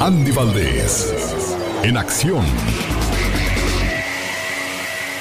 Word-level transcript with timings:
Andy 0.00 0.32
Valdés, 0.32 1.56
en 1.82 1.96
acción. 1.96 2.44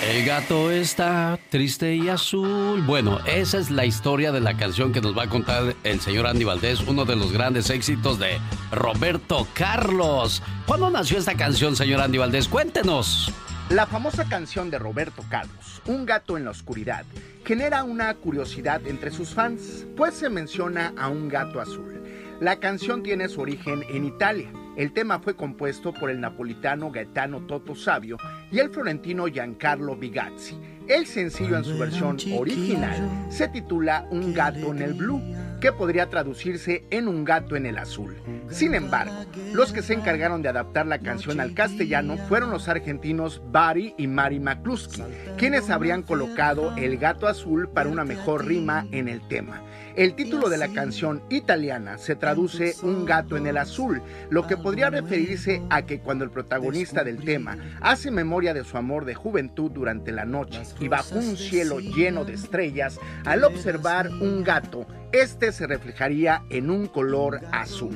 El 0.10 0.26
gato 0.26 0.72
está 0.72 1.40
triste 1.50 1.96
y 1.96 2.10
azul. 2.10 2.82
Bueno, 2.82 3.20
esa 3.26 3.60
es 3.60 3.72
la 3.72 3.86
historia 3.86 4.32
de 4.34 4.42
la 4.42 4.58
canción 4.58 4.92
que 4.92 5.00
nos 5.00 5.18
va 5.18 5.24
a 5.24 5.30
contar 5.30 5.76
el 5.84 6.02
señor 6.02 6.28
Andy 6.28 6.44
Valdés, 6.44 6.82
uno 6.82 7.06
de 7.06 7.16
los 7.16 7.32
grandes 7.32 7.70
éxitos 7.70 8.20
de 8.20 8.40
Roberto 8.72 9.48
Carlos. 9.54 10.44
¿Cuándo 10.66 10.90
nació 10.90 11.18
esta 11.18 11.36
canción, 11.36 11.76
señor 11.76 12.02
Andy 12.02 12.18
Valdés? 12.18 12.50
Cuéntenos. 12.50 13.32
La 13.70 13.86
famosa 13.86 14.26
canción 14.26 14.70
de 14.70 14.80
Roberto 14.80 15.24
Carlos, 15.30 15.82
Un 15.86 16.06
gato 16.06 16.38
en 16.38 16.44
la 16.44 16.52
oscuridad, 16.52 17.06
genera 17.46 17.84
una 17.86 18.14
curiosidad 18.16 18.86
entre 18.86 19.12
sus 19.12 19.30
fans, 19.30 19.86
pues 19.96 20.16
se 20.16 20.30
menciona 20.30 20.94
a 20.98 21.08
un 21.08 21.30
gato 21.30 21.62
azul. 21.62 22.02
La 22.42 22.60
canción 22.60 23.04
tiene 23.04 23.30
su 23.30 23.40
origen 23.40 23.84
en 23.90 24.04
Italia. 24.04 24.52
El 24.76 24.92
tema 24.92 25.20
fue 25.20 25.36
compuesto 25.36 25.94
por 25.94 26.10
el 26.10 26.20
napolitano 26.20 26.90
Gaetano 26.90 27.42
Toto 27.42 27.76
Savio 27.76 28.18
y 28.52 28.58
el 28.58 28.70
florentino 28.70 29.28
Giancarlo 29.28 29.96
Bigazzi. 29.96 30.58
El 30.88 31.06
sencillo 31.06 31.58
en 31.58 31.64
su 31.64 31.78
versión 31.78 32.18
original 32.36 33.28
se 33.30 33.48
titula 33.48 34.08
Un 34.10 34.34
gato 34.34 34.72
en 34.72 34.82
el 34.82 34.96
blue, 34.96 35.22
que 35.62 35.72
podría 35.72 36.10
traducirse 36.10 36.84
en 36.90 37.08
Un 37.08 37.24
gato 37.24 37.56
en 37.56 37.68
el 37.68 37.78
azul. 37.78 38.18
Sin 38.50 38.74
embargo, 38.74 39.14
los 39.54 39.72
que 39.72 39.82
se 39.82 39.94
encargaron 39.94 40.42
de 40.42 40.50
adaptar 40.50 40.88
la 40.88 41.00
canción 41.00 41.40
al 41.40 41.54
castellano 41.54 42.18
fueron 42.28 42.50
los 42.50 42.68
argentinos 42.68 43.42
Bari 43.52 43.94
y 43.98 44.08
Mari 44.08 44.40
McCluskey, 44.40 45.06
quienes 45.38 45.70
habrían 45.70 46.02
colocado 46.02 46.76
el 46.76 46.98
gato 46.98 47.28
azul 47.28 47.70
para 47.70 47.90
una 47.90 48.04
mejor 48.04 48.46
rima 48.46 48.88
en 48.92 49.08
el 49.08 49.26
tema. 49.28 49.62
El 49.96 50.16
título 50.16 50.50
de 50.50 50.58
la 50.58 50.70
canción 50.70 51.22
italiana 51.30 52.00
se 52.00 52.16
traduce 52.16 52.74
Un 52.82 53.06
gato 53.06 53.38
en 53.38 53.46
el 53.46 53.58
azul, 53.58 54.02
lo 54.32 54.48
que 54.48 54.58
podría 54.58 54.90
referirse 54.90 55.62
a 55.70 55.84
que 55.84 56.00
cuando 56.00 56.26
el 56.26 56.32
protagonista 56.32 57.04
del 57.04 57.24
tema 57.24 57.60
hace 57.80 58.10
memoria 58.10 58.56
de 58.56 58.64
su 58.64 58.76
amor 58.76 59.06
de 59.06 59.14
juventud 59.14 59.70
durante 59.70 60.12
la 60.12 60.26
noche 60.26 60.64
y 60.80 60.88
bajo 60.88 61.16
un 61.16 61.38
cielo 61.38 61.80
lleno 61.80 62.26
de 62.26 62.34
estrellas, 62.34 63.00
al 63.24 63.44
observar 63.44 64.10
un 64.10 64.44
gato, 64.44 64.88
este 65.12 65.52
se 65.52 65.68
reflejaría 65.68 66.42
en 66.50 66.72
un 66.72 66.88
color 66.88 67.42
azul. 67.52 67.96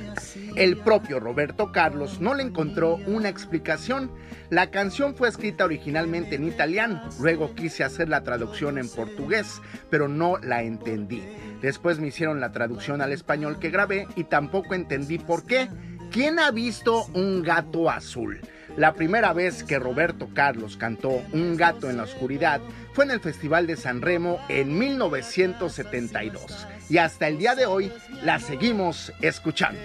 El 0.56 0.78
propio 0.78 1.20
Roberto 1.20 1.72
Carlos 1.72 2.22
no 2.22 2.36
le 2.36 2.44
encontró 2.44 3.00
una 3.08 3.28
explicación. 3.28 4.12
La 4.52 4.70
canción 4.70 5.16
fue 5.16 5.28
escrita 5.28 5.66
originalmente 5.66 6.36
en 6.36 6.48
italiano, 6.48 7.02
luego 7.20 7.56
quise 7.56 7.84
hacer 7.84 8.08
la 8.08 8.22
traducción 8.22 8.78
en 8.78 8.88
portugués, 8.88 9.60
pero 9.90 10.08
no 10.08 10.38
la 10.38 10.62
entendí. 10.62 11.24
Después 11.62 12.00
me 12.00 12.08
hicieron 12.08 12.40
la 12.40 12.52
traducción 12.52 13.02
al 13.02 13.12
español 13.12 13.60
que 13.60 13.70
grabé 13.70 14.08
y 14.16 14.26
tampoco 14.26 14.74
entendí 14.74 15.18
por 15.18 15.46
qué. 15.46 15.70
¿Quién 16.12 16.40
ha 16.40 16.52
visto 16.52 17.06
un 17.14 17.42
gato 17.42 17.90
azul? 17.90 18.42
La 18.78 18.94
primera 18.94 19.34
vez 19.34 19.64
que 19.64 19.80
Roberto 19.80 20.30
Carlos 20.34 20.78
cantó 20.78 21.10
Un 21.34 21.58
gato 21.58 21.90
en 21.90 21.98
la 21.98 22.04
oscuridad 22.04 22.62
fue 22.94 23.06
en 23.06 23.12
el 23.12 23.20
Festival 23.20 23.66
de 23.66 23.76
San 23.76 24.02
Remo 24.02 24.40
en 24.50 24.78
1972 24.78 26.68
y 26.90 26.98
hasta 27.00 27.28
el 27.28 27.38
día 27.38 27.56
de 27.56 27.66
hoy 27.66 27.92
la 28.24 28.40
seguimos 28.40 29.12
escuchando. 29.22 29.80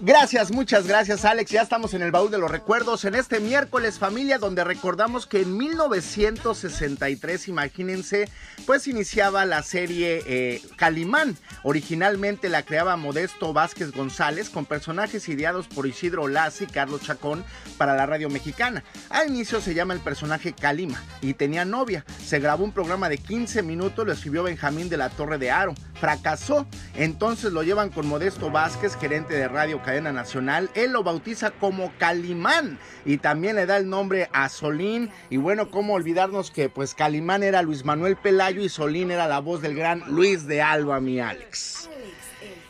Gracias, 0.00 0.50
muchas 0.50 0.86
gracias 0.86 1.24
Alex. 1.24 1.50
Ya 1.50 1.62
estamos 1.62 1.94
en 1.94 2.02
el 2.02 2.10
baúl 2.10 2.30
de 2.30 2.38
los 2.38 2.50
recuerdos 2.50 3.04
en 3.04 3.14
este 3.14 3.40
miércoles 3.40 3.98
familia 3.98 4.38
donde 4.38 4.64
recordamos 4.64 5.26
que 5.26 5.42
en 5.42 5.56
1963, 5.56 7.48
imagínense, 7.48 8.28
pues 8.66 8.88
iniciaba 8.88 9.44
la 9.44 9.62
serie 9.62 10.22
eh, 10.26 10.62
Calimán. 10.76 11.36
Originalmente 11.62 12.48
la 12.48 12.62
creaba 12.62 12.96
Modesto 12.96 13.52
Vázquez 13.52 13.92
González 13.92 14.50
con 14.50 14.66
personajes 14.66 15.28
ideados 15.28 15.68
por 15.68 15.86
Isidro 15.86 16.28
Lazi 16.28 16.64
y 16.64 16.66
Carlos 16.66 17.02
Chacón 17.02 17.44
para 17.76 17.94
la 17.94 18.06
radio 18.06 18.28
mexicana. 18.30 18.84
Al 19.10 19.28
inicio 19.28 19.60
se 19.60 19.74
llama 19.74 19.94
el 19.94 20.00
personaje 20.00 20.52
Calima 20.52 21.02
y 21.20 21.34
tenía 21.34 21.64
novia. 21.64 22.04
Se 22.24 22.40
grabó 22.40 22.64
un 22.64 22.72
programa 22.72 23.08
de 23.08 23.18
15 23.18 23.62
minutos, 23.62 24.06
lo 24.06 24.12
escribió 24.12 24.42
Benjamín 24.42 24.88
de 24.88 24.96
la 24.96 25.10
Torre 25.10 25.38
de 25.38 25.50
Aro. 25.50 25.74
Fracasó, 26.00 26.66
entonces 26.94 27.52
lo 27.52 27.62
llevan 27.62 27.90
con 27.90 28.06
Modesto 28.06 28.50
Vázquez, 28.50 28.96
gerente 28.96 29.34
de 29.34 29.48
radio 29.48 29.80
nacional, 29.84 30.70
él 30.74 30.92
lo 30.92 31.02
bautiza 31.02 31.50
como 31.50 31.92
Calimán 31.98 32.78
y 33.04 33.18
también 33.18 33.56
le 33.56 33.66
da 33.66 33.76
el 33.76 33.88
nombre 33.88 34.28
a 34.32 34.48
Solín. 34.48 35.10
Y 35.30 35.36
bueno, 35.36 35.70
cómo 35.70 35.94
olvidarnos 35.94 36.50
que 36.50 36.68
pues 36.68 36.94
Calimán 36.94 37.42
era 37.42 37.62
Luis 37.62 37.84
Manuel 37.84 38.16
Pelayo 38.16 38.62
y 38.62 38.68
Solín 38.68 39.10
era 39.10 39.28
la 39.28 39.40
voz 39.40 39.62
del 39.62 39.74
gran 39.74 40.02
Luis 40.08 40.46
de 40.46 40.62
Alba, 40.62 41.00
mi 41.00 41.20
Alex. 41.20 41.90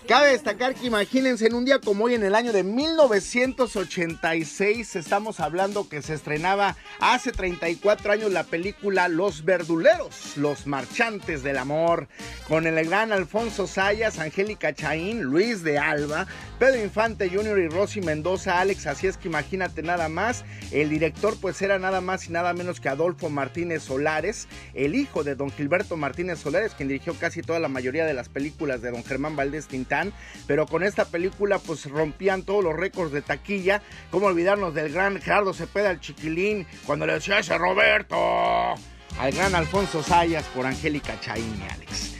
Cabe 0.06 0.33
destacar 0.33 0.75
que 0.75 0.87
imagínense 0.87 1.47
en 1.47 1.55
un 1.55 1.65
día 1.65 1.79
como 1.79 2.05
hoy 2.05 2.12
en 2.12 2.25
el 2.25 2.35
año 2.35 2.53
de 2.53 2.62
1986 2.62 4.97
estamos 4.97 5.41
hablando 5.41 5.89
que 5.89 6.03
se 6.03 6.12
estrenaba 6.12 6.77
hace 7.01 7.33
34 7.33 8.12
años 8.12 8.31
la 8.31 8.45
película 8.45 9.09
Los 9.09 9.47
Verduleros, 9.47 10.37
Los 10.37 10.67
Marchantes 10.67 11.43
del 11.43 11.56
Amor, 11.56 12.09
con 12.49 12.67
el 12.67 12.87
gran 12.87 13.12
Alfonso 13.12 13.67
Sayas, 13.67 14.19
Angélica 14.19 14.75
Chaín, 14.75 15.23
Luis 15.23 15.65
de 15.65 15.79
Alba, 15.79 16.27
Pedro 16.59 16.85
Infante 16.85 17.31
Jr. 17.31 17.61
y 17.61 17.69
Rosy 17.69 18.03
Mendoza, 18.03 18.61
Alex, 18.61 18.87
así 18.87 19.07
es 19.07 19.17
que 19.17 19.29
imagínate 19.29 19.83
nada 19.83 20.11
más, 20.11 20.45
el 20.71 20.91
director 20.91 21.35
pues 21.41 21.62
era 21.62 21.79
nada 21.79 22.03
más 22.03 22.29
y 22.29 22.33
nada 22.33 22.53
menos 22.53 22.79
que 22.79 22.91
Adolfo 22.91 23.31
Martínez 23.31 23.85
Solares, 23.85 24.49
el 24.75 24.97
hijo 24.97 25.25
de 25.25 25.35
don 25.35 25.50
Gilberto 25.50 25.97
Martínez 25.97 26.41
Solares, 26.41 26.75
quien 26.75 26.91
dirigió 26.91 27.15
casi 27.15 27.41
toda 27.41 27.59
la 27.59 27.69
mayoría 27.69 28.05
de 28.05 28.12
las 28.12 28.29
películas 28.29 28.83
de 28.83 28.91
don 28.91 29.03
Germán 29.03 29.35
Valdés 29.35 29.67
Tintán 29.67 29.94
Pero 30.46 30.67
con 30.67 30.82
esta 30.82 31.05
película 31.06 31.58
pues 31.58 31.87
rompían 31.87 32.43
todos 32.43 32.62
los 32.62 32.75
récords 32.75 33.12
de 33.12 33.23
taquilla. 33.23 33.82
¿Cómo 34.11 34.26
olvidarnos 34.26 34.75
del 34.75 34.93
gran 34.93 35.20
Gerardo 35.20 35.55
Cepeda, 35.55 35.91
el 35.91 36.00
chiquilín, 36.00 36.67
cuando 36.87 37.06
le 37.06 37.14
decía 37.14 37.38
ese 37.38 37.56
Roberto? 37.56 38.17
Al 39.19 39.32
gran 39.32 39.55
Alfonso 39.55 40.02
Sayas 40.02 40.44
por 40.55 40.67
Angélica 40.67 41.19
Chaín, 41.20 41.62
Alex. 41.70 42.13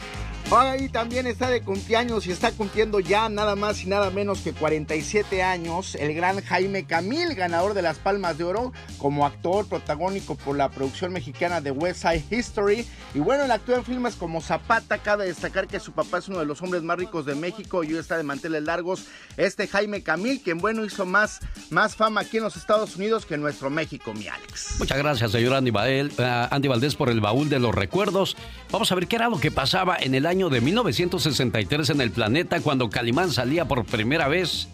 Ahí 0.57 0.89
también 0.89 1.27
está 1.27 1.51
de 1.51 1.63
cumpleaños 1.63 2.29
y 2.29 2.31
está 2.31 2.53
cumpliendo 2.53 3.01
ya 3.01 3.29
nada 3.29 3.57
más 3.57 3.83
y 3.83 3.89
nada 3.89 4.11
menos 4.11 4.39
que 4.39 4.53
47 4.53 5.43
años 5.43 5.97
el 5.97 6.15
gran 6.15 6.41
Jaime 6.41 6.87
Camil, 6.87 7.35
ganador 7.35 7.75
de 7.75 7.83
las 7.83 7.99
Palmas 7.99 8.39
de 8.39 8.45
Oro 8.45 8.73
como 8.99 9.27
actor 9.27 9.67
protagónico 9.67 10.37
por 10.37 10.57
la 10.57 10.71
producción 10.71 11.13
mexicana 11.13 11.61
de 11.61 11.73
West 11.73 12.03
Side 12.03 12.25
History. 12.31 12.87
Y 13.15 13.19
bueno, 13.19 13.45
el 13.45 13.51
actúa 13.51 13.77
en 13.77 13.85
filmes 13.85 14.15
como 14.15 14.41
Zapata. 14.41 14.99
Cabe 14.99 15.27
destacar 15.27 15.67
que 15.67 15.81
su 15.81 15.93
papá 15.93 16.19
es 16.19 16.29
uno 16.29 16.39
de 16.39 16.47
los 16.47 16.63
hombres 16.63 16.85
más 16.85 16.99
ricos 16.99 17.27
de 17.27 17.35
México 17.35 17.83
y 17.83 17.93
hoy 17.93 17.99
está 17.99 18.17
de 18.17 18.23
manteles 18.23 18.63
largos. 18.63 19.07
Este 19.37 19.67
Jaime 19.67 20.05
Camil, 20.05 20.41
quien 20.41 20.59
bueno 20.59 20.85
hizo 20.85 21.05
más, 21.05 21.41
más 21.71 21.97
fama 21.97 22.21
aquí 22.21 22.37
en 22.37 22.45
los 22.45 22.57
Estados 22.57 22.95
Unidos 22.95 23.27
que 23.27 23.35
en 23.35 23.41
nuestro 23.41 23.71
México, 23.71 24.15
mi 24.15 24.29
Alex. 24.29 24.77
Muchas 24.79 24.99
gracias, 24.99 25.33
señor 25.33 25.55
Andy, 25.55 25.73
eh, 25.85 26.49
Andy 26.51 26.69
Valdés, 26.69 26.95
por 26.95 27.11
el 27.11 27.21
baúl 27.21 27.49
de 27.49 27.59
los 27.59 27.75
recuerdos. 27.75 28.37
Vamos 28.71 28.91
a 28.93 28.95
ver 28.95 29.09
qué 29.09 29.17
era 29.17 29.29
lo 29.29 29.41
que 29.41 29.51
pasaba 29.51 29.97
en 29.99 30.15
el 30.15 30.27
año 30.27 30.44
de 30.49 30.61
1963 30.61 31.91
en 31.91 32.01
el 32.01 32.11
planeta 32.11 32.61
cuando 32.61 32.91
Calimán 32.91 33.31
salía 33.31 33.67
por 33.67 33.85
primera 33.85 34.29
vez 34.29 34.69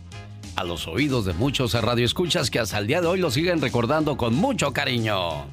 a 0.56 0.64
los 0.64 0.86
oídos 0.86 1.24
de 1.24 1.32
muchos 1.32 1.74
radioescuchas 1.74 2.50
que 2.50 2.58
hasta 2.58 2.78
el 2.78 2.86
día 2.86 3.00
de 3.00 3.06
hoy 3.06 3.20
lo 3.20 3.30
siguen 3.30 3.60
recordando 3.60 4.16
con 4.16 4.34
mucho 4.34 4.72
cariño. 4.72 5.46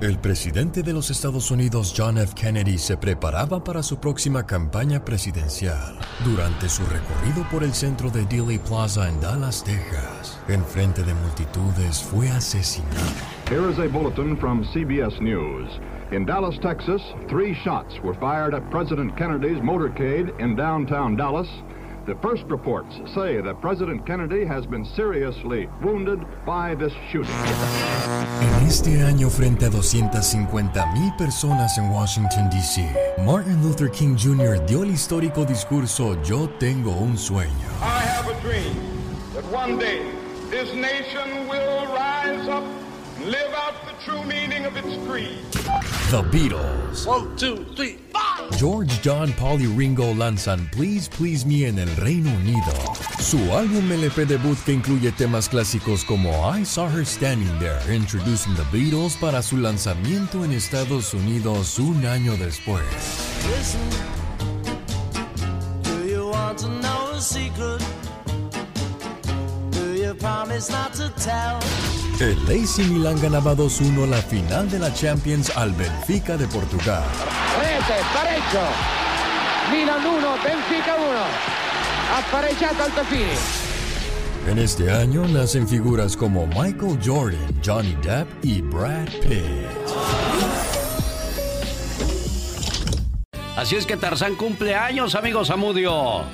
El 0.00 0.18
presidente 0.18 0.82
de 0.82 0.92
los 0.92 1.10
Estados 1.10 1.52
Unidos, 1.52 1.94
John 1.96 2.18
F. 2.18 2.34
Kennedy, 2.34 2.76
se 2.76 2.96
preparaba 2.96 3.62
para 3.62 3.84
su 3.84 4.00
próxima 4.00 4.44
campaña 4.44 5.04
presidencial. 5.04 5.96
Durante 6.24 6.68
su 6.68 6.82
recorrido 6.86 7.48
por 7.52 7.62
el 7.62 7.72
centro 7.72 8.10
de 8.10 8.24
Dealey 8.26 8.58
Plaza 8.58 9.08
en 9.08 9.20
Dallas, 9.20 9.62
Texas, 9.62 10.40
en 10.48 10.64
frente 10.64 11.04
de 11.04 11.14
multitudes, 11.14 12.02
fue 12.02 12.28
asesinado. 12.30 13.41
Here 13.52 13.68
is 13.68 13.78
a 13.78 13.86
bulletin 13.86 14.34
from 14.38 14.64
CBS 14.64 15.20
News. 15.20 15.68
In 16.10 16.24
Dallas, 16.24 16.56
Texas, 16.62 17.02
three 17.28 17.52
shots 17.52 18.00
were 18.02 18.14
fired 18.14 18.54
at 18.54 18.70
President 18.70 19.14
Kennedy's 19.18 19.58
motorcade 19.58 20.40
in 20.40 20.56
downtown 20.56 21.16
Dallas. 21.16 21.46
The 22.06 22.14
first 22.22 22.44
reports 22.44 22.94
say 23.14 23.42
that 23.42 23.60
President 23.60 24.06
Kennedy 24.06 24.46
has 24.46 24.64
been 24.64 24.86
seriously 24.96 25.68
wounded 25.82 26.24
by 26.46 26.74
this 26.74 26.94
shooting. 27.10 27.34
En 28.40 28.66
este 28.66 28.96
año, 29.04 29.28
frente 29.28 29.66
a 29.66 29.70
250 29.70 30.86
mil 30.94 31.12
personas 31.18 31.76
en 31.76 31.90
Washington, 31.90 32.48
D.C., 32.48 32.88
Martin 33.18 33.62
Luther 33.62 33.90
King 33.90 34.16
Jr. 34.16 34.64
dio 34.64 34.82
el 34.82 34.92
histórico 34.92 35.44
discurso 35.44 36.16
Yo 36.22 36.48
tengo 36.58 36.92
un 36.92 37.18
sueño. 37.18 37.68
I 37.82 38.00
have 38.00 38.28
a 38.28 38.40
dream 38.40 38.74
that 39.34 39.44
one 39.52 39.78
day 39.78 40.00
this 40.48 40.72
nation 40.72 41.46
will 41.48 41.86
rise 41.92 42.48
up 42.48 42.64
and 42.64 42.81
live 43.24 43.54
out 43.54 43.74
the 43.86 43.92
true 44.04 44.22
meaning 44.24 44.64
of 44.64 44.76
its 44.76 44.96
creed. 45.06 45.38
The 46.10 46.22
Beatles. 46.30 47.06
One, 47.06 47.36
two, 47.36 47.64
three, 47.76 47.98
five. 48.12 48.50
George, 48.58 49.00
John, 49.02 49.32
Paul 49.34 49.60
y 49.60 49.66
Ringo 49.66 50.14
lanzan 50.14 50.68
Please 50.72 51.08
Please 51.08 51.46
Me 51.46 51.66
en 51.66 51.78
el 51.78 51.88
Reino 51.96 52.30
Unido. 52.30 52.72
Su 53.20 53.38
álbum 53.52 53.90
LP 53.90 54.26
debut 54.26 54.58
que 54.64 54.72
incluye 54.72 55.12
temas 55.12 55.48
clásicos 55.48 56.04
como 56.04 56.30
I 56.52 56.64
Saw 56.64 56.88
Her 56.88 57.06
Standing 57.06 57.58
There, 57.58 57.94
introducing 57.94 58.54
the 58.54 58.64
Beatles 58.72 59.16
para 59.16 59.42
su 59.42 59.56
lanzamiento 59.56 60.44
en 60.44 60.52
Estados 60.52 61.14
Unidos 61.14 61.78
un 61.78 62.04
año 62.04 62.36
después. 62.36 62.84
Listen, 63.56 63.80
do 65.82 66.04
you 66.06 66.28
want 66.28 66.58
to 66.58 66.68
know 66.68 67.12
a 67.12 67.20
secret? 67.20 67.91
El 72.20 72.38
AC 72.46 72.78
Milan 72.88 73.20
ganaba 73.20 73.56
2-1 73.56 74.06
la 74.08 74.18
final 74.18 74.70
de 74.70 74.78
la 74.78 74.94
Champions 74.94 75.50
al 75.56 75.72
Benfica 75.72 76.36
de 76.36 76.46
Portugal. 76.46 77.02
Rete, 77.58 78.00
pareggio. 78.14 78.60
Milan 79.72 80.06
1, 80.06 80.28
Benfica 80.44 80.94
1. 80.94 81.06
Ha 82.14 82.30
pareggiato 82.30 82.84
Altafini. 82.84 83.32
En 84.46 84.58
este 84.58 84.92
año 84.92 85.26
nacen 85.26 85.66
figuras 85.66 86.16
como 86.16 86.46
Michael 86.46 86.98
Jordan, 87.04 87.60
Johnny 87.64 87.96
Depp 88.02 88.28
y 88.44 88.60
Brad 88.60 89.08
Pitt. 89.22 89.66
Así 93.56 93.74
es 93.74 93.86
que 93.86 93.96
Tarzán 93.96 94.36
cumple 94.36 94.76
años, 94.76 95.16
amigos 95.16 95.50
Amudio. 95.50 96.24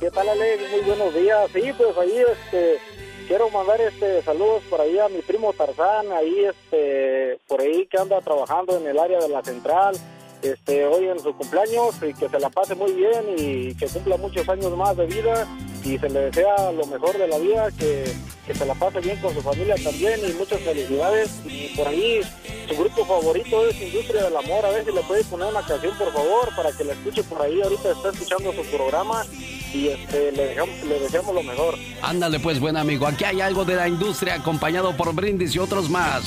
¿Qué 0.00 0.10
tal, 0.10 0.28
Alex? 0.28 0.62
Muy 0.72 0.80
buenos 0.80 1.14
días. 1.14 1.50
Sí, 1.52 1.72
pues 1.76 1.96
ahí 1.96 2.24
este, 2.32 2.78
quiero 3.30 3.48
mandar 3.50 3.80
este 3.80 4.22
saludos 4.22 4.64
por 4.68 4.80
ahí 4.80 4.98
a 4.98 5.08
mi 5.08 5.22
primo 5.22 5.52
Tarzán, 5.52 6.10
ahí 6.10 6.46
este, 6.46 7.38
por 7.46 7.60
ahí 7.60 7.86
que 7.86 7.96
anda 7.96 8.20
trabajando 8.20 8.76
en 8.76 8.88
el 8.88 8.98
área 8.98 9.20
de 9.20 9.28
la 9.28 9.40
central. 9.40 9.94
Este, 10.42 10.86
hoy 10.86 11.04
en 11.06 11.18
su 11.20 11.34
cumpleaños 11.34 11.96
y 12.08 12.14
que 12.14 12.28
se 12.28 12.40
la 12.40 12.48
pase 12.48 12.74
muy 12.74 12.92
bien 12.92 13.24
y 13.36 13.74
que 13.74 13.86
cumpla 13.88 14.16
muchos 14.16 14.48
años 14.48 14.74
más 14.76 14.96
de 14.96 15.04
vida 15.06 15.46
y 15.84 15.98
se 15.98 16.08
le 16.08 16.20
desea 16.30 16.72
lo 16.72 16.86
mejor 16.86 17.16
de 17.18 17.28
la 17.28 17.36
vida, 17.38 17.68
que, 17.78 18.04
que 18.46 18.54
se 18.54 18.64
la 18.64 18.74
pase 18.74 19.00
bien 19.00 19.18
con 19.20 19.34
su 19.34 19.42
familia 19.42 19.74
también 19.82 20.18
y 20.26 20.32
muchas 20.32 20.60
felicidades. 20.60 21.30
Y 21.46 21.68
por 21.76 21.88
ahí 21.88 22.20
su 22.68 22.74
grupo 22.76 23.04
favorito 23.04 23.68
es 23.68 23.80
Industria 23.82 24.24
del 24.24 24.36
Amor, 24.36 24.64
a 24.64 24.70
ver 24.70 24.84
si 24.86 24.92
le 24.92 25.02
puede 25.02 25.24
poner 25.24 25.48
una 25.48 25.62
canción 25.66 25.96
por 25.98 26.10
favor 26.12 26.48
para 26.56 26.72
que 26.72 26.84
la 26.84 26.92
escuche 26.94 27.22
por 27.24 27.42
ahí, 27.42 27.60
ahorita 27.60 27.90
está 27.92 28.08
escuchando 28.10 28.52
su 28.54 28.62
programa 28.74 29.24
y 29.74 29.88
este, 29.88 30.32
le, 30.32 30.54
dejamos- 30.54 30.82
le 30.84 31.00
deseamos 31.00 31.34
lo 31.34 31.42
mejor. 31.42 31.74
Ándale 32.02 32.40
pues, 32.40 32.60
buen 32.60 32.76
amigo. 32.78 33.06
Aquí 33.06 33.24
hay 33.24 33.40
algo 33.42 33.64
de 33.66 33.76
la 33.76 33.88
industria 33.88 34.34
acompañado 34.36 34.96
por 34.96 35.14
brindis 35.14 35.54
y 35.54 35.58
otros 35.58 35.88
más. 35.90 36.22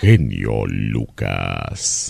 Genio 0.00 0.64
Lucas. 0.66 2.08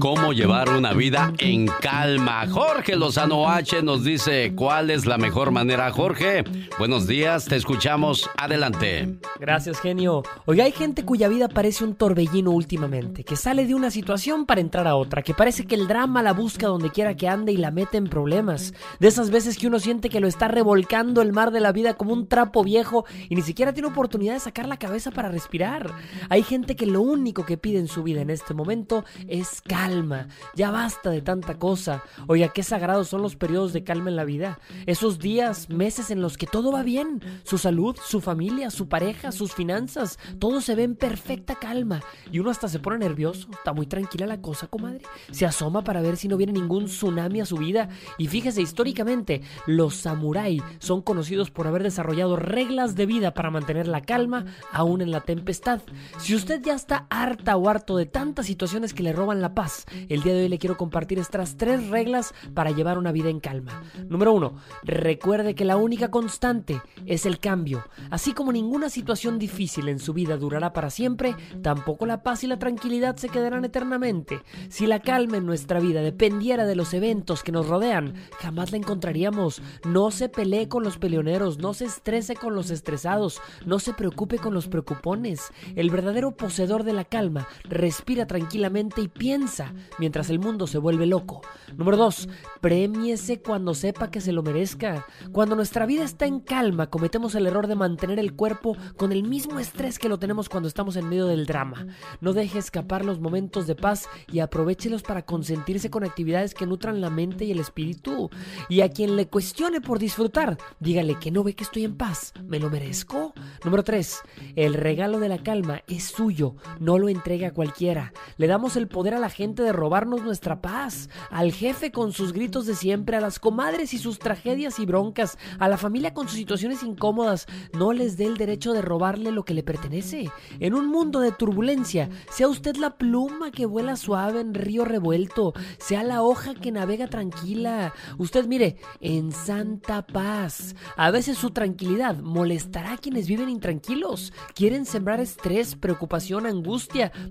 ¿Cómo 0.00 0.32
llevar 0.32 0.68
una 0.70 0.92
vida 0.94 1.32
en 1.38 1.68
calma? 1.80 2.44
Jorge 2.48 2.96
Lozano 2.96 3.48
H 3.48 3.84
nos 3.84 4.02
dice 4.02 4.52
cuál 4.56 4.90
es 4.90 5.06
la 5.06 5.16
mejor 5.16 5.52
manera. 5.52 5.92
Jorge, 5.92 6.42
buenos 6.76 7.06
días, 7.06 7.44
te 7.44 7.54
escuchamos. 7.54 8.28
Adelante. 8.36 9.20
Gracias, 9.38 9.78
genio. 9.78 10.24
Hoy 10.44 10.60
hay 10.60 10.72
gente 10.72 11.04
cuya 11.04 11.28
vida 11.28 11.48
parece 11.48 11.84
un 11.84 11.94
torbellino 11.94 12.50
últimamente, 12.50 13.22
que 13.22 13.36
sale 13.36 13.64
de 13.64 13.76
una 13.76 13.92
situación 13.92 14.44
para 14.44 14.60
entrar 14.60 14.88
a 14.88 14.96
otra, 14.96 15.22
que 15.22 15.32
parece 15.32 15.66
que 15.66 15.76
el 15.76 15.86
drama 15.86 16.24
la 16.24 16.32
busca 16.32 16.66
donde 16.66 16.90
quiera 16.90 17.14
que 17.14 17.28
ande 17.28 17.52
y 17.52 17.58
la 17.58 17.70
mete 17.70 17.96
en 17.96 18.08
problemas. 18.08 18.74
De 18.98 19.06
esas 19.06 19.30
veces 19.30 19.56
que 19.56 19.68
uno 19.68 19.78
siente 19.78 20.08
que 20.08 20.18
lo 20.18 20.26
está 20.26 20.48
revolcando 20.48 21.22
el 21.22 21.32
mar 21.32 21.52
de 21.52 21.60
la 21.60 21.70
vida 21.70 21.94
como 21.94 22.12
un 22.12 22.26
trapo 22.26 22.64
viejo 22.64 23.04
y 23.28 23.36
ni 23.36 23.42
siquiera 23.42 23.72
tiene 23.72 23.88
oportunidad 23.88 24.34
de 24.34 24.40
sacar 24.40 24.66
la 24.66 24.78
cabeza 24.78 25.12
para 25.12 25.28
respirar. 25.28 25.92
Hay 26.28 26.42
gente 26.42 26.74
que 26.74 26.86
lo 26.86 27.02
único 27.02 27.19
que 27.20 27.58
pide 27.58 27.78
en 27.78 27.86
su 27.86 28.02
vida 28.02 28.22
en 28.22 28.30
este 28.30 28.54
momento 28.54 29.04
es 29.28 29.60
calma. 29.60 30.28
Ya 30.56 30.70
basta 30.70 31.10
de 31.10 31.20
tanta 31.20 31.58
cosa. 31.58 32.02
Oiga, 32.26 32.48
qué 32.48 32.62
sagrados 32.62 33.08
son 33.08 33.20
los 33.20 33.36
periodos 33.36 33.74
de 33.74 33.84
calma 33.84 34.08
en 34.08 34.16
la 34.16 34.24
vida. 34.24 34.58
Esos 34.86 35.18
días, 35.18 35.68
meses 35.68 36.10
en 36.10 36.22
los 36.22 36.38
que 36.38 36.46
todo 36.46 36.72
va 36.72 36.82
bien. 36.82 37.20
Su 37.44 37.58
salud, 37.58 37.96
su 38.02 38.22
familia, 38.22 38.70
su 38.70 38.88
pareja, 38.88 39.32
sus 39.32 39.52
finanzas. 39.52 40.18
Todo 40.38 40.62
se 40.62 40.74
ve 40.74 40.84
en 40.84 40.96
perfecta 40.96 41.56
calma. 41.56 42.00
Y 42.32 42.38
uno 42.38 42.50
hasta 42.50 42.68
se 42.68 42.78
pone 42.78 42.98
nervioso. 42.98 43.48
Está 43.52 43.74
muy 43.74 43.86
tranquila 43.86 44.26
la 44.26 44.40
cosa, 44.40 44.66
comadre. 44.66 45.02
Se 45.30 45.44
asoma 45.44 45.84
para 45.84 46.00
ver 46.00 46.16
si 46.16 46.26
no 46.26 46.38
viene 46.38 46.54
ningún 46.54 46.86
tsunami 46.86 47.42
a 47.42 47.46
su 47.46 47.58
vida. 47.58 47.90
Y 48.16 48.28
fíjese, 48.28 48.62
históricamente, 48.62 49.42
los 49.66 49.94
samuráis 49.94 50.62
son 50.78 51.02
conocidos 51.02 51.50
por 51.50 51.66
haber 51.66 51.82
desarrollado 51.82 52.36
reglas 52.36 52.94
de 52.94 53.06
vida 53.06 53.34
para 53.34 53.50
mantener 53.50 53.86
la 53.86 54.00
calma 54.00 54.46
aún 54.72 55.02
en 55.02 55.10
la 55.10 55.20
tempestad. 55.20 55.82
Si 56.18 56.34
usted 56.34 56.62
ya 56.62 56.74
está 56.74 56.99
harta 57.10 57.56
o 57.56 57.68
harto 57.68 57.96
de 57.96 58.06
tantas 58.06 58.46
situaciones 58.46 58.94
que 58.94 59.02
le 59.02 59.12
roban 59.12 59.40
la 59.40 59.54
paz, 59.54 59.86
el 60.08 60.22
día 60.22 60.34
de 60.34 60.42
hoy 60.42 60.48
le 60.48 60.58
quiero 60.58 60.76
compartir 60.76 61.18
estas 61.18 61.56
tres 61.56 61.88
reglas 61.88 62.34
para 62.54 62.70
llevar 62.70 62.98
una 62.98 63.12
vida 63.12 63.30
en 63.30 63.40
calma. 63.40 63.82
Número 64.08 64.32
uno, 64.32 64.54
recuerde 64.82 65.54
que 65.54 65.64
la 65.64 65.76
única 65.76 66.10
constante 66.10 66.80
es 67.06 67.26
el 67.26 67.38
cambio. 67.38 67.84
Así 68.10 68.32
como 68.32 68.52
ninguna 68.52 68.90
situación 68.90 69.38
difícil 69.38 69.88
en 69.88 69.98
su 69.98 70.12
vida 70.12 70.36
durará 70.36 70.72
para 70.72 70.90
siempre, 70.90 71.34
tampoco 71.62 72.06
la 72.06 72.22
paz 72.22 72.44
y 72.44 72.46
la 72.46 72.58
tranquilidad 72.58 73.16
se 73.16 73.28
quedarán 73.28 73.64
eternamente. 73.64 74.42
Si 74.68 74.86
la 74.86 75.00
calma 75.00 75.36
en 75.36 75.46
nuestra 75.46 75.80
vida 75.80 76.02
dependiera 76.02 76.66
de 76.66 76.76
los 76.76 76.94
eventos 76.94 77.42
que 77.42 77.52
nos 77.52 77.68
rodean, 77.68 78.14
jamás 78.38 78.70
la 78.70 78.78
encontraríamos. 78.78 79.62
No 79.84 80.10
se 80.10 80.28
pelee 80.28 80.68
con 80.68 80.82
los 80.82 80.98
peleoneros, 80.98 81.58
no 81.58 81.74
se 81.74 81.84
estrese 81.84 82.34
con 82.34 82.54
los 82.54 82.70
estresados, 82.70 83.40
no 83.64 83.78
se 83.78 83.94
preocupe 83.94 84.38
con 84.38 84.54
los 84.54 84.68
preocupones. 84.68 85.52
El 85.76 85.90
verdadero 85.90 86.32
poseedor 86.32 86.84
de 86.84 86.89
la 86.92 87.04
calma 87.04 87.46
respira 87.64 88.26
tranquilamente 88.26 89.00
y 89.00 89.08
piensa 89.08 89.74
mientras 89.98 90.30
el 90.30 90.38
mundo 90.38 90.66
se 90.66 90.78
vuelve 90.78 91.06
loco. 91.06 91.42
Número 91.76 91.96
2. 91.96 92.28
Premiese 92.60 93.40
cuando 93.40 93.74
sepa 93.74 94.10
que 94.10 94.20
se 94.20 94.32
lo 94.32 94.42
merezca. 94.42 95.06
Cuando 95.32 95.56
nuestra 95.56 95.86
vida 95.86 96.04
está 96.04 96.26
en 96.26 96.40
calma, 96.40 96.88
cometemos 96.88 97.34
el 97.34 97.46
error 97.46 97.66
de 97.66 97.74
mantener 97.74 98.18
el 98.18 98.34
cuerpo 98.34 98.76
con 98.96 99.12
el 99.12 99.22
mismo 99.22 99.58
estrés 99.58 99.98
que 99.98 100.08
lo 100.08 100.18
tenemos 100.18 100.48
cuando 100.48 100.68
estamos 100.68 100.96
en 100.96 101.08
medio 101.08 101.26
del 101.26 101.46
drama. 101.46 101.86
No 102.20 102.32
deje 102.32 102.58
escapar 102.58 103.04
los 103.04 103.20
momentos 103.20 103.66
de 103.66 103.74
paz 103.74 104.08
y 104.32 104.40
aprovechelos 104.40 105.02
para 105.02 105.22
consentirse 105.22 105.90
con 105.90 106.04
actividades 106.04 106.54
que 106.54 106.66
nutran 106.66 107.00
la 107.00 107.10
mente 107.10 107.44
y 107.44 107.52
el 107.52 107.60
espíritu. 107.60 108.30
Y 108.68 108.80
a 108.80 108.90
quien 108.90 109.16
le 109.16 109.28
cuestione 109.28 109.80
por 109.80 109.98
disfrutar, 109.98 110.58
dígale 110.80 111.16
que 111.18 111.30
no 111.30 111.44
ve 111.44 111.54
que 111.54 111.64
estoy 111.64 111.84
en 111.84 111.96
paz. 111.96 112.32
¿Me 112.44 112.58
lo 112.58 112.70
merezco? 112.70 113.32
Número 113.64 113.84
3. 113.84 114.20
El 114.56 114.74
regalo 114.74 115.20
de 115.20 115.28
la 115.28 115.42
calma 115.42 115.82
es 115.86 116.04
suyo. 116.04 116.56
No 116.80 116.98
lo 116.98 117.10
entregue 117.10 117.44
a 117.44 117.52
cualquiera. 117.52 118.14
Le 118.38 118.46
damos 118.46 118.74
el 118.74 118.88
poder 118.88 119.12
a 119.12 119.18
la 119.18 119.28
gente 119.28 119.62
de 119.62 119.70
robarnos 119.70 120.22
nuestra 120.22 120.62
paz. 120.62 121.10
Al 121.30 121.52
jefe 121.52 121.92
con 121.92 122.12
sus 122.12 122.32
gritos 122.32 122.64
de 122.64 122.74
siempre, 122.74 123.18
a 123.18 123.20
las 123.20 123.38
comadres 123.38 123.92
y 123.92 123.98
sus 123.98 124.18
tragedias 124.18 124.78
y 124.78 124.86
broncas, 124.86 125.36
a 125.58 125.68
la 125.68 125.76
familia 125.76 126.14
con 126.14 126.26
sus 126.26 126.38
situaciones 126.38 126.82
incómodas. 126.82 127.46
No 127.74 127.92
les 127.92 128.16
dé 128.16 128.24
el 128.24 128.38
derecho 128.38 128.72
de 128.72 128.80
robarle 128.80 129.30
lo 129.30 129.44
que 129.44 129.52
le 129.52 129.62
pertenece. 129.62 130.30
En 130.58 130.72
un 130.72 130.86
mundo 130.86 131.20
de 131.20 131.32
turbulencia, 131.32 132.08
sea 132.30 132.48
usted 132.48 132.76
la 132.76 132.96
pluma 132.96 133.50
que 133.50 133.66
vuela 133.66 133.96
suave 133.96 134.40
en 134.40 134.54
río 134.54 134.86
revuelto, 134.86 135.52
sea 135.78 136.02
la 136.02 136.22
hoja 136.22 136.54
que 136.54 136.72
navega 136.72 137.08
tranquila. 137.08 137.92
Usted 138.16 138.46
mire, 138.46 138.76
en 139.02 139.32
santa 139.32 140.06
paz. 140.06 140.74
A 140.96 141.10
veces 141.10 141.36
su 141.36 141.50
tranquilidad 141.50 142.16
molestará 142.20 142.94
a 142.94 142.98
quienes 142.98 143.28
viven 143.28 143.50
intranquilos. 143.50 144.32
Quieren 144.54 144.86
sembrar 144.86 145.20
estrés, 145.20 145.76
preocupación, 145.76 146.46
angustia 146.46 146.69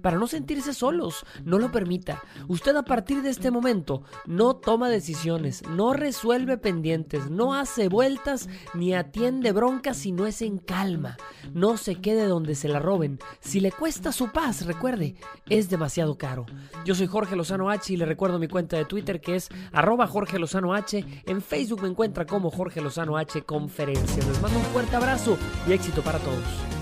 para 0.01 0.17
no 0.17 0.27
sentirse 0.27 0.73
solos. 0.73 1.25
No 1.43 1.59
lo 1.59 1.71
permita. 1.71 2.21
Usted 2.47 2.75
a 2.75 2.83
partir 2.83 3.21
de 3.21 3.29
este 3.29 3.51
momento 3.51 4.03
no 4.25 4.55
toma 4.55 4.89
decisiones, 4.89 5.63
no 5.69 5.93
resuelve 5.93 6.57
pendientes, 6.57 7.29
no 7.29 7.53
hace 7.53 7.87
vueltas 7.87 8.49
ni 8.73 8.93
atiende 8.93 9.51
broncas 9.51 9.97
si 9.97 10.11
no 10.11 10.25
es 10.25 10.41
en 10.41 10.57
calma. 10.57 11.17
No 11.53 11.77
se 11.77 11.95
quede 11.95 12.25
donde 12.25 12.55
se 12.55 12.67
la 12.67 12.79
roben. 12.79 13.19
Si 13.39 13.59
le 13.59 13.71
cuesta 13.71 14.11
su 14.11 14.31
paz, 14.31 14.65
recuerde, 14.65 15.15
es 15.49 15.69
demasiado 15.69 16.17
caro. 16.17 16.45
Yo 16.85 16.95
soy 16.95 17.07
Jorge 17.07 17.35
Lozano 17.35 17.69
H 17.69 17.93
y 17.93 17.97
le 17.97 18.05
recuerdo 18.05 18.39
mi 18.39 18.47
cuenta 18.47 18.77
de 18.77 18.85
Twitter 18.85 19.21
que 19.21 19.35
es 19.35 19.49
arroba 19.71 20.07
Jorge 20.07 20.39
Lozano 20.39 20.73
H. 20.73 21.05
En 21.25 21.41
Facebook 21.41 21.81
me 21.81 21.89
encuentra 21.89 22.25
como 22.25 22.51
Jorge 22.51 22.81
Lozano 22.81 23.17
H 23.17 23.41
Conferencia. 23.43 24.23
Les 24.25 24.41
mando 24.41 24.59
un 24.59 24.65
fuerte 24.65 24.95
abrazo 24.95 25.37
y 25.67 25.73
éxito 25.73 26.01
para 26.01 26.19
todos. 26.19 26.78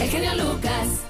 El 0.00 0.08
genio 0.08 0.30
Lucas. 0.34 1.06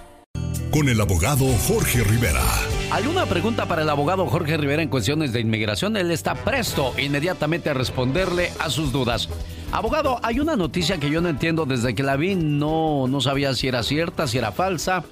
Con 0.71 0.89
el 0.89 1.01
abogado 1.01 1.45
Jorge 1.69 2.03
Rivera. 2.05 2.43
¿Alguna 2.91 3.27
pregunta 3.27 3.67
para 3.67 3.83
el 3.83 3.91
abogado 3.91 4.27
Jorge 4.27 4.57
Rivera 4.57 4.83
en 4.83 4.89
cuestiones 4.89 5.33
de 5.33 5.41
inmigración? 5.41 5.97
Él 5.97 6.11
está 6.11 6.35
presto 6.35 6.93
inmediatamente 6.99 7.71
a 7.71 7.75
responderle 7.75 8.51
a 8.59 8.71
sus 8.71 8.93
dudas. 8.93 9.29
Abogado, 9.71 10.19
hay 10.23 10.41
una 10.41 10.57
noticia 10.57 10.99
que 10.99 11.11
yo 11.11 11.21
no 11.21 11.29
entiendo 11.29 11.65
desde 11.67 11.95
que 11.95 12.03
la 12.03 12.17
vi, 12.17 12.35
no, 12.35 13.07
no 13.09 13.21
sabía 13.21 13.55
si 13.55 13.69
era 13.69 13.83
cierta, 13.83 14.27
si 14.27 14.39
era 14.39 14.53
falsa. 14.53 15.05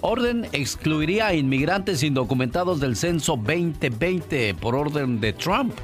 Orden 0.00 0.48
excluiría 0.52 1.28
a 1.28 1.34
inmigrantes 1.34 2.02
indocumentados 2.02 2.80
del 2.80 2.96
censo 2.96 3.36
2020 3.36 4.54
por 4.54 4.74
orden 4.74 5.20
de 5.20 5.32
Trump. 5.32 5.74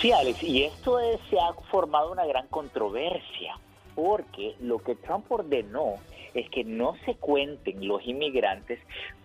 Sí, 0.00 0.12
Alex, 0.12 0.42
y 0.42 0.64
esto 0.64 0.98
es- 1.00 1.20
se 1.30 1.36
ha 1.38 1.52
formado 1.70 2.12
una 2.12 2.26
gran 2.26 2.46
controversia, 2.48 3.54
porque 3.94 4.54
lo 4.60 4.78
que 4.78 4.94
Trump 4.96 5.30
ordenó 5.30 5.96
es 6.34 6.48
que 6.50 6.64
no 6.64 6.96
se 7.04 7.14
cuenten 7.14 7.86
los 7.86 8.04
inmigrantes 8.06 8.80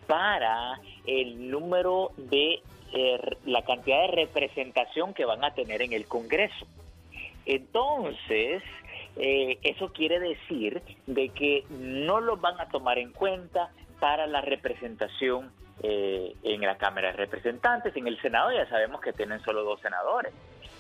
para 0.08 0.80
el 1.06 1.50
número 1.50 2.12
de 2.18 2.62
eh, 2.94 3.20
la 3.46 3.64
cantidad 3.64 4.02
de 4.02 4.26
representación 4.26 5.14
que 5.14 5.26
van 5.26 5.44
a 5.44 5.54
tener 5.54 5.82
en 5.82 5.94
el 5.94 6.08
Congreso. 6.08 6.66
Entonces, 7.46 8.64
eh, 9.18 9.58
eso 9.64 9.92
quiere 9.92 10.20
decir 10.20 10.82
de 11.08 11.30
que 11.30 11.66
no 11.70 12.20
los 12.20 12.40
van 12.40 12.60
a 12.60 12.70
tomar 12.70 13.00
en 13.00 13.12
cuenta 13.12 13.72
para 14.00 14.28
la 14.28 14.42
representación 14.42 15.52
eh, 15.82 16.36
en 16.44 16.62
la 16.62 16.78
Cámara 16.78 17.12
de 17.12 17.18
Representantes, 17.18 17.96
en 17.96 18.08
el 18.08 18.20
Senado 18.22 18.52
ya 18.52 18.68
sabemos 18.68 19.02
que 19.02 19.14
tienen 19.14 19.40
solo 19.42 19.64
dos 19.64 19.80
senadores, 19.82 20.34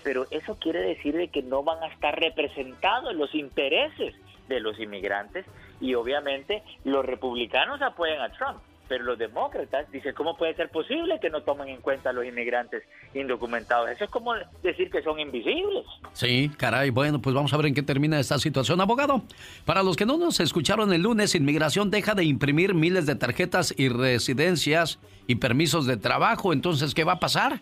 pero 0.03 0.27
eso 0.31 0.55
quiere 0.59 0.81
decir 0.81 1.15
de 1.15 1.29
que 1.29 1.41
no 1.41 1.63
van 1.63 1.83
a 1.83 1.87
estar 1.87 2.19
representados 2.19 3.15
los 3.15 3.33
intereses 3.35 4.15
de 4.47 4.59
los 4.59 4.79
inmigrantes 4.79 5.45
y 5.79 5.93
obviamente 5.93 6.63
los 6.83 7.05
republicanos 7.05 7.81
apoyan 7.81 8.19
a 8.21 8.31
Trump, 8.31 8.59
pero 8.87 9.03
los 9.03 9.17
demócratas 9.17 9.89
dicen 9.91 10.13
cómo 10.15 10.35
puede 10.35 10.55
ser 10.55 10.69
posible 10.69 11.19
que 11.21 11.29
no 11.29 11.43
tomen 11.43 11.69
en 11.69 11.79
cuenta 11.79 12.09
a 12.09 12.13
los 12.13 12.25
inmigrantes 12.25 12.83
indocumentados. 13.13 13.89
Eso 13.91 14.05
es 14.05 14.09
como 14.09 14.33
decir 14.63 14.89
que 14.89 15.01
son 15.03 15.19
invisibles. 15.19 15.85
Sí, 16.13 16.51
caray, 16.57 16.89
bueno, 16.89 17.21
pues 17.21 17.35
vamos 17.35 17.53
a 17.53 17.57
ver 17.57 17.67
en 17.67 17.75
qué 17.75 17.83
termina 17.83 18.19
esta 18.19 18.39
situación, 18.39 18.81
abogado. 18.81 19.21
Para 19.65 19.83
los 19.83 19.95
que 19.95 20.05
no 20.05 20.17
nos 20.17 20.39
escucharon 20.39 20.91
el 20.91 21.03
lunes, 21.03 21.35
Inmigración 21.35 21.91
deja 21.91 22.15
de 22.15 22.23
imprimir 22.23 22.73
miles 22.73 23.05
de 23.05 23.15
tarjetas 23.15 23.73
y 23.77 23.89
residencias 23.89 24.99
y 25.27 25.35
permisos 25.35 25.85
de 25.85 25.95
trabajo, 25.95 26.51
entonces, 26.51 26.95
¿qué 26.95 27.03
va 27.03 27.13
a 27.13 27.19
pasar? 27.19 27.61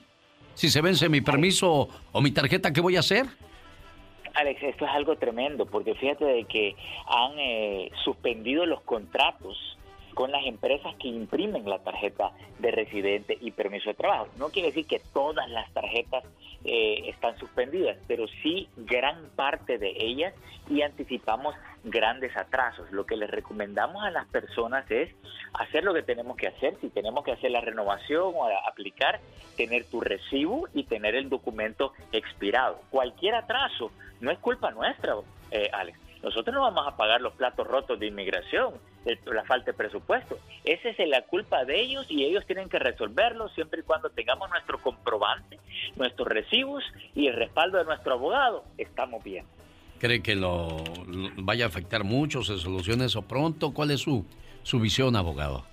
Si 0.57 0.69
se 0.69 0.81
vence 0.81 1.07
mi 1.07 1.21
permiso 1.21 1.87
o 2.11 2.19
mi 2.19 2.31
tarjeta, 2.31 2.73
¿qué 2.73 2.81
voy 2.81 2.95
a 2.95 3.01
hacer? 3.01 3.27
Alex, 4.33 4.63
esto 4.63 4.85
es 4.85 4.91
algo 4.91 5.15
tremendo, 5.15 5.67
porque 5.67 5.93
fíjate 5.93 6.25
de 6.25 6.45
que 6.45 6.75
han 7.05 7.37
eh, 7.37 7.91
suspendido 8.03 8.65
los 8.65 8.81
contratos 8.81 9.76
con 10.17 10.31
las 10.31 10.47
empresas 10.47 10.95
que 10.95 11.09
imprimen 11.09 11.69
la 11.69 11.77
tarjeta 11.77 12.31
de 12.57 12.71
residente 12.71 13.37
y 13.39 13.51
permiso 13.51 13.91
de 13.91 13.93
trabajo. 13.93 14.27
No 14.39 14.49
quiere 14.49 14.69
decir 14.69 14.87
que 14.87 14.99
todas 15.13 15.47
las 15.47 15.71
tarjetas 15.73 16.23
eh, 16.65 17.03
están 17.05 17.37
suspendidas, 17.37 17.99
pero 18.07 18.25
sí 18.41 18.67
gran 18.77 19.29
parte 19.35 19.77
de 19.77 19.93
ellas 19.95 20.33
y 20.71 20.81
anticipamos 20.81 21.53
grandes 21.83 22.35
atrasos. 22.35 22.91
Lo 22.91 23.05
que 23.05 23.15
les 23.15 23.29
recomendamos 23.29 24.03
a 24.03 24.09
las 24.09 24.25
personas 24.29 24.89
es 24.89 25.13
hacer 25.53 25.83
lo 25.83 25.93
que 25.93 26.01
tenemos 26.01 26.35
que 26.35 26.47
hacer. 26.47 26.75
Si 26.81 26.89
tenemos 26.89 27.23
que 27.23 27.33
hacer 27.33 27.51
la 27.51 27.61
renovación 27.61 28.33
o 28.33 28.47
aplicar, 28.67 29.19
tener 29.55 29.85
tu 29.85 30.01
recibo 30.01 30.67
y 30.73 30.85
tener 30.85 31.13
el 31.13 31.29
documento 31.29 31.93
expirado. 32.11 32.81
Cualquier 32.89 33.35
atraso 33.35 33.91
no 34.19 34.31
es 34.31 34.39
culpa 34.39 34.71
nuestra, 34.71 35.13
eh, 35.51 35.69
Alex. 35.71 36.06
Nosotros 36.27 36.53
no 36.53 36.61
vamos 36.61 36.85
a 36.87 36.97
pagar 36.97 37.21
los 37.21 37.33
platos 37.33 37.65
rotos 37.65 37.97
de 37.99 38.07
inmigración, 38.07 38.73
el- 39.05 39.17
la 39.33 39.43
falta 39.45 39.71
de 39.71 39.77
presupuesto. 39.77 40.37
Esa 40.65 40.89
es 40.89 41.07
la 41.09 41.21
culpa 41.21 41.63
de 41.63 41.79
ellos 41.79 42.05
y 42.09 42.25
ellos 42.25 42.45
tienen 42.45 42.67
que 42.67 42.79
resolverlo 42.79 43.47
siempre 43.49 43.79
y 43.79 43.83
cuando 43.83 44.09
tengamos 44.09 44.49
nuestro 44.49 44.81
comprobante, 44.81 45.57
nuestros 45.95 46.27
recibos 46.27 46.83
y 47.15 47.27
el 47.27 47.35
respaldo 47.35 47.77
de 47.77 47.85
nuestro 47.85 48.13
abogado. 48.15 48.65
Estamos 48.77 49.23
bien. 49.23 49.45
¿Cree 49.99 50.21
que 50.21 50.35
lo, 50.35 50.83
lo 51.07 51.29
vaya 51.37 51.65
a 51.65 51.67
afectar 51.69 52.03
mucho? 52.03 52.43
¿Se 52.43 52.57
solucione 52.57 53.05
eso 53.05 53.21
pronto? 53.21 53.73
¿Cuál 53.73 53.91
es 53.91 54.01
su, 54.01 54.25
su 54.63 54.79
visión, 54.79 55.15
abogado? 55.15 55.63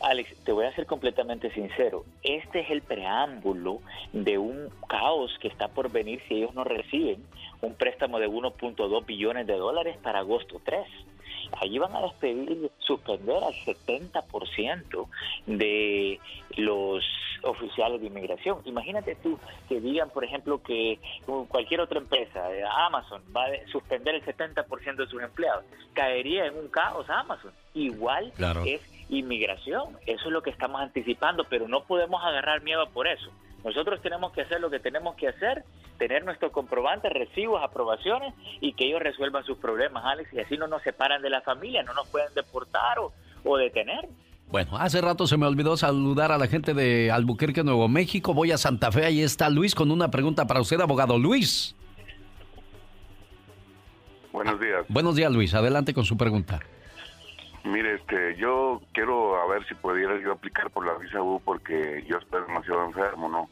Alex, 0.00 0.34
te 0.44 0.52
voy 0.52 0.64
a 0.66 0.74
ser 0.74 0.86
completamente 0.86 1.50
sincero. 1.52 2.04
Este 2.22 2.60
es 2.60 2.70
el 2.70 2.82
preámbulo 2.82 3.80
de 4.12 4.38
un 4.38 4.70
caos 4.88 5.36
que 5.40 5.48
está 5.48 5.68
por 5.68 5.90
venir 5.90 6.20
si 6.28 6.34
ellos 6.36 6.54
no 6.54 6.64
reciben 6.64 7.24
un 7.60 7.74
préstamo 7.74 8.18
de 8.20 8.28
1.2 8.28 9.06
billones 9.06 9.46
de 9.46 9.54
dólares 9.56 9.96
para 10.02 10.20
agosto 10.20 10.60
3. 10.64 10.86
Allí 11.60 11.78
van 11.78 11.96
a 11.96 12.02
despedir, 12.02 12.70
suspender 12.78 13.42
al 13.42 13.54
70% 13.54 15.06
de 15.46 16.20
los 16.56 17.04
oficiales 17.42 18.00
de 18.00 18.06
inmigración. 18.08 18.58
Imagínate 18.64 19.14
tú 19.16 19.38
que 19.68 19.80
digan, 19.80 20.10
por 20.10 20.24
ejemplo, 20.24 20.62
que 20.62 20.98
cualquier 21.48 21.80
otra 21.80 21.98
empresa, 22.00 22.52
eh, 22.52 22.62
Amazon, 22.86 23.22
va 23.34 23.44
a 23.46 23.70
suspender 23.72 24.16
el 24.16 24.24
70% 24.24 24.96
de 24.96 25.06
sus 25.06 25.22
empleados. 25.22 25.64
Caería 25.94 26.46
en 26.46 26.56
un 26.56 26.68
caos 26.68 27.08
Amazon. 27.08 27.52
Igual 27.74 28.32
Claro. 28.36 28.62
es 28.66 28.80
inmigración. 29.08 29.96
Eso 30.06 30.26
es 30.26 30.32
lo 30.32 30.42
que 30.42 30.50
estamos 30.50 30.80
anticipando, 30.80 31.44
pero 31.44 31.68
no 31.68 31.84
podemos 31.84 32.22
agarrar 32.22 32.62
miedo 32.62 32.88
por 32.90 33.06
eso. 33.06 33.30
Nosotros 33.64 34.00
tenemos 34.02 34.32
que 34.32 34.42
hacer 34.42 34.60
lo 34.60 34.70
que 34.70 34.78
tenemos 34.78 35.16
que 35.16 35.28
hacer, 35.28 35.64
tener 35.98 36.24
nuestros 36.24 36.52
comprobantes, 36.52 37.12
recibos, 37.12 37.62
aprobaciones 37.62 38.34
y 38.60 38.72
que 38.74 38.86
ellos 38.86 39.00
resuelvan 39.00 39.44
sus 39.44 39.58
problemas, 39.58 40.04
Alex, 40.04 40.32
y 40.32 40.40
así 40.40 40.56
no 40.56 40.68
nos 40.68 40.82
separan 40.82 41.22
de 41.22 41.30
la 41.30 41.40
familia, 41.40 41.82
no 41.82 41.92
nos 41.94 42.08
pueden 42.08 42.32
deportar 42.34 42.98
o, 43.00 43.12
o 43.44 43.56
detener. 43.56 44.08
Bueno, 44.50 44.78
hace 44.78 45.00
rato 45.00 45.26
se 45.26 45.36
me 45.36 45.46
olvidó 45.46 45.76
saludar 45.76 46.32
a 46.32 46.38
la 46.38 46.46
gente 46.46 46.72
de 46.72 47.10
Albuquerque, 47.10 47.64
Nuevo 47.64 47.88
México. 47.88 48.32
Voy 48.32 48.52
a 48.52 48.58
Santa 48.58 48.90
Fe, 48.92 49.04
ahí 49.04 49.20
está 49.20 49.50
Luis 49.50 49.74
con 49.74 49.90
una 49.90 50.10
pregunta 50.10 50.46
para 50.46 50.60
usted, 50.60 50.80
abogado 50.80 51.18
Luis. 51.18 51.74
Buenos 54.32 54.60
días. 54.60 54.86
Buenos 54.88 55.16
días, 55.16 55.32
Luis. 55.32 55.52
Adelante 55.52 55.92
con 55.92 56.04
su 56.04 56.16
pregunta. 56.16 56.60
Mire, 57.68 57.96
este, 57.96 58.34
yo 58.36 58.80
quiero 58.92 59.36
a 59.36 59.46
ver 59.46 59.66
si 59.66 59.74
pudiera 59.74 60.18
yo 60.20 60.32
aplicar 60.32 60.70
por 60.70 60.86
la 60.86 60.94
visa 60.94 61.20
U 61.20 61.40
porque 61.44 62.02
yo 62.08 62.16
estoy 62.16 62.42
demasiado 62.46 62.86
enfermo, 62.86 63.28
¿no? 63.28 63.48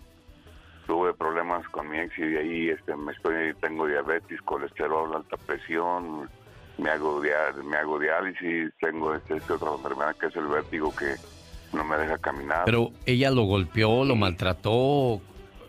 Tuve 0.86 1.12
problemas 1.12 1.68
con 1.68 1.88
mi 1.90 1.98
ex 1.98 2.16
y 2.18 2.22
de 2.22 2.38
ahí 2.38 2.68
este, 2.70 2.96
me 2.96 3.12
estoy, 3.12 3.52
tengo 3.60 3.86
diabetes, 3.86 4.40
colesterol, 4.42 5.14
alta 5.14 5.36
presión, 5.36 6.30
me 6.78 6.90
hago, 6.90 7.20
me 7.64 7.76
hago 7.76 7.98
diálisis, 7.98 8.72
tengo 8.80 9.14
este, 9.14 9.36
esta 9.36 9.54
otra 9.54 9.72
enfermedad 9.72 10.16
que 10.16 10.26
es 10.26 10.36
el 10.36 10.46
vértigo 10.46 10.94
que 10.96 11.16
no 11.74 11.84
me 11.84 11.98
deja 11.98 12.16
caminar. 12.18 12.64
Pero 12.64 12.92
ella 13.04 13.30
lo 13.30 13.42
golpeó, 13.42 14.04
lo 14.04 14.16
maltrató. 14.16 15.20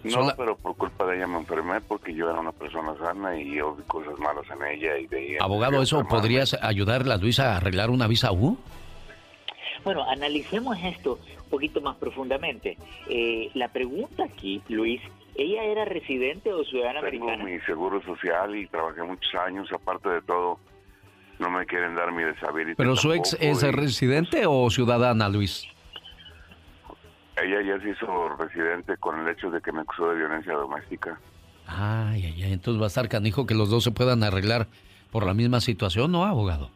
No, 0.08 0.12
sola- 0.22 0.36
pero 0.38 0.56
por 0.58 0.76
culpa 0.76 1.06
de 1.06 1.17
ella 1.17 1.28
me 1.28 1.38
enfermé 1.38 1.82
porque 1.82 2.13
yo 2.13 2.30
era 2.30 2.39
una 2.39 2.52
persona 2.52 2.96
sana 2.98 3.39
y 3.39 3.56
yo 3.56 3.76
vi 3.76 3.84
cosas 3.84 4.17
malas 4.20 4.46
en 4.50 4.63
ella 4.65 4.98
y 4.98 5.08
de 5.08 5.17
ahí... 5.17 5.38
Abogado, 5.39 5.82
¿eso 5.82 6.04
podrías 6.08 6.58
ayudarle 6.62 7.13
a 7.13 7.17
Luis 7.17 7.39
a 7.39 7.58
arreglar 7.58 7.89
una 7.89 8.08
visa 8.08 8.32
U? 8.32 8.58
Bueno, 9.84 10.04
analicemos 10.10 10.78
esto 10.84 11.20
un 11.43 11.50
poquito 11.50 11.80
más 11.82 11.96
profundamente. 11.98 12.78
Eh, 13.10 13.50
la 13.54 13.70
pregunta 13.70 14.26
aquí, 14.26 14.62
Luis, 14.67 15.02
¿ella 15.36 15.63
era 15.63 15.86
residente 15.86 16.52
o 16.52 16.63
ciudadana 16.65 17.00
Tengo 17.02 17.26
americana? 17.30 17.43
mi 17.50 17.60
seguro 17.62 18.02
social 18.04 18.56
y 18.56 18.67
trabajé 18.67 19.02
muchos 19.04 19.34
años. 19.36 19.70
Aparte 19.72 20.10
de 20.10 20.22
todo, 20.24 20.60
no 21.39 21.50
me 21.50 21.65
quieren 21.65 21.96
dar 21.96 22.12
mi 22.12 22.24
disability. 22.26 22.76
¿Pero 22.76 22.96
su 22.98 23.13
ex 23.13 23.38
es 23.39 23.63
y 23.63 23.72
residente 23.72 24.46
o 24.46 24.70
ciudadana, 24.70 25.30
Luis? 25.30 25.65
Ella 27.43 27.62
ya 27.62 27.80
se 27.84 27.89
hizo 27.91 28.30
residente 28.38 28.97
con 28.97 29.19
el 29.19 29.28
hecho 29.30 29.50
de 29.52 29.62
que 29.62 29.71
me 29.71 29.82
acusó 29.82 30.10
de 30.10 30.17
violencia 30.17 30.54
doméstica. 30.54 31.19
Ay, 31.67 32.23
ay, 32.26 32.43
ay. 32.43 32.54
Entonces 32.54 32.82
va 32.82 32.86
a 32.86 32.88
estar 32.88 33.08
canijo 33.10 33.45
que 33.45 33.54
los 33.54 33.69
dos 33.69 33.84
se 33.84 33.91
puedan 33.91 34.23
arreglar 34.23 34.67
por 35.12 35.26
la 35.26 35.34
misma 35.34 35.60
situación, 35.62 36.12
¿no, 36.12 36.26
abogado? 36.26 36.71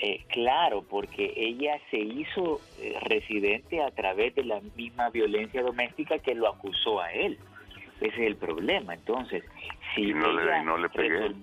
Eh, 0.00 0.24
claro, 0.28 0.82
porque 0.82 1.32
ella 1.36 1.78
se 1.90 1.98
hizo 1.98 2.60
eh, 2.80 2.96
residente 3.02 3.82
a 3.82 3.90
través 3.92 4.34
de 4.34 4.44
la 4.44 4.60
misma 4.76 5.10
violencia 5.10 5.62
doméstica 5.62 6.18
que 6.18 6.34
lo 6.34 6.48
acusó 6.48 7.00
a 7.00 7.12
él. 7.12 7.38
Ese 8.00 8.14
es 8.22 8.26
el 8.26 8.36
problema. 8.36 8.94
Entonces, 8.94 9.44
si 9.94 10.10
Y 10.10 10.14
no 10.14 10.32
le- 10.32 10.42
ella 10.42 10.62
no 10.64 10.76
le 10.76 10.88
pegué. 10.88 11.28
resol- 11.28 11.36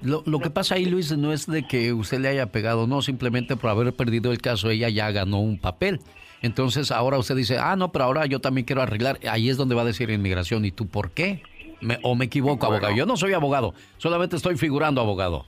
Lo, 0.00 0.22
lo 0.26 0.38
que 0.38 0.50
pasa 0.50 0.76
ahí, 0.76 0.84
Luis, 0.86 1.16
no 1.16 1.32
es 1.32 1.46
de 1.46 1.66
que 1.66 1.92
usted 1.92 2.20
le 2.20 2.28
haya 2.28 2.46
pegado, 2.52 2.86
no, 2.86 3.02
simplemente 3.02 3.56
por 3.56 3.70
haber 3.70 3.92
perdido 3.94 4.30
el 4.30 4.40
caso, 4.40 4.70
ella 4.70 4.88
ya 4.88 5.10
ganó 5.10 5.40
un 5.40 5.58
papel. 5.58 6.00
Entonces 6.40 6.92
ahora 6.92 7.18
usted 7.18 7.34
dice, 7.34 7.58
ah, 7.58 7.74
no, 7.74 7.90
pero 7.90 8.04
ahora 8.04 8.24
yo 8.26 8.40
también 8.40 8.64
quiero 8.64 8.80
arreglar. 8.80 9.18
Ahí 9.28 9.48
es 9.48 9.56
donde 9.56 9.74
va 9.74 9.82
a 9.82 9.84
decir 9.84 10.08
inmigración. 10.10 10.64
¿Y 10.64 10.70
tú 10.70 10.86
por 10.86 11.10
qué? 11.10 11.42
Me- 11.80 11.98
¿O 12.02 12.14
me 12.14 12.26
equivoco, 12.26 12.66
Bueno. 12.66 12.76
abogado? 12.76 12.94
Yo 12.96 13.06
no 13.06 13.16
soy 13.16 13.32
abogado, 13.32 13.74
solamente 13.96 14.36
estoy 14.36 14.56
figurando, 14.56 15.00
abogado. 15.00 15.46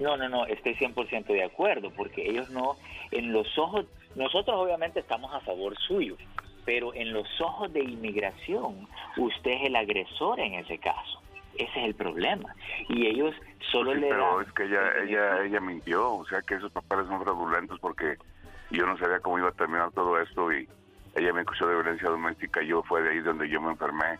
No, 0.00 0.16
no, 0.16 0.28
no, 0.28 0.46
estoy 0.46 0.74
100% 0.74 1.26
de 1.26 1.44
acuerdo, 1.44 1.90
porque 1.96 2.28
ellos 2.28 2.50
no, 2.50 2.76
en 3.12 3.32
los 3.32 3.46
ojos, 3.58 3.84
nosotros 4.16 4.56
obviamente 4.56 5.00
estamos 5.00 5.32
a 5.34 5.40
favor 5.40 5.76
suyo, 5.86 6.16
pero 6.64 6.94
en 6.94 7.12
los 7.12 7.26
ojos 7.40 7.72
de 7.72 7.82
inmigración, 7.82 8.86
usted 9.16 9.50
es 9.52 9.62
el 9.66 9.76
agresor 9.76 10.38
en 10.40 10.54
ese 10.54 10.78
caso. 10.78 11.20
Ese 11.58 11.70
es 11.80 11.86
el 11.86 11.94
problema. 11.94 12.54
Y 12.88 13.06
ellos 13.06 13.34
solo 13.72 13.92
Sí, 13.92 14.00
le 14.00 14.08
pero 14.08 14.36
dan... 14.38 14.46
es 14.46 14.52
que 14.52 14.64
ella, 14.64 14.80
ella, 15.04 15.44
ella 15.44 15.60
mintió. 15.60 16.12
O 16.14 16.26
sea 16.26 16.40
que 16.42 16.54
esos 16.54 16.70
papeles 16.72 17.06
son 17.08 17.22
fraudulentos 17.22 17.78
porque 17.80 18.16
yo 18.70 18.86
no 18.86 18.96
sabía 18.98 19.20
cómo 19.20 19.38
iba 19.38 19.48
a 19.48 19.52
terminar 19.52 19.90
todo 19.92 20.18
esto 20.20 20.52
y 20.52 20.68
ella 21.16 21.32
me 21.32 21.40
acusó 21.40 21.66
de 21.66 21.74
violencia 21.74 22.08
doméstica. 22.08 22.62
Yo 22.62 22.82
fue 22.84 23.02
de 23.02 23.10
ahí 23.10 23.18
donde 23.20 23.48
yo 23.48 23.60
me 23.60 23.72
enfermé 23.72 24.18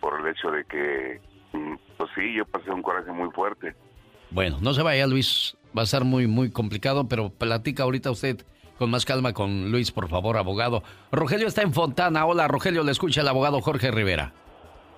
por 0.00 0.20
el 0.20 0.28
hecho 0.28 0.50
de 0.50 0.64
que, 0.64 1.20
mm, 1.52 1.74
pues 1.96 2.10
sí, 2.14 2.34
yo 2.34 2.44
pasé 2.46 2.70
un 2.70 2.82
coraje 2.82 3.10
muy 3.10 3.30
fuerte. 3.32 3.74
Bueno, 4.30 4.58
no 4.60 4.72
se 4.74 4.82
vaya, 4.82 5.06
Luis. 5.06 5.56
Va 5.76 5.82
a 5.82 5.84
estar 5.84 6.04
muy, 6.04 6.26
muy 6.26 6.50
complicado, 6.50 7.08
pero 7.08 7.30
platica 7.30 7.82
ahorita 7.82 8.10
usted 8.10 8.44
con 8.78 8.90
más 8.90 9.04
calma 9.04 9.32
con 9.32 9.72
Luis, 9.72 9.90
por 9.90 10.08
favor, 10.08 10.36
abogado. 10.36 10.84
Rogelio 11.10 11.48
está 11.48 11.62
en 11.62 11.72
Fontana. 11.74 12.24
Hola, 12.26 12.46
Rogelio, 12.46 12.84
le 12.84 12.92
escucha 12.92 13.22
el 13.22 13.28
abogado 13.28 13.60
Jorge 13.60 13.90
Rivera. 13.90 14.32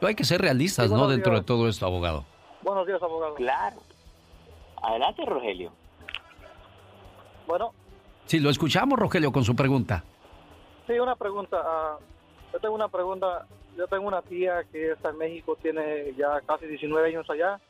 Pero 0.01 0.09
hay 0.09 0.15
que 0.15 0.25
ser 0.25 0.41
realistas, 0.41 0.89
Sí, 0.89 0.95
¿no? 0.95 1.07
Dentro 1.09 1.35
de 1.35 1.43
todo 1.43 1.69
esto, 1.69 1.87
abogado. 1.87 2.25
Buenos 2.63 2.87
días, 2.87 3.03
abogado. 3.03 3.35
Claro. 3.35 3.77
Adelante, 4.83 5.25
Rogelio. 5.27 5.73
Bueno, 7.47 7.73
Sí, 8.27 8.39
lo 8.39 8.49
escuchamos, 8.51 8.99
Rogelio, 8.99 9.33
con 9.33 9.45
su 9.45 9.55
pregunta. 9.57 10.05
sí, 10.87 10.99
una 10.99 11.17
pregunta. 11.17 11.61
ah, 11.65 11.99
yo 12.53 12.59
tengo 12.61 12.75
una 12.75 12.89
pregunta. 12.89 13.47
Yo 13.77 13.87
tengo 13.89 14.07
una 14.09 14.23
tía 14.23 14.65
que 14.73 14.93
está 14.93 15.11
en 15.11 15.19
México, 15.19 15.57
tiene 15.61 16.13
ya 16.17 16.41
casi 16.47 16.67
19 16.67 17.09
años 17.09 17.29
allá. 17.31 17.61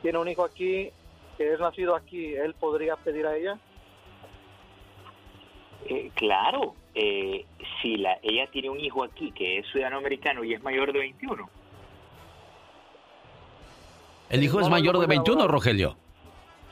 Tiene 0.00 0.18
un 0.18 0.28
hijo 0.28 0.44
aquí 0.44 0.90
que 1.36 1.52
es 1.52 1.60
nacido 1.60 1.94
aquí. 1.96 2.34
¿Él 2.34 2.54
podría 2.54 2.96
pedir 2.96 3.26
a 3.26 3.36
ella? 3.36 3.58
Eh, 5.84 6.10
claro, 6.14 6.74
eh, 6.94 7.44
si 7.80 7.96
la, 7.96 8.18
ella 8.22 8.46
tiene 8.52 8.70
un 8.70 8.78
hijo 8.80 9.02
aquí 9.02 9.32
que 9.32 9.58
es 9.58 9.66
ciudadano 9.72 9.98
americano 9.98 10.44
y 10.44 10.54
es 10.54 10.62
mayor 10.62 10.92
de 10.92 11.00
21, 11.00 11.48
El 14.32 14.42
hijo 14.42 14.60
es 14.60 14.68
mayor 14.68 14.94
de 14.98 15.06
puede 15.06 15.18
21, 15.18 15.42
hablar. 15.42 15.52
Rogelio. 15.52 15.96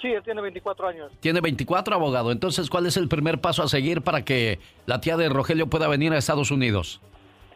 Sí, 0.01 0.09
él 0.09 0.23
tiene 0.23 0.41
24 0.41 0.89
años. 0.89 1.13
Tiene 1.21 1.41
24, 1.41 1.95
abogado. 1.95 2.33
Entonces, 2.33 2.71
¿cuál 2.71 2.87
es 2.87 2.97
el 2.97 3.07
primer 3.07 3.41
paso 3.41 3.63
a 3.63 3.69
seguir 3.69 4.03
para 4.03 4.25
que 4.25 4.59
la 4.87 5.01
tía 5.01 5.17
de 5.17 5.29
Rogelio 5.29 5.69
pueda 5.69 5.87
venir 5.87 6.13
a 6.13 6.19
Estados 6.19 6.51
Unidos? 6.51 7.01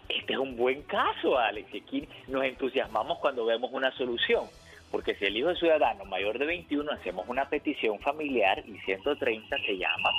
este 0.09 0.35
es 0.35 0.38
un 0.38 0.57
buen 0.57 0.83
caso, 0.83 1.38
Alex. 1.38 1.73
y 1.75 1.79
Aquí 1.79 2.09
nos 2.29 2.45
entusiasmamos 2.45 3.19
cuando 3.19 3.45
vemos 3.45 3.71
una 3.73 3.90
solución. 3.97 4.45
Porque 4.90 5.14
si 5.17 5.25
el 5.25 5.37
hijo 5.37 5.51
es 5.51 5.59
ciudadano 5.59 6.05
mayor 6.05 6.38
de 6.38 6.47
21, 6.47 6.90
hacemos 6.93 7.29
una 7.29 7.49
petición 7.49 7.99
familiar 7.99 8.62
y 8.67 8.79
130 8.85 9.57
se 9.67 9.77
llama, 9.77 10.11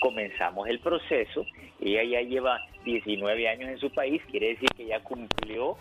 comenzamos 0.00 0.68
el 0.68 0.78
proceso, 0.78 1.44
ella 1.80 2.04
ya 2.04 2.20
lleva 2.20 2.60
19 2.84 3.48
años 3.48 3.70
en 3.70 3.78
su 3.78 3.90
país, 3.90 4.22
quiere 4.30 4.50
decir 4.50 4.68
que 4.76 4.86
ya 4.86 5.00
cumplió, 5.00 5.76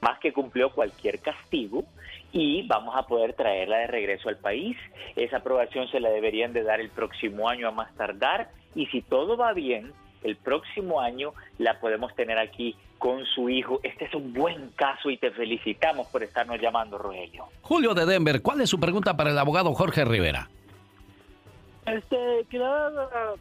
más 0.00 0.18
que 0.20 0.32
cumplió 0.32 0.70
cualquier 0.70 1.20
castigo, 1.20 1.84
y 2.32 2.66
vamos 2.66 2.94
a 2.96 3.06
poder 3.06 3.34
traerla 3.34 3.78
de 3.78 3.86
regreso 3.86 4.28
al 4.28 4.38
país. 4.38 4.76
Esa 5.16 5.38
aprobación 5.38 5.88
se 5.88 6.00
la 6.00 6.10
deberían 6.10 6.52
de 6.52 6.62
dar 6.62 6.80
el 6.80 6.90
próximo 6.90 7.48
año 7.48 7.68
a 7.68 7.70
más 7.70 7.94
tardar, 7.94 8.50
y 8.74 8.86
si 8.86 9.02
todo 9.02 9.36
va 9.36 9.52
bien, 9.52 9.92
el 10.22 10.36
próximo 10.36 11.00
año 11.00 11.32
la 11.58 11.78
podemos 11.80 12.14
tener 12.14 12.38
aquí 12.38 12.76
con 12.98 13.24
su 13.26 13.48
hijo. 13.48 13.80
Este 13.82 14.04
es 14.04 14.14
un 14.14 14.32
buen 14.32 14.70
caso 14.76 15.10
y 15.10 15.18
te 15.18 15.30
felicitamos 15.32 16.06
por 16.06 16.22
estarnos 16.22 16.60
llamando, 16.60 16.98
Rogelio. 16.98 17.46
Julio 17.60 17.94
de 17.94 18.06
Denver, 18.06 18.40
¿cuál 18.40 18.60
es 18.60 18.70
su 18.70 18.78
pregunta 18.78 19.16
para 19.16 19.30
el 19.30 19.38
abogado 19.38 19.74
Jorge 19.74 20.04
Rivera? 20.04 20.48
Este, 21.84 22.46
quería 22.48 22.90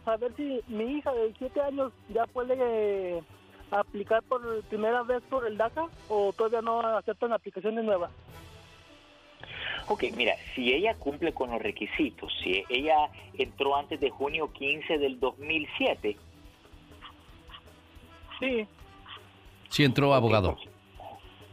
saber 0.03 0.33
si 0.35 0.61
mi 0.67 0.97
hija 0.97 1.13
de 1.13 1.31
7 1.37 1.61
años 1.61 1.91
ya 2.09 2.25
puede 2.25 2.57
eh, 2.59 3.21
aplicar 3.69 4.23
por 4.23 4.41
primera 4.63 5.03
vez 5.03 5.21
por 5.29 5.45
el 5.45 5.57
DACA 5.57 5.85
o 6.09 6.33
todavía 6.33 6.61
no 6.61 6.79
aceptan 6.97 7.31
aplicaciones 7.33 7.85
nuevas. 7.85 8.09
Ok, 9.91 10.05
mira, 10.15 10.37
si 10.55 10.71
ella 10.71 10.95
cumple 10.95 11.33
con 11.33 11.51
los 11.51 11.61
requisitos, 11.61 12.31
si 12.41 12.63
ella 12.69 13.09
entró 13.37 13.75
antes 13.75 13.99
de 13.99 14.09
junio 14.09 14.49
15 14.53 14.97
del 14.97 15.19
2007, 15.19 16.15
Sí, 18.39 18.65
Sí 19.67 19.83
entró, 19.83 20.13
abogado. 20.13 20.57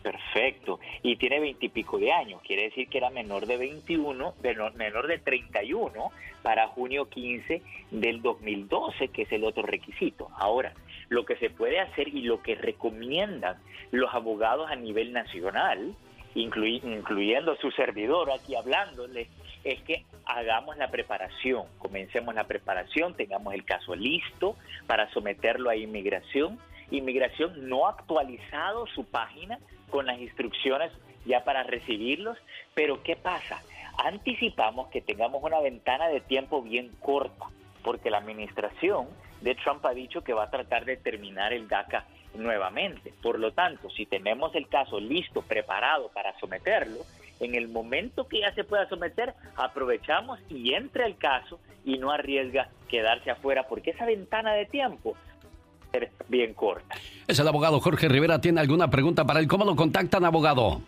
perfecto, 0.03 0.79
y 1.03 1.17
tiene 1.17 1.41
veintipico 1.41 1.99
de 1.99 2.13
años, 2.13 2.41
quiere 2.47 2.63
decir 2.63 2.89
que 2.89 2.99
era 2.99 3.11
menor 3.11 3.45
de 3.47 3.57
21, 3.57 4.35
menor, 4.41 4.75
menor 4.77 5.09
de 5.09 5.19
31 5.19 6.13
para 6.43 6.69
junio 6.69 7.09
15 7.09 7.61
del 7.91 8.23
2012, 8.23 9.09
que 9.09 9.23
es 9.23 9.33
el 9.33 9.43
otro 9.43 9.65
requisito. 9.65 10.29
Ahora, 10.39 10.75
lo 11.09 11.25
que 11.25 11.35
se 11.39 11.51
puede 11.51 11.81
hacer 11.81 12.07
y 12.07 12.23
lo 12.23 12.41
que 12.41 12.55
recomiendan 12.55 13.57
los 13.91 14.15
abogados 14.15 14.71
a 14.71 14.77
nivel 14.77 15.13
nacional, 15.13 15.97
inclui- 16.39 16.81
incluyendo 16.85 17.57
su 17.57 17.71
servidor 17.73 18.31
aquí 18.31 18.55
hablándole, 18.55 19.29
es 19.65 19.81
que 19.83 20.05
hagamos 20.25 20.77
la 20.77 20.91
preparación, 20.91 21.67
comencemos 21.79 22.35
la 22.35 22.45
preparación, 22.45 23.15
tengamos 23.15 23.55
el 23.55 23.65
caso 23.65 23.95
listo 23.95 24.57
para 24.87 25.11
someterlo 25.11 25.71
a 25.71 25.77
inmigración. 25.77 26.59
Inmigración 26.91 27.69
no 27.69 27.87
ha 27.87 27.91
actualizado 27.91 28.87
su 28.87 29.05
página 29.05 29.59
con 29.91 30.07
las 30.07 30.19
instrucciones 30.21 30.93
ya 31.27 31.45
para 31.45 31.63
recibirlos, 31.65 32.39
pero 32.75 33.03
¿qué 33.03 33.17
pasa? 33.17 33.63
Anticipamos 34.05 34.89
que 34.89 35.01
tengamos 35.03 35.43
una 35.43 35.61
ventana 35.61 36.09
de 36.09 36.21
tiempo 36.21 36.63
bien 36.63 36.91
corta, 37.01 37.47
porque 37.83 38.11
la 38.11 38.19
administración 38.19 39.09
de 39.41 39.55
Trump 39.57 39.85
ha 39.85 39.93
dicho 39.93 40.23
que 40.23 40.33
va 40.33 40.45
a 40.45 40.51
tratar 40.51 40.85
de 40.85 40.97
terminar 40.97 41.53
el 41.53 41.69
DACA 41.69 42.07
nuevamente. 42.35 43.13
Por 43.23 43.39
lo 43.39 43.53
tanto, 43.53 43.91
si 43.91 44.07
tenemos 44.07 44.55
el 44.55 44.69
caso 44.69 45.01
listo, 45.01 45.43
preparado 45.43 46.09
para 46.09 46.39
someterlo, 46.39 47.01
en 47.41 47.55
el 47.55 47.69
momento 47.69 48.27
que 48.27 48.41
ya 48.41 48.53
se 48.55 48.65
pueda 48.65 48.89
someter, 48.89 49.35
aprovechamos 49.57 50.41
y 50.49 50.73
entra 50.75 51.07
el 51.07 51.17
caso 51.17 51.61
y 51.85 51.99
no 51.99 52.11
arriesga 52.11 52.69
quedarse 52.89 53.31
afuera, 53.31 53.69
porque 53.69 53.91
esa 53.91 54.07
ventana 54.07 54.55
de 54.55 54.67
tiempo 54.67 55.13
va 55.13 55.87
a 55.87 55.91
ser 55.93 56.11
bien 56.29 56.55
corta. 56.55 56.97
Es 57.27 57.39
el 57.39 57.49
abogado 57.49 57.81
Jorge 57.81 58.09
Rivera. 58.09 58.41
¿Tiene 58.41 58.61
alguna 58.61 58.91
pregunta 58.91 59.25
para 59.25 59.41
él? 59.41 59.47
¿Cómo 59.47 59.65
lo 59.65 59.77
contactan, 59.77 60.25
abogado? 60.25 60.83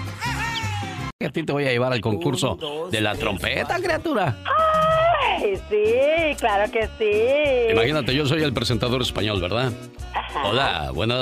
A 1.20 1.30
ti 1.30 1.42
te 1.42 1.52
voy 1.52 1.66
a 1.66 1.72
llevar 1.72 1.92
al 1.92 2.00
concurso 2.00 2.56
de 2.92 3.00
la 3.00 3.16
trompeta, 3.16 3.80
criatura. 3.80 4.36
Ay, 5.36 5.56
sí, 5.68 6.36
claro 6.38 6.70
que 6.70 6.88
sí. 6.96 7.72
Imagínate, 7.72 8.14
yo 8.14 8.24
soy 8.24 8.40
el 8.44 8.52
presentador 8.52 9.02
español, 9.02 9.40
¿verdad? 9.40 9.72
Hola, 10.44 10.92
bueno, 10.94 11.16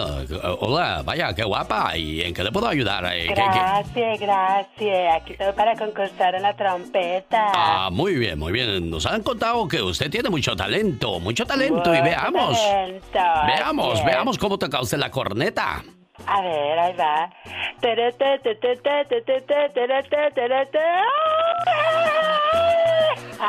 hola, 0.61 1.01
vaya, 1.03 1.35
qué 1.35 1.45
guapa. 1.45 1.97
¿Y 1.97 2.21
en 2.21 2.35
qué 2.35 2.45
le 2.45 2.53
puedo 2.53 2.69
ayudar? 2.69 3.07
Eh, 3.07 3.29
¿qué- 3.29 3.35
qué? 3.37 3.41
Gracias, 3.43 4.21
gracias. 4.21 5.15
Aquí 5.17 5.33
estoy 5.33 5.53
para 5.55 5.75
concursar 5.77 6.35
en 6.35 6.43
la 6.43 6.55
trompeta. 6.55 7.53
Ah, 7.55 7.89
muy 7.91 8.17
bien, 8.17 8.39
muy 8.39 8.53
bien. 8.53 8.91
Nos 8.91 9.07
han 9.07 9.23
contado 9.23 9.67
que 9.67 9.81
usted 9.81 10.11
tiene 10.11 10.29
mucho 10.29 10.55
talento, 10.55 11.21
mucho 11.21 11.47
talento. 11.47 11.95
Y 11.95 12.03
veamos, 12.03 12.61
talento, 12.61 13.19
veamos, 13.47 14.05
veamos 14.05 14.37
cómo 14.37 14.59
toca 14.59 14.79
usted 14.83 14.99
la 14.99 15.11
corneta. 15.11 15.83
A 16.25 16.41
ver, 16.41 16.79
ahí 16.79 16.93
va. 16.95 17.31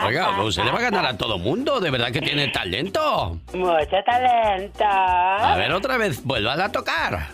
Oiga, 0.06 0.42
usted 0.42 0.64
le 0.64 0.72
va 0.72 0.80
a 0.80 0.82
ganar 0.82 1.06
a 1.06 1.18
todo 1.18 1.38
mundo, 1.38 1.80
de 1.80 1.90
verdad 1.90 2.12
que 2.12 2.22
tiene 2.22 2.50
talento. 2.50 3.40
Mucho 3.54 4.04
talento. 4.06 4.84
A 4.86 5.56
ver, 5.58 5.72
otra 5.72 5.98
vez, 5.98 6.24
vuelva 6.24 6.54
a 6.54 6.72
tocar. 6.72 7.28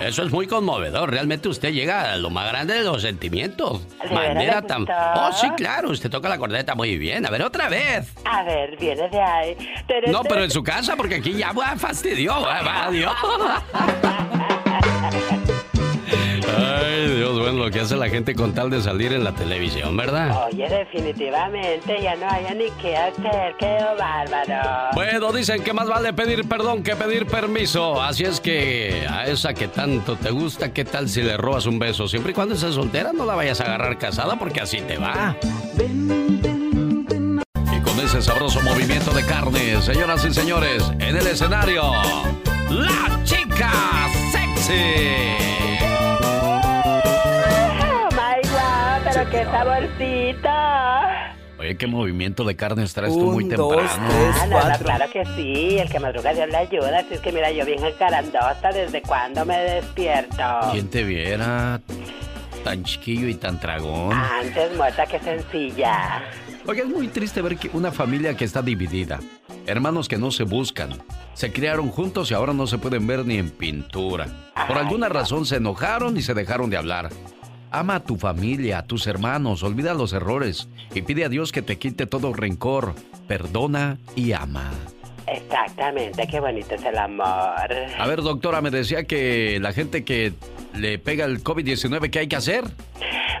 Eso 0.00 0.22
es 0.22 0.32
muy 0.32 0.46
conmovedor. 0.46 1.10
Realmente 1.10 1.48
usted 1.48 1.72
llega 1.72 2.12
a 2.12 2.16
lo 2.16 2.30
más 2.30 2.48
grande 2.48 2.74
de 2.74 2.82
los 2.82 3.02
sentimientos. 3.02 3.86
¿De 4.02 4.14
Manera 4.14 4.62
tan. 4.62 4.86
Oh, 4.88 5.30
sí, 5.32 5.48
claro, 5.56 5.90
usted 5.90 6.10
toca 6.10 6.28
la 6.28 6.38
corneta 6.38 6.74
muy 6.74 6.96
bien. 6.98 7.26
A 7.26 7.30
ver, 7.30 7.42
otra 7.42 7.68
vez. 7.68 8.12
A 8.24 8.42
ver, 8.42 8.76
viene 8.78 9.08
de 9.08 9.20
ahí. 9.20 9.56
No, 10.06 10.22
pero 10.22 10.44
en 10.44 10.50
su 10.50 10.62
casa, 10.62 10.96
porque 10.96 11.16
aquí 11.16 11.34
ya 11.34 11.52
va, 11.52 11.76
fastidió. 11.76 12.34
adiós. 12.46 13.12
Ay, 17.00 17.16
Dios, 17.16 17.38
bueno, 17.38 17.64
lo 17.64 17.70
que 17.70 17.80
hace 17.80 17.96
la 17.96 18.10
gente 18.10 18.34
con 18.34 18.52
tal 18.52 18.68
de 18.68 18.82
salir 18.82 19.14
en 19.14 19.24
la 19.24 19.32
televisión, 19.32 19.96
¿verdad? 19.96 20.48
Oye, 20.48 20.68
definitivamente 20.68 22.02
ya 22.02 22.14
no 22.16 22.28
haya 22.28 22.52
ni 22.52 22.70
qué 22.82 22.94
hacer, 22.94 23.54
qué 23.58 23.78
bárbaro. 23.98 24.90
Bueno, 24.92 25.32
dicen 25.32 25.62
que 25.62 25.72
más 25.72 25.88
vale 25.88 26.12
pedir 26.12 26.46
perdón 26.46 26.82
que 26.82 26.94
pedir 26.96 27.24
permiso. 27.24 28.02
Así 28.02 28.24
es 28.24 28.38
que 28.38 29.06
a 29.08 29.26
esa 29.26 29.54
que 29.54 29.68
tanto 29.68 30.16
te 30.16 30.30
gusta, 30.30 30.74
¿qué 30.74 30.84
tal 30.84 31.08
si 31.08 31.22
le 31.22 31.38
robas 31.38 31.64
un 31.64 31.78
beso? 31.78 32.06
Siempre 32.06 32.32
y 32.32 32.34
cuando 32.34 32.54
estés 32.54 32.74
soltera, 32.74 33.14
no 33.14 33.24
la 33.24 33.34
vayas 33.34 33.62
a 33.62 33.64
agarrar 33.64 33.96
casada 33.96 34.38
porque 34.38 34.60
así 34.60 34.82
te 34.82 34.98
va. 34.98 35.34
Y 37.74 37.80
con 37.80 37.98
ese 37.98 38.20
sabroso 38.20 38.60
movimiento 38.60 39.10
de 39.12 39.24
carne, 39.24 39.80
señoras 39.80 40.22
y 40.26 40.34
señores, 40.34 40.84
en 40.98 41.16
el 41.16 41.26
escenario, 41.26 41.82
la 42.68 43.20
chica 43.24 43.70
sexy. 44.30 45.69
Pero 49.20 49.30
qué 49.30 49.44
saborcito. 49.44 50.48
Oye, 51.58 51.76
qué 51.76 51.86
movimiento 51.86 52.44
de 52.44 52.56
carne 52.56 52.86
traes 52.86 53.12
tú 53.12 53.32
muy 53.32 53.46
temprano. 53.46 53.82
Ah, 53.82 54.46
no, 54.48 54.68
no, 54.68 54.78
claro 54.78 55.04
que 55.12 55.24
sí, 55.36 55.78
el 55.78 55.90
que 55.90 56.00
madruga 56.00 56.32
Dios 56.32 56.48
le 56.48 56.56
ayuda. 56.56 57.00
Así 57.00 57.14
es 57.14 57.20
que 57.20 57.32
mira, 57.32 57.50
yo 57.50 57.66
bien 57.66 57.84
encarandosa 57.84 58.70
desde 58.72 59.02
cuando 59.02 59.44
me 59.44 59.58
despierto. 59.58 60.42
¿Quién 60.72 60.88
te 60.88 61.04
viera 61.04 61.80
tan 62.64 62.82
chiquillo 62.82 63.28
y 63.28 63.34
tan 63.34 63.60
tragón? 63.60 64.14
Antes 64.14 64.74
muerta 64.74 65.04
que 65.04 65.18
sencilla. 65.18 66.22
Oye, 66.66 66.80
es 66.80 66.88
muy 66.88 67.08
triste 67.08 67.42
ver 67.42 67.56
que 67.58 67.70
una 67.74 67.92
familia 67.92 68.34
que 68.34 68.46
está 68.46 68.62
dividida, 68.62 69.20
hermanos 69.66 70.08
que 70.08 70.16
no 70.16 70.30
se 70.30 70.44
buscan, 70.44 70.90
se 71.34 71.52
criaron 71.52 71.90
juntos 71.90 72.30
y 72.30 72.34
ahora 72.34 72.54
no 72.54 72.66
se 72.66 72.78
pueden 72.78 73.06
ver 73.06 73.26
ni 73.26 73.36
en 73.36 73.50
pintura. 73.50 74.26
Por 74.66 74.78
alguna 74.78 75.10
razón 75.10 75.44
se 75.44 75.56
enojaron 75.56 76.16
y 76.16 76.22
se 76.22 76.32
dejaron 76.32 76.70
de 76.70 76.78
hablar. 76.78 77.10
Ama 77.70 77.96
a 77.96 78.00
tu 78.00 78.16
familia, 78.16 78.78
a 78.78 78.86
tus 78.86 79.06
hermanos, 79.06 79.62
olvida 79.62 79.94
los 79.94 80.12
errores 80.12 80.68
y 80.92 81.02
pide 81.02 81.24
a 81.24 81.28
Dios 81.28 81.52
que 81.52 81.62
te 81.62 81.78
quite 81.78 82.06
todo 82.06 82.32
rencor. 82.32 82.94
Perdona 83.28 83.98
y 84.16 84.32
ama. 84.32 84.70
Exactamente, 85.28 86.26
qué 86.26 86.40
bonito 86.40 86.74
es 86.74 86.84
el 86.84 86.98
amor. 86.98 87.26
A 87.98 88.06
ver, 88.08 88.22
doctora, 88.22 88.60
me 88.60 88.70
decía 88.70 89.04
que 89.04 89.60
la 89.60 89.72
gente 89.72 90.04
que 90.04 90.32
le 90.74 90.98
pega 90.98 91.24
el 91.24 91.44
COVID-19, 91.44 92.10
¿qué 92.10 92.20
hay 92.20 92.26
que 92.26 92.36
hacer? 92.36 92.64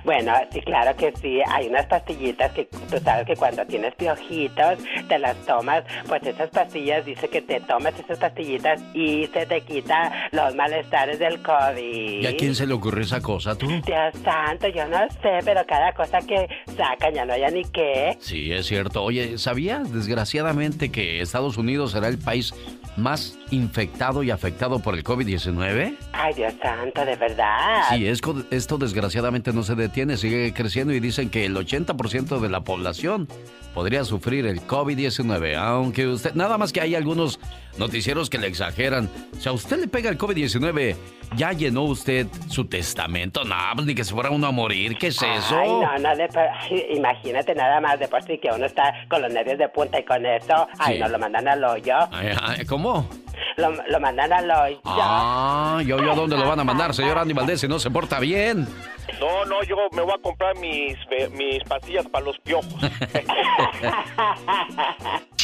Bueno, 0.04 0.32
sí, 0.52 0.60
claro 0.62 0.96
que 0.96 1.12
sí. 1.20 1.40
Hay 1.46 1.68
unas 1.68 1.86
pastillitas 1.86 2.52
que 2.52 2.64
tú 2.64 2.98
sabes 3.02 3.26
que 3.26 3.36
cuando 3.36 3.64
tienes 3.66 3.94
piojitos 3.94 4.78
te 5.08 5.18
las 5.18 5.36
tomas. 5.46 5.84
Pues 6.06 6.22
esas 6.26 6.50
pastillas 6.50 7.04
dice 7.04 7.28
que 7.28 7.42
te 7.42 7.60
tomas 7.60 7.98
esas 7.98 8.18
pastillitas 8.18 8.80
y 8.94 9.26
se 9.26 9.46
te 9.46 9.60
quita 9.62 10.28
los 10.32 10.54
malestares 10.54 11.18
del 11.18 11.42
COVID. 11.42 12.22
¿Y 12.22 12.26
a 12.26 12.36
quién 12.36 12.54
se 12.54 12.66
le 12.66 12.74
ocurrió 12.74 13.04
esa 13.04 13.20
cosa, 13.20 13.56
tú? 13.56 13.66
Dios 13.66 14.14
santo, 14.24 14.68
yo 14.68 14.86
no 14.86 14.98
sé, 15.22 15.38
pero 15.44 15.64
cada 15.66 15.92
cosa 15.92 16.18
que 16.20 16.48
sacan 16.76 17.14
ya 17.14 17.24
no 17.24 17.32
hay 17.32 17.40
ni 17.52 17.64
qué. 17.64 18.16
Sí, 18.20 18.52
es 18.52 18.66
cierto. 18.66 19.02
Oye, 19.02 19.38
¿sabías 19.38 19.92
desgraciadamente 19.92 20.92
que 20.92 21.20
Estados 21.20 21.56
Unidos 21.56 21.92
será 21.92 22.08
el 22.08 22.18
país 22.18 22.54
más 22.96 23.38
infectado 23.50 24.22
y 24.22 24.30
afectado 24.30 24.80
por 24.80 24.94
el 24.94 25.04
COVID-19? 25.04 25.96
Ay, 26.12 26.34
Dios 26.34 26.52
santo, 26.60 27.04
de 27.04 27.16
verdad. 27.16 27.82
Sí, 27.90 28.06
esto 28.06 28.78
desgraciadamente 28.78 29.52
no 29.52 29.62
se 29.62 29.74
detiene, 29.74 29.89
sigue 30.16 30.52
creciendo 30.52 30.92
y 30.92 31.00
dicen 31.00 31.30
que 31.30 31.44
el 31.44 31.56
80% 31.56 32.40
de 32.40 32.48
la 32.48 32.62
población 32.62 33.28
podría 33.74 34.04
sufrir 34.04 34.46
el 34.46 34.60
COVID-19, 34.66 35.56
aunque 35.56 36.06
usted, 36.06 36.34
nada 36.34 36.58
más 36.58 36.72
que 36.72 36.80
hay 36.80 36.94
algunos 36.94 37.38
noticieros 37.78 38.28
que 38.28 38.38
le 38.38 38.46
exageran. 38.46 39.08
Si 39.38 39.48
a 39.48 39.52
usted 39.52 39.78
le 39.78 39.88
pega 39.88 40.10
el 40.10 40.18
COVID-19, 40.18 40.96
¿ya 41.36 41.52
llenó 41.52 41.82
usted 41.82 42.26
su 42.48 42.66
testamento? 42.66 43.44
No, 43.44 43.56
pues 43.74 43.86
ni 43.86 43.94
que 43.94 44.04
se 44.04 44.12
fuera 44.12 44.30
uno 44.30 44.46
a 44.48 44.50
morir, 44.50 44.96
¿qué 44.98 45.08
es 45.08 45.22
eso? 45.22 45.56
Ay, 45.56 45.68
no, 45.68 45.98
no, 45.98 46.10
imagínate 46.90 47.54
nada 47.54 47.80
más 47.80 47.98
de 47.98 48.08
por 48.08 48.22
sí 48.22 48.38
que 48.38 48.50
uno 48.50 48.66
está 48.66 48.92
con 49.08 49.22
los 49.22 49.32
nervios 49.32 49.58
de 49.58 49.68
punta 49.68 50.00
y 50.00 50.04
con 50.04 50.24
eso, 50.26 50.68
ay, 50.78 50.98
no 50.98 51.08
lo 51.08 51.18
mandan 51.18 51.48
al 51.48 51.62
hoyo. 51.64 51.94
¿Cómo? 52.68 53.08
Lo, 53.56 53.70
lo, 53.70 54.00
mandan 54.00 54.32
al 54.32 54.50
hoyo. 54.50 54.80
Ah, 54.84 55.80
¿yo, 55.84 55.98
yo 55.98 56.14
dónde 56.14 56.36
lo 56.36 56.46
van 56.46 56.60
a 56.60 56.64
mandar, 56.64 56.94
señor 56.94 57.18
Andy 57.18 57.34
Valdés, 57.34 57.60
si 57.60 57.68
no 57.68 57.78
se 57.78 57.90
porta 57.90 58.18
bien? 58.20 58.66
No, 59.18 59.44
no, 59.44 59.62
yo 59.64 59.76
me 59.92 60.02
voy 60.02 60.14
a 60.14 60.22
comprar 60.22 60.56
mis, 60.56 60.96
mis 61.32 61.62
pastillas 61.64 62.06
para 62.08 62.24
los 62.24 62.38
piojos. 62.40 62.74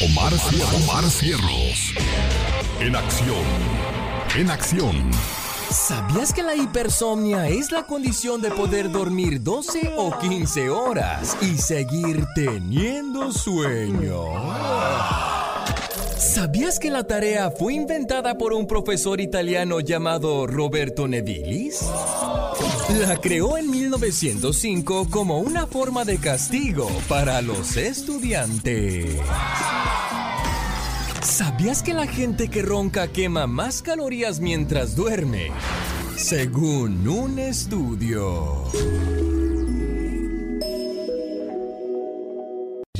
Omar, 0.04 0.32
Omar 0.74 1.04
Cierros. 1.10 1.94
En 2.80 2.96
acción. 2.96 3.44
En 4.36 4.50
acción. 4.50 5.10
¿Sabías 5.70 6.32
que 6.32 6.42
la 6.42 6.54
hipersomnia 6.54 7.48
es 7.48 7.72
la 7.72 7.86
condición 7.86 8.40
de 8.40 8.50
poder 8.50 8.90
dormir 8.90 9.42
12 9.42 9.94
o 9.96 10.16
15 10.18 10.70
horas 10.70 11.36
y 11.40 11.58
seguir 11.58 12.24
teniendo 12.34 13.32
sueño? 13.32 14.26
¿Sabías 16.18 16.78
que 16.78 16.90
la 16.90 17.04
tarea 17.04 17.50
fue 17.50 17.74
inventada 17.74 18.38
por 18.38 18.54
un 18.54 18.66
profesor 18.66 19.20
italiano 19.20 19.80
llamado 19.80 20.46
Roberto 20.46 21.06
Nevilis? 21.06 21.82
La 23.06 23.16
creó 23.18 23.58
en 23.58 23.70
1905 23.70 25.08
como 25.10 25.40
una 25.40 25.66
forma 25.66 26.04
de 26.04 26.18
castigo 26.18 26.88
para 27.08 27.42
los 27.42 27.76
estudiantes. 27.76 29.16
¿Sabías 31.20 31.82
que 31.82 31.92
la 31.92 32.06
gente 32.06 32.48
que 32.48 32.62
ronca 32.62 33.08
quema 33.08 33.46
más 33.46 33.82
calorías 33.82 34.40
mientras 34.40 34.96
duerme? 34.96 35.50
Según 36.16 37.06
un 37.06 37.38
estudio. 37.38 38.64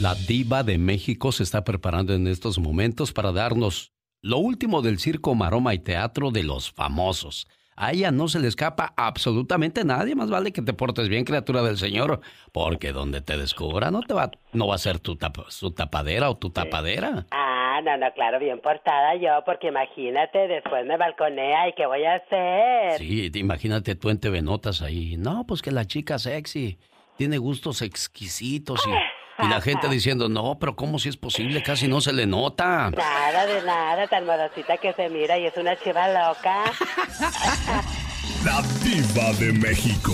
La 0.01 0.15
diva 0.15 0.63
de 0.63 0.77
México 0.77 1.33
se 1.33 1.43
está 1.43 1.65
preparando 1.65 2.13
en 2.13 2.27
estos 2.27 2.59
momentos 2.59 3.15
para 3.15 3.33
darnos 3.33 3.93
lo 4.21 4.37
último 4.37 4.83
del 4.83 4.99
circo, 4.99 5.35
maroma 5.35 5.73
y 5.73 5.79
teatro 5.79 6.31
de 6.31 6.43
los 6.43 6.71
famosos. 6.71 7.49
A 7.77 7.93
ella 7.93 8.11
no 8.11 8.29
se 8.29 8.39
le 8.39 8.49
escapa 8.49 8.93
absolutamente 8.99 9.85
nadie, 9.85 10.15
más 10.15 10.29
vale 10.29 10.53
que 10.53 10.61
te 10.61 10.75
portes 10.75 11.09
bien, 11.09 11.25
criatura 11.25 11.63
del 11.63 11.79
Señor, 11.79 12.21
porque 12.53 12.93
donde 12.93 13.23
te 13.23 13.39
descubra 13.39 13.91
no 13.91 14.03
te 14.03 14.13
va, 14.13 14.31
no 14.53 14.67
va 14.67 14.75
a 14.75 14.79
ser 14.79 14.99
tu 14.99 15.17
su 15.49 15.71
tapadera 15.71 16.29
o 16.29 16.37
tu 16.37 16.51
tapadera. 16.51 17.25
Ah, 17.31 17.81
no, 17.83 17.97
no, 17.97 18.13
claro, 18.13 18.39
bien 18.39 18.61
portada 18.61 19.15
yo, 19.17 19.43
porque 19.47 19.69
imagínate, 19.69 20.47
después 20.47 20.85
me 20.85 20.99
balconea 20.99 21.71
y 21.71 21.73
qué 21.73 21.87
voy 21.87 22.05
a 22.05 22.17
hacer. 22.17 22.99
Sí, 22.99 23.31
imagínate 23.33 23.95
tú 23.95 24.11
en 24.11 24.21
TV 24.21 24.43
Notas 24.43 24.83
ahí. 24.83 25.17
No, 25.17 25.47
pues 25.47 25.63
que 25.63 25.71
la 25.71 25.87
chica 25.87 26.19
sexy 26.19 26.79
tiene 27.17 27.39
gustos 27.39 27.81
exquisitos 27.81 28.87
y 28.87 28.91
y 29.39 29.49
la 29.49 29.61
gente 29.61 29.89
diciendo, 29.91 30.29
no, 30.29 30.59
pero 30.59 30.77
¿cómo 30.77 30.99
si 30.99 31.09
es 31.09 31.17
posible? 31.17 31.63
Casi 31.63 31.89
no 31.89 32.01
se 32.01 32.13
le 32.13 32.27
nota. 32.27 32.91
Nada 32.91 33.47
de 33.47 33.63
nada, 33.63 34.07
tan 34.09 34.27
modosita 34.27 34.77
que 34.79 34.93
se 34.93 35.09
mira 35.09 35.39
y 35.39 35.47
es 35.47 35.57
una 35.57 35.77
chiva 35.77 36.09
loca. 36.09 36.65
La 38.45 38.63
diva 38.85 39.33
de 39.41 39.53
México, 39.53 40.13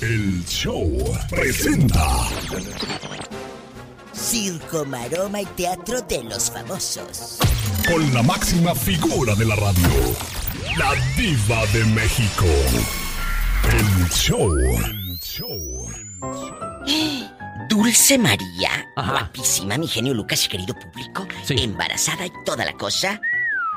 el 0.00 0.44
show 0.44 0.88
presenta. 1.28 2.28
Circo, 4.12 4.84
maroma 4.84 5.40
y 5.40 5.46
teatro 5.46 6.00
de 6.02 6.22
los 6.22 6.52
famosos. 6.52 7.40
Con 7.88 8.14
la 8.14 8.22
máxima 8.22 8.76
figura 8.76 9.34
de 9.34 9.46
la 9.46 9.56
radio, 9.56 9.88
la 10.78 10.94
diva 11.16 11.66
de 11.72 11.84
México, 11.86 12.46
el 13.72 14.08
show. 14.10 14.56
El 14.56 15.18
show. 15.18 15.88
Dulce 17.68 18.18
María, 18.18 18.92
guapísima, 18.96 19.78
mi 19.78 19.86
genio 19.86 20.12
Lucas 20.12 20.44
y 20.44 20.48
querido 20.48 20.74
público, 20.74 21.26
embarazada 21.48 22.26
y 22.26 22.32
toda 22.44 22.64
la 22.64 22.72
cosa, 22.74 23.20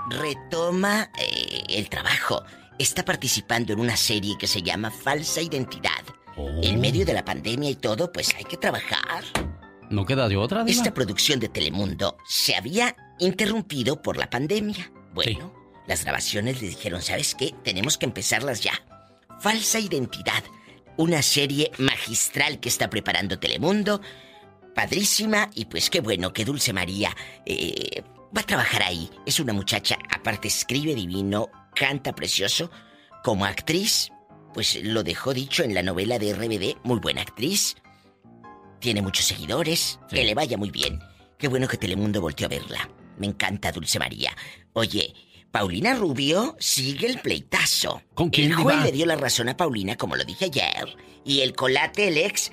retoma 0.09 1.09
eh, 1.19 1.63
el 1.69 1.89
trabajo. 1.89 2.43
Está 2.77 3.05
participando 3.05 3.73
en 3.73 3.79
una 3.79 3.95
serie 3.95 4.35
que 4.37 4.47
se 4.47 4.61
llama 4.61 4.91
Falsa 4.91 5.41
Identidad. 5.41 6.03
En 6.61 6.77
oh. 6.77 6.79
medio 6.79 7.05
de 7.05 7.13
la 7.13 7.23
pandemia 7.23 7.69
y 7.69 7.75
todo, 7.75 8.11
pues 8.11 8.33
hay 8.35 8.43
que 8.43 8.57
trabajar. 8.57 9.23
¿No 9.89 10.05
queda 10.05 10.27
de 10.27 10.37
otra? 10.37 10.65
Esta 10.67 10.93
producción 10.93 11.39
de 11.39 11.49
Telemundo 11.49 12.17
se 12.27 12.55
había 12.55 12.95
interrumpido 13.19 14.01
por 14.01 14.17
la 14.17 14.29
pandemia. 14.29 14.91
Bueno, 15.13 15.53
las 15.87 16.03
grabaciones 16.03 16.61
le 16.61 16.69
dijeron, 16.69 17.01
¿sabes 17.01 17.35
qué? 17.35 17.55
Tenemos 17.63 17.97
que 17.97 18.05
empezarlas 18.05 18.61
ya. 18.61 18.73
Falsa 19.39 19.79
Identidad 19.79 20.43
una 20.97 21.21
serie 21.21 21.71
magistral 22.07 22.61
que 22.61 22.69
está 22.69 22.89
preparando 22.89 23.37
Telemundo. 23.37 23.99
Padrísima 24.73 25.49
y 25.55 25.65
pues 25.65 25.89
qué 25.89 25.99
bueno 25.99 26.31
que 26.31 26.45
Dulce 26.45 26.71
María 26.71 27.13
eh, 27.45 28.01
va 28.35 28.41
a 28.41 28.45
trabajar 28.45 28.83
ahí. 28.83 29.09
Es 29.25 29.41
una 29.41 29.51
muchacha, 29.51 29.97
aparte 30.09 30.47
escribe 30.47 30.95
divino, 30.95 31.49
canta 31.75 32.15
precioso. 32.15 32.71
Como 33.23 33.43
actriz, 33.43 34.09
pues 34.53 34.81
lo 34.83 35.03
dejó 35.03 35.33
dicho 35.33 35.63
en 35.63 35.73
la 35.73 35.83
novela 35.83 36.17
de 36.17 36.33
RBD, 36.33 36.77
muy 36.85 36.99
buena 36.99 37.23
actriz. 37.23 37.75
Tiene 38.79 39.01
muchos 39.01 39.25
seguidores, 39.25 39.99
que 40.09 40.23
le 40.23 40.33
vaya 40.33 40.57
muy 40.57 40.71
bien. 40.71 41.01
Qué 41.37 41.49
bueno 41.49 41.67
que 41.67 41.77
Telemundo 41.77 42.21
volteó 42.21 42.45
a 42.45 42.49
verla. 42.49 42.89
Me 43.17 43.27
encanta 43.27 43.73
Dulce 43.73 43.99
María. 43.99 44.31
Oye, 44.73 45.13
Paulina 45.51 45.95
Rubio 45.95 46.55
sigue 46.59 47.07
el 47.07 47.19
pleitazo. 47.19 48.01
¿Con 48.13 48.29
quién? 48.29 48.51
El 48.51 48.57
juez 48.57 48.83
le 48.83 48.91
dio 48.91 49.05
la 49.05 49.15
razón 49.15 49.49
a 49.49 49.57
Paulina, 49.57 49.95
como 49.95 50.15
lo 50.15 50.23
dije 50.23 50.45
ayer. 50.45 50.95
Y 51.25 51.41
el 51.41 51.53
colate, 51.53 52.09
el 52.09 52.17
ex. 52.17 52.51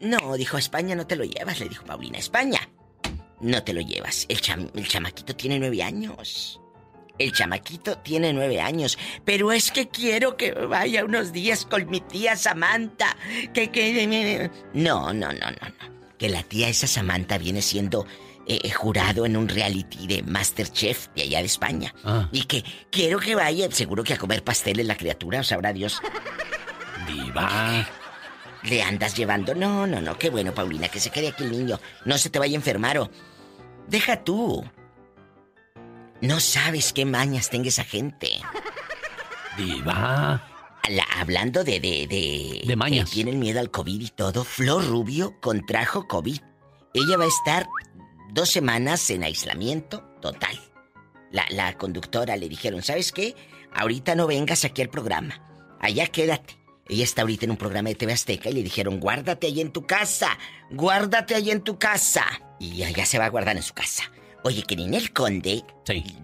No, 0.00 0.34
dijo, 0.36 0.56
a 0.56 0.60
España 0.60 0.94
no 0.94 1.06
te 1.06 1.16
lo 1.16 1.24
llevas, 1.24 1.58
le 1.60 1.68
dijo 1.68 1.84
Paulina. 1.84 2.18
España, 2.18 2.68
no 3.40 3.62
te 3.62 3.72
lo 3.72 3.80
llevas. 3.80 4.26
El, 4.28 4.38
el 4.74 4.88
chamaquito 4.88 5.34
tiene 5.34 5.58
nueve 5.58 5.82
años. 5.82 6.60
El 7.18 7.32
chamaquito 7.32 7.98
tiene 7.98 8.32
nueve 8.32 8.60
años. 8.60 8.98
Pero 9.24 9.52
es 9.52 9.70
que 9.70 9.88
quiero 9.88 10.36
que 10.36 10.52
vaya 10.52 11.04
unos 11.04 11.32
días 11.32 11.64
con 11.64 11.88
mi 11.88 12.00
tía 12.00 12.36
Samantha. 12.36 13.16
Que, 13.54 13.70
que. 13.70 14.50
No, 14.74 15.12
no, 15.12 15.32
no, 15.32 15.50
no, 15.50 15.68
no. 15.68 15.96
Que 16.18 16.28
la 16.28 16.42
tía 16.42 16.68
esa 16.68 16.86
Samantha 16.86 17.38
viene 17.38 17.62
siendo 17.62 18.06
eh, 18.48 18.70
jurado 18.70 19.26
en 19.26 19.36
un 19.36 19.48
reality 19.48 20.06
de 20.06 20.22
Masterchef 20.22 21.08
de 21.16 21.22
allá 21.22 21.40
de 21.40 21.46
España. 21.46 21.94
Ah. 22.04 22.28
Y 22.30 22.44
que 22.44 22.64
quiero 22.90 23.18
que 23.18 23.34
vaya, 23.34 23.68
seguro 23.72 24.04
que 24.04 24.14
a 24.14 24.18
comer 24.18 24.44
pasteles 24.44 24.86
la 24.86 24.96
criatura, 24.96 25.42
sabrá 25.42 25.72
Dios. 25.72 26.00
Viva. 27.08 27.88
¿Le 28.62 28.82
andas 28.82 29.16
llevando? 29.16 29.54
No, 29.54 29.86
no, 29.86 30.00
no, 30.00 30.18
qué 30.18 30.30
bueno, 30.30 30.54
Paulina, 30.54 30.88
que 30.88 31.00
se 31.00 31.10
quede 31.10 31.28
aquí 31.28 31.44
el 31.44 31.52
niño. 31.52 31.80
No 32.04 32.18
se 32.18 32.30
te 32.30 32.38
vaya 32.38 32.54
a 32.54 32.56
enfermar 32.56 32.98
o... 32.98 33.10
Deja 33.88 34.24
tú. 34.24 34.64
No 36.20 36.40
sabes 36.40 36.92
qué 36.92 37.04
mañas 37.04 37.50
tenga 37.50 37.68
esa 37.68 37.84
gente. 37.84 38.30
Viva. 39.56 40.42
hablando 41.18 41.64
de, 41.64 41.80
de, 41.80 42.06
de... 42.06 42.62
De 42.64 42.76
mañas. 42.76 43.08
Que 43.08 43.14
tienen 43.14 43.38
miedo 43.38 43.60
al 43.60 43.70
COVID 43.70 44.00
y 44.00 44.10
todo. 44.10 44.44
Flor 44.44 44.84
Rubio 44.86 45.40
contrajo 45.40 46.06
COVID. 46.06 46.40
Ella 46.94 47.16
va 47.18 47.24
a 47.24 47.28
estar 47.28 47.66
dos 48.36 48.50
semanas 48.50 49.08
en 49.08 49.24
aislamiento 49.24 50.04
total. 50.20 50.60
La, 51.32 51.76
conductora 51.76 52.36
le 52.36 52.48
dijeron, 52.48 52.82
¿sabes 52.82 53.10
qué? 53.10 53.34
ahorita 53.72 54.14
no 54.14 54.26
vengas 54.26 54.64
aquí 54.64 54.82
al 54.82 54.90
programa. 54.90 55.42
Allá 55.80 56.06
quédate. 56.06 56.58
Ella 56.88 57.02
está 57.02 57.22
ahorita 57.22 57.46
en 57.46 57.52
un 57.52 57.56
programa 57.56 57.88
de 57.88 57.94
TV 57.94 58.12
Azteca 58.12 58.50
y 58.50 58.52
le 58.52 58.62
dijeron, 58.62 59.00
guárdate 59.00 59.48
ahí 59.48 59.60
en 59.60 59.72
tu 59.72 59.86
casa, 59.86 60.38
guárdate 60.70 61.34
ahí 61.34 61.50
en 61.50 61.62
tu 61.62 61.78
casa. 61.78 62.24
Y 62.60 62.82
allá 62.84 63.06
se 63.06 63.18
va 63.18 63.24
a 63.24 63.30
guardar 63.30 63.56
en 63.56 63.62
su 63.62 63.74
casa. 63.74 64.04
Oye, 64.44 64.62
que 64.62 64.76
Ninel 64.76 65.12
Conde 65.12 65.64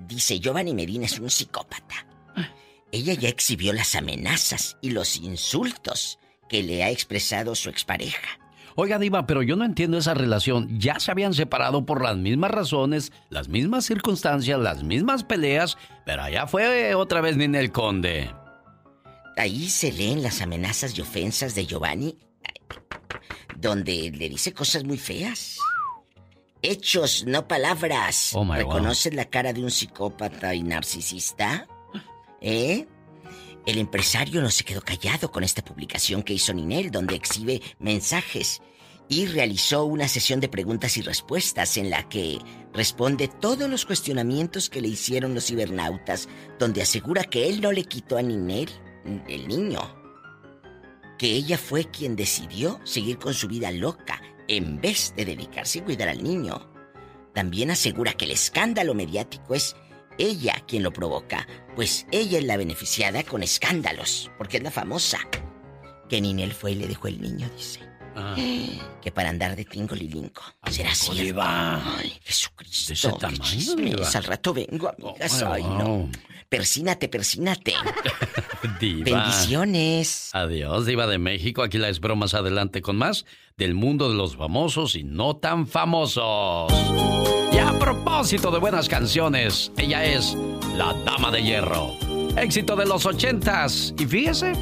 dice, 0.07 0.39
Giovanni 0.39 0.75
Medina 0.75 1.07
es 1.07 1.19
un 1.19 1.31
psicópata. 1.31 2.07
Ella 2.93 3.15
ya 3.15 3.31
exhibió 3.31 3.73
las 3.73 3.95
amenazas 3.95 4.77
y 4.83 4.91
los 4.91 5.17
insultos 5.17 6.19
que 6.49 6.63
le 6.63 6.85
ha 6.85 6.91
expresado 6.91 7.55
su 7.55 7.71
expareja. 7.71 8.42
Oiga, 8.75 8.99
Diva, 8.99 9.27
pero 9.27 9.43
yo 9.43 9.57
no 9.57 9.65
entiendo 9.65 9.99
esa 9.99 10.15
relación. 10.15 10.79
Ya 10.79 10.99
se 10.99 11.11
habían 11.11 11.35
separado 11.35 11.85
por 11.85 12.03
las 12.03 12.17
mismas 12.17 12.51
razones, 12.51 13.13
las 13.29 13.49
mismas 13.49 13.85
circunstancias, 13.85 14.59
las 14.59 14.83
mismas 14.83 15.25
peleas, 15.25 15.77
pero 16.05 16.23
allá 16.23 16.47
fue 16.47 16.95
otra 16.95 17.21
vez 17.21 17.37
Ninel 17.37 17.73
Conde. 17.73 18.31
Ahí 19.37 19.69
se 19.69 19.93
leen 19.93 20.23
las 20.23 20.43
amenazas 20.43 20.97
y 20.97 21.01
ofensas 21.01 21.55
de 21.55 21.67
Giovanni, 21.67 22.19
donde 23.57 24.11
le 24.11 24.29
dice 24.29 24.53
cosas 24.53 24.85
muy 24.85 24.99
feas. 24.99 25.59
Hechos, 26.61 27.25
no 27.27 27.49
palabras. 27.49 28.33
Oh, 28.35 28.45
¿Reconoces 28.45 29.15
la 29.15 29.25
cara 29.25 29.53
de 29.53 29.65
un 29.65 29.71
psicópata 29.71 30.55
y 30.55 30.63
narcisista? 30.63 31.67
¿Eh? 32.41 32.87
El 33.65 33.79
empresario 33.79 34.43
no 34.43 34.51
se 34.51 34.65
quedó 34.65 34.83
callado 34.83 35.31
con 35.31 35.45
esta 35.45 35.65
publicación 35.65 36.23
que 36.23 36.35
hizo 36.35 36.53
Ninel, 36.53 36.91
donde 36.91 37.15
exhibe 37.15 37.63
mensajes 37.79 38.61
y 39.09 39.27
realizó 39.27 39.85
una 39.85 40.09
sesión 40.09 40.41
de 40.41 40.49
preguntas 40.49 40.97
y 40.97 41.03
respuestas 41.03 41.77
en 41.77 41.91
la 41.91 42.09
que 42.09 42.39
responde 42.73 43.29
todos 43.29 43.69
los 43.69 43.85
cuestionamientos 43.87 44.69
que 44.69 44.81
le 44.81 44.89
hicieron 44.89 45.35
los 45.35 45.47
cibernautas, 45.47 46.29
donde 46.59 46.83
asegura 46.83 47.25
que 47.25 47.49
él 47.49 47.61
no 47.61 47.73
le 47.73 47.85
quitó 47.85 48.17
a 48.17 48.23
Ninel 48.23 48.69
el 49.29 49.47
niño, 49.47 49.81
que 51.19 51.31
ella 51.31 51.59
fue 51.59 51.85
quien 51.85 52.17
decidió 52.17 52.81
seguir 52.85 53.19
con 53.19 53.35
su 53.35 53.49
vida 53.49 53.71
loca 53.71 54.21
en 54.49 54.81
vez 54.81 55.15
de 55.17 55.25
dedicarse 55.25 55.81
a 55.81 55.85
cuidar 55.85 56.09
al 56.09 56.23
niño. 56.23 56.69
También 57.35 57.71
asegura 57.71 58.13
que 58.15 58.25
el 58.25 58.33
escándalo 58.33 58.95
mediático 58.95 59.55
es 59.55 59.77
ella 60.19 60.63
quien 60.67 60.83
lo 60.83 60.93
provoca, 60.93 61.47
pues 61.75 62.07
ella 62.11 62.39
es 62.39 62.45
la 62.45 62.57
beneficiada 62.57 63.23
con 63.23 63.43
escándalos, 63.43 64.31
porque 64.39 64.59
es 64.59 64.63
la 64.63 64.71
famosa. 64.71 65.19
Que 66.09 66.21
Ninel 66.21 66.53
fue 66.53 66.73
y 66.73 66.75
le 66.77 66.89
dejó 66.89 67.09
el 67.09 67.21
niño, 67.21 67.49
dice. 67.57 67.81
Ah. 68.15 68.37
Que 69.01 69.11
para 69.11 69.31
andar 69.31 69.57
de 69.57 69.65
tingo 69.65 69.95
lilinco. 69.95 70.43
¿Será 70.71 70.93
así? 70.93 71.19
Diva? 71.19 71.99
Ay, 71.99 72.13
Jesucristo. 72.23 72.89
¿De 72.89 72.95
ese 72.95 73.13
tamaño? 73.13 73.97
Al 74.15 74.25
rato 74.25 74.53
vengo, 74.53 74.89
amigas. 74.89 75.43
Oh, 75.43 75.53
Ay, 75.53 75.63
no. 75.63 76.11
Persínate, 76.49 77.09
persínate. 77.09 77.73
Diva. 78.81 79.05
Bendiciones. 79.05 80.31
Adiós, 80.35 80.85
Diva 80.85 81.07
de 81.07 81.19
México. 81.19 81.63
Aquí 81.63 81.79
la 81.79 81.89
espero 81.89 82.15
más 82.15 82.35
adelante 82.35 82.83
con 82.83 82.97
más 82.97 83.25
del 83.57 83.75
mundo 83.75 84.11
de 84.11 84.17
los 84.17 84.37
famosos 84.37 84.95
y 84.95 85.05
no 85.05 85.37
tan 85.37 85.67
famosos. 85.67 86.71
A 87.67 87.79
propósito 87.79 88.51
de 88.51 88.59
buenas 88.59 88.89
canciones, 88.89 89.71
ella 89.77 90.05
es 90.05 90.37
la 90.77 90.95
Dama 91.05 91.31
de 91.31 91.43
Hierro. 91.43 91.95
Éxito 92.37 92.75
de 92.77 92.87
los 92.87 93.07
ochentas. 93.07 93.95
Y 93.99 94.07
fíjese, 94.07 94.53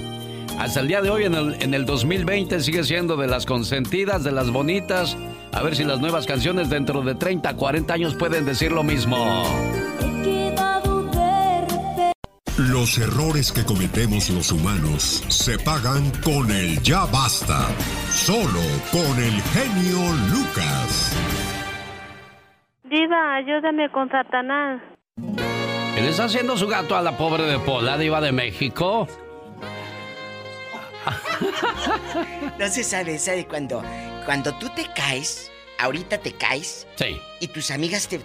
hasta 0.58 0.80
el 0.80 0.88
día 0.88 1.00
de 1.00 1.08
hoy, 1.08 1.24
en 1.24 1.34
el, 1.34 1.62
en 1.62 1.72
el 1.72 1.86
2020, 1.86 2.60
sigue 2.60 2.84
siendo 2.84 3.16
de 3.16 3.26
las 3.26 3.46
consentidas, 3.46 4.22
de 4.22 4.32
las 4.32 4.50
bonitas. 4.50 5.16
A 5.52 5.62
ver 5.62 5.76
si 5.76 5.84
las 5.84 6.00
nuevas 6.00 6.26
canciones 6.26 6.68
dentro 6.68 7.00
de 7.02 7.14
30, 7.14 7.54
40 7.54 7.94
años 7.94 8.14
pueden 8.14 8.44
decir 8.44 8.70
lo 8.70 8.82
mismo. 8.82 9.44
Los 12.68 12.98
errores 12.98 13.52
que 13.52 13.64
cometemos 13.64 14.28
los 14.28 14.52
humanos 14.52 15.24
se 15.28 15.58
pagan 15.58 16.10
con 16.22 16.50
el 16.50 16.82
ya 16.82 17.06
basta. 17.06 17.66
Solo 18.12 18.60
con 18.92 19.18
el 19.18 19.40
genio 19.40 19.98
Lucas. 20.30 21.49
Diva, 22.90 23.36
ayúdame 23.36 23.90
con 23.90 24.08
Satanás. 24.10 24.80
¿Qué 25.94 26.00
le 26.02 26.08
está 26.10 26.24
haciendo 26.24 26.56
su 26.56 26.66
gato 26.66 26.96
a 26.96 27.02
la 27.02 27.16
pobre 27.16 27.44
de 27.44 27.58
Pola, 27.58 27.96
Diva 27.98 28.20
de 28.20 28.32
México? 28.32 29.06
No 32.58 32.68
se 32.68 32.84
sabe, 32.84 33.18
¿sabe? 33.18 33.46
Cuando, 33.46 33.82
cuando 34.26 34.52
tú 34.58 34.68
te 34.70 34.84
caes, 34.94 35.50
ahorita 35.78 36.18
te 36.18 36.32
caes, 36.32 36.86
Sí. 36.96 37.18
y 37.40 37.48
tus 37.48 37.70
amigas 37.70 38.06
te, 38.06 38.18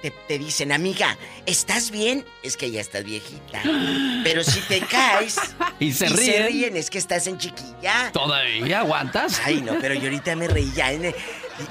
te, 0.00 0.10
te 0.10 0.38
dicen, 0.38 0.72
amiga, 0.72 1.18
¿estás 1.44 1.90
bien? 1.90 2.24
Es 2.42 2.56
que 2.56 2.70
ya 2.70 2.80
estás 2.80 3.04
viejita. 3.04 3.60
Pero 4.24 4.42
si 4.42 4.60
te 4.62 4.80
caes 4.80 5.38
Y 5.80 5.92
se 5.92 6.08
ríen. 6.08 6.76
es 6.78 6.88
que 6.88 6.96
estás 6.98 7.26
en 7.26 7.36
chiquilla. 7.36 8.10
¿Todavía 8.12 8.80
aguantas? 8.80 9.42
Ay, 9.44 9.60
no, 9.60 9.74
pero 9.80 9.92
yo 9.94 10.04
ahorita 10.04 10.34
me 10.36 10.48
reí 10.48 10.72
ya. 10.74 10.92
en- 10.92 11.14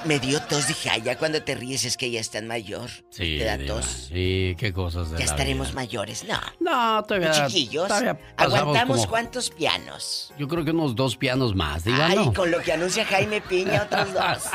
me 0.06 0.20
dio 0.20 0.42
tos, 0.42 0.68
dije, 0.68 0.90
ay, 0.90 1.02
ya 1.02 1.18
cuando 1.18 1.42
te 1.44 1.56
ríes 1.56 1.86
es 1.86 1.98
que 1.98 2.10
ya 2.12 2.20
estás 2.20 2.44
mayor. 2.44 2.90
Sí, 3.10 3.38
Te 3.40 3.46
da 3.46 3.58
Diva. 3.58 3.76
tos. 3.76 4.10
Sí, 4.12 4.56
qué 4.58 4.72
cosas 4.74 5.12
de 5.12 5.18
Ya 5.20 5.26
la 5.26 5.32
estaremos 5.32 5.68
vida. 5.68 5.76
mayores, 5.76 6.24
no. 6.26 6.40
No, 6.60 7.04
todavía. 7.04 7.32
Chiquillos, 7.48 7.88
todavía 7.88 8.18
pasamos 8.36 8.60
aguantamos 8.60 8.98
como- 8.98 9.10
cuántos 9.10 9.50
pianos. 9.50 10.34
Yo 10.38 10.48
creo 10.48 10.64
que 10.66 10.72
unos 10.72 10.96
dos 10.96 11.16
pianos 11.18 11.56
más, 11.56 11.84
Diva, 11.84 12.08
Ay, 12.08 12.16
¿no? 12.16 12.34
con 12.34 12.52
lo 12.52 12.60
que 12.62 12.74
anuncia 12.74 13.06
Jaime 13.06 13.42
Piña, 13.42 13.84
otros 13.84 14.14
dos. 14.14 14.44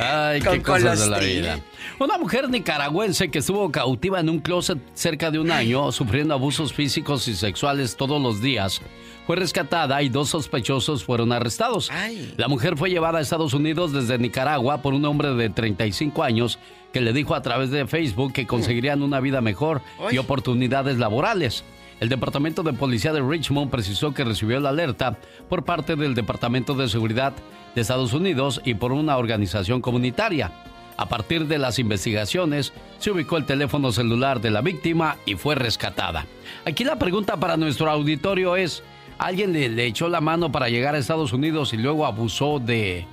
Ay, 0.00 0.40
Con 0.40 0.54
qué 0.58 0.62
cosas 0.62 1.00
de 1.00 1.06
la 1.08 1.18
vida. 1.18 1.60
Una 1.98 2.18
mujer 2.18 2.48
nicaragüense 2.48 3.30
que 3.30 3.40
estuvo 3.40 3.70
cautiva 3.72 4.20
en 4.20 4.28
un 4.28 4.38
closet 4.38 4.78
cerca 4.94 5.30
de 5.32 5.40
un 5.40 5.50
año, 5.50 5.90
sufriendo 5.90 6.34
abusos 6.34 6.72
físicos 6.72 7.26
y 7.26 7.34
sexuales 7.34 7.96
todos 7.96 8.22
los 8.22 8.40
días, 8.40 8.80
fue 9.28 9.36
rescatada 9.36 10.00
y 10.00 10.08
dos 10.08 10.30
sospechosos 10.30 11.04
fueron 11.04 11.32
arrestados. 11.32 11.90
La 12.38 12.48
mujer 12.48 12.78
fue 12.78 12.88
llevada 12.88 13.18
a 13.18 13.20
Estados 13.20 13.52
Unidos 13.52 13.92
desde 13.92 14.16
Nicaragua 14.16 14.80
por 14.80 14.94
un 14.94 15.04
hombre 15.04 15.34
de 15.34 15.50
35 15.50 16.22
años 16.22 16.58
que 16.94 17.02
le 17.02 17.12
dijo 17.12 17.34
a 17.34 17.42
través 17.42 17.70
de 17.70 17.86
Facebook 17.86 18.32
que 18.32 18.46
conseguirían 18.46 19.02
una 19.02 19.20
vida 19.20 19.42
mejor 19.42 19.82
y 20.10 20.16
oportunidades 20.16 20.96
laborales. 20.96 21.62
El 22.00 22.08
Departamento 22.08 22.62
de 22.62 22.72
Policía 22.72 23.12
de 23.12 23.20
Richmond 23.20 23.70
precisó 23.70 24.14
que 24.14 24.24
recibió 24.24 24.60
la 24.60 24.70
alerta 24.70 25.18
por 25.50 25.62
parte 25.62 25.94
del 25.94 26.14
Departamento 26.14 26.72
de 26.72 26.88
Seguridad 26.88 27.34
de 27.74 27.82
Estados 27.82 28.14
Unidos 28.14 28.62
y 28.64 28.76
por 28.76 28.92
una 28.92 29.18
organización 29.18 29.82
comunitaria. 29.82 30.52
A 30.96 31.06
partir 31.06 31.46
de 31.46 31.58
las 31.58 31.78
investigaciones, 31.78 32.72
se 32.98 33.10
ubicó 33.10 33.36
el 33.36 33.44
teléfono 33.44 33.92
celular 33.92 34.40
de 34.40 34.50
la 34.50 34.62
víctima 34.62 35.18
y 35.26 35.34
fue 35.34 35.54
rescatada. 35.54 36.24
Aquí 36.64 36.82
la 36.82 36.98
pregunta 36.98 37.36
para 37.36 37.58
nuestro 37.58 37.90
auditorio 37.90 38.56
es, 38.56 38.82
¿alguien 39.18 39.52
le, 39.52 39.68
le 39.68 39.86
echó 39.86 40.08
la 40.08 40.20
mano 40.20 40.50
para 40.52 40.68
llegar 40.68 40.94
a 40.94 40.98
Estados 40.98 41.32
Unidos 41.32 41.72
y 41.72 41.76
luego 41.76 42.06
abusó 42.06 42.58
de, 42.58 43.06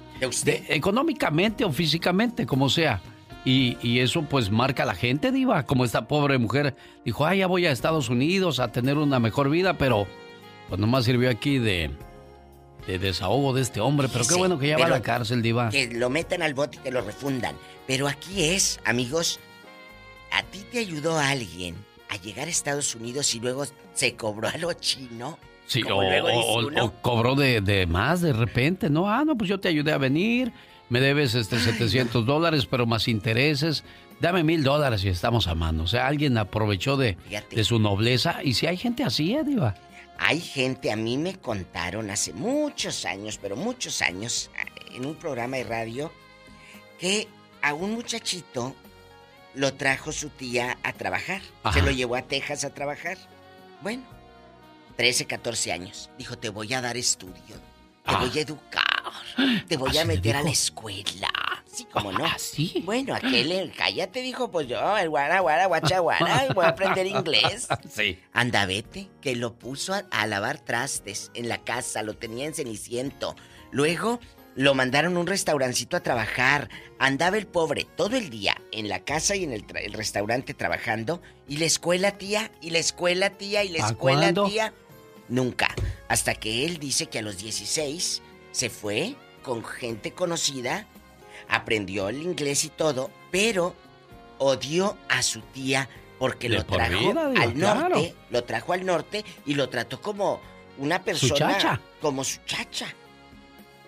de- 0.44 0.66
económicamente 0.70 1.66
o 1.66 1.72
físicamente, 1.72 2.46
como 2.46 2.70
sea? 2.70 3.02
Y, 3.44 3.78
y 3.84 4.00
eso 4.00 4.24
pues 4.24 4.50
marca 4.50 4.84
a 4.84 4.86
la 4.88 4.96
gente, 4.96 5.32
diva, 5.32 5.68
como 5.68 5.86
esta 5.86 6.08
pobre 6.08 6.38
mujer 6.40 6.76
dijo, 7.04 7.26
ay, 7.28 7.40
ya 7.40 7.48
voy 7.48 7.66
a 7.68 7.72
Estados 7.72 8.10
Unidos 8.10 8.60
a 8.60 8.72
tener 8.72 8.98
una 8.98 9.20
mejor 9.20 9.50
vida, 9.52 9.78
pero 9.78 10.08
pues 10.68 10.80
nomás 10.82 11.06
sirvió 11.06 11.30
aquí 11.30 11.60
de, 11.60 11.92
de 12.88 12.98
desahogo 12.98 13.54
de 13.54 13.62
este 13.62 13.82
hombre, 13.82 14.08
pero 14.12 14.26
qué 14.28 14.34
bueno 14.34 14.58
que 14.58 14.70
ya 14.70 14.78
va 14.80 14.86
a 14.88 14.90
la 14.90 15.02
cárcel, 15.04 15.44
diva. 15.44 15.70
Que 15.70 15.88
lo 15.94 16.10
metan 16.10 16.42
al 16.42 16.56
bote 16.56 16.78
y 16.78 16.80
que 16.80 16.90
lo 16.92 17.02
refundan. 17.02 17.56
Pero 17.86 18.08
aquí 18.08 18.46
es, 18.46 18.80
amigos, 18.84 19.40
a 20.32 20.42
ti 20.42 20.64
te 20.72 20.80
ayudó 20.80 21.20
alguien 21.20 21.76
a 22.10 22.18
llegar 22.18 22.48
a 22.48 22.50
Estados 22.50 22.96
Unidos 22.96 23.36
y 23.36 23.40
luego 23.42 23.66
se 23.94 24.16
cobró 24.16 24.48
a 24.48 24.58
lo 24.58 24.74
chino. 24.74 25.38
Sí, 25.68 25.82
o, 25.84 26.02
luego 26.02 26.28
dice 26.28 26.42
o- 26.46 26.68
uno. 26.68 26.86
o 26.86 27.02
cobró 27.02 27.36
de, 27.36 27.62
de 27.62 27.86
más 27.88 28.22
de 28.22 28.34
repente, 28.34 28.90
¿no? 28.90 29.10
Ah, 29.10 29.24
no, 29.26 29.36
pues 29.38 29.50
yo 29.50 29.60
te 29.60 29.68
ayudé 29.68 29.92
a 29.94 29.98
venir, 29.98 30.52
me 30.90 31.00
debes 31.02 31.34
este 31.36 31.60
700 31.60 32.26
dólares, 32.26 32.66
pero 32.66 32.86
más 32.86 33.08
intereses, 33.08 33.84
dame 34.20 34.44
mil 34.44 34.64
dólares 34.64 35.04
y 35.04 35.10
estamos 35.10 35.48
a 35.48 35.56
mano. 35.56 35.84
O 35.84 35.88
sea, 35.88 36.08
alguien 36.08 36.38
aprovechó 36.38 36.98
de, 36.98 37.18
de 37.52 37.64
su 37.64 37.80
nobleza 37.80 38.44
y 38.44 38.54
si 38.54 38.68
hay 38.68 38.78
gente 38.78 39.04
así, 39.04 39.34
¿eh, 39.34 39.44
Diva? 39.44 39.76
Hay 40.18 40.40
gente, 40.40 40.92
a 40.92 40.96
mí 40.96 41.18
me 41.18 41.36
contaron 41.36 42.10
hace 42.10 42.32
muchos 42.32 43.04
años, 43.06 43.38
pero 43.42 43.56
muchos 43.58 44.02
años, 44.02 44.50
en 44.94 45.06
un 45.06 45.16
programa 45.16 45.58
de 45.58 45.64
radio, 45.66 46.12
que 47.00 47.28
a 47.62 47.74
un 47.74 47.96
muchachito 47.96 48.74
lo 49.56 49.74
trajo 49.74 50.12
su 50.14 50.30
tía 50.30 50.78
a 50.84 50.94
trabajar. 50.94 51.42
Ajá. 51.64 51.80
Se 51.80 51.86
lo 51.86 51.92
llevó 51.92 52.16
a 52.16 52.22
Texas 52.22 52.64
a 52.64 52.70
trabajar. 52.74 53.18
Bueno, 53.82 54.04
13, 54.98 55.26
14 55.26 55.72
años. 55.72 56.10
Dijo, 56.18 56.38
te 56.38 56.50
voy 56.50 56.74
a 56.74 56.82
dar 56.82 56.98
estudio. 56.98 57.34
Te 58.06 58.12
Ah. 58.12 58.20
voy 58.20 58.38
a 58.38 58.42
educar. 58.42 58.84
Te 59.68 59.78
voy 59.78 59.90
¿Así 59.90 59.98
a 60.00 60.06
meter 60.06 60.36
a 60.36 60.44
la 60.44 60.50
escuela. 60.52 61.28
Sí, 61.66 61.86
como 61.92 62.12
no. 62.12 62.24
¿Así? 62.26 62.82
Bueno, 62.86 63.16
aquel, 63.16 63.52
eh, 63.52 63.72
cállate, 63.76 64.22
dijo, 64.22 64.50
pues 64.52 64.68
yo, 64.68 64.98
el 64.98 65.10
guara, 65.10 65.40
guara, 65.40 65.66
guacha, 65.66 66.00
guara, 66.00 66.48
voy 66.54 66.66
a 66.66 66.70
aprender 66.70 67.06
inglés. 67.08 67.68
Sí. 67.90 68.20
Anda, 68.32 68.66
vete, 68.66 69.10
que 69.22 69.36
lo 69.36 69.56
puso 69.58 69.94
a, 69.94 70.04
a 70.12 70.28
lavar 70.28 70.60
trastes 70.60 71.32
en 71.34 71.50
la 71.50 71.64
casa, 71.64 72.04
lo 72.04 72.16
tenía 72.16 72.46
en 72.46 72.54
Ceniciento. 72.54 73.36
Luego 73.72 74.20
lo 74.56 74.74
mandaron 74.74 75.18
a 75.18 75.20
un 75.20 75.28
restaurancito 75.28 75.98
a 75.98 76.04
trabajar. 76.04 76.70
Andaba 77.00 77.38
el 77.38 77.48
pobre 77.48 77.86
todo 77.98 78.16
el 78.16 78.30
día 78.30 78.56
en 78.72 78.88
la 78.88 79.00
casa 79.04 79.36
y 79.36 79.44
en 79.44 79.52
el, 79.52 79.66
el 79.76 79.94
restaurante 79.94 80.54
trabajando. 80.54 81.22
¿Y 81.48 81.58
la 81.58 81.66
escuela, 81.66 82.12
tía? 82.18 82.52
¿Y 82.62 82.70
la 82.70 82.80
escuela, 82.80 83.32
tía? 83.32 83.64
¿Y 83.66 83.70
la 83.70 83.80
¿Pa' 83.80 83.88
escuela, 83.88 84.34
tía? 84.34 84.74
Nunca. 85.30 85.74
Hasta 86.08 86.36
que 86.36 86.66
él 86.66 86.78
dice 86.78 87.08
que 87.08 87.20
a 87.20 87.22
los 87.22 87.38
16 87.38 88.22
se 88.52 88.70
fue 88.70 89.16
con 89.44 89.64
gente 89.64 90.12
conocida, 90.12 90.88
aprendió 91.48 92.10
el 92.10 92.22
inglés 92.22 92.64
y 92.64 92.70
todo, 92.70 93.12
pero 93.32 93.76
odió 94.38 94.98
a 95.10 95.22
su 95.24 95.42
tía 95.42 95.90
porque 96.20 96.50
De 96.50 96.58
lo 96.58 96.66
trajo 96.66 97.10
vida, 97.10 97.32
al 97.38 97.58
norte, 97.58 98.16
lo 98.30 98.44
trajo 98.44 98.74
al 98.74 98.86
norte 98.86 99.26
y 99.46 99.56
lo 99.56 99.70
trató 99.70 100.02
como 100.02 100.42
una 100.78 101.04
persona 101.04 101.58
chacha. 101.58 101.82
como 102.02 102.24
su 102.24 102.40
chacha. 102.46 102.88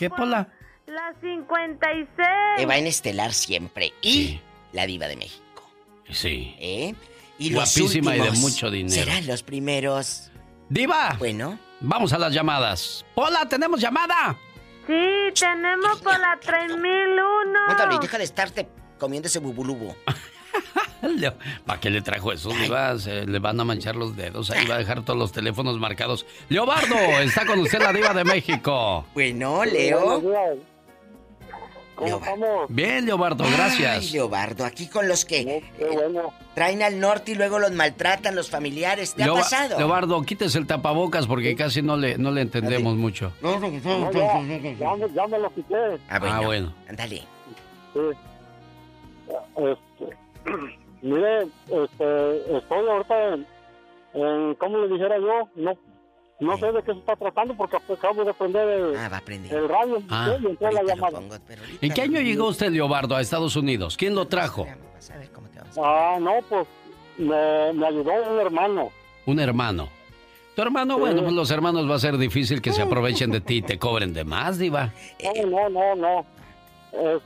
¿Qué, 0.00 0.08
Pola? 0.08 0.48
La 0.86 1.14
56. 1.20 2.08
que 2.56 2.64
va 2.64 2.78
en 2.78 2.86
estelar 2.86 3.34
siempre. 3.34 3.92
Y 4.00 4.40
la 4.72 4.86
diva 4.86 5.08
de 5.08 5.16
México. 5.16 5.70
Sí. 6.08 6.54
¿Eh? 6.58 6.94
Y 7.38 7.50
los 7.50 7.76
Guapísima 7.76 8.16
y 8.16 8.20
de 8.20 8.30
mucho 8.30 8.70
dinero. 8.70 8.94
Serán 8.94 9.26
los 9.26 9.42
primeros. 9.42 10.30
¡Diva! 10.70 11.16
Bueno. 11.18 11.58
Vamos 11.80 12.14
a 12.14 12.18
las 12.18 12.32
llamadas. 12.32 13.04
¡Pola, 13.14 13.46
tenemos 13.46 13.78
llamada! 13.78 14.38
Sí, 14.90 15.40
tenemos 15.40 16.00
por 16.00 16.18
la 16.18 16.36
3001. 16.40 17.58
Cuéntalo 17.66 17.94
y 17.94 17.98
deja 18.00 18.18
de 18.18 18.24
estarte 18.24 18.68
comiendo 18.98 19.28
ese 19.28 19.38
bubulubo. 19.38 19.94
¿Para 21.64 21.80
qué 21.80 21.90
le 21.90 22.02
trajo 22.02 22.32
eso, 22.32 22.50
diva? 22.50 22.98
Se 22.98 23.24
le 23.24 23.38
van 23.38 23.60
a 23.60 23.64
manchar 23.64 23.94
los 23.94 24.16
dedos. 24.16 24.50
Ahí 24.50 24.66
va 24.66 24.74
a 24.74 24.78
dejar 24.78 25.04
todos 25.04 25.16
los 25.16 25.30
teléfonos 25.30 25.78
marcados. 25.78 26.26
Leobardo, 26.48 26.96
está 27.20 27.46
con 27.46 27.60
usted 27.60 27.80
la 27.80 27.92
diva 27.92 28.12
de 28.12 28.24
México. 28.24 29.06
Bueno, 29.14 29.64
Leo. 29.64 30.20
¿Cómo 32.00 32.16
estamos? 32.16 32.66
Bien, 32.68 33.04
Leobardo, 33.06 33.44
gracias. 33.44 33.98
Ay, 33.98 34.10
Leobardo, 34.10 34.64
aquí 34.64 34.88
con 34.88 35.06
los 35.06 35.24
que 35.24 35.40
eh, 35.78 36.12
traen 36.54 36.82
al 36.82 36.98
norte 36.98 37.32
y 37.32 37.34
luego 37.34 37.58
los 37.58 37.72
maltratan 37.72 38.34
los 38.34 38.48
familiares. 38.50 39.14
¿Te 39.14 39.22
ha 39.24 39.32
pasado? 39.32 39.78
Leobardo, 39.78 40.22
quítese 40.22 40.58
el 40.58 40.66
tapabocas 40.66 41.26
porque 41.26 41.54
casi 41.54 41.82
no 41.82 41.96
le, 41.96 42.16
no 42.18 42.30
le 42.30 42.40
entendemos 42.40 42.96
mucho. 42.96 43.32
No, 43.42 43.58
no, 43.60 43.68
No, 43.70 44.10
ya, 44.12 44.40
me- 44.40 45.12
ya 45.14 45.26
me 45.26 45.38
lo 45.38 45.54
quité. 45.54 45.76
Ah, 46.08 46.18
bueno. 46.18 46.34
Ah, 46.34 46.40
bueno. 46.46 46.74
Ándale. 46.88 47.22
Sí. 47.92 48.00
Este, 49.56 50.16
mire, 51.02 51.42
este, 51.42 52.56
estoy 52.56 52.88
ahorita 52.88 53.34
en, 53.34 53.46
en, 54.14 54.54
¿cómo 54.56 54.78
le 54.78 54.88
dijera 54.92 55.16
yo? 55.18 55.48
No, 55.56 55.72
no 56.40 56.56
sé 56.58 56.72
de 56.72 56.82
qué 56.82 56.92
se 56.92 56.98
está 56.98 57.16
tratando 57.16 57.54
porque 57.56 57.76
acabo 57.76 58.24
de 58.24 58.32
prender 58.34 58.68
el, 58.68 58.96
Ah, 58.96 59.08
va 59.08 59.16
a 59.16 59.20
aprender. 59.20 59.52
el 59.54 59.68
radio 59.68 60.02
Ah. 60.08 60.36
y 60.40 60.46
entré 60.46 60.72
la 60.72 60.82
llamada. 60.82 61.20
¿En 61.80 61.92
qué 61.92 62.02
año 62.02 62.20
llegó 62.20 62.48
usted, 62.48 62.70
Leobardo, 62.70 63.14
a 63.16 63.20
Estados 63.20 63.56
Unidos? 63.56 63.96
¿Quién 63.96 64.14
lo 64.14 64.26
trajo? 64.26 64.66
Ah, 65.82 66.18
no, 66.20 66.32
pues 66.48 66.66
me, 67.18 67.72
me 67.74 67.86
ayudó 67.86 68.12
un 68.32 68.38
hermano. 68.40 68.90
Un 69.26 69.38
hermano. 69.40 69.88
Tu 70.56 70.62
hermano, 70.62 70.98
bueno, 70.98 71.22
pues 71.22 71.32
los 71.32 71.50
hermanos 71.50 71.88
va 71.88 71.94
a 71.94 71.98
ser 72.00 72.18
difícil 72.18 72.60
que 72.60 72.72
se 72.72 72.82
aprovechen 72.82 73.30
de 73.30 73.40
ti 73.40 73.56
y 73.58 73.62
te 73.62 73.78
cobren 73.78 74.12
de 74.12 74.24
más, 74.24 74.58
diva. 74.58 74.92
No, 75.46 75.68
no, 75.68 75.68
no, 75.70 75.94
no. 75.94 76.26
Es- 76.92 77.22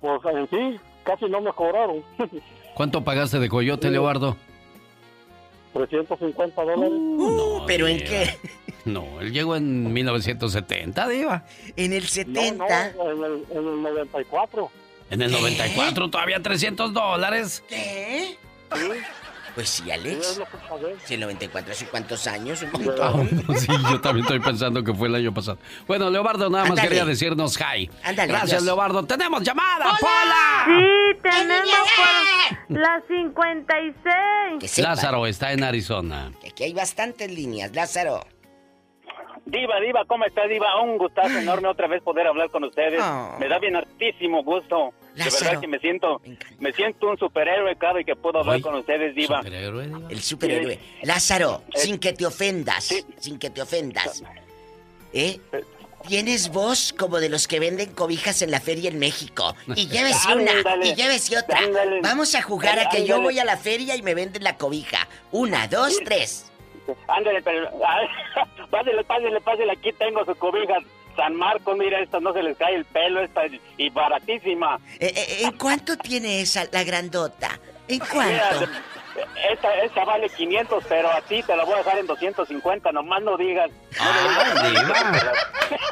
pues 0.00 0.20
en 0.34 0.48
sí 0.50 0.80
casi 1.04 1.26
no 1.26 1.40
me 1.40 1.52
cobraron. 1.52 2.02
¿Cuánto 2.74 3.02
pagaste 3.04 3.38
de 3.38 3.48
coyote, 3.48 3.90
Leobardo? 3.90 4.36
350 5.76 6.62
dólares. 6.62 6.90
Uh, 6.92 7.62
¿Pero 7.66 7.86
en 7.88 7.98
qué? 7.98 8.36
No, 8.84 9.20
él 9.20 9.32
llegó 9.32 9.56
en 9.56 9.92
1970, 9.92 11.08
diva. 11.08 11.44
En 11.76 11.92
el 11.92 12.02
No, 12.02 12.08
70. 12.08 12.92
no, 12.92 13.10
en 13.10 13.24
el, 13.24 13.44
en 13.50 13.56
el 13.58 13.82
94. 13.82 14.70
En 15.10 15.22
el 15.22 15.30
94 15.32 16.08
todavía 16.10 16.40
300 16.40 16.92
dólares. 16.92 17.62
¿Qué? 17.68 18.36
Pues 19.56 19.70
sí, 19.70 19.90
Alex. 19.90 20.32
es 20.32 20.38
lo 20.38 20.44
que 20.44 20.56
pagué. 20.68 20.96
Si 21.04 21.14
el 21.14 21.20
94 21.20 21.72
hace 21.72 21.86
cuántos 21.86 22.26
años, 22.28 22.62
un 22.62 22.70
montón. 22.72 23.12
bueno, 23.46 23.54
sí, 23.58 23.72
yo 23.90 24.00
también 24.02 24.24
estoy 24.26 24.38
pensando 24.38 24.84
que 24.84 24.92
fue 24.94 25.08
el 25.08 25.14
año 25.14 25.32
pasado. 25.34 25.58
Bueno, 25.88 26.10
Leobardo 26.10 26.48
nada 26.50 26.64
más 26.64 26.70
Ándale. 26.72 26.88
quería 26.88 27.04
decirnos 27.06 27.58
hi. 27.58 27.90
Ándale, 28.04 28.28
Gracias, 28.28 28.52
adiós. 28.52 28.64
Leobardo. 28.64 29.04
¡Tenemos 29.06 29.42
llamada, 29.42 29.96
Pola! 29.98 30.66
Sí, 30.66 31.18
tenemos 31.22 31.70
por 32.68 32.78
la 32.78 33.02
56. 33.08 34.60
Que 34.60 34.68
sepa 34.68 34.90
Lázaro 34.90 35.26
está 35.26 35.52
en 35.52 35.64
Arizona. 35.64 36.32
que 36.40 36.48
aquí 36.50 36.64
hay 36.64 36.72
bastantes 36.74 37.30
líneas, 37.30 37.74
Lázaro. 37.74 38.20
Diva, 39.46 39.80
Diva, 39.80 40.04
¿cómo 40.06 40.24
está, 40.26 40.46
Diva? 40.48 40.82
Un 40.82 40.98
gustazo 40.98 41.38
enorme 41.38 41.68
otra 41.68 41.86
vez 41.86 42.02
poder 42.02 42.26
hablar 42.26 42.50
con 42.50 42.64
ustedes. 42.64 43.00
Oh. 43.02 43.36
Me 43.38 43.48
da 43.48 43.58
bien 43.58 43.76
hartísimo 43.76 44.42
gusto. 44.42 44.92
De 45.16 45.24
Lázaro. 45.24 45.44
verdad 45.46 45.60
que 45.62 45.68
me 45.68 45.78
siento, 45.78 46.20
me 46.58 46.72
siento 46.72 47.08
un 47.08 47.16
superhéroe 47.18 47.74
cada 47.76 47.94
vez 47.94 48.06
que 48.06 48.14
puedo 48.14 48.38
hablar 48.40 48.56
Ay, 48.56 48.60
con 48.62 48.74
ustedes, 48.74 49.14
Diva. 49.14 49.40
El 50.10 50.20
superhéroe. 50.20 50.78
Lázaro, 51.02 51.62
sin 51.74 51.98
que 51.98 52.12
te 52.12 52.26
ofendas, 52.26 52.94
sin 53.18 53.38
que 53.38 53.48
te 53.50 53.62
ofendas. 53.62 54.22
¿Eh? 55.12 55.40
Tienes 56.06 56.50
voz 56.50 56.92
como 56.92 57.18
de 57.18 57.28
los 57.30 57.48
que 57.48 57.58
venden 57.58 57.92
cobijas 57.92 58.40
en 58.42 58.50
la 58.50 58.60
feria 58.60 58.90
en 58.90 58.98
México. 58.98 59.56
Y 59.74 59.86
llévese 59.88 60.34
una, 60.34 60.52
Ándale, 60.52 60.86
y 60.88 60.94
llévese 60.94 61.38
otra. 61.38 61.58
ándale. 61.58 62.00
Vamos 62.02 62.34
a 62.34 62.42
jugar 62.42 62.78
a 62.78 62.88
que 62.90 63.04
yo 63.06 63.20
voy 63.20 63.38
a 63.38 63.44
la 63.44 63.56
feria 63.56 63.96
y 63.96 64.02
me 64.02 64.14
venden 64.14 64.44
la 64.44 64.56
cobija. 64.56 65.08
Una, 65.32 65.66
dos, 65.66 65.98
tres. 66.04 66.52
Ándale, 67.08 67.42
pero... 67.42 67.70
pásele, 68.70 69.02
pásele, 69.02 69.40
pásele. 69.40 69.72
Aquí 69.72 69.92
tengo 69.94 70.24
su 70.24 70.34
cobija 70.36 70.74
San 71.16 71.34
Marcos. 71.34 71.76
Mira, 71.76 72.00
esta 72.00 72.20
no 72.20 72.32
se 72.32 72.42
les 72.42 72.56
cae 72.56 72.74
el 72.76 72.84
pelo. 72.84 73.20
Esta 73.20 73.42
y 73.78 73.90
baratísima. 73.90 74.78
Eh, 75.00 75.12
eh, 75.16 75.36
¿En 75.44 75.52
cuánto 75.52 75.96
tiene 75.96 76.40
esa, 76.42 76.64
la 76.70 76.84
grandota? 76.84 77.58
¿En 77.88 77.98
Mira, 77.98 78.06
cuánto? 78.12 78.72
esta, 79.50 79.74
esta 79.82 80.04
vale 80.04 80.28
500, 80.28 80.84
pero 80.88 81.10
a 81.10 81.20
ti 81.22 81.42
te 81.42 81.56
la 81.56 81.64
voy 81.64 81.74
a 81.74 81.78
dejar 81.78 81.98
en 81.98 82.06
250. 82.06 82.92
Nomás 82.92 83.22
no 83.22 83.36
digas. 83.36 83.70
¡Ay, 83.98 84.70
diva! 84.70 85.22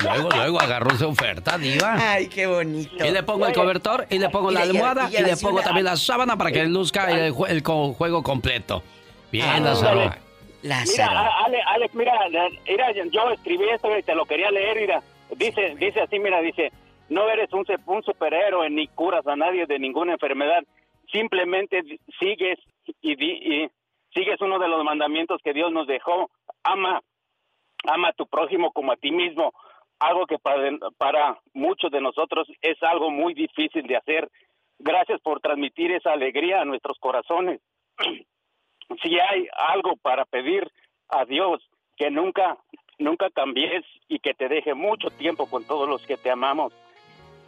Luego, 0.01 0.29
luego 0.31 0.61
agarró 0.61 0.91
esa 0.93 1.07
oferta, 1.07 1.57
diva. 1.59 1.97
Ay, 1.99 2.29
qué 2.29 2.47
bonito. 2.47 3.05
Y 3.05 3.11
le 3.11 3.22
pongo 3.22 3.47
el 3.47 3.55
cobertor, 3.55 4.07
y 4.11 4.18
le 4.18 4.29
pongo 4.29 4.51
Y 4.51 4.55
la 4.55 4.61
almohada, 4.62 5.09
y 5.11 5.16
y 5.16 5.20
le 5.22 5.37
pongo 5.37 5.57
una- 5.57 5.64
también 5.64 5.85
la 5.87 5.97
sábana 5.97 6.37
para 6.37 6.53
que 6.53 6.64
luzca 6.64 7.11
el, 7.11 7.33
jue- 7.33 7.49
el 7.51 7.62
co- 7.62 7.93
juego 7.95 8.22
completo. 8.22 8.83
Bien, 9.33 9.49
Ah, 9.49 9.61
Lázaro. 9.61 10.01
Mira, 10.01 10.18
Lázaro. 10.62 11.18
a- 11.18 11.45
Ale- 11.47 11.62
Alex, 11.66 11.95
mira, 11.95 12.12
mira, 12.68 12.87
yo 13.11 13.31
escribí 13.31 13.68
esto 13.70 13.97
y 13.99 14.03
te 14.03 14.14
lo 14.14 14.27
quería 14.27 14.51
leer, 14.51 14.77
mira. 14.81 15.03
Dice, 15.31 15.75
dice 15.77 16.01
así, 16.01 16.18
mira, 16.18 16.41
dice, 16.41 16.72
no 17.09 17.29
eres 17.29 17.53
un, 17.53 17.64
un 17.87 18.03
superhéroe 18.03 18.70
ni 18.70 18.87
curas 18.89 19.27
a 19.27 19.37
nadie 19.37 19.66
de 19.66 19.79
ninguna 19.79 20.12
enfermedad, 20.12 20.62
simplemente 21.11 21.83
sigues 22.20 22.59
y, 23.03 23.16
di- 23.16 23.41
y 23.64 23.70
sigues 24.14 24.41
uno 24.41 24.59
de 24.59 24.68
los 24.68 24.85
mandamientos 24.85 25.41
que 25.43 25.53
Dios 25.53 25.72
nos 25.72 25.87
dejó, 25.87 26.31
ama, 26.62 27.01
ama 27.85 28.09
a 28.09 28.12
tu 28.12 28.27
prójimo 28.27 28.72
como 28.72 28.93
a 28.93 28.97
ti 28.97 29.11
mismo, 29.11 29.53
algo 29.99 30.27
que 30.27 30.39
para, 30.39 30.70
para 30.99 31.39
muchos 31.53 31.91
de 31.91 32.01
nosotros 32.01 32.47
es 32.62 32.83
algo 32.83 33.11
muy 33.11 33.35
difícil 33.35 33.87
de 33.87 33.97
hacer. 33.97 34.29
Gracias 34.79 35.20
por 35.20 35.41
transmitir 35.41 35.93
esa 35.93 36.12
alegría 36.12 36.61
a 36.61 36.64
nuestros 36.64 36.99
corazones. 36.99 37.61
si 39.03 39.18
hay 39.18 39.49
algo 39.57 39.97
para 39.97 40.25
pedir 40.25 40.70
a 41.09 41.25
Dios, 41.25 41.62
que 41.97 42.11
nunca, 42.11 42.59
nunca 42.99 43.31
cambies 43.31 43.85
y 44.09 44.18
que 44.18 44.34
te 44.34 44.48
deje 44.48 44.74
mucho 44.74 45.11
tiempo 45.11 45.46
con 45.46 45.64
todos 45.64 45.88
los 45.88 46.02
que 46.07 46.16
te 46.16 46.30
amamos. 46.30 46.72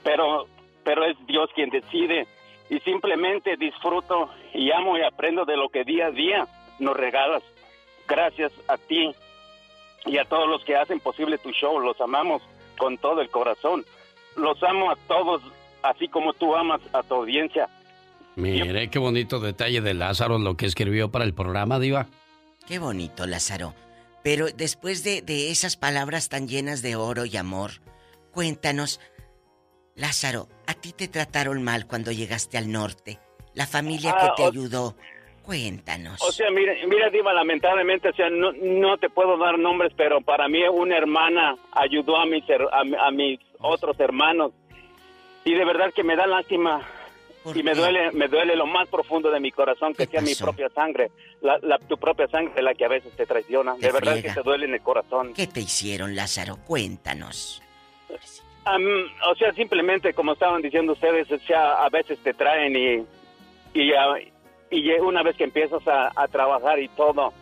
Pero, 0.02 0.46
pero 0.84 1.04
es 1.04 1.16
Dios 1.26 1.50
quien 1.54 1.70
decide 1.70 2.26
y 2.68 2.78
simplemente 2.80 3.56
disfruto 3.56 4.30
y 4.54 4.70
amo 4.72 4.98
y 4.98 5.02
aprendo 5.02 5.44
de 5.44 5.56
lo 5.56 5.68
que 5.68 5.84
día 5.84 6.06
a 6.06 6.10
día 6.10 6.46
nos 6.78 6.96
regalas. 6.96 7.42
Gracias 8.08 8.52
a 8.68 8.76
ti 8.76 9.14
y 10.04 10.18
a 10.18 10.24
todos 10.24 10.48
los 10.48 10.64
que 10.64 10.76
hacen 10.76 11.00
posible 11.00 11.38
tu 11.38 11.50
show. 11.50 11.78
Los 11.80 12.00
amamos 12.00 12.42
con 12.78 12.98
todo 12.98 13.20
el 13.20 13.30
corazón. 13.30 13.84
Los 14.36 14.62
amo 14.62 14.90
a 14.90 14.96
todos, 15.08 15.42
así 15.82 16.08
como 16.08 16.32
tú 16.32 16.54
amas 16.54 16.80
a 16.92 17.02
tu 17.02 17.14
audiencia. 17.14 17.68
Mire, 18.36 18.90
qué 18.90 18.98
bonito 18.98 19.40
detalle 19.40 19.80
de 19.80 19.94
Lázaro 19.94 20.38
lo 20.38 20.56
que 20.56 20.66
escribió 20.66 21.10
para 21.10 21.24
el 21.24 21.32
programa, 21.32 21.78
Diva. 21.78 22.06
Qué 22.68 22.78
bonito, 22.78 23.26
Lázaro. 23.26 23.72
Pero 24.26 24.46
después 24.48 25.04
de, 25.04 25.22
de 25.22 25.52
esas 25.52 25.76
palabras 25.76 26.28
tan 26.28 26.48
llenas 26.48 26.82
de 26.82 26.96
oro 26.96 27.26
y 27.26 27.36
amor, 27.36 27.70
cuéntanos, 28.32 28.98
Lázaro, 29.94 30.48
¿a 30.66 30.74
ti 30.74 30.92
te 30.92 31.06
trataron 31.06 31.62
mal 31.62 31.86
cuando 31.86 32.10
llegaste 32.10 32.58
al 32.58 32.72
norte? 32.72 33.20
La 33.54 33.68
familia 33.68 34.16
Ah, 34.18 34.20
que 34.34 34.42
te 34.42 34.48
o- 34.48 34.50
ayudó. 34.50 34.96
Cuéntanos. 35.44 36.20
O 36.22 36.32
sea, 36.32 36.50
mira, 36.50 36.72
mira 36.88 37.08
Diva, 37.08 37.32
lamentablemente, 37.32 38.08
o 38.08 38.12
sea, 38.14 38.28
no, 38.28 38.50
no 38.50 38.98
te 38.98 39.08
puedo 39.10 39.38
dar 39.38 39.60
nombres, 39.60 39.92
pero 39.96 40.20
para 40.20 40.48
mí 40.48 40.60
una 40.66 40.98
hermana 40.98 41.54
ayudó 41.70 42.16
a 42.16 42.26
mis, 42.26 42.42
a, 42.72 42.82
mi- 42.82 42.96
a 42.98 43.10
mis 43.12 43.38
otros 43.60 43.94
hermanos. 44.00 44.50
Y 45.44 45.54
de 45.54 45.64
verdad 45.64 45.92
que 45.94 46.02
me 46.02 46.16
da 46.16 46.26
lástima 46.26 46.84
y 47.54 47.62
me 47.62 47.74
duele, 47.74 48.10
me 48.12 48.28
duele 48.28 48.56
lo 48.56 48.66
más 48.66 48.88
profundo 48.88 49.30
de 49.30 49.40
mi 49.40 49.50
corazón 49.52 49.94
que 49.94 50.06
sea 50.06 50.20
mi 50.20 50.34
propia 50.34 50.68
sangre, 50.70 51.10
la, 51.40 51.58
la- 51.62 51.78
tu 51.78 51.96
propia 51.98 52.26
sangre 52.28 52.62
la 52.62 52.74
que 52.74 52.84
a 52.84 52.88
veces 52.88 53.12
te 53.16 53.26
traiciona. 53.26 53.74
Te 53.76 53.86
de 53.86 53.92
verdad 53.92 54.12
friega. 54.12 54.28
que 54.34 54.40
te 54.40 54.42
duele 54.42 54.66
en 54.66 54.74
el 54.74 54.80
corazón. 54.80 55.32
¿Qué 55.34 55.46
te 55.46 55.60
hicieron, 55.60 56.14
Lázaro? 56.16 56.56
Cuéntanos. 56.66 57.62
O 59.30 59.34
sea, 59.36 59.52
simplemente 59.52 60.12
como 60.12 60.32
estaban 60.32 60.60
diciendo 60.60 60.92
ustedes, 60.94 61.30
o 61.30 61.38
sea, 61.38 61.84
a 61.84 61.88
veces 61.88 62.18
te 62.18 62.34
traen 62.34 62.74
y, 62.74 63.06
y, 63.78 63.92
y 64.70 64.90
una 65.00 65.22
vez 65.22 65.36
que 65.36 65.44
empiezas 65.44 65.86
a, 65.86 66.10
a 66.16 66.26
trabajar 66.26 66.78
y 66.80 66.88
todo, 66.88 67.32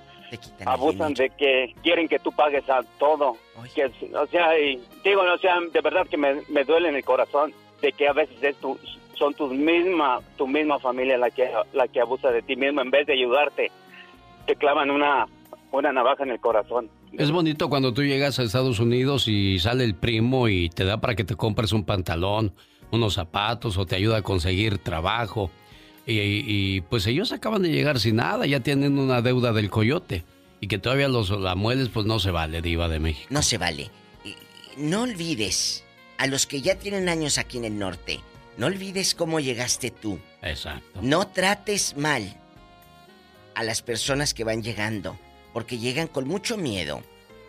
abusan 0.67 1.15
de 1.15 1.31
que 1.31 1.75
quieren 1.83 2.09
que 2.09 2.19
tú 2.19 2.31
pagues 2.33 2.69
a 2.69 2.83
todo. 2.99 3.37
Que, 3.75 3.87
o 4.15 4.27
sea, 4.27 4.59
y 4.59 4.83
digo, 5.03 5.23
o 5.23 5.39
sea, 5.39 5.61
de 5.61 5.81
verdad 5.81 6.07
que 6.09 6.19
me, 6.19 6.43
me 6.51 6.65
duele 6.65 6.91
en 6.91 6.97
el 6.97 7.05
corazón 7.05 7.55
de 7.81 7.93
que 7.93 8.07
a 8.09 8.13
veces 8.13 8.37
es 8.43 8.57
tu, 8.57 8.79
son 9.15 9.35
tus 9.35 9.53
misma, 9.53 10.21
tu 10.37 10.47
misma 10.47 10.79
familia 10.79 11.19
la 11.19 11.31
que, 11.31 11.51
la 11.73 11.89
que 11.89 12.01
abusa 12.01 12.31
de 12.31 12.43
ti 12.43 12.57
mismo 12.57 12.81
en 12.81 12.91
vez 12.91 13.07
de 13.07 13.15
ayudarte. 13.15 13.71
Te 14.47 14.57
clavan 14.57 14.91
una, 14.91 15.27
una 15.73 15.93
navaja 15.93 16.25
en 16.25 16.31
el 16.31 16.41
corazón. 16.41 16.91
Es 17.13 17.31
bonito 17.31 17.69
cuando 17.69 17.95
tú 17.95 18.03
llegas 18.03 18.39
a 18.39 18.43
Estados 18.43 18.81
Unidos 18.81 19.29
y 19.29 19.59
sale 19.59 19.85
el 19.85 19.95
primo 19.95 20.49
y 20.49 20.69
te 20.69 20.85
da 20.85 21.01
para 21.01 21.15
que 21.15 21.25
te 21.25 21.37
compres 21.37 21.73
un 21.73 21.85
pantalón, 21.85 22.53
unos 22.91 23.15
zapatos 23.15 23.79
o 23.79 23.87
te 23.87 23.97
ayuda 23.97 24.19
a 24.19 24.23
conseguir 24.23 24.79
trabajo. 24.79 25.51
Y, 26.07 26.19
y, 26.21 26.81
pues 26.83 27.07
ellos 27.07 27.33
acaban 27.33 27.63
de 27.63 27.71
llegar 27.71 27.99
sin 27.99 28.17
nada, 28.17 28.47
ya 28.47 28.61
tienen 28.61 28.99
una 28.99 29.23
deuda 29.23 29.53
del 29.53 29.71
coyote. 29.71 30.25
Y 30.61 30.67
que 30.67 30.79
todavía 30.79 31.09
los 31.09 31.31
la 31.31 31.55
mueles, 31.55 31.89
pues 31.89 32.05
no 32.07 32.19
se 32.19 32.31
vale, 32.31 32.63
Diva 32.63 32.89
de 32.89 32.99
México. 32.99 33.29
No 33.31 33.43
se 33.43 33.59
vale. 33.59 33.91
No 34.77 35.03
olvides 35.03 35.85
a 36.19 36.27
los 36.27 36.47
que 36.47 36.61
ya 36.61 36.77
tienen 36.77 37.09
años 37.09 37.39
aquí 37.39 37.59
en 37.59 37.65
el 37.65 37.79
norte. 37.79 38.21
No 38.57 38.67
olvides 38.67 39.15
cómo 39.15 39.41
llegaste 39.41 39.91
tú. 39.91 40.19
Exacto. 40.43 41.01
No 41.03 41.27
trates 41.29 41.97
mal 41.97 42.37
a 43.55 43.63
las 43.63 43.83
personas 43.83 44.35
que 44.35 44.45
van 44.45 44.63
llegando, 44.63 45.19
porque 45.53 45.79
llegan 45.79 46.07
con 46.07 46.27
mucho 46.27 46.57
miedo, 46.57 47.03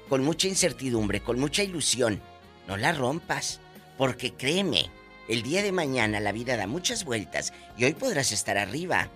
con 0.09 0.23
mucha 0.23 0.47
incertidumbre, 0.47 1.21
con 1.21 1.39
mucha 1.39 1.63
ilusión. 1.63 2.21
No 2.67 2.77
la 2.77 2.91
rompas, 2.91 3.59
porque 3.97 4.33
créeme, 4.33 4.89
el 5.27 5.43
día 5.43 5.61
de 5.61 5.71
mañana 5.71 6.19
la 6.19 6.31
vida 6.31 6.57
da 6.57 6.67
muchas 6.67 7.05
vueltas 7.05 7.53
y 7.77 7.85
hoy 7.85 7.93
podrás 7.93 8.31
estar 8.31 8.57
arriba. 8.57 9.09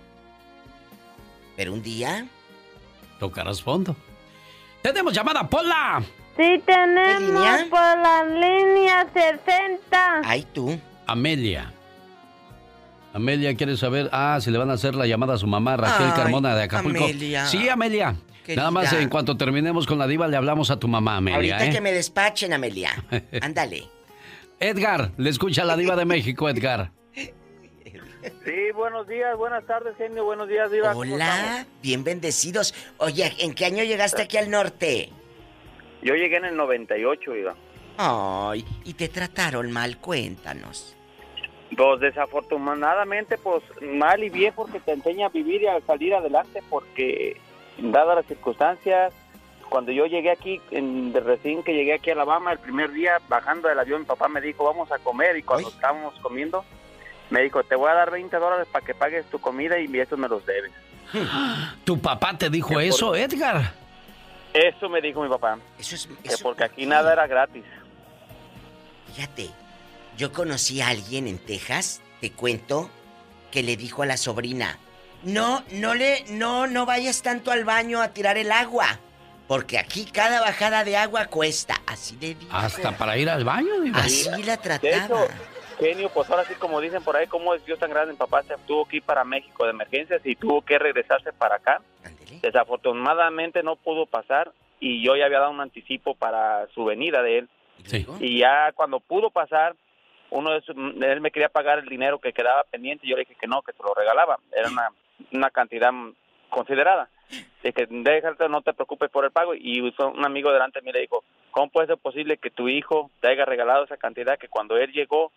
Pero 1.56 1.72
un 1.72 1.82
día... 1.82 2.26
Tocarás 3.18 3.62
fondo. 3.62 3.96
Tenemos 4.82 5.12
llamada, 5.12 5.48
Pola. 5.48 6.02
Sí, 6.36 6.62
tenemos 6.64 7.64
por 7.64 7.98
la 7.98 8.24
línea 8.24 9.06
60. 9.12 10.22
Ay, 10.24 10.46
tú. 10.54 10.80
Amelia. 11.06 11.72
Amelia 13.12 13.56
quiere 13.56 13.76
saber, 13.76 14.08
ah, 14.12 14.38
si 14.40 14.50
le 14.50 14.58
van 14.58 14.70
a 14.70 14.74
hacer 14.74 14.94
la 14.94 15.06
llamada 15.06 15.34
a 15.34 15.36
su 15.36 15.46
mamá, 15.46 15.76
Raquel 15.76 16.06
Ay, 16.06 16.12
Carmona 16.14 16.54
de 16.54 16.62
Acapulco. 16.62 17.04
Amelia. 17.04 17.46
Sí, 17.46 17.68
Amelia. 17.68 18.14
Querida. 18.44 18.62
Nada 18.62 18.70
más 18.70 18.92
en 18.92 19.08
cuanto 19.08 19.36
terminemos 19.36 19.86
con 19.86 19.98
la 19.98 20.06
diva 20.06 20.28
le 20.28 20.36
hablamos 20.36 20.70
a 20.70 20.78
tu 20.78 20.86
mamá, 20.88 21.16
Amelia. 21.16 21.36
Ahorita 21.36 21.66
¿eh? 21.66 21.70
que 21.72 21.80
me 21.80 21.92
despachen, 21.92 22.52
Amelia. 22.52 22.90
Ándale. 23.42 23.84
Edgar, 24.60 25.12
le 25.16 25.30
escucha 25.30 25.64
la 25.64 25.76
diva 25.76 25.96
de 25.96 26.04
México, 26.04 26.48
Edgar. 26.48 26.92
Sí, 28.44 28.70
buenos 28.74 29.08
días, 29.08 29.34
buenas 29.36 29.64
tardes, 29.66 29.96
genio, 29.96 30.24
buenos 30.24 30.46
días, 30.46 30.70
Diva. 30.70 30.92
¿cómo 30.92 31.14
Hola, 31.14 31.64
bien 31.82 32.04
bendecidos. 32.04 32.74
Oye, 32.98 33.32
¿en 33.38 33.54
qué 33.54 33.64
año 33.64 33.82
llegaste 33.82 34.20
aquí 34.20 34.36
al 34.36 34.50
norte? 34.50 35.08
Yo 36.02 36.14
llegué 36.14 36.36
en 36.36 36.44
el 36.44 36.56
98, 36.56 37.32
Diva. 37.32 37.54
Ay, 37.96 38.64
y 38.84 38.92
te 38.92 39.08
trataron 39.08 39.72
mal, 39.72 39.96
cuéntanos. 39.98 40.96
Pues 41.76 42.00
desafortunadamente, 42.00 43.38
pues 43.38 43.62
mal 43.80 44.22
y 44.22 44.28
bien 44.28 44.52
porque 44.54 44.80
te 44.80 44.92
enseña 44.92 45.26
a 45.26 45.30
vivir 45.30 45.62
y 45.62 45.66
a 45.66 45.80
salir 45.82 46.14
adelante 46.14 46.62
porque, 46.68 47.36
dadas 47.78 48.16
las 48.16 48.26
circunstancias, 48.26 49.12
cuando 49.68 49.92
yo 49.92 50.06
llegué 50.06 50.30
aquí, 50.30 50.60
en, 50.72 51.12
de 51.12 51.20
recién 51.20 51.62
que 51.62 51.72
llegué 51.72 51.94
aquí 51.94 52.10
a 52.10 52.14
Alabama, 52.14 52.52
el 52.52 52.58
primer 52.58 52.90
día 52.90 53.20
bajando 53.28 53.68
del 53.68 53.78
avión, 53.78 54.00
mi 54.00 54.06
papá 54.06 54.28
me 54.28 54.40
dijo, 54.40 54.64
vamos 54.64 54.90
a 54.90 54.98
comer 54.98 55.36
y 55.36 55.42
cuando 55.42 55.68
estábamos 55.68 56.14
comiendo, 56.20 56.64
me 57.30 57.40
dijo, 57.42 57.62
te 57.62 57.76
voy 57.76 57.88
a 57.88 57.94
dar 57.94 58.10
20 58.10 58.36
dólares 58.36 58.66
para 58.70 58.84
que 58.84 58.94
pagues 58.94 59.24
tu 59.26 59.40
comida 59.40 59.78
y 59.78 59.84
eso 59.98 60.16
me 60.16 60.28
los 60.28 60.44
debes. 60.44 60.72
¿Tu 61.84 61.98
papá 61.98 62.36
te 62.36 62.50
dijo 62.50 62.80
eso, 62.80 63.14
Edgar? 63.14 63.72
Eso 64.52 64.88
me 64.88 65.00
dijo 65.00 65.22
mi 65.22 65.28
papá. 65.28 65.58
Eso 65.78 65.94
es... 65.94 66.08
que 66.22 66.36
porque 66.42 66.64
aquí 66.64 66.86
nada 66.86 67.12
era 67.12 67.26
gratis. 67.26 67.64
Fíjate, 69.14 69.50
yo 70.20 70.32
conocí 70.32 70.82
a 70.82 70.88
alguien 70.88 71.26
en 71.26 71.38
Texas, 71.38 72.02
te 72.20 72.30
cuento, 72.30 72.90
que 73.50 73.62
le 73.62 73.78
dijo 73.78 74.02
a 74.02 74.06
la 74.06 74.18
sobrina, 74.18 74.78
no, 75.22 75.64
no 75.72 75.94
le, 75.94 76.26
no, 76.28 76.66
no 76.66 76.84
vayas 76.84 77.22
tanto 77.22 77.50
al 77.50 77.64
baño 77.64 78.02
a 78.02 78.08
tirar 78.08 78.36
el 78.36 78.52
agua, 78.52 79.00
porque 79.48 79.78
aquí 79.78 80.04
cada 80.04 80.42
bajada 80.42 80.84
de 80.84 80.98
agua 80.98 81.24
cuesta. 81.24 81.80
Así 81.86 82.18
le 82.20 82.34
dijo. 82.34 82.54
Hasta 82.54 82.98
para 82.98 83.16
ir 83.16 83.30
al 83.30 83.44
baño, 83.44 83.80
diva. 83.80 83.98
Así 84.00 84.28
la 84.42 84.58
De 84.58 84.58
trataba. 84.58 85.24
hecho, 85.24 85.28
genio, 85.78 86.10
pues 86.10 86.28
ahora 86.28 86.44
sí, 86.44 86.52
como 86.56 86.82
dicen 86.82 87.02
por 87.02 87.16
ahí, 87.16 87.26
como 87.26 87.54
es 87.54 87.64
Dios 87.64 87.78
tan 87.78 87.88
grande, 87.88 88.12
mi 88.12 88.18
papá 88.18 88.42
se 88.42 88.54
tuvo 88.66 88.84
que 88.86 88.98
ir 88.98 89.02
para 89.02 89.24
México 89.24 89.64
de 89.64 89.70
emergencias 89.70 90.20
y 90.22 90.36
tuvo 90.36 90.60
que 90.60 90.78
regresarse 90.78 91.32
para 91.32 91.56
acá. 91.56 91.80
Desafortunadamente 92.42 93.62
no 93.62 93.76
pudo 93.76 94.04
pasar 94.04 94.52
y 94.80 95.02
yo 95.02 95.16
ya 95.16 95.24
había 95.24 95.40
dado 95.40 95.50
un 95.52 95.60
anticipo 95.62 96.14
para 96.14 96.66
su 96.74 96.84
venida 96.84 97.22
de 97.22 97.38
él. 97.38 97.48
Y 98.20 98.40
ya 98.40 98.72
cuando 98.74 99.00
pudo 99.00 99.30
pasar, 99.30 99.74
uno 100.30 100.50
de 100.52 100.60
sus- 100.62 100.76
él 100.76 101.20
me 101.20 101.30
quería 101.30 101.48
pagar 101.48 101.78
el 101.80 101.88
dinero 101.88 102.18
que 102.18 102.32
quedaba 102.32 102.64
pendiente 102.70 103.06
y 103.06 103.10
yo 103.10 103.16
le 103.16 103.22
dije 103.22 103.36
que 103.40 103.46
no, 103.46 103.62
que 103.62 103.72
se 103.72 103.82
lo 103.82 103.94
regalaba. 103.94 104.38
Era 104.52 104.68
una, 104.68 104.88
una 105.32 105.50
cantidad 105.50 105.92
considerada. 106.48 107.08
De 107.62 107.72
que 107.72 107.86
déjate, 107.88 108.48
no 108.48 108.62
te 108.62 108.72
preocupes 108.72 109.10
por 109.10 109.24
el 109.24 109.30
pago. 109.30 109.54
Y 109.54 109.80
un 109.80 110.24
amigo 110.24 110.50
delante 110.52 110.80
de 110.80 110.84
mí 110.84 110.92
le 110.92 111.00
dijo, 111.00 111.22
¿cómo 111.52 111.70
puede 111.70 111.86
ser 111.88 111.98
posible 111.98 112.38
que 112.38 112.50
tu 112.50 112.68
hijo 112.68 113.10
te 113.20 113.28
haya 113.28 113.44
regalado 113.44 113.84
esa 113.84 113.96
cantidad 113.96 114.38
que 114.38 114.48
cuando 114.48 114.76
él 114.76 114.90
llegó, 114.92 115.30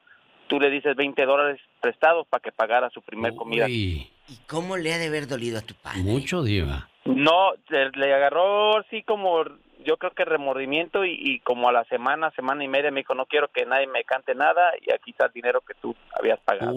tú 0.48 0.60
le 0.60 0.70
dices 0.72 0.96
20 0.96 1.24
dólares 1.26 1.60
prestados 1.82 2.26
para 2.28 2.42
que 2.42 2.52
pagara 2.52 2.90
su 2.90 3.02
primer 3.02 3.36
comida? 3.36 3.68
¿Y 3.70 4.10
cómo 4.48 4.78
le 4.78 4.94
ha 4.94 4.98
de 4.98 5.08
haber 5.08 5.28
dolido 5.28 5.60
a 5.60 5.62
tu 5.62 5.76
padre? 5.76 6.00
Mucho, 6.02 6.42
diva. 6.42 6.90
No, 7.06 7.52
le 7.70 8.14
agarró 8.14 8.78
así 8.80 9.04
como, 9.04 9.44
yo 9.84 9.98
creo 9.98 10.12
que 10.12 10.26
remordimiento 10.26 11.06
y, 11.06 11.12
y 11.20 11.40
como 11.40 11.70
a 11.70 11.72
la 11.72 11.84
semana, 11.86 12.32
semana 12.32 12.64
y 12.64 12.68
media 12.68 12.92
me 12.92 13.02
dijo, 13.02 13.14
no 13.16 13.26
quiero 13.26 13.48
que 13.50 13.66
nadie 13.66 13.88
me 13.88 14.04
cante 14.04 14.34
nada 14.36 14.72
y 14.82 14.92
aquí 14.92 15.12
está 15.12 15.26
el 15.28 15.34
dinero 15.34 15.62
que 15.62 15.74
tú 15.76 15.96
habías 16.18 16.40
pagado. 16.40 16.74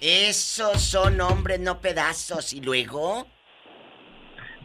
Esos 0.00 0.80
son 0.82 1.20
hombres, 1.20 1.60
no 1.60 1.80
pedazos. 1.80 2.52
Y 2.52 2.60
luego, 2.60 3.26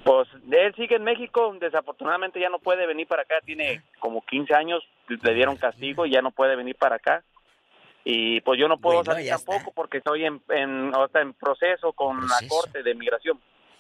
Pues 0.04 0.28
él 0.52 0.74
sigue 0.76 0.96
en 0.96 1.04
México, 1.04 1.54
desafortunadamente 1.60 2.40
ya 2.40 2.50
no 2.50 2.60
puede 2.60 2.86
venir 2.88 3.08
para 3.08 3.24
acá, 3.24 3.36
tiene 3.46 3.82
como 4.00 4.22
15 4.26 4.54
años, 4.54 4.82
le 5.08 5.34
dieron 5.34 5.58
castigo 5.58 6.06
y 6.06 6.12
ya 6.12 6.22
no 6.22 6.32
puede 6.32 6.56
venir 6.56 6.76
para 6.76 6.96
acá. 6.96 7.24
Y 8.06 8.40
pues 8.42 8.58
yo 8.58 8.70
no 8.70 8.78
puedo 8.78 9.00
Bueno, 9.04 9.12
salir 9.12 9.30
tampoco 9.30 9.74
porque 9.74 9.98
estoy 9.98 10.24
en, 10.24 10.42
en, 10.48 10.96
o 10.96 11.10
sea, 11.10 11.22
en 11.22 11.34
proceso 11.34 11.92
con 11.92 12.22
la 12.22 12.40
corte 12.48 12.82
de 12.82 12.96
migración. 12.96 13.38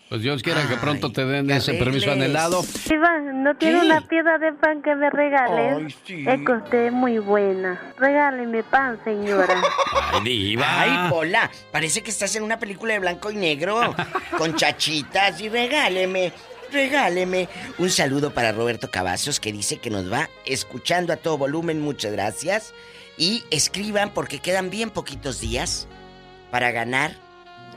Pues 0.09 0.21
Dios 0.21 0.41
quiera 0.41 0.65
que 0.67 0.77
pronto 0.77 1.11
te 1.11 1.25
den 1.25 1.49
ese 1.51 1.71
arregles. 1.71 1.83
permiso 1.83 2.11
anhelado. 2.11 2.63
Diva, 2.87 3.19
¿no 3.19 3.55
tiene 3.57 3.81
¿Qué? 3.81 3.85
una 3.87 4.01
piedra 4.07 4.37
de 4.37 4.53
pan 4.53 4.81
que 4.81 4.95
me 4.95 5.09
regales? 5.09 5.83
Ay, 5.85 5.95
sí. 6.05 6.25
Es 6.25 6.45
que 6.45 6.51
usted 6.53 6.85
es 6.87 6.93
muy 6.93 7.19
buena. 7.19 7.93
Regáleme 7.97 8.63
pan, 8.63 8.97
señora. 9.03 9.61
Ay, 10.13 10.23
diva. 10.23 10.65
Ay, 10.81 11.09
Pola, 11.09 11.51
parece 11.73 12.03
que 12.03 12.11
estás 12.11 12.33
en 12.37 12.43
una 12.43 12.57
película 12.57 12.93
de 12.93 12.99
blanco 12.99 13.31
y 13.31 13.35
negro, 13.35 13.93
con 14.37 14.55
chachitas 14.55 15.41
y 15.41 15.49
regáleme, 15.49 16.31
regáleme. 16.71 17.49
Un 17.77 17.89
saludo 17.89 18.31
para 18.33 18.53
Roberto 18.53 18.89
Cavazos 18.89 19.41
que 19.41 19.51
dice 19.51 19.79
que 19.79 19.89
nos 19.89 20.09
va 20.09 20.29
escuchando 20.45 21.11
a 21.11 21.17
todo 21.17 21.37
volumen, 21.37 21.81
muchas 21.81 22.13
gracias. 22.13 22.73
Y 23.17 23.43
escriban 23.51 24.11
porque 24.13 24.39
quedan 24.39 24.69
bien 24.69 24.89
poquitos 24.89 25.41
días 25.41 25.89
para 26.49 26.71
ganar 26.71 27.26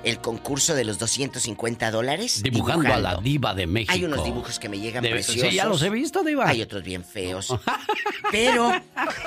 el 0.05 0.21
concurso 0.21 0.75
de 0.75 0.85
los 0.85 0.99
250 0.99 1.91
dólares. 1.91 2.43
Dibujando, 2.43 2.93
a 2.93 2.99
la 2.99 3.17
diva 3.17 3.55
de 3.55 3.67
México. 3.67 3.93
Hay 3.93 4.05
unos 4.05 4.25
dibujos 4.25 4.59
que 4.59 4.69
me 4.69 4.79
llegan 4.79 5.03
De- 5.03 5.11
preciosos. 5.11 5.51
Sí, 5.51 5.57
ya 5.57 5.67
los 5.67 5.83
he 5.83 5.91
visto, 5.91 6.23
diva. 6.23 6.49
Hay 6.49 6.63
otros 6.63 6.83
bien 6.83 7.05
feos. 7.05 7.55
Pero, 8.31 8.73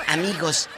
amigos, 0.08 0.68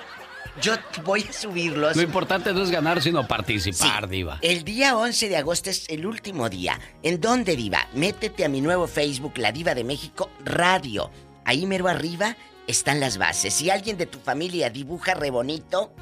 yo 0.60 0.74
voy 1.04 1.24
a 1.28 1.32
subirlos. 1.32 1.96
Lo 1.96 2.02
importante 2.02 2.52
no 2.52 2.62
es 2.62 2.70
ganar, 2.70 3.02
sino 3.02 3.26
participar, 3.26 4.08
diva. 4.08 4.38
El 4.42 4.64
día 4.64 4.96
11 4.96 5.28
de 5.28 5.36
agosto 5.36 5.70
es 5.70 5.88
el 5.88 6.06
último 6.06 6.48
día. 6.48 6.78
¿En 7.02 7.20
dónde, 7.20 7.56
Diva? 7.56 7.86
Métete 7.94 8.44
a 8.44 8.48
mi 8.48 8.60
nuevo 8.60 8.86
Facebook, 8.86 9.36
La 9.38 9.52
Diva 9.52 9.74
de 9.74 9.84
México 9.84 10.30
Radio. 10.44 11.10
Ahí 11.44 11.66
mero 11.66 11.88
arriba 11.88 12.36
están 12.66 13.00
las 13.00 13.18
bases. 13.18 13.54
Si 13.54 13.70
alguien 13.70 13.96
de 13.96 14.06
tu 14.06 14.18
familia 14.18 14.70
dibuja 14.70 15.14
re 15.14 15.30
bonito, 15.30 15.92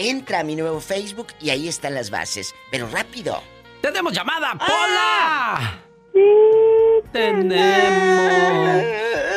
entra 0.00 0.40
a 0.40 0.44
mi 0.44 0.56
nuevo 0.56 0.80
Facebook 0.80 1.28
y 1.40 1.50
ahí 1.50 1.68
están 1.68 1.94
las 1.94 2.10
bases. 2.10 2.54
Pero 2.70 2.88
rápido. 2.88 3.42
¡Tenemos 3.82 4.12
llamada, 4.12 4.54
Pola! 4.54 5.56
Ah. 5.56 5.78
Tenemos. 7.12 8.84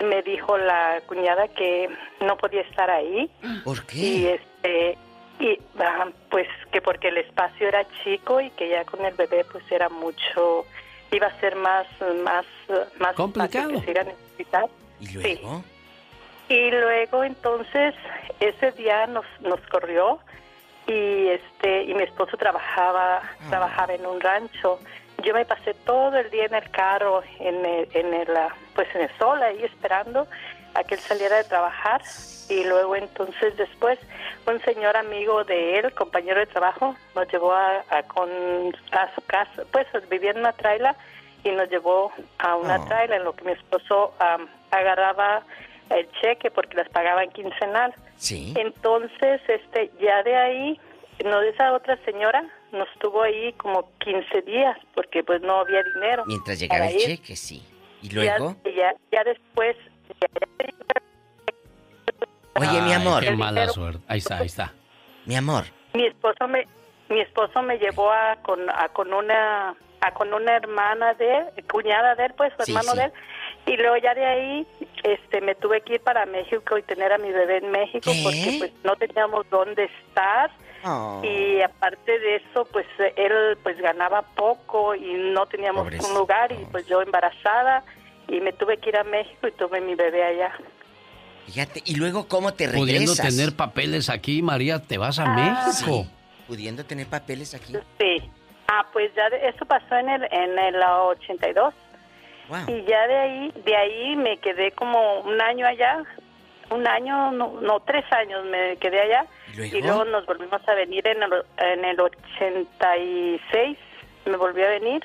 me 0.05 0.21
dijo 0.23 0.59
la 0.59 1.01
cuñada 1.07 1.49
que 1.49 1.89
no 2.21 2.37
podía 2.37 2.63
estar 2.63 2.91
ahí. 2.91 3.31
¿Por 3.65 3.85
qué? 3.87 3.97
Y 3.99 4.27
este 4.27 4.99
y 5.41 5.59
ah, 5.79 6.09
pues 6.31 6.49
que 6.73 6.81
porque 6.81 7.09
el 7.09 7.19
espacio 7.19 7.69
era 7.69 7.87
chico 8.03 8.41
y 8.41 8.51
que 8.51 8.69
ya 8.69 8.85
con 8.85 9.05
el 9.05 9.15
bebé 9.15 9.45
pues 9.51 9.65
era 9.71 9.89
mucho 9.89 10.65
iba 11.13 11.27
a 11.29 11.41
ser 11.41 11.55
más 11.57 11.87
más 12.25 12.45
más 12.99 13.15
Complicado. 13.15 13.71
que 13.71 13.81
se 13.81 13.91
iba 13.91 14.01
a 14.01 14.05
necesitar. 14.05 14.67
¿Y 15.01 15.09
luego? 15.13 15.65
Y 16.49 16.71
luego 16.71 17.25
entonces 17.25 17.95
ese 18.41 18.73
día 18.73 19.07
nos 19.07 19.25
nos 19.41 19.61
corrió 19.69 20.19
y 20.87 21.29
este 21.29 21.85
y 21.85 21.95
mi 21.95 22.03
esposo 22.03 22.37
trabajaba 22.37 23.23
trabajaba 23.49 23.95
en 23.95 24.07
un 24.07 24.21
rancho. 24.21 24.79
Yo 25.23 25.33
me 25.33 25.45
pasé 25.45 25.73
todo 25.87 26.17
el 26.19 26.31
día 26.31 26.47
en 26.47 26.55
el 26.55 26.71
carro 26.71 27.23
en 27.41 27.65
el, 27.65 27.89
en 27.93 28.13
el 28.13 28.37
ah, 28.37 28.55
pues 28.75 28.89
en 28.95 29.03
el 29.03 29.11
sol 29.19 29.43
ahí 29.43 29.63
esperando 29.65 30.27
a 30.75 30.83
que 30.85 30.97
él 30.97 31.01
saliera 31.01 31.37
de 31.37 31.45
trabajar 31.45 32.03
y 32.51 32.65
luego 32.65 32.97
entonces 32.97 33.57
después 33.57 33.99
un 34.47 34.61
señor 34.63 34.97
amigo 34.97 35.45
de 35.45 35.79
él, 35.79 35.95
compañero 35.95 36.41
de 36.41 36.47
trabajo, 36.47 36.95
nos 37.15 37.27
llevó 37.33 37.53
a, 37.55 37.85
a 37.89 38.03
con 38.03 38.29
a 38.93 39.15
su 39.15 39.23
casa, 39.23 39.65
pues 39.73 39.87
vivía 40.11 40.33
en 40.33 40.39
una 40.41 40.53
traila 40.53 40.95
y 41.45 41.51
nos 41.53 41.69
llevó 41.71 42.11
a 42.39 42.57
una 42.57 42.77
Oh. 42.81 42.85
traila 42.87 43.17
en 43.17 43.25
lo 43.25 43.33
que 43.35 43.45
mi 43.45 43.53
esposo 43.53 44.15
am, 44.19 44.49
agarraba 44.71 45.43
el 45.91 46.11
cheque 46.21 46.51
porque 46.51 46.77
las 46.77 46.89
pagaban 46.89 47.31
quincenal. 47.31 47.95
Sí. 48.17 48.55
Entonces, 48.57 49.41
este, 49.49 49.91
ya 50.01 50.23
de 50.23 50.37
ahí, 50.37 50.81
no 51.25 51.41
de 51.41 51.51
esa 51.51 51.73
otra 51.73 51.97
señora, 52.05 52.45
nos 52.73 52.89
tuvo 52.99 53.23
ahí 53.23 53.53
como 53.55 53.89
15 53.99 54.43
días 54.43 54.77
porque 54.95 55.23
pues 55.23 55.41
no 55.43 55.59
había 55.61 55.83
dinero. 55.95 56.25
Mientras 56.27 56.59
llegara 56.59 56.85
para 56.87 56.91
el 56.97 57.01
ir. 57.01 57.07
cheque, 57.19 57.37
sí. 57.37 57.63
¿Y 58.03 58.11
luego? 58.11 58.57
Ya, 58.65 58.73
ya, 58.73 58.95
ya 59.13 59.25
después, 59.25 59.77
Oye, 62.57 62.81
mi 62.83 62.93
amor. 62.93 63.23
Qué 63.23 63.31
mala 63.33 63.69
suerte. 63.69 64.01
Ahí 64.09 64.19
está, 64.19 64.39
ahí 64.39 64.47
está. 64.47 64.73
Mi 65.27 65.37
amor. 65.37 65.65
mi 65.93 66.07
esposo 66.07 66.47
me 66.49 66.67
mi 67.09 67.21
esposo 67.21 67.63
me 67.63 67.79
llevó 67.79 68.11
a 68.11 68.37
con 68.43 68.69
a 68.71 68.89
con 68.89 69.13
una 69.13 69.75
con 70.13 70.33
una 70.35 70.57
hermana 70.57 71.15
de 71.15 71.37
él, 71.39 71.45
cuñada 71.71 72.15
de 72.15 72.27
él, 72.27 72.35
pues 72.37 72.53
su 72.59 72.65
Sí, 72.65 72.73
hermano 72.73 72.93
sí. 72.93 72.99
de 72.99 73.05
él. 73.05 73.13
Y 73.67 73.77
luego 73.79 73.97
ya 73.97 74.15
de 74.15 74.27
ahí 74.27 74.67
este 75.03 75.41
me 75.41 75.55
tuve 75.55 75.81
que 75.81 75.95
ir 75.95 76.01
para 76.01 76.27
México 76.27 76.77
y 76.77 76.83
tener 76.83 77.13
a 77.13 77.19
mi 77.19 77.31
bebé 77.33 77.59
en 77.59 77.71
México 77.71 78.11
¿Qué? 78.13 78.21
porque 78.23 78.57
pues 78.59 78.73
no 78.85 78.95
teníamos 78.97 79.49
dónde 79.51 79.85
estar. 79.85 80.51
Oh. 80.85 81.23
Y 81.25 81.63
aparte 81.63 82.19
de 82.19 82.37
eso, 82.37 82.67
pues 82.71 82.87
él 83.17 83.57
pues 83.63 83.79
ganaba 83.81 84.21
poco 84.23 84.95
y 84.95 85.15
no 85.33 85.47
teníamos 85.47 85.85
Pobrecito. 85.85 86.09
un 86.13 86.19
lugar 86.19 86.53
y 86.53 86.63
pues 86.67 86.87
yo 86.87 87.01
embarazada 87.01 87.83
y 88.29 88.41
me 88.41 88.53
tuve 88.53 88.77
que 88.79 88.91
ir 88.91 88.97
a 88.99 89.05
México 89.05 89.49
y 89.49 89.53
tuve 89.53 89.81
mi 89.81 89.95
bebé 89.95 90.25
allá. 90.25 90.53
Fíjate, 91.47 91.83
¿y 91.87 91.95
luego 91.97 92.27
cómo 92.29 92.53
te 92.55 92.69
Pudiendo 92.69 93.13
regresas? 93.13 93.35
tener 93.37 93.55
papeles 93.57 94.09
aquí, 94.11 94.43
María, 94.43 94.79
te 94.81 94.99
vas 94.99 95.19
a 95.19 95.25
Ah. 95.25 95.35
México. 95.67 96.05
Sí, 96.05 96.11
pudiendo 96.49 96.85
tener 96.85 97.07
papeles 97.07 97.55
aquí. 97.55 97.75
Sí. 97.99 98.31
Ah, 98.69 98.87
pues 98.93 99.15
ya 99.15 99.29
de- 99.31 99.49
eso 99.49 99.65
pasó 99.67 99.97
en 99.97 100.09
el 100.09 100.29
en 100.31 100.59
el 100.59 100.83
82. 100.83 101.75
Wow. 102.49 102.59
Y 102.69 102.85
ya 102.85 103.07
de 103.07 103.17
ahí 103.17 103.53
de 103.65 103.77
ahí 103.77 104.17
me 104.17 104.37
quedé 104.39 104.73
como 104.73 105.21
un 105.21 105.41
año 105.41 105.67
allá, 105.67 106.03
un 106.71 106.87
año 106.87 107.31
no, 107.33 107.61
no 107.61 107.81
tres 107.81 108.05
años 108.13 108.45
me 108.47 108.77
quedé 108.77 109.01
allá 109.01 109.27
¿Y 109.53 109.57
luego? 109.57 109.77
y 109.77 109.83
luego 109.83 110.05
nos 110.07 110.27
volvimos 110.27 110.67
a 110.69 110.75
venir 110.75 111.07
en 111.07 111.23
el, 111.23 111.33
en 111.59 111.85
el 111.85 112.01
86 112.01 113.79
me 114.27 114.37
volví 114.37 114.63
a 114.63 114.69
venir 114.69 115.05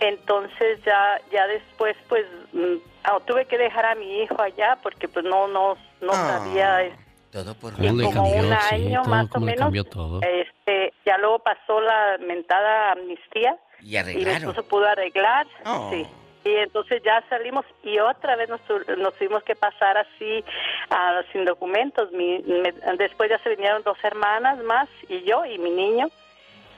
entonces 0.00 0.82
ya 0.84 1.20
ya 1.32 1.46
después 1.46 1.96
pues 2.08 2.26
mm, 2.52 2.76
ah, 3.04 3.18
tuve 3.26 3.44
que 3.46 3.58
dejar 3.58 3.84
a 3.86 3.94
mi 3.94 4.22
hijo 4.22 4.40
allá 4.40 4.78
porque 4.82 5.08
pues 5.08 5.24
no 5.24 5.48
no 5.48 5.76
no 6.00 6.12
Ah, 6.12 6.38
sabía 6.38 6.82
eh, 6.84 6.92
Todo 7.32 7.54
por 7.54 7.74
¿Cómo 7.74 7.92
le 7.92 8.04
como 8.04 8.12
cambió? 8.32 8.48
un 8.48 8.56
Sí, 8.68 8.74
año 8.74 9.02
todo, 9.02 9.10
más 9.10 9.26
o 9.34 9.40
menos 9.40 9.60
cambió 9.60 9.84
todo. 9.84 10.20
este 10.22 10.92
ya 11.06 11.16
luego 11.18 11.38
pasó 11.40 11.80
la 11.80 12.18
mentada 12.26 12.92
amnistía 12.92 13.56
Y 13.80 13.84
y 13.86 13.90
mi 13.90 13.96
arreglaron. 13.96 14.50
esposo 14.50 14.62
pudo 14.68 14.86
arreglar 14.86 15.46
Oh. 15.64 15.90
sí 15.92 16.06
y 16.42 16.54
entonces 16.54 17.02
ya 17.04 17.22
salimos 17.28 17.66
y 17.84 17.98
otra 17.98 18.34
vez 18.34 18.48
nos, 18.48 18.62
tu- 18.62 18.80
nos 18.96 19.14
tuvimos 19.16 19.42
que 19.44 19.54
pasar 19.54 19.98
así 19.98 20.42
ah, 20.90 21.20
sin 21.32 21.44
documentos 21.44 22.10
Mi- 22.12 22.38
me- 22.40 22.72
después 22.96 23.28
ya 23.30 23.38
se 23.40 23.50
vinieron 23.50 23.82
dos 23.82 23.98
hermanas 24.02 24.58
más 24.64 24.88
y 25.08 25.22
yo 25.24 25.44
y 25.44 25.58
mi 25.58 25.70
niño 25.70 26.08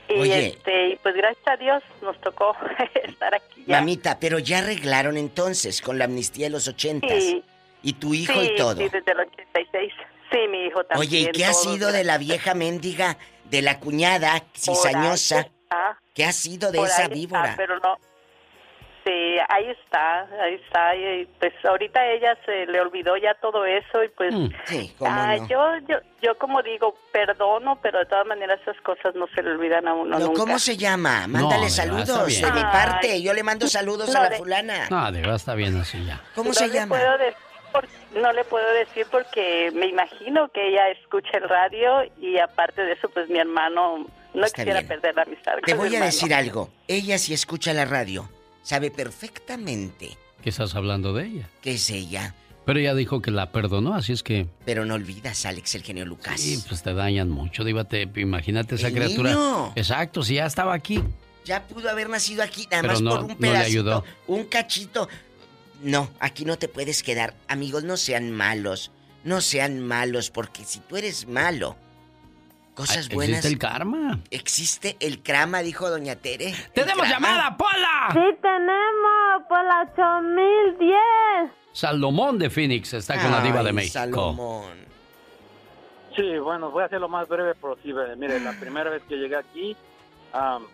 y 0.09 0.19
Oye. 0.21 0.47
este 0.49 0.99
pues 1.03 1.15
gracias 1.15 1.47
a 1.47 1.57
Dios 1.57 1.83
nos 2.03 2.21
tocó 2.21 2.55
estar 3.05 3.35
aquí 3.35 3.65
ya. 3.67 3.79
Mamita, 3.79 4.19
pero 4.21 4.39
ya 4.41 4.59
arreglaron 4.59 5.17
entonces 5.17 5.81
con 5.81 5.97
la 5.99 6.05
amnistía 6.07 6.47
de 6.47 6.51
los 6.51 6.67
ochentas. 6.69 7.23
Sí. 7.23 7.43
Y 7.85 7.93
tu 7.95 8.13
hijo 8.15 8.33
sí, 8.35 8.51
y 8.53 8.57
todo. 8.57 8.77
sí 8.77 8.89
desde 8.89 9.13
el 9.13 9.21
86 9.21 9.93
sí 10.33 10.49
mi 10.49 10.65
hijo 10.67 10.83
también 10.85 11.09
Oye, 11.09 11.19
¿y 11.21 11.33
qué 11.33 11.45
ha 11.45 11.53
sido 11.53 11.93
de 11.93 12.05
la 12.05 12.19
vieja 12.19 12.55
mendiga, 12.55 13.17
de 13.45 13.63
la 13.63 13.79
cuñada 13.79 14.43
cizañosa? 14.55 15.47
Ah, 15.71 15.97
¿Qué 16.15 16.25
ha 16.25 16.33
sido 16.33 16.73
de 16.73 16.79
esa 16.81 17.03
ahí 17.03 17.03
está, 17.05 17.15
víbora? 17.15 17.55
pero 17.57 17.79
no. 17.81 17.97
Sí, 19.05 19.37
ahí 19.49 19.69
está, 19.69 20.21
ahí 20.41 20.55
está. 20.65 20.95
Y 20.95 21.27
pues 21.41 21.53
ahorita 21.65 21.99
a 21.99 22.07
ella 22.13 22.39
se 22.47 22.67
le 22.67 22.81
olvidó 22.81 23.17
ya 23.17 23.35
todo 23.35 23.65
eso 23.67 24.05
y 24.05 24.09
pues. 24.11 24.33
Mm, 24.33 24.47
Sí, 24.65 24.95
cómo 24.97 25.11
ah, 25.13 25.35
no. 25.39 25.49
yo, 25.49 25.59
yo, 25.89 25.97
yo 26.23 26.39
como 26.39 26.63
digo, 26.63 26.95
perdono, 27.11 27.81
pero 27.83 27.99
de 27.99 28.07
todas 28.07 28.27
maneras 28.27 28.61
esas 28.63 28.81
cosas 28.83 29.13
no 29.17 29.27
se 29.35 29.43
le 29.43 29.51
olvidan 29.51 29.89
a 29.89 29.95
uno 29.95 30.19
No, 30.21 30.27
nunca. 30.27 30.41
¿Cómo 30.41 30.57
se 30.61 30.77
llama? 30.77 31.27
No, 31.27 31.33
Mándale 31.41 31.63
verdad, 31.63 31.69
saludos 31.75 32.41
de 32.43 32.53
mi 32.53 32.63
parte. 32.63 33.21
Yo 33.23 33.35
le 33.35 33.43
mando 33.43 33.67
saludos 33.67 34.09
No, 34.13 34.21
a 34.21 34.23
la 34.23 34.29
de- 34.29 34.37
fulana. 34.37 34.87
No, 34.89 35.11
de 35.11 35.19
verdad 35.21 35.37
está 35.37 35.55
bien 35.57 35.77
así 35.81 36.05
ya. 36.05 36.23
¿Cómo 36.37 36.51
no 36.51 36.55
se 36.55 36.69
llama? 36.71 36.95
Puedo 36.97 37.19
decir 37.19 37.35
por- 37.73 37.89
no 38.15 38.33
le 38.33 38.45
puedo 38.45 38.71
decir 38.75 39.07
porque 39.11 39.71
me 39.75 39.87
imagino 39.87 40.49
que 40.53 40.69
ella 40.69 40.91
escucha 40.91 41.39
el 41.39 41.49
radio 41.49 42.03
y 42.21 42.39
aparte 42.39 42.83
de 42.83 42.93
eso, 42.93 43.09
pues 43.09 43.29
mi 43.29 43.39
hermano 43.39 44.07
no 44.35 44.45
Está 44.45 44.57
quisiera 44.63 44.81
bien. 44.81 44.89
perder 44.89 45.15
la 45.17 45.23
amistad. 45.23 45.53
Te 45.65 45.73
con 45.73 45.79
voy 45.81 45.89
mi 45.91 45.95
a 45.97 45.99
hermano. 45.99 46.13
decir 46.13 46.35
algo. 46.35 46.71
Ella 46.89 47.19
si 47.19 47.35
escucha 47.35 47.73
la 47.73 47.85
radio, 47.85 48.29
sabe 48.63 48.91
perfectamente 48.91 50.17
¿Qué 50.43 50.51
estás 50.51 50.75
hablando 50.75 51.13
de 51.13 51.27
ella? 51.27 51.49
que 51.61 51.73
es 51.75 51.89
ella. 51.91 52.35
Pero 52.65 52.79
ella 52.79 52.95
dijo 52.95 53.21
que 53.23 53.31
la 53.33 53.51
perdonó, 53.51 53.95
así 53.95 54.13
es 54.13 54.23
que... 54.23 54.47
Pero 54.65 54.85
no 54.85 54.95
olvidas, 54.95 55.47
Alex, 55.47 55.75
el 55.75 55.83
genio 55.83 56.05
Lucas. 56.05 56.41
Sí, 56.41 56.63
pues 56.69 56.83
te 56.83 56.95
dañan 56.95 57.29
mucho, 57.29 57.65
díbate, 57.65 58.09
imagínate 58.17 58.77
esa 58.77 58.87
El 58.89 58.95
criatura. 58.95 59.31
niño. 59.31 59.73
Exacto, 59.75 60.23
si 60.23 60.35
ya 60.35 60.47
estaba 60.47 60.73
aquí. 60.75 61.03
Ya 61.45 61.65
pudo 61.65 61.91
haber 61.91 62.09
nacido 62.09 62.43
aquí, 62.45 62.69
nada 62.71 62.83
Pero 62.83 62.93
más 62.93 63.03
no- 63.03 63.11
por 63.11 63.19
no 63.21 63.25
un 63.27 63.31
le 63.33 63.37
pedacito, 63.37 63.67
ayudó. 63.67 64.05
un 64.29 64.45
cachito. 64.45 65.09
No, 65.83 66.09
aquí 66.21 66.45
no 66.45 66.57
te 66.59 66.69
puedes 66.69 67.03
quedar. 67.03 67.35
Amigos, 67.49 67.85
no 67.85 67.97
sean 67.97 68.31
malos. 68.31 68.91
No 69.25 69.41
sean 69.41 69.81
malos, 69.81 70.31
porque 70.31 70.65
si 70.65 70.81
tú 70.81 70.97
eres 70.97 71.29
malo, 71.29 71.77
cosas 72.75 73.09
Ah, 73.11 73.15
buenas. 73.15 73.39
Existe 73.39 73.49
el 73.53 73.59
karma. 73.59 74.19
Existe 74.31 74.97
el 75.01 75.23
crama, 75.23 75.61
dijo 75.61 75.89
Doña 75.91 76.17
Tere. 76.17 76.55
¡Tenemos 76.75 77.05
El 77.07 77.11
crama. 77.13 77.29
llamada, 77.29 77.57
Pola! 77.57 78.09
Sí 78.13 78.37
tenemos 78.41 79.43
por 79.49 79.65
la 79.65 79.83
8010. 79.93 81.51
Salomón 81.73 82.39
de 82.39 82.51
Phoenix 82.51 82.93
está 82.95 83.21
con 83.21 83.31
la 83.31 83.41
diva 83.43 83.63
de 83.63 83.73
México. 83.73 83.93
Salomón. 83.95 84.83
Sí, 86.17 86.39
bueno, 86.39 86.71
voy 86.71 86.83
a 86.83 86.87
hacer 86.87 87.01
lo 87.01 87.09
más 87.09 87.27
breve 87.29 87.55
posible. 87.55 88.15
Mire, 88.17 88.39
la 88.41 88.53
primera 88.53 88.91
vez 88.91 89.03
que 89.09 89.17
llegué 89.17 89.37
aquí, 89.37 89.77
am, 90.33 90.67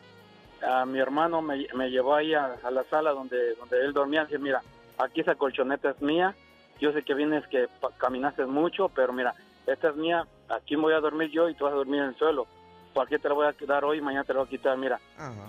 a 0.66 0.84
mi 0.84 0.98
hermano 0.98 1.40
me, 1.42 1.66
me 1.74 1.90
llevó 1.90 2.16
ahí 2.16 2.34
a, 2.34 2.56
a 2.64 2.70
la 2.72 2.82
sala 2.90 3.12
donde, 3.12 3.54
donde 3.54 3.78
él 3.84 3.92
dormía. 3.92 4.24
Dice, 4.24 4.38
mira, 4.38 4.60
aquí 4.98 5.20
esa 5.20 5.34
colchoneta 5.34 5.90
es 5.90 6.00
mía. 6.02 6.34
Yo 6.80 6.92
sé 6.92 7.02
que 7.02 7.14
vienes 7.14 7.46
que 7.48 7.68
caminaste 7.98 8.46
mucho, 8.46 8.88
pero 8.90 9.12
mira, 9.12 9.34
esta 9.66 9.88
es 9.88 9.96
mía. 9.96 10.26
Aquí 10.48 10.76
voy 10.76 10.94
a 10.94 11.00
dormir 11.00 11.30
yo 11.30 11.48
y 11.48 11.54
tú 11.54 11.64
vas 11.64 11.72
a 11.72 11.76
dormir 11.76 12.00
en 12.00 12.08
el 12.10 12.16
suelo. 12.16 12.46
¿Por 12.94 13.08
qué 13.08 13.18
te 13.18 13.28
la 13.28 13.34
voy 13.34 13.46
a 13.46 13.52
quedar 13.52 13.84
hoy? 13.84 14.00
Mañana 14.00 14.24
te 14.24 14.32
la 14.32 14.40
voy 14.40 14.46
a 14.46 14.50
quitar. 14.50 14.76
Mira, 14.78 15.00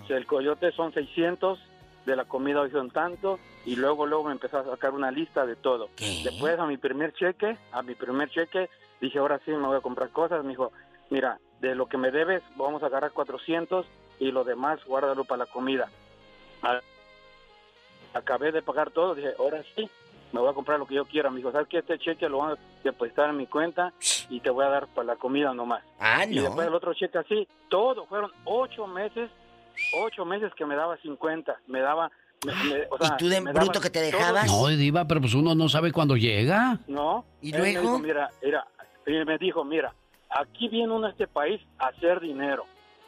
si 0.06 0.12
el 0.12 0.26
coyote 0.26 0.72
son 0.72 0.92
600, 0.92 1.58
de 2.06 2.16
la 2.16 2.24
comida 2.24 2.60
hoy 2.62 2.70
son 2.70 2.90
tanto, 2.90 3.38
y 3.66 3.76
luego 3.76 4.06
luego 4.06 4.24
me 4.24 4.32
empezó 4.32 4.58
a 4.58 4.64
sacar 4.64 4.92
una 4.92 5.10
lista 5.10 5.44
de 5.46 5.54
todo. 5.56 5.88
Después 6.24 6.58
a 6.58 6.66
mi 6.66 6.76
primer 6.78 7.12
cheque, 7.12 7.56
a 7.72 7.82
mi 7.82 7.94
primer 7.94 8.28
cheque, 8.30 8.68
dije, 9.00 9.18
ahora 9.18 9.38
sí 9.44 9.50
me 9.52 9.66
voy 9.66 9.76
a 9.76 9.80
comprar 9.82 10.08
cosas. 10.10 10.42
Me 10.42 10.50
dijo, 10.50 10.72
mira, 11.10 11.38
de 11.60 11.74
lo 11.74 11.86
que 11.86 11.98
me 11.98 12.10
debes, 12.10 12.42
vamos 12.56 12.82
a 12.82 12.86
agarrar 12.86 13.12
400 13.12 13.86
y 14.18 14.32
lo 14.32 14.44
demás 14.44 14.80
guárdalo 14.86 15.24
para 15.24 15.44
la 15.44 15.46
comida. 15.46 15.88
A- 16.62 16.80
Acabé 18.14 18.52
de 18.52 18.62
pagar 18.62 18.90
todo, 18.90 19.14
dije, 19.14 19.32
ahora 19.38 19.62
sí, 19.76 19.88
me 20.32 20.40
voy 20.40 20.50
a 20.50 20.52
comprar 20.54 20.78
lo 20.78 20.86
que 20.86 20.94
yo 20.94 21.04
quiera. 21.04 21.30
Me 21.30 21.38
dijo, 21.38 21.52
¿sabes 21.52 21.68
qué? 21.68 21.78
Este 21.78 21.98
cheque 21.98 22.28
lo 22.28 22.38
van 22.38 22.52
a 22.52 22.58
depositar 22.82 23.30
en 23.30 23.36
mi 23.36 23.46
cuenta 23.46 23.92
y 24.28 24.40
te 24.40 24.50
voy 24.50 24.64
a 24.64 24.68
dar 24.68 24.86
para 24.88 25.06
la 25.08 25.16
comida 25.16 25.52
nomás. 25.54 25.82
Ah, 25.98 26.24
Y 26.24 26.36
no. 26.36 26.42
después 26.42 26.66
el 26.66 26.74
otro 26.74 26.92
cheque 26.94 27.18
así, 27.18 27.46
todo, 27.68 28.06
fueron 28.06 28.30
ocho 28.44 28.86
meses, 28.86 29.30
ocho 30.02 30.24
meses 30.24 30.52
que 30.54 30.66
me 30.66 30.74
daba 30.76 30.96
50, 30.98 31.56
me 31.68 31.80
daba... 31.80 32.10
me- 32.44 32.52
me- 32.52 32.86
o 32.90 32.98
sea, 32.98 33.14
¿Y 33.14 33.16
tú 33.18 33.28
de 33.28 33.40
bruto 33.40 33.80
que 33.80 33.90
te 33.90 34.10
todo- 34.10 34.18
dejabas? 34.18 34.46
No, 34.46 34.66
diva, 34.68 35.04
pero 35.06 35.20
pues 35.20 35.34
uno 35.34 35.54
no 35.54 35.68
sabe 35.68 35.92
cuándo 35.92 36.16
llega. 36.16 36.78
No. 36.88 37.24
¿Y 37.42 37.54
Él 37.54 37.62
me 37.62 37.72
luego? 37.72 37.80
dijo, 37.82 37.98
mira, 38.00 38.30
mira, 38.42 38.66
y 39.06 39.24
me 39.24 39.38
dijo, 39.38 39.64
mira, 39.64 39.94
aquí 40.30 40.68
viene 40.68 40.92
uno 40.92 41.06
a 41.06 41.10
este 41.10 41.26
país 41.26 41.60
a 41.78 41.88
hacer 41.88 42.20
dinero. 42.20 42.64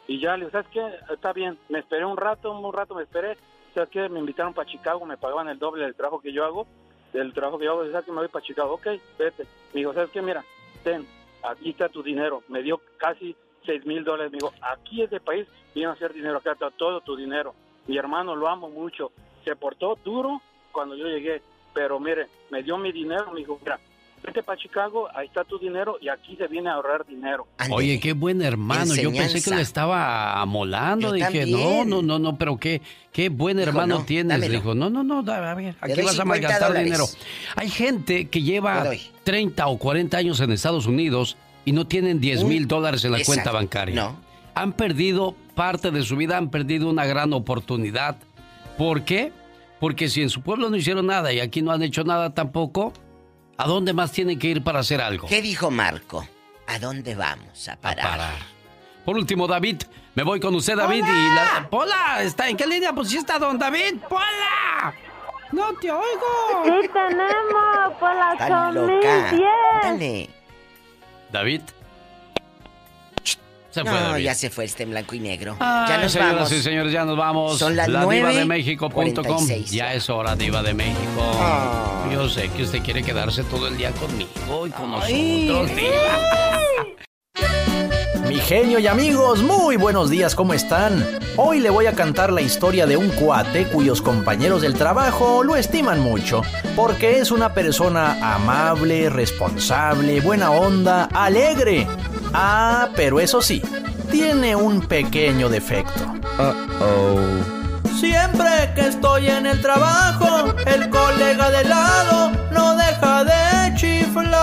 Y 0.07 0.19
ya 0.19 0.33
le 0.37 0.45
digo, 0.45 0.51
¿sabes 0.51 0.67
qué? 0.71 0.85
Está 1.13 1.31
bien. 1.33 1.57
Me 1.69 1.79
esperé 1.79 2.05
un 2.05 2.17
rato, 2.17 2.51
un 2.51 2.73
rato 2.73 2.93
me 2.95 3.03
esperé. 3.03 3.37
¿Sabes 3.73 3.89
qué? 3.89 4.07
Me 4.09 4.19
invitaron 4.19 4.53
para 4.53 4.69
Chicago, 4.69 5.05
me 5.05 5.17
pagaban 5.17 5.47
el 5.49 5.57
doble 5.57 5.83
del 5.85 5.95
trabajo 5.95 6.21
que 6.21 6.31
yo 6.31 6.45
hago. 6.45 6.67
Del 7.11 7.33
trabajo 7.33 7.57
que 7.57 7.65
yo 7.65 7.71
hago, 7.71 7.91
¿sabes 7.91 8.05
qué? 8.05 8.11
Me 8.11 8.17
voy 8.17 8.27
para 8.27 8.45
Chicago. 8.45 8.73
Ok, 8.73 8.87
vete. 9.17 9.45
Me 9.73 9.79
dijo, 9.79 9.93
¿sabes 9.93 10.09
qué? 10.11 10.21
Mira, 10.21 10.43
ten, 10.83 11.05
aquí 11.43 11.71
está 11.71 11.89
tu 11.89 12.03
dinero. 12.03 12.43
Me 12.47 12.61
dio 12.61 12.81
casi 12.97 13.35
seis 13.65 13.85
mil 13.85 14.03
dólares. 14.03 14.31
Me 14.31 14.37
dijo, 14.37 14.53
aquí 14.61 15.01
este 15.01 15.19
país 15.19 15.47
viene 15.73 15.89
a 15.89 15.93
hacer 15.93 16.13
dinero. 16.13 16.37
Acá 16.37 16.53
está 16.53 16.71
todo 16.71 17.01
tu 17.01 17.15
dinero. 17.15 17.53
Mi 17.87 17.97
hermano 17.97 18.35
lo 18.35 18.47
amo 18.47 18.69
mucho. 18.69 19.11
Se 19.43 19.55
portó 19.55 19.97
duro 20.03 20.41
cuando 20.71 20.95
yo 20.95 21.05
llegué. 21.07 21.41
Pero 21.73 21.99
mire, 21.99 22.27
me 22.51 22.61
dio 22.61 22.77
mi 22.77 22.91
dinero. 22.91 23.31
Me 23.31 23.39
dijo, 23.39 23.59
mira, 23.61 23.79
vete 24.25 24.41
para 24.43 24.57
Chicago, 24.57 25.07
ahí 25.15 25.27
está 25.27 25.43
tu 25.43 25.59
dinero 25.59 25.97
y 26.01 26.09
aquí 26.09 26.35
se 26.37 26.47
viene 26.47 26.69
a 26.69 26.73
ahorrar 26.73 27.05
dinero. 27.05 27.45
Oye, 27.71 27.99
qué 27.99 28.13
buen 28.13 28.41
hermano. 28.41 28.95
Yo 28.95 29.11
pensé 29.11 29.41
que 29.47 29.55
le 29.55 29.61
estaba 29.61 30.39
amolando. 30.41 31.09
Yo 31.09 31.13
Dije, 31.13 31.45
no, 31.45 31.57
también. 31.59 31.89
no, 31.89 32.01
no, 32.01 32.19
no, 32.19 32.37
pero 32.37 32.57
qué, 32.57 32.81
qué 33.11 33.29
buen 33.29 33.57
Dijo, 33.57 33.69
hermano 33.69 33.99
no, 33.99 34.05
tienes. 34.05 34.29
dámelo. 34.39 34.53
Dijo, 34.59 34.75
no, 34.75 34.89
no, 34.89 35.03
no, 35.03 35.23
da- 35.23 35.51
a 35.51 35.55
ver, 35.55 35.75
aquí 35.81 36.01
vas 36.01 36.17
a 36.19 36.23
50 36.23 36.25
malgastar 36.25 36.67
dólares. 36.69 36.85
dinero. 36.85 37.05
Hay 37.55 37.69
gente 37.69 38.29
que 38.29 38.41
lleva 38.41 38.81
Le 38.83 38.89
doy. 38.89 39.01
30 39.23 39.67
o 39.67 39.77
40 39.77 40.17
años 40.17 40.39
en 40.39 40.51
Estados 40.51 40.85
Unidos 40.85 41.37
y 41.65 41.71
no 41.73 41.85
tienen 41.87 42.19
10 42.19 42.43
Un- 42.43 42.49
mil 42.49 42.67
dólares 42.67 43.03
en 43.05 43.11
la 43.11 43.17
Exacto. 43.19 43.41
cuenta 43.41 43.51
bancaria. 43.51 43.95
No. 43.95 44.15
Han 44.55 44.73
perdido 44.73 45.35
parte 45.55 45.91
de 45.91 46.03
su 46.03 46.15
vida, 46.15 46.37
han 46.37 46.49
perdido 46.49 46.89
una 46.89 47.05
gran 47.05 47.33
oportunidad. 47.33 48.17
¿Por 48.77 49.03
qué? 49.03 49.31
Porque 49.79 50.07
si 50.09 50.21
en 50.21 50.29
su 50.29 50.41
pueblo 50.41 50.69
no 50.69 50.75
hicieron 50.77 51.07
nada 51.07 51.33
y 51.33 51.39
aquí 51.39 51.61
no 51.61 51.71
han 51.71 51.81
hecho 51.83 52.03
nada 52.03 52.33
tampoco, 52.33 52.93
¿a 53.57 53.67
dónde 53.67 53.93
más 53.93 54.11
tienen 54.11 54.39
que 54.39 54.47
ir 54.47 54.63
para 54.63 54.79
hacer 54.79 55.01
algo? 55.01 55.27
¿Qué 55.27 55.41
dijo 55.41 55.71
Marco? 55.71 56.27
¿A 56.67 56.79
dónde 56.79 57.15
vamos 57.15 57.67
a 57.67 57.75
parar? 57.75 58.31
Por 59.05 59.17
último, 59.17 59.47
David, 59.47 59.83
me 60.15 60.23
voy 60.23 60.39
con 60.39 60.55
usted, 60.55 60.77
David. 60.77 61.03
Y 61.05 61.35
la... 61.35 61.67
Pola, 61.69 62.23
¿está 62.23 62.47
en 62.47 62.55
qué 62.55 62.65
línea? 62.65 62.93
Pues 62.93 63.09
sí 63.09 63.17
está 63.17 63.37
don 63.37 63.59
David. 63.59 63.95
Pola. 64.07 64.93
No 65.51 65.73
te 65.73 65.91
oigo. 65.91 66.63
Sí 66.63 66.89
tenemos 66.91 67.93
por 67.99 68.15
la 68.15 68.33
Está 68.33 68.71
loca. 68.71 69.27
8010. 69.27 69.41
Dale. 69.83 70.29
David. 71.31 71.61
Se 73.73 73.81
fue 73.81 73.91
no, 73.91 73.99
David. 73.99 74.23
ya 74.23 74.35
se 74.35 74.49
fue 74.49 74.65
este 74.65 74.83
en 74.83 74.91
blanco 74.91 75.15
y 75.15 75.19
negro. 75.19 75.55
Ay, 75.59 75.89
ya 75.89 75.97
nos 75.97 76.11
señoras 76.11 76.35
vamos. 76.35 76.51
y 76.51 76.61
señores, 76.61 76.91
ya 76.93 77.05
nos 77.05 77.17
vamos. 77.17 77.57
Son 77.57 77.75
las 77.75 77.87
La 77.87 78.05
diva 78.05 78.29
de 78.29 78.45
9:46. 78.45 78.45
México.com. 78.45 79.47
Ya 79.71 79.93
es 79.93 80.09
hora, 80.09 80.35
diva 80.35 80.61
de 80.61 80.73
México. 80.73 81.21
Yo 82.11 82.29
sé 82.29 82.49
que 82.49 82.63
usted 82.63 82.81
quiere 82.83 83.01
quedarse 83.01 83.43
todo 83.43 83.67
el 83.67 83.77
día 83.77 83.91
conmigo 83.91 84.67
y 84.67 84.69
con 84.71 84.91
nosotros, 84.91 85.75
diva. 85.75 86.59
Mi 88.27 88.35
genio 88.39 88.79
y 88.79 88.87
amigos, 88.87 89.43
muy 89.43 89.75
buenos 89.75 90.09
días, 90.09 90.33
¿cómo 90.33 90.53
están? 90.53 91.05
Hoy 91.35 91.59
le 91.59 91.69
voy 91.69 91.85
a 91.87 91.93
cantar 91.93 92.31
la 92.31 92.41
historia 92.41 92.85
de 92.87 92.95
un 92.97 93.09
cuate 93.09 93.65
cuyos 93.65 94.01
compañeros 94.01 94.61
del 94.61 94.73
trabajo 94.75 95.43
lo 95.43 95.55
estiman 95.55 95.99
mucho, 95.99 96.41
porque 96.75 97.19
es 97.19 97.31
una 97.31 97.53
persona 97.53 98.33
amable, 98.35 99.09
responsable, 99.09 100.19
buena 100.21 100.51
onda, 100.51 101.09
alegre. 101.13 101.85
Ah, 102.33 102.89
pero 102.95 103.19
eso 103.19 103.41
sí, 103.41 103.61
tiene 104.11 104.55
un 104.55 104.81
pequeño 104.81 105.49
defecto. 105.49 106.03
Siempre 107.99 108.73
que 108.75 108.87
estoy 108.87 109.27
en 109.27 109.45
el 109.45 109.61
trabajo, 109.61 110.53
el 110.65 110.89
colega 110.89 111.51
de 111.51 111.63
lado 111.65 112.31
no 112.51 112.75
deja 112.75 113.23
de 113.23 113.75
chiflar. 113.75 114.33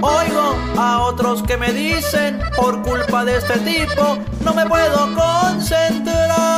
Oigo 0.00 0.56
a 0.78 1.00
otros 1.02 1.42
que 1.42 1.56
me 1.56 1.72
dicen, 1.72 2.40
por 2.56 2.82
culpa 2.82 3.24
de 3.24 3.36
este 3.36 3.58
tipo, 3.58 4.18
no 4.40 4.54
me 4.54 4.66
puedo 4.66 5.14
concentrar. 5.14 6.57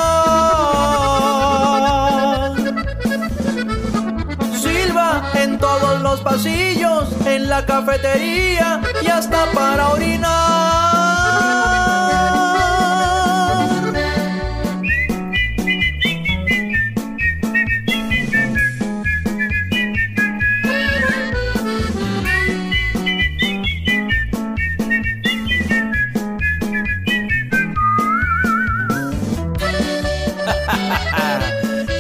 Los 6.21 6.33
pasillos, 6.33 7.09
en 7.27 7.49
la 7.49 7.65
cafetería 7.65 8.81
y 9.03 9.07
hasta 9.07 9.47
para 9.53 9.89
orinar. 9.91 10.31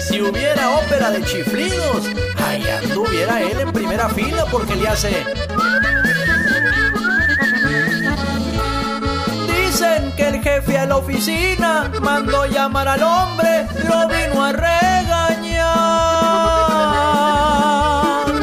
si 0.09 0.21
hubiera 0.21 0.71
ópera 0.79 1.11
de 1.11 1.23
chiflidos, 1.25 2.30
ahí 3.29 3.29
anduviera 3.29 3.43
él 3.43 3.61
en 3.61 3.73
primera 3.73 4.09
fila 4.09 4.45
porque 4.51 4.77
le 4.77 4.89
hace. 4.89 5.25
Dicen 9.47 10.13
que 10.17 10.29
el 10.29 10.43
jefe 10.43 10.79
a 10.79 10.87
la 10.87 10.97
oficina 10.97 11.91
mandó 12.01 12.47
llamar 12.47 12.89
al 12.89 13.03
hombre, 13.03 13.67
lo 13.89 14.09
vino 14.09 14.45
a 14.45 14.53
regañar. 14.53 15.71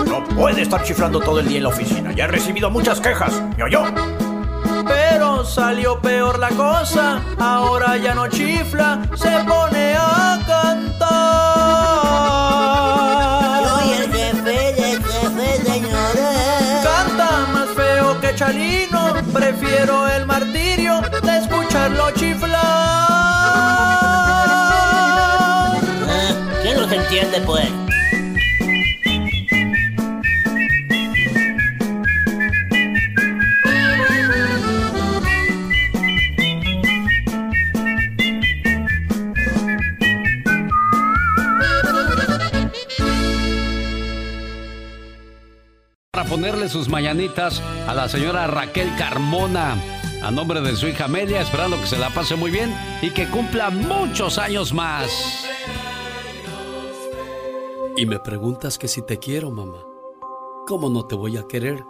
No 0.05 0.23
puede 0.35 0.61
estar 0.61 0.83
chiflando 0.83 1.19
todo 1.19 1.39
el 1.39 1.47
día 1.47 1.57
en 1.57 1.63
la 1.63 1.69
oficina, 1.69 2.11
ya 2.13 2.25
he 2.25 2.27
recibido 2.27 2.69
muchas 2.69 3.01
quejas, 3.01 3.41
yo 3.57 3.67
yo. 3.67 3.85
Pero 4.85 5.43
salió 5.43 5.99
peor 5.99 6.39
la 6.39 6.49
cosa, 6.49 7.21
ahora 7.39 7.97
ya 7.97 8.13
no 8.13 8.27
chifla, 8.27 9.01
se 9.15 9.29
pone 9.45 9.76
Prefiero 19.33 20.07
el 20.07 20.25
martirio 20.25 21.01
de 21.23 21.37
escucharlo 21.37 22.11
chiflar. 22.11 22.57
Ah, 26.09 26.33
¿Quién 26.63 26.81
los 26.81 26.91
entiende, 26.91 27.41
pues? 27.41 27.86
Sus 46.69 46.89
mañanitas 46.89 47.61
a 47.87 47.93
la 47.93 48.09
señora 48.09 48.47
Raquel 48.47 48.89
Carmona. 48.97 49.75
A 50.23 50.31
nombre 50.31 50.61
de 50.61 50.75
su 50.75 50.87
hija 50.87 51.05
Amelia, 51.05 51.41
esperando 51.41 51.79
que 51.79 51.87
se 51.87 51.97
la 51.97 52.09
pase 52.09 52.35
muy 52.35 52.51
bien 52.51 52.75
y 53.01 53.11
que 53.11 53.27
cumpla 53.27 53.69
muchos 53.69 54.37
años 54.37 54.73
más. 54.73 55.45
Y 57.95 58.05
me 58.05 58.19
preguntas 58.19 58.77
que 58.77 58.87
si 58.87 59.01
te 59.01 59.19
quiero, 59.19 59.51
mamá. 59.51 59.83
¿Cómo 60.67 60.89
no 60.89 61.05
te 61.05 61.15
voy 61.15 61.37
a 61.37 61.47
querer 61.47 61.83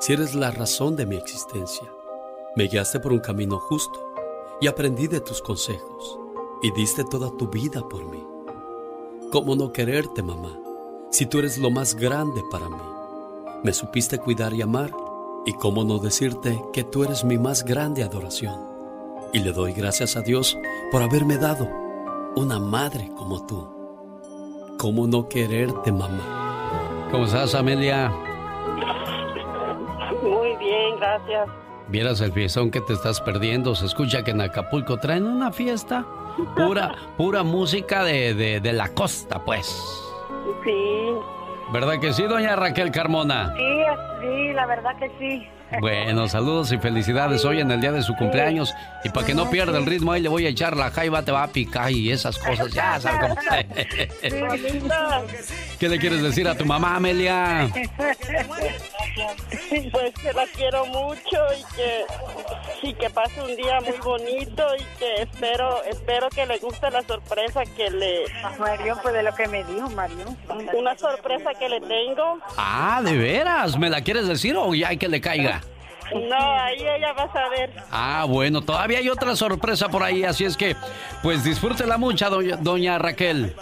si 0.00 0.14
eres 0.14 0.34
la 0.34 0.50
razón 0.50 0.96
de 0.96 1.06
mi 1.06 1.16
existencia? 1.16 1.92
Me 2.56 2.68
guiaste 2.68 3.00
por 3.00 3.12
un 3.12 3.20
camino 3.20 3.58
justo 3.58 4.14
y 4.60 4.66
aprendí 4.66 5.08
de 5.08 5.20
tus 5.20 5.42
consejos 5.42 6.18
y 6.62 6.70
diste 6.72 7.04
toda 7.04 7.30
tu 7.36 7.48
vida 7.48 7.86
por 7.88 8.04
mí. 8.06 8.24
¿Cómo 9.30 9.56
no 9.56 9.72
quererte, 9.72 10.22
mamá, 10.22 10.58
si 11.10 11.26
tú 11.26 11.40
eres 11.40 11.58
lo 11.58 11.70
más 11.70 11.94
grande 11.96 12.42
para 12.50 12.68
mí? 12.68 12.93
Me 13.64 13.72
supiste 13.72 14.18
cuidar 14.18 14.52
y 14.52 14.60
amar 14.60 14.90
y 15.46 15.54
cómo 15.54 15.84
no 15.84 15.98
decirte 15.98 16.62
que 16.74 16.84
tú 16.84 17.02
eres 17.02 17.24
mi 17.24 17.38
más 17.38 17.64
grande 17.64 18.02
adoración. 18.02 18.54
Y 19.32 19.38
le 19.38 19.52
doy 19.52 19.72
gracias 19.72 20.16
a 20.16 20.20
Dios 20.20 20.58
por 20.92 21.02
haberme 21.02 21.38
dado 21.38 21.66
una 22.36 22.58
madre 22.58 23.10
como 23.16 23.46
tú. 23.46 23.66
¿Cómo 24.78 25.06
no 25.06 25.30
quererte, 25.30 25.90
mamá? 25.90 27.08
¿Cómo 27.10 27.24
estás, 27.24 27.54
Amelia? 27.54 28.12
Muy 30.22 30.56
bien, 30.58 30.96
gracias. 30.98 31.48
Vieras 31.88 32.20
el 32.20 32.32
fiestón 32.32 32.70
que 32.70 32.82
te 32.82 32.92
estás 32.92 33.22
perdiendo. 33.22 33.74
Se 33.74 33.86
escucha 33.86 34.22
que 34.22 34.32
en 34.32 34.42
Acapulco 34.42 34.98
traen 34.98 35.24
una 35.24 35.50
fiesta. 35.50 36.04
Pura, 36.54 36.94
pura 37.16 37.42
música 37.42 38.04
de, 38.04 38.34
de, 38.34 38.60
de 38.60 38.72
la 38.74 38.92
costa, 38.92 39.42
pues. 39.42 39.66
Sí. 40.62 41.14
¿Verdad 41.72 41.98
que 42.00 42.12
sí, 42.12 42.24
doña 42.24 42.56
Raquel 42.56 42.90
Carmona? 42.90 43.54
Sí, 43.56 43.84
sí, 44.20 44.52
la 44.52 44.66
verdad 44.66 44.96
que 44.96 45.08
sí. 45.18 45.48
Bueno, 45.80 46.28
saludos 46.28 46.72
y 46.72 46.78
felicidades 46.78 47.44
hoy 47.44 47.60
en 47.60 47.70
el 47.70 47.80
día 47.80 47.92
de 47.92 48.02
su 48.02 48.14
cumpleaños. 48.14 48.74
Y 49.04 49.10
para 49.10 49.26
que 49.26 49.34
no 49.34 49.50
pierda 49.50 49.78
el 49.78 49.86
ritmo, 49.86 50.12
ahí 50.12 50.22
le 50.22 50.28
voy 50.28 50.46
a 50.46 50.50
echar 50.50 50.76
la 50.76 50.90
jaiba, 50.90 51.22
te 51.22 51.32
va 51.32 51.44
a 51.44 51.48
picar 51.48 51.90
y 51.90 52.10
esas 52.10 52.38
cosas. 52.38 52.72
Ya 52.72 53.00
sabes 53.00 53.20
cómo. 53.20 53.36
¿Qué 55.78 55.88
le 55.88 55.98
quieres 55.98 56.22
decir 56.22 56.48
a 56.48 56.56
tu 56.56 56.64
mamá, 56.64 56.96
Amelia? 56.96 57.68
Pues 59.92 60.14
que 60.14 60.32
la 60.32 60.44
quiero 60.56 60.86
mucho 60.86 61.38
y 61.56 61.76
que, 61.76 62.04
y 62.82 62.94
que 62.94 63.10
pase 63.10 63.40
un 63.42 63.54
día 63.56 63.80
muy 63.80 63.96
bonito 63.98 64.64
y 64.76 64.98
que 64.98 65.22
espero 65.22 65.82
espero 65.84 66.28
que 66.30 66.46
le 66.46 66.58
guste 66.58 66.90
la 66.90 67.02
sorpresa 67.02 67.62
que 67.76 67.90
le... 67.90 68.24
Mario, 68.58 68.98
pues 69.02 69.14
de 69.14 69.22
lo 69.22 69.34
que 69.34 69.46
me 69.48 69.64
dijo 69.64 69.88
Mario. 69.90 70.36
Una 70.74 70.96
sorpresa 70.96 71.50
que 71.58 71.68
le 71.68 71.80
tengo. 71.80 72.38
Ah, 72.56 73.00
¿de 73.04 73.16
veras? 73.16 73.78
¿Me 73.78 73.90
la 73.90 74.02
quieres 74.02 74.26
decir 74.26 74.56
o 74.56 74.74
ya 74.74 74.88
hay 74.88 74.96
que 74.96 75.08
le 75.08 75.20
caiga? 75.20 75.60
No, 76.12 76.52
ahí 76.60 76.76
ella 76.80 77.12
va 77.12 77.24
a 77.24 77.32
saber. 77.32 77.72
Ah, 77.90 78.24
bueno, 78.28 78.62
todavía 78.62 78.98
hay 78.98 79.08
otra 79.08 79.34
sorpresa 79.36 79.88
por 79.88 80.02
ahí, 80.02 80.24
así 80.24 80.44
es 80.44 80.56
que, 80.56 80.76
pues 81.22 81.42
disfrútela 81.44 81.96
mucha, 81.98 82.28
doña, 82.28 82.56
doña 82.56 82.98
Raquel. 82.98 83.54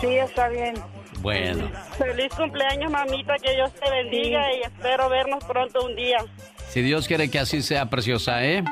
Sí, 0.00 0.06
está 0.16 0.48
bien. 0.48 0.74
Bueno, 1.20 1.70
Feliz 1.96 2.32
cumpleaños, 2.36 2.90
mamita, 2.90 3.34
que 3.42 3.54
Dios 3.54 3.72
te 3.74 3.90
bendiga 3.90 4.40
y 4.56 4.60
espero 4.62 5.08
vernos 5.08 5.42
pronto 5.44 5.84
un 5.86 5.96
día. 5.96 6.18
si 6.68 6.82
Dios 6.82 7.06
quiere 7.06 7.30
que 7.30 7.38
así 7.38 7.62
sea, 7.62 7.88
preciosa, 7.88 8.44
¿eh? 8.44 8.62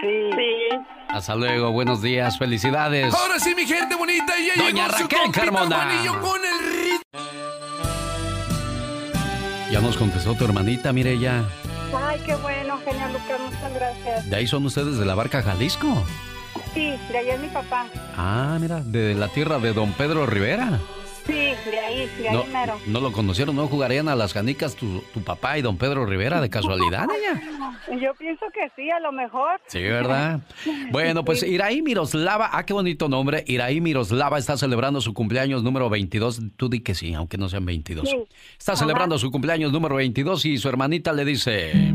Sí. 0.00 0.30
Sí. 0.36 0.78
Hasta 1.08 1.34
luego, 1.34 1.70
buenos 1.72 2.02
días, 2.02 2.38
felicidades. 2.38 3.14
Ahora 3.14 3.38
sí, 3.38 3.54
mi 3.54 3.66
gente 3.66 3.94
bonita, 3.94 4.38
y 4.38 4.46
ya 4.48 4.62
Doña 4.62 4.88
llegó 4.88 4.98
Raquel 4.98 5.32
Carmona. 5.32 5.76
Juanillo 5.76 6.20
con 6.20 6.40
el 6.44 6.58
ritmo. 6.58 7.02
Ya 9.70 9.80
nos 9.80 9.96
contestó 9.96 10.34
tu 10.34 10.44
hermanita, 10.44 10.92
mire 10.92 11.18
ya. 11.18 11.44
Qué 12.26 12.34
bueno, 12.36 12.78
genial, 12.84 13.12
Lucas, 13.12 13.40
muchas 13.40 13.74
gracias. 13.74 14.30
¿De 14.30 14.36
ahí 14.36 14.46
son 14.46 14.64
ustedes 14.66 14.96
de 14.98 15.04
la 15.04 15.14
barca 15.14 15.42
Jalisco? 15.42 16.04
Sí, 16.74 16.94
de 17.10 17.18
ahí 17.18 17.28
es 17.30 17.40
mi 17.40 17.48
papá. 17.48 17.86
Ah, 18.16 18.56
mira, 18.60 18.80
de 18.80 19.14
la 19.14 19.28
tierra 19.28 19.58
de 19.58 19.72
don 19.72 19.92
Pedro 19.92 20.26
Rivera. 20.26 20.78
Sí, 21.26 21.32
de 21.34 21.78
ahí, 21.78 22.10
de 22.18 22.28
ahí 22.28 22.34
No, 22.34 22.44
mero. 22.46 22.78
no 22.88 23.00
lo 23.00 23.12
conocieron, 23.12 23.54
no 23.54 23.68
jugarían 23.68 24.08
a 24.08 24.16
las 24.16 24.32
canicas 24.32 24.74
tu, 24.74 25.00
tu 25.14 25.22
papá 25.22 25.56
y 25.56 25.62
don 25.62 25.76
Pedro 25.76 26.04
Rivera 26.04 26.40
de 26.40 26.50
casualidad, 26.50 27.06
ella. 27.16 27.40
Yo 28.00 28.12
pienso 28.14 28.44
que 28.52 28.70
sí, 28.74 28.90
a 28.90 28.98
lo 28.98 29.12
mejor. 29.12 29.60
Sí, 29.68 29.80
¿verdad? 29.82 30.40
Bueno, 30.90 31.24
pues 31.24 31.42
Iraí 31.44 31.80
Miroslava, 31.82 32.50
ah, 32.52 32.64
qué 32.66 32.72
bonito 32.72 33.08
nombre. 33.08 33.44
Iraí 33.46 33.80
Miroslava 33.80 34.38
está 34.38 34.56
celebrando 34.56 35.00
su 35.00 35.14
cumpleaños 35.14 35.62
número 35.62 35.88
22. 35.90 36.40
Tú 36.56 36.68
di 36.68 36.80
que 36.80 36.94
sí, 36.94 37.14
aunque 37.14 37.38
no 37.38 37.48
sean 37.48 37.66
22. 37.66 38.08
Sí. 38.08 38.16
Está 38.58 38.74
celebrando 38.74 39.16
su 39.18 39.30
cumpleaños 39.30 39.70
número 39.72 39.96
22 39.96 40.44
y 40.46 40.58
su 40.58 40.68
hermanita 40.68 41.12
le 41.12 41.24
dice... 41.24 41.94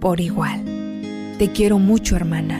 por 0.00 0.20
igual. 0.20 0.64
Te 1.38 1.52
quiero 1.52 1.78
mucho, 1.78 2.16
hermana. 2.16 2.58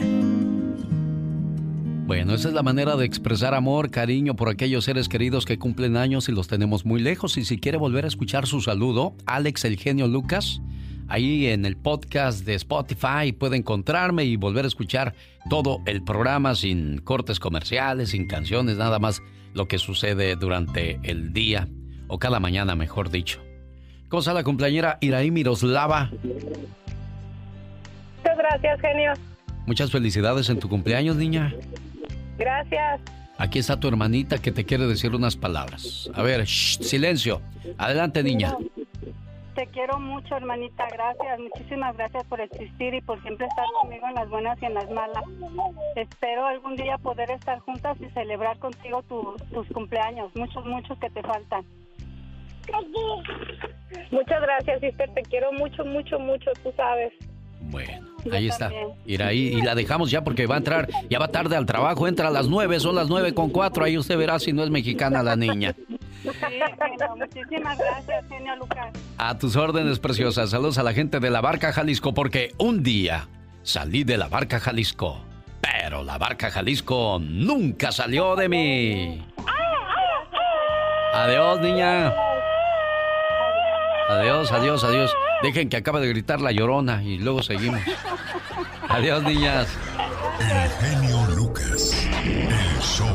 Bueno, 2.05 2.33
esa 2.33 2.49
es 2.49 2.53
la 2.53 2.63
manera 2.63 2.95
de 2.95 3.05
expresar 3.05 3.53
amor, 3.53 3.89
cariño 3.89 4.35
por 4.35 4.49
aquellos 4.49 4.85
seres 4.85 5.07
queridos 5.07 5.45
que 5.45 5.57
cumplen 5.57 5.97
años 5.97 6.29
y 6.29 6.33
los 6.33 6.47
tenemos 6.47 6.85
muy 6.85 7.01
lejos. 7.01 7.37
Y 7.37 7.45
si 7.45 7.57
quiere 7.57 7.77
volver 7.77 8.05
a 8.05 8.09
escuchar 8.09 8.47
su 8.47 8.61
saludo, 8.61 9.15
Alex 9.25 9.65
el 9.65 9.77
genio 9.77 10.07
Lucas, 10.07 10.61
ahí 11.07 11.47
en 11.47 11.65
el 11.65 11.77
podcast 11.77 12.45
de 12.45 12.55
Spotify 12.55 13.31
puede 13.37 13.57
encontrarme 13.57 14.25
y 14.25 14.35
volver 14.35 14.65
a 14.65 14.67
escuchar 14.67 15.15
todo 15.49 15.79
el 15.85 16.03
programa 16.03 16.53
sin 16.55 16.99
cortes 16.99 17.39
comerciales, 17.39 18.09
sin 18.09 18.27
canciones, 18.27 18.77
nada 18.77 18.99
más 18.99 19.21
lo 19.53 19.67
que 19.67 19.77
sucede 19.77 20.35
durante 20.35 20.99
el 21.03 21.33
día 21.33 21.69
o 22.07 22.19
cada 22.19 22.39
mañana, 22.39 22.75
mejor 22.75 23.09
dicho. 23.09 23.39
¿Cómo 24.09 24.19
está 24.19 24.33
la 24.33 24.43
cumpleañera 24.43 24.97
Iraí 24.99 25.31
Miroslava? 25.31 26.11
Muchas 28.31 28.37
gracias, 28.37 28.81
genio. 28.81 29.13
Muchas 29.65 29.91
felicidades 29.91 30.49
en 30.49 30.59
tu 30.59 30.69
cumpleaños, 30.69 31.15
niña. 31.15 31.53
Gracias. 32.37 33.01
Aquí 33.37 33.59
está 33.59 33.79
tu 33.79 33.87
hermanita 33.87 34.37
que 34.39 34.51
te 34.51 34.65
quiere 34.65 34.85
decir 34.87 35.13
unas 35.15 35.35
palabras. 35.35 36.09
A 36.13 36.21
ver, 36.21 36.43
shh, 36.45 36.79
silencio. 36.81 37.41
Adelante, 37.77 38.23
niña. 38.23 38.55
Te 39.55 39.67
quiero 39.67 39.99
mucho, 39.99 40.35
hermanita. 40.35 40.87
Gracias. 40.91 41.39
Muchísimas 41.39 41.95
gracias 41.97 42.23
por 42.25 42.39
existir 42.39 42.93
y 42.93 43.01
por 43.01 43.21
siempre 43.21 43.47
estar 43.47 43.65
conmigo 43.81 44.07
en 44.07 44.13
las 44.15 44.29
buenas 44.29 44.61
y 44.61 44.65
en 44.65 44.73
las 44.75 44.89
malas. 44.91 45.23
Espero 45.95 46.45
algún 46.47 46.75
día 46.75 46.97
poder 46.99 47.29
estar 47.31 47.59
juntas 47.59 47.97
y 47.99 48.09
celebrar 48.13 48.57
contigo 48.59 49.03
tu- 49.03 49.35
tus 49.53 49.67
cumpleaños. 49.69 50.31
Muchos, 50.35 50.65
muchos 50.65 50.97
que 50.99 51.09
te 51.09 51.21
faltan. 51.21 51.65
Muchas 54.11 54.41
gracias, 54.41 54.79
sister. 54.81 55.09
Te 55.13 55.21
quiero 55.23 55.51
mucho, 55.53 55.83
mucho, 55.85 56.19
mucho. 56.19 56.51
Tú 56.63 56.71
sabes. 56.77 57.11
Bueno, 57.69 58.07
Yo 58.25 58.33
ahí 58.33 58.47
está. 58.47 58.65
también. 58.69 58.89
Ir 59.05 59.23
ahí 59.23 59.39
y 59.57 59.61
la 59.61 59.75
dejamos 59.75 60.11
ya 60.11 60.23
porque 60.23 60.47
va 60.47 60.55
a 60.55 60.57
entrar, 60.59 60.87
ya 61.09 61.19
va 61.19 61.27
tarde 61.29 61.55
al 61.55 61.65
trabajo, 61.65 62.07
entra 62.07 62.27
a 62.27 62.31
las 62.31 62.47
nueve, 62.47 62.79
son 62.79 62.95
las 62.95 63.09
nueve 63.09 63.33
con 63.33 63.49
cuatro, 63.49 63.83
ahí 63.83 63.97
usted 63.97 64.17
verá 64.17 64.39
si 64.39 64.53
no 64.53 64.63
es 64.63 64.69
mexicana 64.69 65.23
la 65.23 65.35
niña. 65.35 65.75
Sí, 66.21 66.29
genio. 66.39 67.15
Muchísimas 67.15 67.77
gracias, 67.77 68.25
genio 68.29 68.55
Lucas. 68.57 68.93
A 69.17 69.37
tus 69.37 69.55
órdenes, 69.55 69.99
preciosas. 69.99 70.51
Saludos 70.51 70.77
a 70.77 70.83
la 70.83 70.93
gente 70.93 71.19
de 71.19 71.29
la 71.29 71.41
Barca 71.41 71.73
Jalisco 71.73 72.13
porque 72.13 72.53
un 72.57 72.83
día 72.83 73.27
salí 73.63 74.03
de 74.03 74.17
la 74.17 74.27
Barca 74.27 74.59
Jalisco, 74.59 75.19
pero 75.61 76.03
la 76.03 76.17
Barca 76.17 76.51
Jalisco 76.51 77.19
nunca 77.19 77.91
salió 77.91 78.35
de 78.35 78.49
mí. 78.49 79.25
Adiós, 81.13 81.59
niña. 81.59 82.13
Adiós, 84.09 84.51
adiós, 84.51 84.83
adiós. 84.83 85.11
Dejen 85.43 85.69
que 85.69 85.77
acaba 85.77 85.99
de 85.99 86.07
gritar 86.07 86.39
la 86.39 86.51
llorona 86.51 87.03
y 87.03 87.17
luego 87.17 87.41
seguimos. 87.41 87.81
Adiós, 88.87 89.23
niñas. 89.23 89.67
El 90.39 90.69
genio 90.69 91.35
Lucas. 91.35 92.07
El 92.23 92.79
show. 92.81 93.07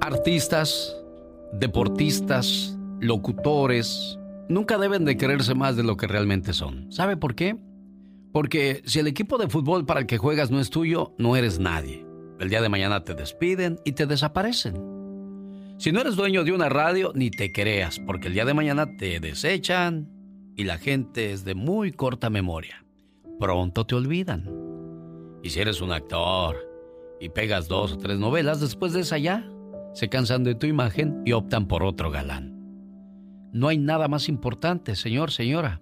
Artistas, 0.00 0.96
deportistas, 1.52 2.76
locutores, 3.00 4.18
nunca 4.48 4.78
deben 4.78 5.04
de 5.04 5.16
creerse 5.16 5.54
más 5.54 5.76
de 5.76 5.84
lo 5.84 5.96
que 5.96 6.06
realmente 6.06 6.52
son. 6.52 6.90
¿Sabe 6.90 7.16
por 7.16 7.34
qué? 7.34 7.56
Porque 8.32 8.82
si 8.86 8.98
el 8.98 9.06
equipo 9.06 9.38
de 9.38 9.48
fútbol 9.48 9.84
para 9.84 10.00
el 10.00 10.06
que 10.06 10.18
juegas 10.18 10.50
no 10.50 10.60
es 10.60 10.70
tuyo, 10.70 11.14
no 11.18 11.36
eres 11.36 11.58
nadie. 11.58 12.06
El 12.40 12.48
día 12.48 12.62
de 12.62 12.68
mañana 12.68 13.04
te 13.04 13.14
despiden 13.14 13.78
y 13.84 13.92
te 13.92 14.06
desaparecen. 14.06 14.91
Si 15.78 15.90
no 15.90 16.00
eres 16.00 16.16
dueño 16.16 16.44
de 16.44 16.52
una 16.52 16.68
radio, 16.68 17.12
ni 17.14 17.30
te 17.30 17.52
creas, 17.52 17.98
porque 17.98 18.28
el 18.28 18.34
día 18.34 18.44
de 18.44 18.54
mañana 18.54 18.96
te 18.96 19.18
desechan 19.18 20.08
y 20.56 20.64
la 20.64 20.78
gente 20.78 21.32
es 21.32 21.44
de 21.44 21.54
muy 21.54 21.92
corta 21.92 22.30
memoria. 22.30 22.84
Pronto 23.40 23.84
te 23.84 23.94
olvidan. 23.94 24.48
Y 25.42 25.50
si 25.50 25.60
eres 25.60 25.80
un 25.80 25.92
actor 25.92 26.56
y 27.20 27.30
pegas 27.30 27.66
dos 27.66 27.92
o 27.92 27.98
tres 27.98 28.18
novelas, 28.18 28.60
después 28.60 28.92
de 28.92 29.00
esa 29.00 29.18
ya, 29.18 29.48
se 29.92 30.08
cansan 30.08 30.44
de 30.44 30.54
tu 30.54 30.66
imagen 30.66 31.22
y 31.24 31.32
optan 31.32 31.66
por 31.66 31.82
otro 31.82 32.10
galán. 32.10 32.52
No 33.52 33.68
hay 33.68 33.78
nada 33.78 34.08
más 34.08 34.28
importante, 34.28 34.94
señor, 34.94 35.30
señora, 35.30 35.80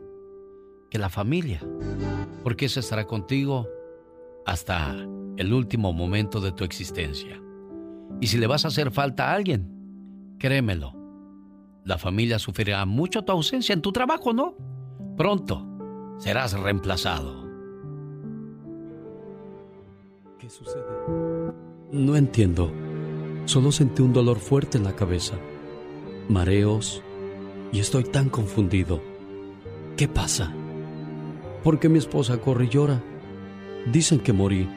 que 0.91 0.99
la 0.99 1.09
familia, 1.09 1.61
porque 2.43 2.67
esa 2.67 2.81
estará 2.81 3.07
contigo 3.07 3.69
hasta 4.47 4.97
el 5.37 5.53
último 5.53 5.93
momento 5.93 6.41
de 6.41 6.53
tu 6.53 6.65
existencia. 6.65 7.41
Y 8.21 8.27
si 8.27 8.39
le 8.39 8.47
vas 8.47 8.65
a 8.65 8.69
hacer 8.69 8.91
falta 8.91 9.31
a 9.31 9.35
alguien, 9.35 9.80
créemelo, 10.41 10.97
la 11.85 11.99
familia 11.99 12.39
sufrirá 12.39 12.85
mucho 12.87 13.23
tu 13.23 13.31
ausencia 13.31 13.73
en 13.73 13.83
tu 13.83 13.93
trabajo, 13.93 14.33
¿no? 14.33 14.57
Pronto 15.17 15.67
serás 16.19 16.59
reemplazado. 16.59 17.47
¿Qué 20.39 20.49
sucede? 20.49 20.83
No 21.93 22.17
entiendo. 22.17 22.73
Solo 23.45 23.71
sentí 23.71 24.03
un 24.03 24.13
dolor 24.13 24.39
fuerte 24.39 24.79
en 24.79 24.85
la 24.85 24.97
cabeza, 24.97 25.35
mareos, 26.29 27.03
y 27.73 27.81
estoy 27.81 28.05
tan 28.05 28.29
confundido. 28.29 29.01
¿Qué 29.97 30.09
pasa? 30.09 30.53
¿Por 31.63 31.79
qué 31.79 31.89
mi 31.89 31.99
esposa 31.99 32.39
corre 32.39 32.65
y 32.65 32.69
llora? 32.69 33.03
Dicen 33.93 34.21
que 34.21 34.33
morí, 34.33 34.69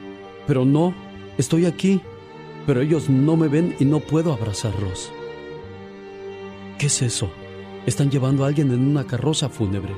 pero 0.47 0.65
no, 0.65 0.93
estoy 1.37 1.65
aquí, 1.65 2.01
pero 2.65 2.81
ellos 2.81 3.09
no 3.09 3.37
me 3.37 3.47
ven 3.47 3.75
y 3.79 3.85
no 3.85 3.99
puedo 3.99 4.33
abrazarlos. 4.33 5.11
¿Qué 6.77 6.87
es 6.87 7.01
eso? 7.01 7.29
Están 7.85 8.09
llevando 8.09 8.43
a 8.43 8.47
alguien 8.47 8.71
en 8.71 8.87
una 8.87 9.05
carroza 9.05 9.49
fúnebre. 9.49 9.93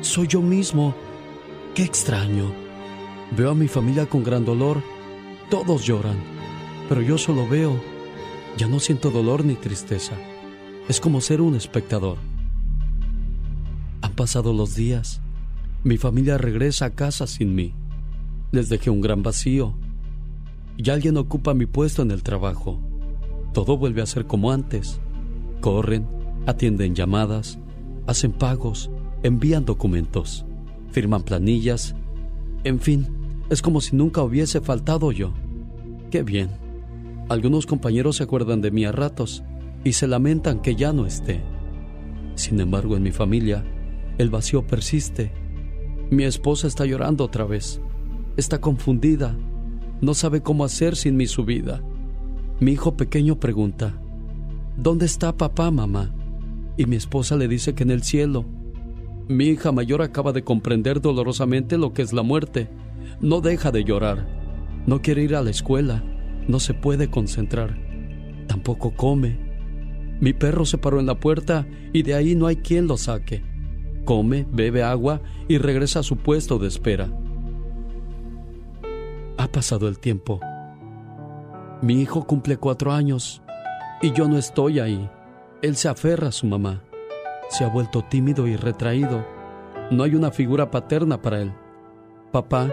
Soy 0.00 0.26
yo 0.26 0.42
mismo. 0.42 0.94
Qué 1.74 1.82
extraño. 1.82 2.52
Veo 3.36 3.50
a 3.50 3.54
mi 3.54 3.68
familia 3.68 4.06
con 4.06 4.24
gran 4.24 4.44
dolor. 4.44 4.82
Todos 5.50 5.84
lloran, 5.84 6.16
pero 6.88 7.02
yo 7.02 7.18
solo 7.18 7.48
veo. 7.48 7.80
Ya 8.56 8.66
no 8.66 8.80
siento 8.80 9.10
dolor 9.10 9.44
ni 9.44 9.54
tristeza. 9.54 10.14
Es 10.88 11.00
como 11.00 11.20
ser 11.20 11.40
un 11.40 11.54
espectador. 11.54 12.18
Han 14.02 14.12
pasado 14.14 14.52
los 14.52 14.74
días. 14.74 15.20
Mi 15.84 15.98
familia 15.98 16.38
regresa 16.38 16.86
a 16.86 16.90
casa 16.90 17.26
sin 17.26 17.54
mí. 17.54 17.74
Les 18.52 18.68
dejé 18.68 18.90
un 18.90 19.00
gran 19.00 19.22
vacío. 19.22 19.74
Y 20.76 20.90
alguien 20.90 21.16
ocupa 21.16 21.54
mi 21.54 21.66
puesto 21.66 22.02
en 22.02 22.10
el 22.10 22.22
trabajo. 22.22 22.80
Todo 23.52 23.76
vuelve 23.76 24.02
a 24.02 24.06
ser 24.06 24.26
como 24.26 24.52
antes. 24.52 25.00
Corren, 25.60 26.06
atienden 26.46 26.94
llamadas, 26.94 27.58
hacen 28.06 28.32
pagos, 28.32 28.90
envían 29.22 29.64
documentos, 29.64 30.44
firman 30.90 31.22
planillas. 31.22 31.94
En 32.64 32.80
fin, 32.80 33.06
es 33.50 33.62
como 33.62 33.80
si 33.80 33.96
nunca 33.96 34.22
hubiese 34.22 34.60
faltado 34.60 35.12
yo. 35.12 35.32
Qué 36.10 36.22
bien. 36.22 36.50
Algunos 37.28 37.66
compañeros 37.66 38.16
se 38.16 38.22
acuerdan 38.22 38.60
de 38.60 38.70
mí 38.70 38.84
a 38.84 38.92
ratos 38.92 39.42
y 39.84 39.92
se 39.92 40.06
lamentan 40.06 40.60
que 40.60 40.76
ya 40.76 40.92
no 40.92 41.06
esté. 41.06 41.42
Sin 42.34 42.60
embargo, 42.60 42.96
en 42.96 43.02
mi 43.02 43.12
familia, 43.12 43.64
el 44.18 44.30
vacío 44.30 44.66
persiste. 44.66 45.32
Mi 46.10 46.24
esposa 46.24 46.66
está 46.66 46.86
llorando 46.86 47.24
otra 47.24 47.44
vez. 47.44 47.80
Está 48.36 48.60
confundida. 48.60 49.36
No 50.00 50.14
sabe 50.14 50.42
cómo 50.42 50.64
hacer 50.64 50.94
sin 50.96 51.16
mi 51.16 51.26
subida. 51.26 51.82
Mi 52.60 52.72
hijo 52.72 52.96
pequeño 52.96 53.40
pregunta, 53.40 54.00
¿Dónde 54.76 55.06
está 55.06 55.34
papá, 55.34 55.70
mamá? 55.70 56.14
Y 56.76 56.84
mi 56.84 56.96
esposa 56.96 57.36
le 57.36 57.48
dice 57.48 57.74
que 57.74 57.82
en 57.82 57.90
el 57.90 58.02
cielo. 58.02 58.44
Mi 59.26 59.46
hija 59.46 59.72
mayor 59.72 60.02
acaba 60.02 60.32
de 60.32 60.44
comprender 60.44 61.00
dolorosamente 61.00 61.78
lo 61.78 61.94
que 61.94 62.02
es 62.02 62.12
la 62.12 62.22
muerte. 62.22 62.68
No 63.20 63.40
deja 63.40 63.72
de 63.72 63.84
llorar. 63.84 64.28
No 64.86 65.00
quiere 65.00 65.22
ir 65.22 65.34
a 65.34 65.42
la 65.42 65.50
escuela. 65.50 66.04
No 66.46 66.60
se 66.60 66.74
puede 66.74 67.08
concentrar. 67.10 67.78
Tampoco 68.48 68.94
come. 68.94 69.38
Mi 70.20 70.34
perro 70.34 70.66
se 70.66 70.76
paró 70.76 71.00
en 71.00 71.06
la 71.06 71.18
puerta 71.18 71.66
y 71.94 72.02
de 72.02 72.12
ahí 72.12 72.34
no 72.34 72.46
hay 72.46 72.56
quien 72.56 72.86
lo 72.86 72.98
saque. 72.98 73.42
Come, 74.04 74.46
bebe 74.52 74.82
agua 74.82 75.22
y 75.48 75.56
regresa 75.56 76.00
a 76.00 76.02
su 76.02 76.18
puesto 76.18 76.58
de 76.58 76.68
espera. 76.68 77.08
Ha 79.38 79.48
pasado 79.48 79.88
el 79.88 79.98
tiempo. 79.98 80.38
Mi 81.80 82.00
hijo 82.02 82.26
cumple 82.26 82.58
cuatro 82.58 82.92
años 82.92 83.42
y 84.02 84.12
yo 84.12 84.28
no 84.28 84.38
estoy 84.38 84.80
ahí. 84.80 85.08
Él 85.62 85.76
se 85.76 85.88
aferra 85.88 86.28
a 86.28 86.32
su 86.32 86.46
mamá. 86.46 86.82
Se 87.48 87.64
ha 87.64 87.68
vuelto 87.68 88.02
tímido 88.02 88.46
y 88.46 88.56
retraído. 88.56 89.24
No 89.90 90.02
hay 90.02 90.14
una 90.14 90.30
figura 90.30 90.70
paterna 90.70 91.22
para 91.22 91.40
él. 91.40 91.52
Papá 92.32 92.70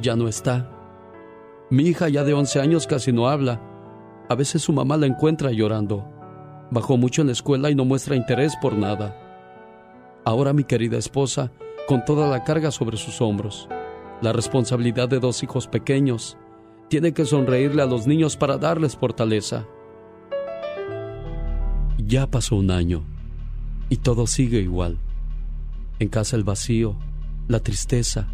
ya 0.00 0.16
no 0.16 0.28
está. 0.28 0.68
Mi 1.70 1.84
hija 1.84 2.08
ya 2.08 2.24
de 2.24 2.34
11 2.34 2.60
años 2.60 2.86
casi 2.86 3.12
no 3.12 3.28
habla. 3.28 3.60
A 4.28 4.34
veces 4.34 4.62
su 4.62 4.72
mamá 4.72 4.96
la 4.96 5.06
encuentra 5.06 5.52
llorando. 5.52 6.04
Bajó 6.70 6.96
mucho 6.96 7.22
en 7.22 7.28
la 7.28 7.32
escuela 7.32 7.70
y 7.70 7.74
no 7.74 7.84
muestra 7.84 8.16
interés 8.16 8.56
por 8.56 8.74
nada. 8.74 9.16
Ahora 10.24 10.52
mi 10.52 10.64
querida 10.64 10.98
esposa, 10.98 11.50
con 11.86 12.04
toda 12.04 12.28
la 12.28 12.44
carga 12.44 12.70
sobre 12.70 12.96
sus 12.96 13.20
hombros, 13.20 13.68
la 14.20 14.32
responsabilidad 14.32 15.08
de 15.08 15.18
dos 15.18 15.42
hijos 15.42 15.66
pequeños, 15.66 16.36
tiene 16.88 17.12
que 17.12 17.24
sonreírle 17.24 17.82
a 17.82 17.86
los 17.86 18.06
niños 18.06 18.36
para 18.36 18.58
darles 18.58 18.96
fortaleza. 18.96 19.66
Ya 22.12 22.30
pasó 22.30 22.56
un 22.56 22.70
año 22.70 23.04
y 23.88 23.96
todo 23.96 24.26
sigue 24.26 24.60
igual. 24.60 24.98
En 25.98 26.10
casa 26.10 26.36
el 26.36 26.44
vacío, 26.44 26.94
la 27.48 27.60
tristeza. 27.60 28.28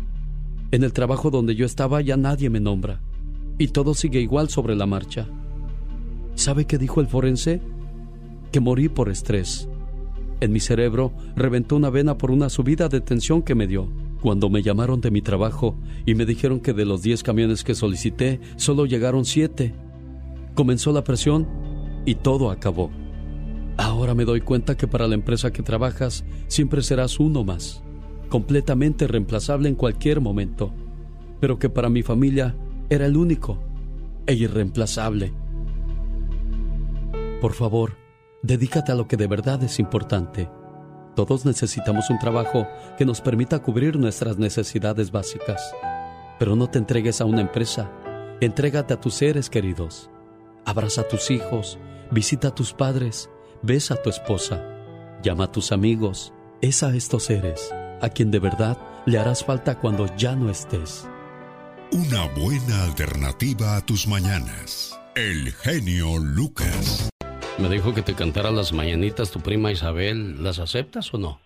En 0.72 0.82
el 0.82 0.92
trabajo 0.92 1.30
donde 1.30 1.54
yo 1.54 1.64
estaba 1.64 2.00
ya 2.00 2.16
nadie 2.16 2.50
me 2.50 2.58
nombra 2.58 3.00
y 3.56 3.68
todo 3.68 3.94
sigue 3.94 4.20
igual 4.20 4.48
sobre 4.48 4.74
la 4.74 4.86
marcha. 4.86 5.28
¿Sabe 6.34 6.64
qué 6.64 6.76
dijo 6.76 7.00
el 7.00 7.06
forense? 7.06 7.62
Que 8.50 8.58
morí 8.58 8.88
por 8.88 9.10
estrés. 9.10 9.68
En 10.40 10.50
mi 10.50 10.58
cerebro 10.58 11.12
reventó 11.36 11.76
una 11.76 11.90
vena 11.90 12.18
por 12.18 12.32
una 12.32 12.48
subida 12.48 12.88
de 12.88 13.00
tensión 13.00 13.42
que 13.42 13.54
me 13.54 13.68
dio. 13.68 13.88
Cuando 14.20 14.50
me 14.50 14.64
llamaron 14.64 15.00
de 15.00 15.12
mi 15.12 15.22
trabajo 15.22 15.76
y 16.04 16.16
me 16.16 16.26
dijeron 16.26 16.58
que 16.58 16.72
de 16.72 16.84
los 16.84 17.02
10 17.02 17.22
camiones 17.22 17.62
que 17.62 17.76
solicité, 17.76 18.40
solo 18.56 18.86
llegaron 18.86 19.24
7. 19.24 19.72
Comenzó 20.56 20.90
la 20.90 21.04
presión 21.04 21.46
y 22.06 22.16
todo 22.16 22.50
acabó. 22.50 22.90
Ahora 23.78 24.12
me 24.14 24.24
doy 24.24 24.40
cuenta 24.40 24.76
que 24.76 24.88
para 24.88 25.06
la 25.06 25.14
empresa 25.14 25.52
que 25.52 25.62
trabajas 25.62 26.24
siempre 26.48 26.82
serás 26.82 27.20
uno 27.20 27.44
más, 27.44 27.80
completamente 28.28 29.06
reemplazable 29.06 29.68
en 29.68 29.76
cualquier 29.76 30.20
momento, 30.20 30.72
pero 31.40 31.60
que 31.60 31.70
para 31.70 31.88
mi 31.88 32.02
familia 32.02 32.56
era 32.90 33.06
el 33.06 33.16
único 33.16 33.56
e 34.26 34.34
irreemplazable. 34.34 35.32
Por 37.40 37.52
favor, 37.52 37.96
dedícate 38.42 38.90
a 38.90 38.96
lo 38.96 39.06
que 39.06 39.16
de 39.16 39.28
verdad 39.28 39.62
es 39.62 39.78
importante. 39.78 40.50
Todos 41.14 41.46
necesitamos 41.46 42.10
un 42.10 42.18
trabajo 42.18 42.66
que 42.96 43.06
nos 43.06 43.20
permita 43.20 43.60
cubrir 43.60 43.96
nuestras 43.96 44.38
necesidades 44.38 45.12
básicas. 45.12 45.62
Pero 46.40 46.56
no 46.56 46.68
te 46.68 46.78
entregues 46.78 47.20
a 47.20 47.26
una 47.26 47.42
empresa, 47.42 47.92
entrégate 48.40 48.94
a 48.94 49.00
tus 49.00 49.14
seres 49.14 49.48
queridos. 49.48 50.10
Abraza 50.64 51.02
a 51.02 51.08
tus 51.08 51.30
hijos, 51.30 51.78
visita 52.10 52.48
a 52.48 52.54
tus 52.54 52.72
padres, 52.72 53.30
Besa 53.62 53.94
a 53.94 54.02
tu 54.02 54.10
esposa, 54.10 54.64
llama 55.22 55.44
a 55.44 55.52
tus 55.52 55.72
amigos, 55.72 56.32
es 56.60 56.82
a 56.82 56.94
estos 56.94 57.24
seres 57.24 57.72
a 58.00 58.08
quien 58.08 58.30
de 58.30 58.38
verdad 58.38 58.78
le 59.06 59.18
harás 59.18 59.44
falta 59.44 59.78
cuando 59.78 60.06
ya 60.16 60.34
no 60.34 60.50
estés. 60.50 61.08
Una 61.90 62.26
buena 62.28 62.84
alternativa 62.84 63.76
a 63.76 63.84
tus 63.84 64.06
mañanas. 64.06 64.98
El 65.14 65.52
genio 65.52 66.18
Lucas. 66.18 67.08
Me 67.58 67.68
dijo 67.68 67.94
que 67.94 68.02
te 68.02 68.14
cantara 68.14 68.50
las 68.50 68.72
mañanitas 68.72 69.30
tu 69.30 69.40
prima 69.40 69.72
Isabel. 69.72 70.42
¿Las 70.42 70.58
aceptas 70.58 71.12
o 71.14 71.18
no? 71.18 71.40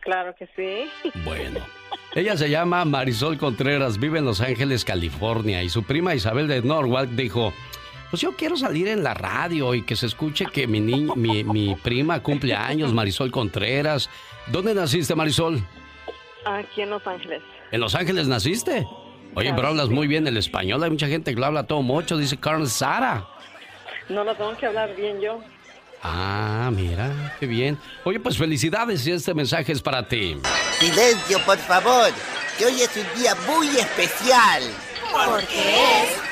claro 0.00 0.34
que 0.36 0.48
sí. 0.56 1.12
Bueno. 1.24 1.60
Ella 2.14 2.36
se 2.36 2.50
llama 2.50 2.84
Marisol 2.84 3.38
Contreras, 3.38 3.98
vive 3.98 4.18
en 4.18 4.26
Los 4.26 4.40
Ángeles, 4.40 4.84
California, 4.84 5.62
y 5.62 5.70
su 5.70 5.84
prima 5.84 6.14
Isabel 6.14 6.48
de 6.48 6.60
Norwalk 6.60 7.10
dijo, 7.10 7.54
pues 8.12 8.20
yo 8.20 8.36
quiero 8.36 8.58
salir 8.58 8.88
en 8.88 9.02
la 9.02 9.14
radio 9.14 9.74
y 9.74 9.84
que 9.84 9.96
se 9.96 10.04
escuche 10.04 10.44
que 10.44 10.66
mi, 10.66 10.82
mi, 10.82 11.44
mi 11.44 11.74
prima 11.76 12.22
cumple 12.22 12.54
años, 12.54 12.92
Marisol 12.92 13.30
Contreras. 13.30 14.10
¿Dónde 14.48 14.74
naciste, 14.74 15.14
Marisol? 15.14 15.64
Aquí 16.44 16.82
en 16.82 16.90
Los 16.90 17.06
Ángeles. 17.06 17.40
¿En 17.70 17.80
Los 17.80 17.94
Ángeles 17.94 18.28
naciste? 18.28 18.86
Oye, 19.34 19.54
pero 19.54 19.68
hablas 19.68 19.88
muy 19.88 20.08
bien 20.08 20.26
el 20.26 20.36
español. 20.36 20.82
Hay 20.82 20.90
mucha 20.90 21.08
gente 21.08 21.32
que 21.32 21.40
lo 21.40 21.46
habla 21.46 21.62
todo 21.62 21.80
mucho, 21.80 22.18
dice 22.18 22.36
Carmen 22.36 22.66
Sara. 22.66 23.26
No 24.10 24.24
lo 24.24 24.34
tengo 24.34 24.54
que 24.58 24.66
hablar 24.66 24.94
bien 24.94 25.18
yo. 25.18 25.40
Ah, 26.02 26.70
mira, 26.70 27.34
qué 27.40 27.46
bien. 27.46 27.78
Oye, 28.04 28.20
pues 28.20 28.36
felicidades 28.36 29.06
y 29.06 29.12
este 29.12 29.32
mensaje 29.32 29.72
es 29.72 29.80
para 29.80 30.06
ti. 30.06 30.36
Silencio, 30.78 31.38
por 31.46 31.56
favor, 31.56 32.10
que 32.58 32.66
hoy 32.66 32.82
es 32.82 32.94
un 32.94 33.22
día 33.22 33.34
muy 33.46 33.68
especial. 33.68 34.64
Porque 35.10 36.02
es 36.02 36.31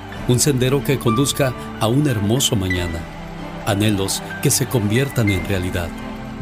Un 0.27 0.39
sendero 0.39 0.83
que 0.83 0.99
conduzca 0.99 1.53
a 1.79 1.87
un 1.87 2.07
hermoso 2.07 2.55
mañana. 2.55 2.99
Anhelos 3.65 4.21
que 4.41 4.51
se 4.51 4.67
conviertan 4.67 5.29
en 5.29 5.45
realidad. 5.47 5.89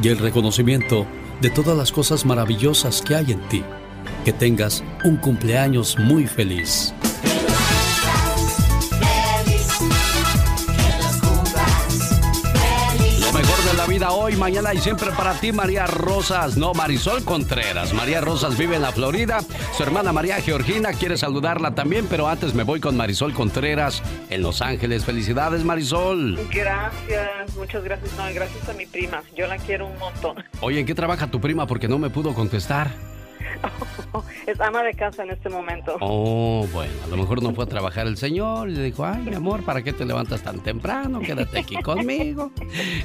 Y 0.01 0.09
el 0.09 0.17
reconocimiento 0.17 1.05
de 1.41 1.49
todas 1.49 1.77
las 1.77 1.91
cosas 1.91 2.25
maravillosas 2.25 3.01
que 3.01 3.15
hay 3.15 3.31
en 3.31 3.39
ti. 3.49 3.63
Que 4.25 4.33
tengas 4.33 4.83
un 5.03 5.17
cumpleaños 5.17 5.97
muy 5.97 6.27
feliz. 6.27 6.93
Hoy, 14.19 14.35
mañana 14.35 14.73
y 14.73 14.79
siempre 14.79 15.11
para 15.11 15.33
ti, 15.33 15.51
María 15.51 15.87
Rosas. 15.87 16.57
No, 16.57 16.73
Marisol 16.73 17.23
Contreras. 17.23 17.93
María 17.93 18.21
Rosas 18.21 18.57
vive 18.57 18.75
en 18.75 18.81
la 18.81 18.91
Florida. 18.91 19.39
Su 19.75 19.83
hermana 19.83 20.11
María 20.11 20.41
Georgina 20.41 20.93
quiere 20.93 21.17
saludarla 21.17 21.73
también, 21.73 22.05
pero 22.09 22.27
antes 22.27 22.53
me 22.53 22.63
voy 22.63 22.79
con 22.79 22.97
Marisol 22.97 23.33
Contreras 23.33 24.03
en 24.29 24.41
Los 24.41 24.61
Ángeles. 24.61 25.05
Felicidades, 25.05 25.63
Marisol. 25.63 26.37
Gracias, 26.51 27.55
muchas 27.55 27.83
gracias. 27.83 28.11
No, 28.17 28.23
gracias 28.33 28.67
a 28.67 28.73
mi 28.73 28.85
prima. 28.85 29.23
Yo 29.35 29.47
la 29.47 29.57
quiero 29.57 29.87
un 29.87 29.97
montón. 29.97 30.43
Oye, 30.61 30.79
¿en 30.81 30.85
qué 30.85 30.95
trabaja 30.95 31.27
tu 31.27 31.39
prima? 31.39 31.65
Porque 31.65 31.87
no 31.87 31.97
me 31.97 32.09
pudo 32.09 32.33
contestar. 32.33 32.91
Es 34.47 34.59
ama 34.59 34.83
de 34.83 34.93
casa 34.93 35.23
en 35.23 35.31
este 35.31 35.49
momento. 35.49 35.95
Oh, 36.01 36.67
bueno, 36.73 36.91
a 37.03 37.07
lo 37.07 37.17
mejor 37.17 37.43
no 37.43 37.53
fue 37.53 37.65
a 37.65 37.67
trabajar 37.67 38.07
el 38.07 38.17
señor 38.17 38.69
y 38.69 38.75
le 38.75 38.83
dijo, 38.83 39.05
ay, 39.05 39.21
mi 39.21 39.35
amor, 39.35 39.63
¿para 39.63 39.83
qué 39.83 39.93
te 39.93 40.05
levantas 40.05 40.41
tan 40.41 40.59
temprano? 40.61 41.19
Quédate 41.19 41.59
aquí 41.59 41.75
conmigo. 41.83 42.51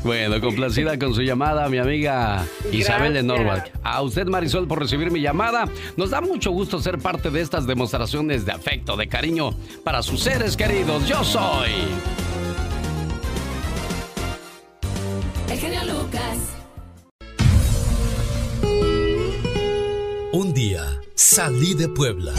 Bueno, 0.03 0.41
complacida 0.41 0.99
con 0.99 1.15
su 1.15 1.23
llamada, 1.23 1.69
mi 1.69 1.79
amiga 1.79 2.45
Isabel 2.73 3.13
de 3.13 3.23
Norwalk. 3.23 3.71
A 3.83 4.01
usted, 4.03 4.27
Marisol, 4.27 4.67
por 4.67 4.81
recibir 4.81 5.11
mi 5.11 5.21
llamada. 5.21 5.67
Nos 5.97 6.11
da 6.11 6.21
mucho 6.21 6.51
gusto 6.51 6.81
ser 6.81 6.99
parte 6.99 7.31
de 7.31 7.41
estas 7.41 7.67
demostraciones 7.67 8.47
de 8.47 8.53
afecto, 8.53 8.97
de 8.97 9.07
cariño 9.07 9.51
para 9.85 10.03
sus 10.03 10.23
seres 10.23 10.57
queridos. 10.57 11.07
Yo 11.07 11.23
soy... 11.25 12.24
día 20.69 20.99
salí 21.15 21.75
de 21.75 21.89
Puebla. 21.89 22.33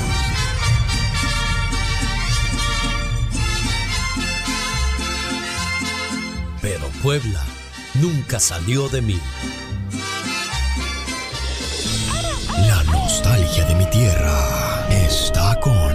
Pero 6.60 6.88
Puebla 7.04 7.44
nunca 8.02 8.40
salió 8.40 8.90
de 8.90 9.02
mí. 9.04 9.20
La 12.68 12.84
nostalgia 12.86 13.66
de 13.66 13.76
mi 13.76 13.86
tierra 13.92 14.88
está 14.90 15.60
con... 15.60 15.94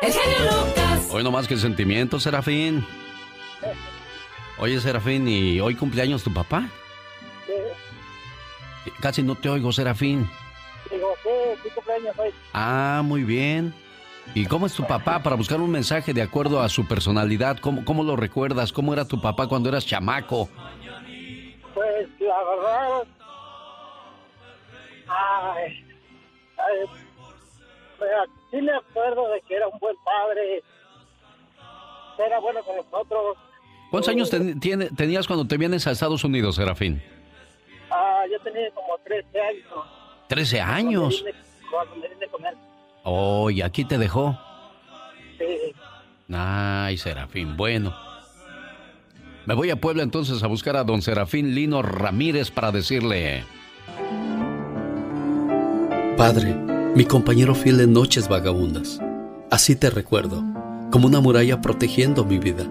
El 0.00 0.12
genio 0.12 0.38
Lucas. 0.44 1.08
Hoy 1.10 1.24
no 1.24 1.32
más 1.32 1.48
que 1.48 1.56
sentimientos, 1.56 2.22
Serafín. 2.22 2.86
Oye, 4.58 4.80
Serafín, 4.80 5.26
¿y 5.26 5.58
hoy 5.58 5.74
cumpleaños 5.74 6.22
tu 6.22 6.32
papá? 6.32 6.70
Casi 9.00 9.22
no 9.22 9.34
te 9.34 9.48
oigo, 9.48 9.72
Serafín. 9.72 10.28
Digo, 10.90 11.14
¿qué, 11.22 11.54
qué 11.62 11.68
cumpleaños 11.70 12.18
hoy? 12.18 12.30
Ah, 12.52 13.02
muy 13.04 13.24
bien. 13.24 13.72
¿Y 14.34 14.46
cómo 14.46 14.66
es 14.66 14.72
tu 14.74 14.84
papá? 14.86 15.22
Para 15.22 15.36
buscar 15.36 15.60
un 15.60 15.70
mensaje 15.70 16.14
de 16.14 16.22
acuerdo 16.22 16.60
a 16.62 16.68
su 16.68 16.86
personalidad, 16.86 17.58
¿cómo, 17.58 17.84
cómo 17.84 18.02
lo 18.02 18.16
recuerdas? 18.16 18.72
¿Cómo 18.72 18.92
era 18.92 19.04
tu 19.06 19.20
papá 19.20 19.46
cuando 19.46 19.68
eras 19.68 19.84
chamaco? 19.86 20.48
Pues 21.74 22.08
la 22.20 22.44
verdad. 22.44 23.04
Ay, 25.06 25.84
ay, 26.56 26.86
sí 28.50 28.56
me 28.62 28.72
acuerdo 28.72 29.28
de 29.32 29.40
que 29.42 29.54
era 29.56 29.68
un 29.68 29.78
buen 29.78 29.94
padre. 30.04 30.62
Era 32.26 32.38
bueno 32.40 32.60
con 32.62 32.76
nosotros. 32.76 33.36
¿Cuántos 33.90 34.08
años 34.08 34.30
ten- 34.30 34.58
tenías 34.96 35.26
cuando 35.26 35.46
te 35.46 35.56
vienes 35.58 35.86
a 35.86 35.90
Estados 35.90 36.24
Unidos, 36.24 36.56
Serafín? 36.56 37.02
Ah, 37.96 38.24
yo 38.30 38.40
tenía 38.42 38.70
como 38.74 38.98
13 39.04 39.40
años. 39.40 39.86
Trece 40.28 40.60
años. 40.60 41.22
Cuando 41.22 41.30
vine- 41.38 41.70
Cuando 41.70 41.96
me 41.96 42.08
vine 42.08 42.26
con 42.28 42.44
él. 42.46 42.54
Oh, 43.04 43.50
y 43.50 43.62
aquí 43.62 43.84
te 43.84 43.98
dejó. 43.98 44.36
Sí. 45.38 45.74
Ay, 46.34 46.96
Serafín, 46.98 47.56
bueno. 47.56 47.94
Me 49.46 49.54
voy 49.54 49.70
a 49.70 49.76
Puebla 49.76 50.02
entonces 50.02 50.42
a 50.42 50.46
buscar 50.46 50.76
a 50.76 50.84
don 50.84 51.02
Serafín 51.02 51.54
Lino 51.54 51.82
Ramírez 51.82 52.50
para 52.50 52.72
decirle... 52.72 53.44
Padre, 56.16 56.54
mi 56.94 57.04
compañero 57.04 57.54
fiel 57.54 57.80
en 57.80 57.92
noches 57.92 58.28
vagabundas. 58.28 59.00
Así 59.50 59.76
te 59.76 59.90
recuerdo, 59.90 60.42
como 60.90 61.06
una 61.06 61.20
muralla 61.20 61.60
protegiendo 61.60 62.24
mi 62.24 62.38
vida. 62.38 62.64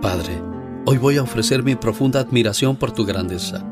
Padre, 0.00 0.40
hoy 0.86 0.98
voy 0.98 1.16
a 1.16 1.22
ofrecer 1.22 1.62
mi 1.62 1.74
profunda 1.74 2.20
admiración 2.20 2.76
por 2.76 2.92
tu 2.92 3.04
grandeza, 3.04 3.64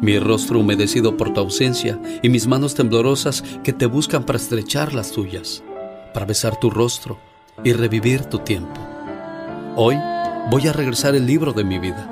mi 0.00 0.18
rostro 0.18 0.60
humedecido 0.60 1.16
por 1.16 1.32
tu 1.32 1.40
ausencia 1.40 2.00
y 2.22 2.28
mis 2.28 2.46
manos 2.46 2.74
temblorosas 2.74 3.42
que 3.62 3.72
te 3.72 3.86
buscan 3.86 4.24
para 4.24 4.38
estrechar 4.38 4.92
las 4.94 5.12
tuyas, 5.12 5.62
para 6.12 6.26
besar 6.26 6.58
tu 6.58 6.70
rostro 6.70 7.18
y 7.62 7.72
revivir 7.72 8.24
tu 8.24 8.38
tiempo. 8.38 8.80
Hoy 9.76 9.96
voy 10.50 10.66
a 10.68 10.72
regresar 10.72 11.14
el 11.14 11.26
libro 11.26 11.52
de 11.52 11.64
mi 11.64 11.78
vida, 11.78 12.10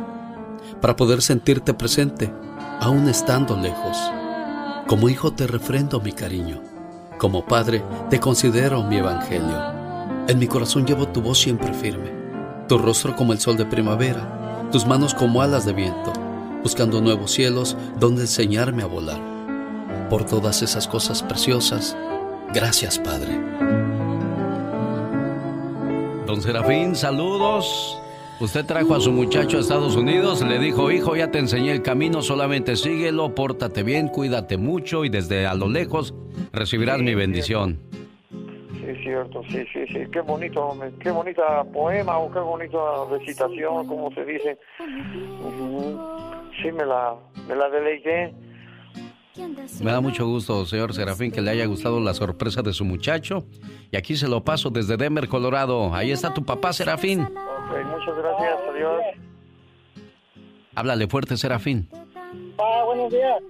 para 0.80 0.96
poder 0.96 1.22
sentirte 1.22 1.74
presente, 1.74 2.32
aún 2.80 3.08
estando 3.08 3.56
lejos. 3.56 3.96
Como 4.86 5.08
hijo 5.08 5.32
te 5.32 5.46
refrendo 5.46 6.00
mi 6.00 6.12
cariño. 6.12 6.60
Como 7.18 7.46
padre 7.46 7.84
te 8.10 8.18
considero 8.18 8.82
mi 8.82 8.96
evangelio. 8.96 9.72
En 10.26 10.38
mi 10.38 10.48
corazón 10.48 10.86
llevo 10.86 11.06
tu 11.08 11.22
voz 11.22 11.38
siempre 11.38 11.72
firme. 11.72 12.10
Tu 12.68 12.78
rostro 12.78 13.14
como 13.14 13.32
el 13.32 13.38
sol 13.38 13.56
de 13.56 13.64
primavera. 13.64 14.68
Tus 14.72 14.86
manos 14.86 15.14
como 15.14 15.40
alas 15.40 15.64
de 15.64 15.72
viento. 15.72 16.12
Buscando 16.62 17.00
nuevos 17.00 17.32
cielos 17.32 17.76
donde 17.98 18.22
enseñarme 18.22 18.82
a 18.82 18.86
volar. 18.86 19.20
Por 20.08 20.24
todas 20.24 20.62
esas 20.62 20.86
cosas 20.86 21.22
preciosas. 21.22 21.96
Gracias, 22.54 22.98
Padre. 22.98 23.38
Don 26.26 26.40
Serafín, 26.40 26.94
saludos. 26.94 27.98
Usted 28.40 28.64
trajo 28.64 28.94
a 28.94 29.00
su 29.00 29.12
muchacho 29.12 29.58
a 29.58 29.60
Estados 29.60 29.94
Unidos, 29.94 30.42
le 30.42 30.58
dijo, 30.58 30.90
hijo, 30.90 31.14
ya 31.14 31.30
te 31.30 31.38
enseñé 31.38 31.70
el 31.72 31.82
camino, 31.82 32.22
solamente 32.22 32.74
síguelo, 32.76 33.34
pórtate 33.34 33.82
bien, 33.84 34.08
cuídate 34.08 34.56
mucho 34.56 35.04
y 35.04 35.08
desde 35.10 35.46
a 35.46 35.54
lo 35.54 35.68
lejos 35.68 36.12
recibirás 36.52 37.00
mi 37.00 37.14
bendición. 37.14 37.78
Sí, 38.30 39.02
cierto, 39.04 39.42
sí, 39.48 39.64
sí, 39.72 39.86
sí. 39.88 40.00
Qué 40.12 40.20
bonito, 40.22 40.74
me- 40.74 40.92
qué 40.98 41.10
bonita 41.12 41.62
poema 41.72 42.18
o 42.18 42.32
qué 42.32 42.40
bonita 42.40 42.78
recitación, 43.10 43.86
como 43.86 44.12
se 44.12 44.24
dice. 44.24 44.58
Sí, 46.60 46.70
me 46.72 46.84
la, 46.84 47.14
me 47.48 47.54
la 47.56 47.68
deleité. 47.70 48.34
Me 49.82 49.90
da 49.90 50.00
mucho 50.00 50.26
gusto, 50.26 50.66
señor 50.66 50.92
Serafín, 50.92 51.32
que 51.32 51.40
le 51.40 51.50
haya 51.50 51.64
gustado 51.64 52.00
la 52.00 52.12
sorpresa 52.12 52.60
de 52.60 52.72
su 52.74 52.84
muchacho. 52.84 53.46
Y 53.90 53.96
aquí 53.96 54.14
se 54.16 54.28
lo 54.28 54.44
paso 54.44 54.68
desde 54.68 54.96
Denver, 54.98 55.26
Colorado. 55.28 55.94
Ahí 55.94 56.10
está 56.10 56.34
tu 56.34 56.44
papá, 56.44 56.72
Serafín. 56.72 57.22
Ok, 57.22 57.84
muchas 57.86 58.16
gracias, 58.18 58.58
adiós. 58.68 59.00
Háblale 60.74 61.06
fuerte, 61.08 61.36
Serafín. 61.36 61.88
Ah, 62.58 62.82
buenos 62.84 63.10
días. 63.10 63.42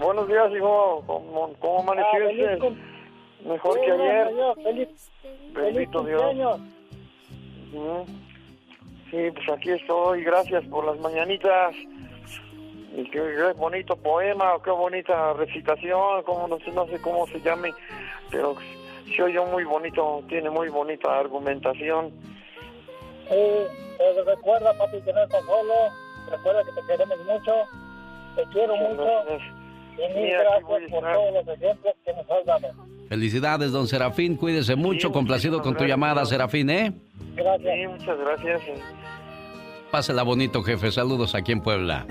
Buenos 0.00 0.26
días, 0.26 0.50
hijo. 0.56 1.02
¿Cómo, 1.06 1.52
cómo 1.60 1.92
Ah, 1.92 2.04
feliz 2.12 2.74
Mejor 3.46 3.80
que 3.80 3.90
ayer. 3.92 4.28
Feliz, 4.62 4.88
feliz 5.54 5.74
Bendito 5.74 6.04
Dios. 6.04 6.60
Sí, 9.10 9.18
pues 9.34 9.48
aquí 9.50 9.70
estoy. 9.70 10.24
Gracias 10.24 10.64
por 10.66 10.86
las 10.86 10.98
mañanitas. 11.00 11.74
Y 12.96 13.04
qué, 13.04 13.18
qué 13.20 13.52
bonito 13.56 13.96
poema, 13.96 14.52
qué 14.64 14.70
bonita 14.70 15.32
recitación, 15.32 16.22
como 16.24 16.46
no 16.48 16.58
sé, 16.58 16.70
no 16.72 16.86
sé 16.86 17.00
cómo 17.00 17.26
se 17.26 17.40
llame, 17.40 17.72
pero 18.30 18.54
se 19.16 19.22
oye 19.22 19.40
muy 19.50 19.64
bonito, 19.64 20.22
tiene 20.28 20.50
muy 20.50 20.68
bonita 20.68 21.18
argumentación. 21.18 22.10
Sí, 23.28 23.36
pues 23.96 24.26
recuerda, 24.26 24.76
papi, 24.76 25.00
que 25.02 25.12
no 25.12 25.22
estás 25.22 25.44
solo. 25.44 25.74
Recuerda 26.30 26.62
que 26.64 26.80
te 26.80 26.86
queremos 26.86 27.18
mucho. 27.26 27.52
Te 28.36 28.42
quiero 28.52 28.76
Muchas 28.76 28.90
mucho. 28.90 29.04
gracias. 29.04 29.42
Y 29.92 30.14
mil 30.18 30.26
Sí, 30.26 30.32
gracias 30.32 30.90
por 30.90 31.00
todos 31.12 31.34
los 31.34 31.48
ejemplos 31.56 31.94
que 32.04 32.12
nos 32.12 32.30
has 32.30 32.44
dado. 32.46 32.74
Felicidades, 33.08 33.72
don 33.72 33.86
Serafín. 33.86 34.36
Cuídese 34.36 34.74
mucho. 34.76 35.12
Complacido 35.12 35.60
con 35.62 35.76
tu 35.76 35.84
llamada, 35.84 36.24
Serafín, 36.24 36.70
¿eh? 36.70 36.92
Gracias. 37.34 37.90
muchas 37.90 38.18
gracias. 38.18 38.62
Pásela 39.90 40.22
bonito, 40.22 40.62
jefe. 40.62 40.90
Saludos 40.90 41.34
aquí 41.34 41.52
en 41.52 41.60
Puebla. 41.60 42.06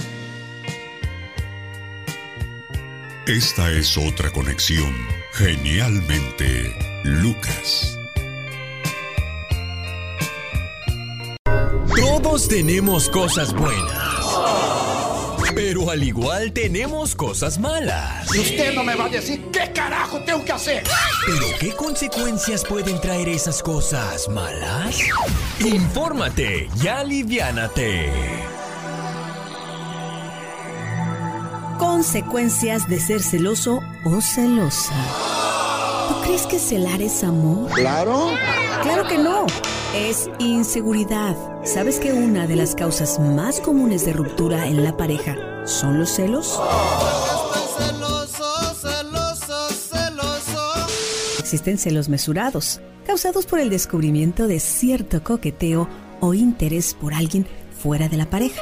Esta 3.28 3.70
es 3.70 4.00
otra 4.00 4.32
conexión. 4.32 4.96
Genialmente, 5.34 6.76
Lucas. 7.04 8.00
Todos 11.96 12.48
tenemos 12.48 13.10
cosas 13.10 13.54
buenas. 13.54 14.26
Pero 15.54 15.92
al 15.92 16.02
igual 16.02 16.52
tenemos 16.52 17.16
cosas 17.16 17.60
malas. 17.60 18.26
Y 18.36 18.40
usted 18.40 18.74
no 18.74 18.84
me 18.84 18.96
va 18.96 19.06
a 19.06 19.10
decir 19.10 19.40
qué 19.54 19.72
carajo 19.72 20.20
tengo 20.22 20.44
que 20.44 20.54
hacer. 20.54 20.84
¿Pero 21.28 21.46
qué 21.60 21.76
consecuencias 21.76 22.66
pueden 22.66 23.00
traer 23.02 23.30
esas 23.30 23.62
cosas 23.62 24.30
malas? 24.30 25.00
Infórmate 25.60 26.70
y 26.82 26.88
aliviánate. 26.88 28.51
Consecuencias 32.02 32.90
de 32.90 33.00
ser 33.00 33.22
celoso 33.22 33.80
o 34.06 34.22
celosa. 34.22 34.92
¿Tú 36.10 36.16
crees 36.24 36.48
que 36.48 36.58
celar 36.58 37.00
es 37.00 37.24
amor? 37.24 37.70
Claro. 37.74 38.32
Claro 38.82 39.08
que 39.08 39.20
no. 39.20 39.46
Es 39.94 40.28
inseguridad. 40.40 41.36
¿Sabes 41.64 42.00
que 42.00 42.12
una 42.12 42.48
de 42.48 42.56
las 42.56 42.74
causas 42.74 43.20
más 43.20 43.62
comunes 43.62 44.04
de 44.04 44.14
ruptura 44.14 44.66
en 44.66 44.84
la 44.84 44.98
pareja 44.98 45.38
son 45.68 46.00
los 46.00 46.10
celos? 46.10 46.60
Existen 51.38 51.78
celos 51.78 52.10
mesurados, 52.10 52.82
causados 53.06 53.46
por 53.46 53.60
el 53.60 53.70
descubrimiento 53.70 54.48
de 54.48 54.60
cierto 54.60 55.24
coqueteo 55.24 55.88
o 56.20 56.34
interés 56.34 56.96
por 56.96 57.14
alguien 57.14 57.46
fuera 57.82 58.08
de 58.08 58.18
la 58.18 58.30
pareja. 58.30 58.62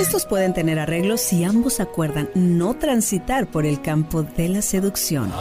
Estos 0.00 0.24
pueden 0.24 0.54
tener 0.54 0.78
arreglos 0.78 1.20
si 1.20 1.44
ambos 1.44 1.80
acuerdan 1.80 2.30
no 2.34 2.74
transitar 2.74 3.50
por 3.50 3.66
el 3.66 3.82
campo 3.82 4.22
de 4.22 4.48
la 4.48 4.62
seducción. 4.62 5.32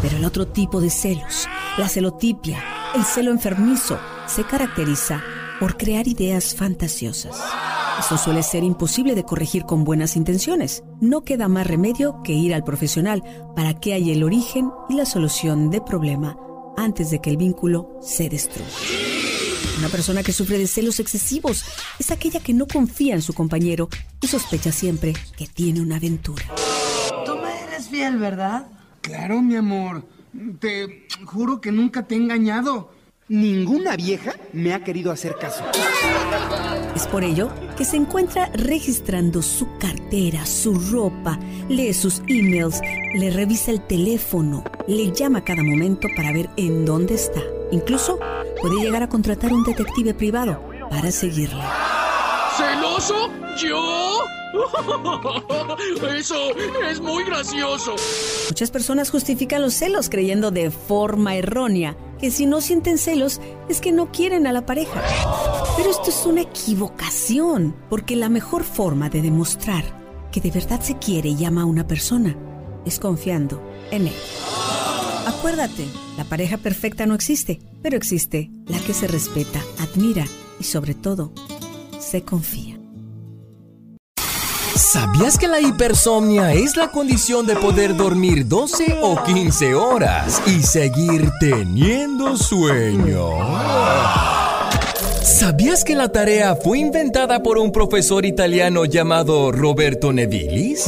Pero 0.00 0.16
el 0.16 0.24
otro 0.24 0.48
tipo 0.48 0.80
de 0.80 0.90
celos, 0.90 1.46
la 1.76 1.88
celotipia, 1.88 2.62
el 2.94 3.04
celo 3.04 3.30
enfermizo, 3.30 3.98
se 4.26 4.44
caracteriza 4.44 5.22
por 5.60 5.76
crear 5.76 6.08
ideas 6.08 6.54
fantasiosas. 6.54 7.36
Eso 7.98 8.18
suele 8.18 8.42
ser 8.42 8.62
imposible 8.62 9.14
de 9.14 9.24
corregir 9.24 9.64
con 9.64 9.84
buenas 9.84 10.16
intenciones. 10.16 10.82
No 11.00 11.22
queda 11.22 11.48
más 11.48 11.66
remedio 11.66 12.22
que 12.22 12.32
ir 12.32 12.54
al 12.54 12.64
profesional 12.64 13.22
para 13.54 13.74
que 13.74 13.94
haya 13.94 14.12
el 14.12 14.22
origen 14.22 14.70
y 14.88 14.94
la 14.94 15.06
solución 15.06 15.70
del 15.70 15.82
problema 15.82 16.38
antes 16.76 17.10
de 17.10 17.20
que 17.20 17.30
el 17.30 17.38
vínculo 17.38 17.98
se 18.02 18.28
destruya. 18.28 19.15
Una 19.78 19.88
persona 19.88 20.22
que 20.22 20.32
sufre 20.32 20.58
de 20.58 20.66
celos 20.66 21.00
excesivos 21.00 21.64
es 21.98 22.10
aquella 22.10 22.40
que 22.40 22.54
no 22.54 22.66
confía 22.66 23.14
en 23.14 23.22
su 23.22 23.34
compañero 23.34 23.88
y 24.20 24.26
sospecha 24.26 24.72
siempre 24.72 25.12
que 25.36 25.46
tiene 25.46 25.82
una 25.82 25.96
aventura. 25.96 26.44
Tú 27.26 27.36
me 27.36 27.62
eres 27.64 27.88
fiel, 27.88 28.16
¿verdad? 28.16 28.66
Claro, 29.02 29.42
mi 29.42 29.54
amor. 29.56 30.04
Te 30.60 31.06
juro 31.26 31.60
que 31.60 31.72
nunca 31.72 32.04
te 32.04 32.14
he 32.14 32.18
engañado. 32.18 32.90
Ninguna 33.28 33.96
vieja 33.96 34.34
me 34.52 34.72
ha 34.72 34.82
querido 34.82 35.12
hacer 35.12 35.36
caso. 35.36 35.64
Es 36.96 37.06
por 37.06 37.24
ello 37.24 37.50
que 37.76 37.84
se 37.84 37.98
encuentra 37.98 38.50
registrando 38.54 39.42
su 39.42 39.68
cartera, 39.76 40.46
su 40.46 40.72
ropa, 40.72 41.38
lee 41.68 41.92
sus 41.92 42.22
emails, 42.26 42.80
le 43.14 43.28
revisa 43.28 43.70
el 43.70 43.82
teléfono, 43.82 44.64
le 44.88 45.12
llama 45.12 45.40
a 45.40 45.44
cada 45.44 45.62
momento 45.62 46.08
para 46.16 46.32
ver 46.32 46.48
en 46.56 46.86
dónde 46.86 47.16
está. 47.16 47.42
Incluso 47.70 48.18
puede 48.62 48.80
llegar 48.80 49.02
a 49.02 49.10
contratar 49.10 49.52
un 49.52 49.62
detective 49.62 50.14
privado 50.14 50.62
para 50.88 51.12
seguirle. 51.12 51.62
¿Celoso? 52.56 53.30
¿Yo? 53.56 54.24
Eso 56.16 56.56
es 56.88 57.00
muy 57.00 57.24
gracioso. 57.24 57.96
Muchas 58.48 58.70
personas 58.70 59.10
justifican 59.10 59.62
los 59.62 59.74
celos 59.74 60.08
creyendo 60.08 60.50
de 60.50 60.70
forma 60.70 61.36
errónea 61.36 61.96
que 62.18 62.30
si 62.30 62.46
no 62.46 62.60
sienten 62.60 62.98
celos 62.98 63.40
es 63.68 63.80
que 63.80 63.92
no 63.92 64.10
quieren 64.10 64.46
a 64.46 64.52
la 64.52 64.64
pareja. 64.64 65.02
Pero 65.76 65.90
esto 65.90 66.08
es 66.08 66.24
una 66.24 66.42
equivocación, 66.42 67.76
porque 67.90 68.16
la 68.16 68.28
mejor 68.28 68.64
forma 68.64 69.10
de 69.10 69.22
demostrar 69.22 69.84
que 70.32 70.40
de 70.40 70.50
verdad 70.50 70.80
se 70.80 70.96
quiere 70.98 71.30
y 71.30 71.44
ama 71.44 71.62
a 71.62 71.66
una 71.66 71.86
persona 71.86 72.36
es 72.86 72.98
confiando 72.98 73.62
en 73.90 74.06
él. 74.06 74.14
Acuérdate, 75.26 75.86
la 76.16 76.24
pareja 76.24 76.56
perfecta 76.56 77.04
no 77.04 77.14
existe, 77.14 77.60
pero 77.82 77.96
existe 77.96 78.50
la 78.66 78.78
que 78.78 78.94
se 78.94 79.06
respeta, 79.08 79.60
admira 79.78 80.24
y 80.58 80.64
sobre 80.64 80.94
todo 80.94 81.32
se 82.06 82.22
confía. 82.22 82.78
¿Sabías 84.76 85.38
que 85.38 85.48
la 85.48 85.60
hipersomnia 85.60 86.52
es 86.52 86.76
la 86.76 86.90
condición 86.90 87.46
de 87.46 87.56
poder 87.56 87.96
dormir 87.96 88.46
12 88.46 88.98
o 89.02 89.22
15 89.24 89.74
horas 89.74 90.42
y 90.46 90.62
seguir 90.62 91.30
teniendo 91.40 92.36
sueño? 92.36 93.30
¿Sabías 95.22 95.82
que 95.82 95.94
la 95.94 96.12
tarea 96.12 96.56
fue 96.56 96.78
inventada 96.78 97.42
por 97.42 97.58
un 97.58 97.72
profesor 97.72 98.24
italiano 98.24 98.84
llamado 98.84 99.50
Roberto 99.50 100.12
Nevilis? 100.12 100.86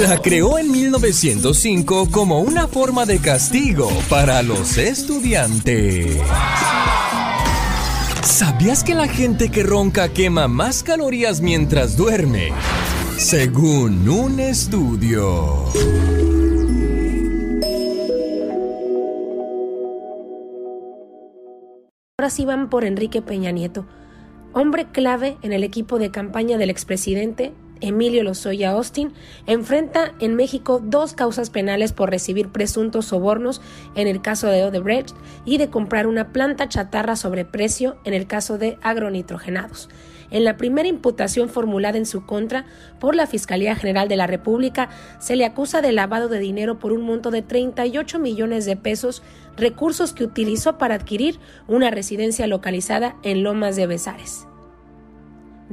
La 0.00 0.18
creó 0.18 0.58
en 0.58 0.70
1905 0.70 2.08
como 2.10 2.40
una 2.40 2.66
forma 2.66 3.04
de 3.04 3.18
castigo 3.20 3.90
para 4.08 4.42
los 4.42 4.78
estudiantes. 4.78 6.16
¿Sabías 8.22 8.84
que 8.84 8.94
la 8.94 9.08
gente 9.08 9.50
que 9.50 9.64
ronca 9.64 10.08
quema 10.08 10.46
más 10.46 10.84
calorías 10.84 11.40
mientras 11.40 11.96
duerme? 11.96 12.52
Según 13.16 14.08
un 14.08 14.38
estudio. 14.38 15.64
Ahora 22.16 22.30
sí 22.30 22.44
van 22.44 22.70
por 22.70 22.84
Enrique 22.84 23.22
Peña 23.22 23.50
Nieto, 23.50 23.86
hombre 24.52 24.86
clave 24.92 25.36
en 25.42 25.52
el 25.52 25.64
equipo 25.64 25.98
de 25.98 26.12
campaña 26.12 26.58
del 26.58 26.70
expresidente 26.70 27.52
Emilio 27.82 28.22
Lozoya 28.22 28.70
Austin, 28.70 29.12
enfrenta 29.46 30.14
en 30.20 30.34
México 30.34 30.80
dos 30.82 31.12
causas 31.12 31.50
penales 31.50 31.92
por 31.92 32.10
recibir 32.10 32.48
presuntos 32.48 33.06
sobornos 33.06 33.60
en 33.94 34.08
el 34.08 34.22
caso 34.22 34.46
de 34.46 34.64
Odebrecht 34.64 35.14
y 35.44 35.58
de 35.58 35.68
comprar 35.68 36.06
una 36.06 36.32
planta 36.32 36.68
chatarra 36.68 37.16
sobre 37.16 37.44
precio 37.44 37.96
en 38.04 38.14
el 38.14 38.26
caso 38.26 38.56
de 38.56 38.78
agronitrogenados. 38.82 39.90
En 40.30 40.44
la 40.44 40.56
primera 40.56 40.88
imputación 40.88 41.50
formulada 41.50 41.98
en 41.98 42.06
su 42.06 42.24
contra 42.24 42.64
por 42.98 43.14
la 43.14 43.26
Fiscalía 43.26 43.76
General 43.76 44.08
de 44.08 44.16
la 44.16 44.26
República, 44.26 44.88
se 45.18 45.36
le 45.36 45.44
acusa 45.44 45.82
de 45.82 45.92
lavado 45.92 46.28
de 46.28 46.38
dinero 46.38 46.78
por 46.78 46.92
un 46.92 47.02
monto 47.02 47.30
de 47.30 47.42
38 47.42 48.18
millones 48.18 48.64
de 48.64 48.76
pesos, 48.76 49.22
recursos 49.58 50.14
que 50.14 50.24
utilizó 50.24 50.78
para 50.78 50.94
adquirir 50.94 51.38
una 51.68 51.90
residencia 51.90 52.46
localizada 52.46 53.16
en 53.22 53.42
Lomas 53.42 53.76
de 53.76 53.86
Besares. 53.86 54.46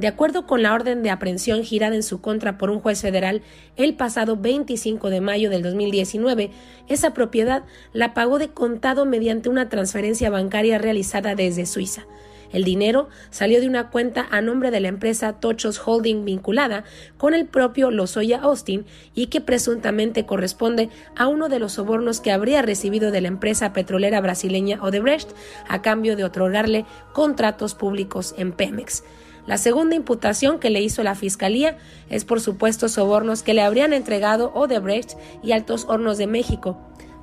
De 0.00 0.06
acuerdo 0.06 0.46
con 0.46 0.62
la 0.62 0.72
orden 0.72 1.02
de 1.02 1.10
aprehensión 1.10 1.62
girada 1.62 1.94
en 1.94 2.02
su 2.02 2.22
contra 2.22 2.56
por 2.56 2.70
un 2.70 2.80
juez 2.80 3.02
federal 3.02 3.42
el 3.76 3.96
pasado 3.96 4.38
25 4.38 5.10
de 5.10 5.20
mayo 5.20 5.50
del 5.50 5.62
2019, 5.62 6.50
esa 6.88 7.12
propiedad 7.12 7.64
la 7.92 8.14
pagó 8.14 8.38
de 8.38 8.48
contado 8.48 9.04
mediante 9.04 9.50
una 9.50 9.68
transferencia 9.68 10.30
bancaria 10.30 10.78
realizada 10.78 11.34
desde 11.34 11.66
Suiza. 11.66 12.06
El 12.50 12.64
dinero 12.64 13.10
salió 13.28 13.60
de 13.60 13.68
una 13.68 13.90
cuenta 13.90 14.26
a 14.30 14.40
nombre 14.40 14.70
de 14.70 14.80
la 14.80 14.88
empresa 14.88 15.34
Tochos 15.34 15.86
Holding 15.86 16.24
vinculada 16.24 16.84
con 17.18 17.34
el 17.34 17.44
propio 17.44 17.90
Lozoya 17.90 18.40
Austin 18.40 18.86
y 19.14 19.26
que 19.26 19.42
presuntamente 19.42 20.24
corresponde 20.24 20.88
a 21.14 21.28
uno 21.28 21.50
de 21.50 21.58
los 21.58 21.72
sobornos 21.72 22.22
que 22.22 22.32
habría 22.32 22.62
recibido 22.62 23.10
de 23.10 23.20
la 23.20 23.28
empresa 23.28 23.74
petrolera 23.74 24.22
brasileña 24.22 24.82
Odebrecht 24.82 25.28
a 25.68 25.82
cambio 25.82 26.16
de 26.16 26.24
otorgarle 26.24 26.86
contratos 27.12 27.74
públicos 27.74 28.34
en 28.38 28.52
Pemex. 28.52 29.04
La 29.46 29.58
segunda 29.58 29.96
imputación 29.96 30.58
que 30.58 30.70
le 30.70 30.80
hizo 30.80 31.02
la 31.02 31.14
Fiscalía 31.14 31.78
es 32.08 32.24
por 32.24 32.40
supuestos 32.40 32.92
sobornos 32.92 33.42
que 33.42 33.54
le 33.54 33.62
habrían 33.62 33.92
entregado 33.92 34.52
Odebrecht 34.54 35.16
y 35.42 35.52
Altos 35.52 35.86
Hornos 35.88 36.18
de 36.18 36.26
México 36.26 36.78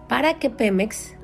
para 0.08 0.40
que 0.40 0.50
Pemex 0.50 1.18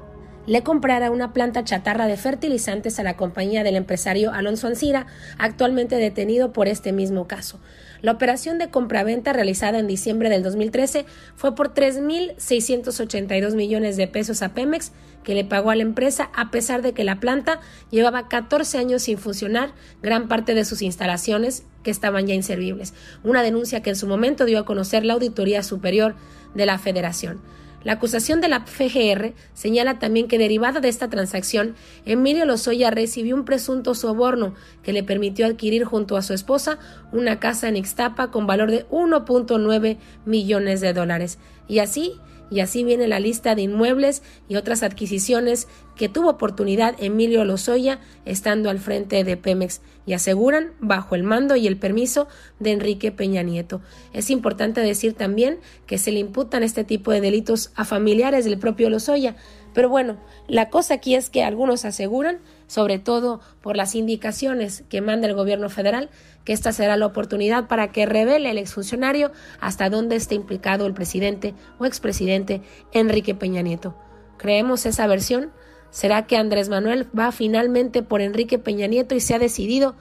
le 0.46 0.62
comprara 0.62 1.10
una 1.10 1.32
planta 1.32 1.64
chatarra 1.64 2.06
de 2.06 2.18
fertilizantes 2.18 3.00
a 3.00 3.04
la 3.04 3.16
compañía 3.16 3.64
del 3.64 3.76
empresario 3.76 4.34
Alonso 4.34 4.68
Ancira, 4.68 5.08
actualmente 5.38 5.96
detenido 5.96 6.52
por 6.52 6.68
este 6.68 6.92
mismo 6.92 7.28
caso. 7.28 7.60
La 8.04 8.12
operación 8.12 8.58
de 8.58 8.70
compraventa 8.70 9.32
realizada 9.32 9.80
en 9.80 9.88
diciembre 9.88 10.30
del 10.30 10.44
2013 10.44 11.06
fue 11.38 11.56
por 11.56 11.74
3.682 11.74 13.56
millones 13.56 13.96
de 13.96 14.10
pesos 14.10 14.42
a 14.42 14.54
Pemex, 14.54 14.92
que 15.24 15.34
le 15.34 15.46
pagó 15.46 15.70
a 15.72 15.76
la 15.78 15.84
empresa 15.84 16.30
a 16.36 16.52
pesar 16.52 16.82
de 16.82 16.92
que 16.92 17.06
la 17.06 17.22
planta 17.22 17.62
llevaba 17.92 18.28
14 18.28 18.78
años 18.78 19.04
sin 19.04 19.18
funcionar, 19.18 19.72
gran 20.02 20.28
parte 20.28 20.54
de 20.54 20.66
sus 20.66 20.82
instalaciones 20.82 21.64
que 21.82 21.92
estaban 21.92 22.28
ya 22.28 22.34
inservibles. 22.34 22.94
Una 23.24 23.42
denuncia 23.42 23.82
que 23.82 23.92
en 23.92 23.96
su 23.96 24.06
momento 24.06 24.44
dio 24.44 24.60
a 24.60 24.66
conocer 24.66 25.06
la 25.06 25.14
Auditoría 25.14 25.64
Superior 25.64 26.14
de 26.56 26.66
la 26.66 26.80
Federación. 26.80 27.40
La 27.84 27.94
acusación 27.94 28.40
de 28.40 28.48
la 28.48 28.62
FGR 28.66 29.34
señala 29.54 30.00
también 30.00 30.28
que 30.28 30.38
derivada 30.38 30.80
de 30.80 30.88
esta 30.88 31.10
transacción, 31.10 31.76
Emilio 32.06 32.46
Lozoya 32.46 32.92
recibió 32.92 33.36
un 33.36 33.46
presunto 33.46 33.94
soborno 33.94 34.54
que 34.84 34.94
le 34.94 35.04
permitió 35.04 35.46
adquirir 35.46 35.84
junto 35.84 36.16
a 36.16 36.22
su 36.22 36.34
esposa 36.34 36.80
una 37.12 37.40
casa 37.40 37.68
en 37.68 37.76
Ixtapa 37.76 38.32
con 38.32 38.48
valor 38.48 38.72
de 38.72 38.88
1.9 38.88 39.98
millones 40.26 40.82
de 40.82 40.94
dólares. 40.94 41.40
Y 41.68 41.80
así, 41.80 42.20
y 42.54 42.60
así 42.60 42.84
viene 42.84 43.08
la 43.08 43.20
lista 43.20 43.56
de 43.56 43.64
inmuebles 43.64 44.22
y 44.48 44.58
otras 44.58 44.84
adquisiciones 44.84 45.68
que 45.96 46.08
tuvo 46.08 46.30
oportunidad 46.30 46.96
Emilio 47.00 47.44
Lozoya 47.46 48.00
estando 48.26 48.70
al 48.70 48.78
frente 48.78 49.24
de 49.24 49.38
Pemex 49.38 49.82
y 50.06 50.14
aseguran 50.14 50.74
bajo 50.80 51.16
el 51.16 51.24
mando 51.24 51.56
y 51.56 51.66
el 51.66 51.78
permiso 51.78 52.28
de 52.60 52.74
Enrique 52.74 53.12
Peña 53.12 53.42
Nieto. 53.42 53.82
Es 54.14 54.30
importante 54.30 54.82
decir 54.82 55.14
también 55.14 55.58
que 55.88 55.98
se 55.98 56.12
le 56.12 56.20
imputan 56.20 56.62
este 56.62 56.84
tipo 56.84 57.12
de 57.12 57.22
delitos 57.22 57.72
a 57.76 57.86
familiares 57.86 58.46
del 58.46 58.60
propio 58.60 58.92
Lozoya, 58.92 59.36
pero 59.74 59.90
bueno, 59.90 60.18
la 60.48 60.70
cosa 60.70 60.96
aquí 60.96 61.16
es 61.16 61.30
que 61.30 61.44
algunos 61.44 61.86
aseguran, 61.86 62.40
sobre 62.68 63.00
todo 63.00 63.42
por 63.62 63.76
las 63.76 63.96
indicaciones 63.96 64.84
que 64.90 65.02
manda 65.02 65.28
el 65.28 65.34
gobierno 65.34 65.70
federal, 65.70 66.10
que 66.46 66.54
esta 66.54 66.72
será 66.72 66.98
la 66.98 67.06
oportunidad 67.06 67.68
para 67.68 67.92
que 67.92 68.06
revele 68.06 68.52
el 68.52 68.58
exfuncionario 68.58 69.32
hasta 69.60 69.90
dónde 69.90 70.16
está 70.16 70.36
implicado 70.36 70.86
el 70.86 70.94
presidente 70.94 71.54
o 71.80 71.86
expresidente 71.86 72.62
Enrique 72.92 73.36
Peña 73.36 73.62
Nieto. 73.62 73.96
¿Creemos 74.38 74.86
esa 74.86 75.08
versión? 75.08 75.52
¿Será 75.90 76.26
que 76.26 76.38
Andrés 76.38 76.70
Manuel 76.70 77.08
va 77.18 77.32
finalmente 77.32 78.04
por 78.04 78.22
Enrique 78.22 78.60
Peña 78.60 78.88
Nieto 78.88 79.16
y 79.16 79.20
se 79.20 79.36
ha 79.36 79.40
decidido 79.40 79.96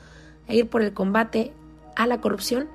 a 0.48 0.54
ir 0.54 0.68
por 0.68 0.82
el 0.82 0.94
combate 0.94 1.52
a 1.96 2.06
la 2.06 2.20
corrupción? 2.20 2.68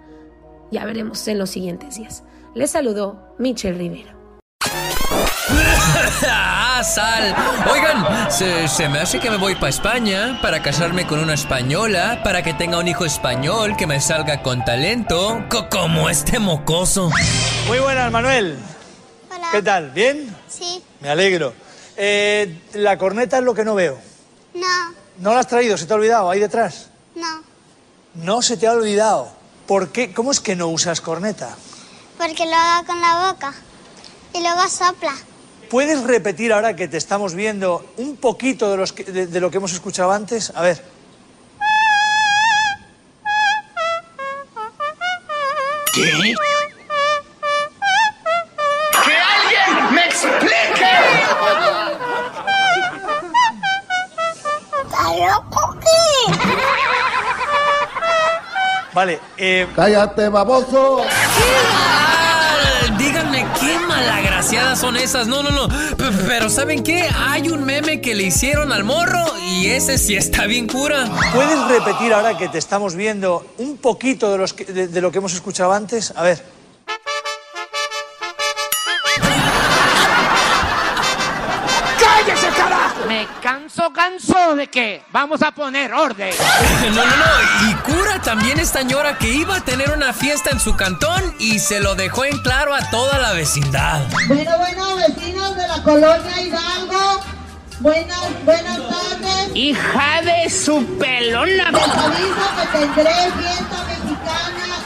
Ya 0.71 0.85
veremos 0.85 1.27
en 1.27 1.39
los 1.39 1.49
siguientes 1.49 1.95
días. 1.97 2.23
Les 2.53 2.71
saludó 2.71 3.35
Michelle 3.37 3.77
Rivera. 3.77 4.16
ah, 6.29 6.81
sal. 6.83 7.35
Oigan, 7.71 8.31
se, 8.31 8.89
me 8.89 8.99
hace 8.99 9.19
que 9.19 9.29
me 9.29 9.37
voy 9.37 9.55
para 9.55 9.69
España 9.69 10.39
para 10.41 10.61
casarme 10.61 11.07
con 11.07 11.19
una 11.19 11.33
española, 11.33 12.21
para 12.23 12.43
que 12.43 12.53
tenga 12.53 12.77
un 12.79 12.87
hijo 12.87 13.05
español 13.05 13.75
que 13.77 13.87
me 13.87 14.01
salga 14.01 14.41
con 14.43 14.63
talento, 14.65 15.43
como 15.69 16.09
este 16.09 16.39
mocoso. 16.39 17.09
Muy 17.67 17.79
buenas, 17.79 18.11
Manuel. 18.11 18.57
Hola. 19.33 19.47
¿Qué 19.51 19.61
tal? 19.61 19.91
¿Bien? 19.91 20.35
Sí. 20.49 20.83
Me 20.99 21.09
alegro. 21.09 21.53
Eh, 21.95 22.61
la 22.73 22.97
corneta 22.97 23.37
es 23.37 23.43
lo 23.43 23.53
que 23.53 23.63
no 23.63 23.75
veo. 23.75 23.97
No. 24.53 24.93
¿No 25.19 25.33
la 25.33 25.39
has 25.39 25.47
traído? 25.47 25.77
¿Se 25.77 25.85
te 25.85 25.93
ha 25.93 25.95
olvidado? 25.95 26.29
¿Ahí 26.29 26.39
detrás? 26.39 26.89
No. 27.15 27.43
No 28.15 28.41
se 28.41 28.57
te 28.57 28.67
ha 28.67 28.73
olvidado. 28.73 29.31
¿Por 29.65 29.89
qué? 29.89 30.13
¿Cómo 30.13 30.31
es 30.31 30.39
que 30.39 30.55
no 30.55 30.67
usas 30.67 31.01
corneta? 31.01 31.55
Porque 32.17 32.45
lo 32.45 32.55
hago 32.55 32.87
con 32.87 33.01
la 33.01 33.31
boca 33.31 33.53
y 34.33 34.41
luego 34.41 34.67
sopla. 34.69 35.13
¿Puedes 35.69 36.03
repetir 36.03 36.53
ahora 36.53 36.75
que 36.75 36.87
te 36.87 36.97
estamos 36.97 37.33
viendo 37.33 37.85
un 37.97 38.15
poquito 38.17 38.71
de, 38.71 38.77
los 38.77 38.95
de, 38.95 39.39
lo 39.41 39.51
que 39.51 39.57
hemos 39.57 39.73
escuchado 39.73 40.11
antes? 40.11 40.51
A 40.55 40.61
ver. 40.61 40.81
¿Qué? 45.93 46.03
¡Que 49.03 49.17
alguien 49.17 49.93
me 49.93 50.05
explique! 50.05 50.57
Vale, 58.93 59.19
eh... 59.37 59.67
¡Cállate, 59.75 60.29
baboso! 60.29 61.05
Son 64.77 64.95
esas. 64.95 65.27
No, 65.27 65.41
no, 65.41 65.51
no. 65.51 65.67
Pero 66.27 66.49
¿saben 66.49 66.83
qué? 66.83 67.09
Hay 67.27 67.49
un 67.49 67.65
meme 67.65 67.99
que 67.99 68.13
le 68.15 68.23
hicieron 68.23 68.71
al 68.71 68.83
morro 68.83 69.25
y 69.39 69.67
ese 69.67 69.97
sí 69.97 70.15
está 70.15 70.45
bien 70.45 70.67
cura. 70.67 71.09
¿Puedes 71.33 71.59
repetir 71.67 72.13
ahora 72.13 72.37
que 72.37 72.47
te 72.47 72.59
estamos 72.59 72.95
viendo 72.95 73.45
un 73.57 73.77
poquito 73.77 74.31
de, 74.31 74.37
los 74.37 74.55
de 74.55 75.01
lo 75.01 75.11
que 75.11 75.17
hemos 75.17 75.33
escuchado 75.33 75.73
antes? 75.73 76.13
A 76.15 76.23
ver. 76.23 76.57
Canso, 83.47 83.93
canso 83.93 84.55
de 84.57 84.67
que 84.67 85.01
vamos 85.13 85.41
a 85.41 85.51
poner 85.51 85.93
orden. 85.93 86.35
no, 86.93 86.95
no, 86.95 87.05
no. 87.05 87.69
Y 87.69 87.73
cura 87.75 88.21
también 88.21 88.59
esta 88.59 88.79
señora 88.79 89.17
que 89.17 89.31
iba 89.31 89.55
a 89.55 89.61
tener 89.61 89.91
una 89.91 90.11
fiesta 90.11 90.49
en 90.49 90.59
su 90.59 90.75
cantón 90.75 91.33
y 91.39 91.59
se 91.59 91.79
lo 91.79 91.95
dejó 91.95 92.25
en 92.25 92.37
claro 92.39 92.75
a 92.75 92.89
toda 92.89 93.17
la 93.19 93.31
vecindad. 93.31 94.01
Bueno, 94.27 94.51
bueno, 94.57 94.97
vecinos 94.97 95.55
de 95.55 95.65
la 95.65 95.81
colonia 95.81 96.41
Hidalgo. 96.41 97.21
Buenas, 97.79 98.43
buenas 98.43 98.79
tardes. 98.79 99.55
Hija 99.55 100.21
de 100.23 100.49
su 100.49 100.85
pelona. 100.97 101.71
Les 101.71 101.87
aviso 101.87 102.51
que 102.57 102.77
tendré 102.79 103.13
fiesta 103.13 103.96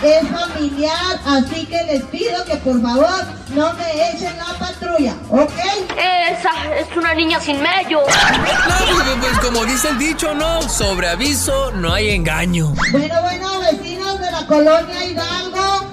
es 0.04 0.28
familiar, 0.30 1.20
así 1.26 1.66
que 1.66 1.84
les 1.84 2.04
pido 2.04 2.44
que 2.46 2.56
por 2.58 2.82
favor 2.82 3.26
no 3.50 3.74
me 3.74 4.10
echen 4.10 4.36
la 4.38 4.58
patrulla, 4.58 5.16
¿ok? 5.30 5.52
Esa 5.98 6.76
es 6.76 6.98
una 6.98 7.14
niña 7.14 7.40
sin 7.40 7.62
medio. 7.62 8.00
No, 8.00 8.94
pues, 8.94 9.18
pues 9.20 9.40
como 9.40 9.66
dice 9.66 9.90
el 9.90 10.00
dicho, 10.00 10.34
no, 10.34 10.62
sobre 10.64 11.10
aviso 11.10 11.72
no 11.74 11.94
hay 11.94 12.10
engaño. 12.12 12.74
Bueno, 12.92 13.22
bueno, 13.22 13.60
vecinos 13.60 14.20
de 14.20 14.32
la 14.32 14.46
colonia 14.48 15.06
Hidalgo, 15.06 15.88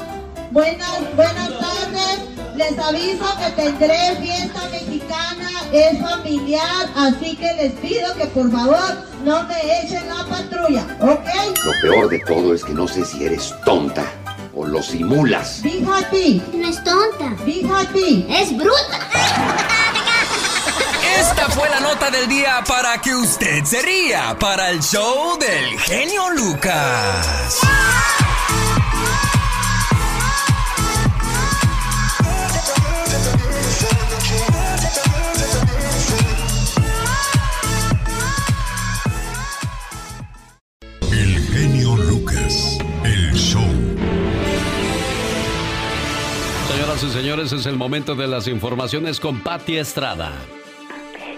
buenas, 0.50 1.14
buenas 1.14 1.48
tardes. 1.58 2.37
Les 2.58 2.76
aviso 2.76 3.24
que 3.38 3.62
tendré 3.62 4.16
fiesta 4.20 4.68
mexicana, 4.72 5.48
es 5.72 6.00
familiar, 6.00 6.88
así 6.96 7.36
que 7.36 7.54
les 7.54 7.72
pido 7.74 8.12
que 8.16 8.26
por 8.26 8.50
favor 8.50 9.06
no 9.22 9.44
me 9.44 9.80
echen 9.80 10.08
la 10.08 10.24
patrulla, 10.24 10.84
¿ok? 11.00 11.28
Lo 11.64 11.72
peor 11.80 12.08
de 12.08 12.18
todo 12.26 12.52
es 12.52 12.64
que 12.64 12.74
no 12.74 12.88
sé 12.88 13.04
si 13.04 13.24
eres 13.24 13.54
tonta 13.64 14.04
o 14.56 14.66
lo 14.66 14.82
simulas. 14.82 15.60
Fíjate. 15.62 16.42
No 16.52 16.68
es 16.68 16.82
tonta. 16.82 17.36
Fíjate. 17.44 18.26
Es 18.28 18.56
bruta. 18.56 19.08
Esta 21.16 21.48
fue 21.50 21.68
la 21.70 21.78
nota 21.78 22.10
del 22.10 22.26
día 22.26 22.64
para 22.66 23.00
que 23.00 23.14
usted 23.14 23.62
se 23.64 23.82
ría 23.82 24.36
para 24.36 24.70
el 24.70 24.82
show 24.82 25.38
del 25.38 25.78
genio 25.78 26.30
Lucas. 26.30 27.60
Lucas, 42.28 42.78
el 43.04 43.32
show. 43.32 43.62
Señoras 46.68 47.02
y 47.02 47.10
señores, 47.10 47.52
es 47.52 47.66
el 47.66 47.76
momento 47.76 48.14
de 48.14 48.26
las 48.26 48.48
informaciones 48.48 49.18
con 49.18 49.40
Patti 49.40 49.78
Estrada. 49.78 50.32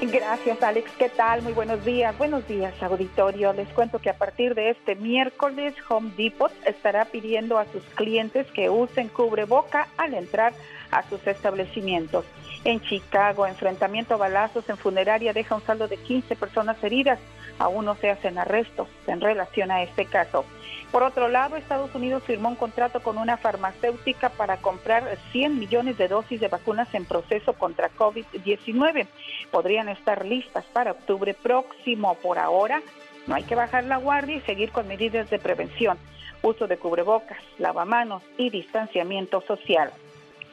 Gracias, 0.00 0.62
Alex. 0.62 0.90
¿Qué 0.98 1.08
tal? 1.10 1.42
Muy 1.42 1.52
buenos 1.52 1.84
días. 1.84 2.16
Buenos 2.18 2.46
días, 2.48 2.74
auditorio. 2.82 3.52
Les 3.52 3.68
cuento 3.68 3.98
que 3.98 4.10
a 4.10 4.16
partir 4.16 4.54
de 4.54 4.70
este 4.70 4.96
miércoles, 4.96 5.74
Home 5.88 6.10
Depot 6.16 6.52
estará 6.66 7.04
pidiendo 7.04 7.58
a 7.58 7.66
sus 7.66 7.82
clientes 7.94 8.46
que 8.52 8.70
usen 8.70 9.08
cubreboca 9.08 9.88
al 9.96 10.14
entrar 10.14 10.54
a 10.90 11.08
sus 11.08 11.24
establecimientos. 11.26 12.24
En 12.64 12.80
Chicago, 12.80 13.46
enfrentamiento 13.46 14.14
a 14.14 14.18
balazos 14.18 14.68
en 14.68 14.76
funeraria 14.76 15.32
deja 15.32 15.54
un 15.54 15.62
saldo 15.62 15.86
de 15.86 15.98
15 15.98 16.34
personas 16.36 16.82
heridas. 16.82 17.18
Aún 17.58 17.84
no 17.84 17.94
se 17.94 18.10
hacen 18.10 18.38
arrestos 18.38 18.88
en 19.06 19.20
relación 19.20 19.70
a 19.70 19.82
este 19.82 20.06
caso. 20.06 20.44
Por 20.90 21.04
otro 21.04 21.28
lado, 21.28 21.56
Estados 21.56 21.94
Unidos 21.94 22.24
firmó 22.24 22.48
un 22.48 22.56
contrato 22.56 23.00
con 23.00 23.16
una 23.16 23.36
farmacéutica 23.36 24.28
para 24.28 24.56
comprar 24.56 25.18
100 25.30 25.58
millones 25.58 25.96
de 25.98 26.08
dosis 26.08 26.40
de 26.40 26.48
vacunas 26.48 26.92
en 26.94 27.04
proceso 27.04 27.52
contra 27.52 27.90
COVID-19. 27.94 29.06
Podrían 29.52 29.88
estar 29.88 30.26
listas 30.26 30.64
para 30.72 30.90
octubre 30.90 31.32
próximo. 31.34 32.14
Por 32.16 32.40
ahora, 32.40 32.82
no 33.28 33.36
hay 33.36 33.44
que 33.44 33.54
bajar 33.54 33.84
la 33.84 33.98
guardia 33.98 34.36
y 34.36 34.40
seguir 34.40 34.72
con 34.72 34.88
medidas 34.88 35.30
de 35.30 35.38
prevención, 35.38 35.96
uso 36.42 36.66
de 36.66 36.76
cubrebocas, 36.76 37.38
lavamanos 37.58 38.24
y 38.36 38.50
distanciamiento 38.50 39.42
social. 39.42 39.92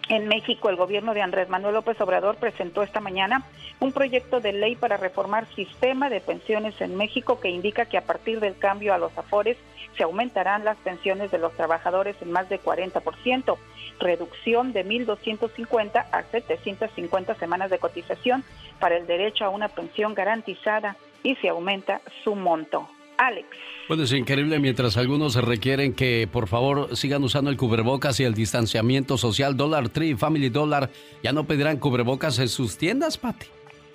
En 0.09 0.29
México, 0.29 0.69
el 0.69 0.77
gobierno 0.77 1.13
de 1.13 1.21
Andrés 1.21 1.49
Manuel 1.49 1.73
López 1.73 1.99
Obrador 1.99 2.37
presentó 2.37 2.81
esta 2.81 3.01
mañana 3.01 3.43
un 3.81 3.91
proyecto 3.91 4.39
de 4.39 4.53
ley 4.53 4.77
para 4.77 4.95
reformar 4.95 5.45
sistema 5.53 6.09
de 6.09 6.21
pensiones 6.21 6.79
en 6.79 6.95
México 6.95 7.41
que 7.41 7.49
indica 7.49 7.85
que 7.85 7.97
a 7.97 8.05
partir 8.05 8.39
del 8.39 8.57
cambio 8.57 8.93
a 8.93 8.97
los 8.97 9.15
afores 9.17 9.57
se 9.97 10.03
aumentarán 10.03 10.63
las 10.63 10.77
pensiones 10.77 11.29
de 11.29 11.39
los 11.39 11.53
trabajadores 11.57 12.15
en 12.21 12.31
más 12.31 12.47
de 12.47 12.61
40%, 12.61 13.57
reducción 13.99 14.71
de 14.71 14.85
1.250 14.85 16.05
a 16.09 16.23
750 16.23 17.35
semanas 17.35 17.69
de 17.69 17.79
cotización 17.79 18.45
para 18.79 18.95
el 18.95 19.07
derecho 19.07 19.43
a 19.43 19.49
una 19.49 19.67
pensión 19.67 20.13
garantizada 20.13 20.95
y 21.23 21.35
se 21.35 21.49
aumenta 21.49 21.99
su 22.23 22.33
monto. 22.35 22.87
Alex. 23.17 23.47
Bueno, 23.87 24.03
es 24.03 24.11
increíble 24.11 24.59
mientras 24.59 24.97
algunos 24.97 25.35
requieren 25.35 25.93
que 25.93 26.27
por 26.29 26.49
favor 26.49 26.97
sigan 26.97 27.23
usando 27.23 27.49
el 27.49 27.55
cubrebocas 27.55 28.19
y 28.19 28.25
el 28.25 28.33
distanciamiento 28.33 29.17
social. 29.17 29.55
Dollar 29.55 29.87
Tree, 29.87 30.17
Family 30.17 30.49
Dollar, 30.49 30.89
ya 31.23 31.31
no 31.31 31.45
pedirán 31.45 31.77
cubrebocas 31.77 32.37
en 32.39 32.49
sus 32.49 32.77
tiendas, 32.77 33.17
Pati. 33.17 33.47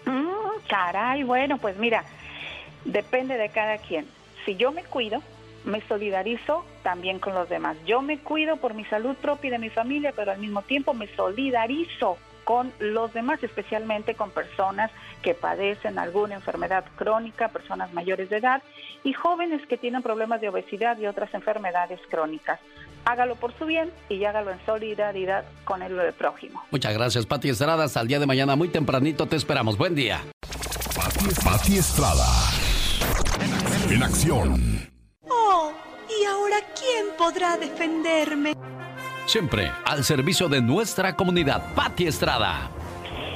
Mm, 0.06 0.66
caray, 0.66 1.24
bueno, 1.24 1.58
pues 1.58 1.76
mira, 1.76 2.06
depende 2.86 3.36
de 3.36 3.50
cada 3.50 3.76
quien. 3.76 4.06
Si 4.46 4.56
yo 4.56 4.72
me 4.72 4.82
cuido, 4.82 5.22
me 5.66 5.82
solidarizo 5.82 6.64
también 6.82 7.18
con 7.18 7.34
los 7.34 7.50
demás. 7.50 7.76
Yo 7.86 8.00
me 8.00 8.18
cuido 8.18 8.56
por 8.56 8.72
mi 8.72 8.86
salud 8.86 9.14
propia 9.16 9.48
y 9.48 9.50
de 9.50 9.58
mi 9.58 9.68
familia, 9.68 10.14
pero 10.16 10.32
al 10.32 10.38
mismo 10.38 10.62
tiempo 10.62 10.94
me 10.94 11.06
solidarizo 11.14 12.16
con 12.44 12.72
los 12.78 13.12
demás, 13.12 13.42
especialmente 13.42 14.14
con 14.14 14.30
personas 14.30 14.90
que 15.22 15.34
padecen 15.34 15.98
alguna 15.98 16.34
enfermedad 16.34 16.84
crónica, 16.96 17.48
personas 17.48 17.92
mayores 17.92 18.28
de 18.28 18.38
edad 18.38 18.62
y 19.04 19.12
jóvenes 19.12 19.66
que 19.66 19.78
tienen 19.78 20.02
problemas 20.02 20.40
de 20.40 20.48
obesidad 20.48 20.98
y 20.98 21.06
otras 21.06 21.32
enfermedades 21.34 22.00
crónicas. 22.10 22.60
Hágalo 23.04 23.36
por 23.36 23.56
su 23.58 23.66
bien 23.66 23.90
y 24.08 24.24
hágalo 24.24 24.52
en 24.52 24.64
solidaridad 24.64 25.44
con 25.64 25.82
el 25.82 26.12
prójimo. 26.12 26.62
Muchas 26.70 26.94
gracias, 26.94 27.26
Pati 27.26 27.48
Estrada. 27.48 27.84
Hasta 27.84 28.00
el 28.00 28.08
día 28.08 28.20
de 28.20 28.26
mañana, 28.26 28.54
muy 28.54 28.68
tempranito, 28.68 29.26
te 29.26 29.36
esperamos. 29.36 29.76
Buen 29.76 29.94
día. 29.94 30.20
Pati 31.44 31.78
Estrada. 31.78 32.26
En 33.90 34.02
acción. 34.02 34.88
Oh, 35.28 35.72
¿y 36.08 36.24
ahora 36.24 36.56
quién 36.78 37.06
podrá 37.18 37.56
defenderme? 37.56 38.54
Siempre 39.26 39.70
al 39.84 40.04
servicio 40.04 40.48
de 40.48 40.60
nuestra 40.60 41.16
comunidad. 41.16 41.74
Pati 41.74 42.06
Estrada. 42.06 42.70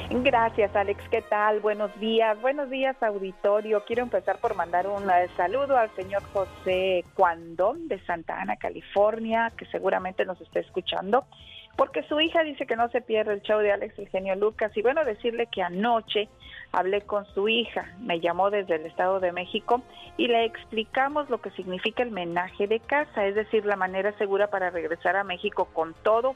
Gracias, 0.09 0.73
Alex. 0.73 1.03
¿Qué 1.09 1.21
tal? 1.21 1.59
Buenos 1.59 1.93
días. 1.99 2.39
Buenos 2.41 2.69
días, 2.69 2.95
auditorio. 3.03 3.83
Quiero 3.83 4.03
empezar 4.03 4.39
por 4.39 4.55
mandar 4.55 4.87
un 4.87 5.03
saludo 5.35 5.77
al 5.77 5.93
señor 5.97 6.23
José 6.31 7.03
Cuandón 7.13 7.89
de 7.89 7.99
Santa 8.05 8.39
Ana, 8.39 8.55
California, 8.55 9.51
que 9.57 9.65
seguramente 9.65 10.23
nos 10.23 10.39
está 10.39 10.61
escuchando, 10.61 11.25
porque 11.75 12.03
su 12.03 12.21
hija 12.21 12.43
dice 12.43 12.65
que 12.65 12.77
no 12.77 12.87
se 12.87 13.01
pierde 13.01 13.33
el 13.33 13.41
show 13.41 13.59
de 13.59 13.73
Alex 13.73 13.99
el 13.99 14.07
genio 14.07 14.37
Lucas. 14.37 14.71
Y 14.77 14.81
bueno, 14.81 15.03
decirle 15.03 15.47
que 15.47 15.61
anoche 15.61 16.29
hablé 16.71 17.01
con 17.01 17.25
su 17.33 17.49
hija, 17.49 17.93
me 17.99 18.21
llamó 18.21 18.49
desde 18.49 18.75
el 18.75 18.85
Estado 18.85 19.19
de 19.19 19.33
México 19.33 19.81
y 20.15 20.27
le 20.27 20.45
explicamos 20.45 21.29
lo 21.29 21.41
que 21.41 21.51
significa 21.51 22.01
el 22.03 22.11
menaje 22.11 22.67
de 22.67 22.79
casa, 22.79 23.25
es 23.25 23.35
decir, 23.35 23.65
la 23.65 23.75
manera 23.75 24.17
segura 24.17 24.47
para 24.47 24.69
regresar 24.69 25.17
a 25.17 25.25
México 25.25 25.67
con 25.73 25.93
todo 26.01 26.33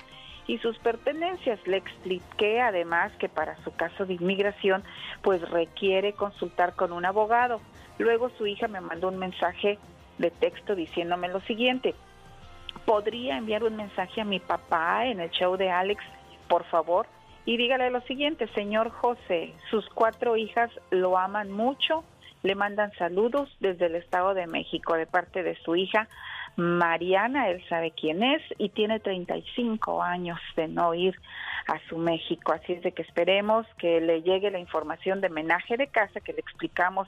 y 0.52 0.58
sus 0.58 0.78
pertenencias. 0.80 1.66
Le 1.66 1.78
expliqué 1.78 2.60
además 2.60 3.14
que 3.20 3.30
para 3.30 3.56
su 3.64 3.74
caso 3.74 4.06
de 4.06 4.16
inmigración 4.16 4.84
pues 5.22 5.50
requiere 5.50 6.12
consultar 6.12 6.76
con 6.76 6.92
un 6.92 7.06
abogado. 7.06 7.62
Luego 7.98 8.30
su 8.38 8.46
hija 8.46 8.68
me 8.68 8.82
mandó 8.82 9.08
un 9.08 9.18
mensaje 9.18 9.80
de 10.18 10.30
texto 10.30 10.76
diciéndome 10.76 11.30
lo 11.30 11.40
siguiente. 11.42 11.96
¿Podría 12.86 13.38
enviar 13.38 13.64
un 13.64 13.78
mensaje 13.78 14.20
a 14.20 14.26
mi 14.26 14.42
papá 14.42 15.06
en 15.06 15.22
el 15.22 15.30
show 15.30 15.56
de 15.56 15.72
Alex, 15.72 16.04
por 16.50 16.66
favor? 16.66 17.08
Y 17.46 17.56
dígale 17.56 17.90
lo 17.90 18.02
siguiente, 18.02 18.48
señor 18.48 18.90
José, 18.90 19.54
sus 19.70 19.88
cuatro 19.90 20.36
hijas 20.36 20.70
lo 20.90 21.18
aman 21.18 21.50
mucho, 21.50 22.04
le 22.44 22.56
mandan 22.56 22.92
saludos 22.98 23.56
desde 23.62 23.86
el 23.86 23.96
Estado 23.96 24.34
de 24.34 24.48
México 24.48 24.96
de 24.96 25.08
parte 25.08 25.44
de 25.44 25.56
su 25.64 25.78
hija 25.78 26.10
Mariana, 26.56 27.50
él 27.50 27.64
sabe 27.70 27.92
quién 27.92 28.24
es 28.24 28.42
y 28.58 28.70
tiene 28.70 29.00
35 29.00 30.02
años 30.02 30.40
de 30.56 30.68
no 30.68 30.94
ir 30.94 31.16
a 31.68 31.80
su 31.88 31.98
México, 31.98 32.54
así 32.54 32.74
es 32.74 32.84
de 32.84 32.92
que 32.92 33.04
esperemos 33.04 33.66
que 33.78 34.02
le 34.02 34.22
llegue 34.22 34.52
la 34.52 34.60
información 34.60 35.22
de 35.22 35.30
menaje 35.30 35.78
de 35.78 35.88
casa 35.88 36.20
que 36.20 36.34
le 36.34 36.40
explicamos 36.40 37.08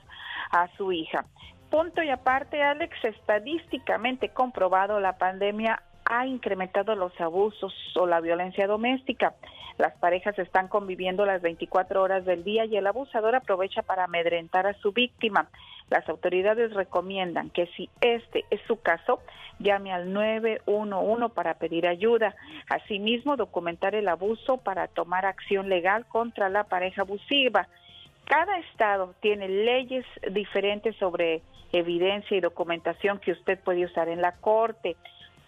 a 0.50 0.68
su 0.76 0.92
hija. 0.92 1.24
Punto 1.70 2.02
y 2.02 2.10
aparte, 2.10 2.62
Alex, 2.62 3.04
estadísticamente 3.04 4.28
comprobado 4.28 5.00
la 5.00 5.18
pandemia 5.18 5.82
ha 6.04 6.26
incrementado 6.26 6.94
los 6.94 7.18
abusos 7.20 7.72
o 7.96 8.06
la 8.06 8.20
violencia 8.20 8.66
doméstica. 8.66 9.34
Las 9.78 9.94
parejas 9.94 10.38
están 10.38 10.68
conviviendo 10.68 11.26
las 11.26 11.42
24 11.42 12.00
horas 12.00 12.24
del 12.24 12.44
día 12.44 12.64
y 12.64 12.76
el 12.76 12.86
abusador 12.86 13.34
aprovecha 13.34 13.82
para 13.82 14.04
amedrentar 14.04 14.66
a 14.66 14.74
su 14.74 14.92
víctima. 14.92 15.48
Las 15.90 16.08
autoridades 16.08 16.72
recomiendan 16.72 17.50
que 17.50 17.66
si 17.76 17.90
este 18.00 18.44
es 18.50 18.60
su 18.66 18.80
caso, 18.80 19.20
llame 19.58 19.92
al 19.92 20.12
911 20.12 21.34
para 21.34 21.54
pedir 21.54 21.86
ayuda. 21.86 22.34
Asimismo, 22.68 23.36
documentar 23.36 23.94
el 23.94 24.08
abuso 24.08 24.58
para 24.58 24.86
tomar 24.88 25.26
acción 25.26 25.68
legal 25.68 26.06
contra 26.06 26.48
la 26.48 26.64
pareja 26.64 27.02
abusiva. 27.02 27.68
Cada 28.26 28.58
estado 28.58 29.14
tiene 29.20 29.48
leyes 29.48 30.06
diferentes 30.30 30.96
sobre 30.96 31.42
evidencia 31.72 32.36
y 32.36 32.40
documentación 32.40 33.18
que 33.18 33.32
usted 33.32 33.58
puede 33.58 33.84
usar 33.84 34.08
en 34.08 34.22
la 34.22 34.32
corte 34.32 34.96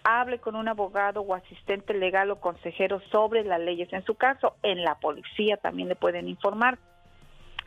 hable 0.03 0.39
con 0.39 0.55
un 0.55 0.67
abogado 0.67 1.21
o 1.21 1.33
asistente 1.33 1.93
legal 1.93 2.31
o 2.31 2.39
consejero 2.39 3.01
sobre 3.11 3.43
las 3.43 3.59
leyes. 3.59 3.91
En 3.91 4.05
su 4.05 4.15
caso, 4.15 4.55
en 4.63 4.83
la 4.83 4.95
policía 4.95 5.57
también 5.57 5.89
le 5.89 5.95
pueden 5.95 6.27
informar. 6.27 6.77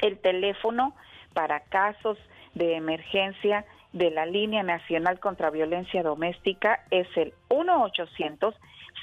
El 0.01 0.19
teléfono 0.19 0.95
para 1.35 1.61
casos 1.61 2.19
de 2.55 2.77
emergencia 2.77 3.67
de 3.93 4.11
la 4.11 4.27
Línea 4.27 4.63
Nacional 4.63 5.19
contra 5.19 5.51
Violencia 5.51 6.03
Doméstica 6.03 6.85
es 6.91 7.09
el 7.17 7.33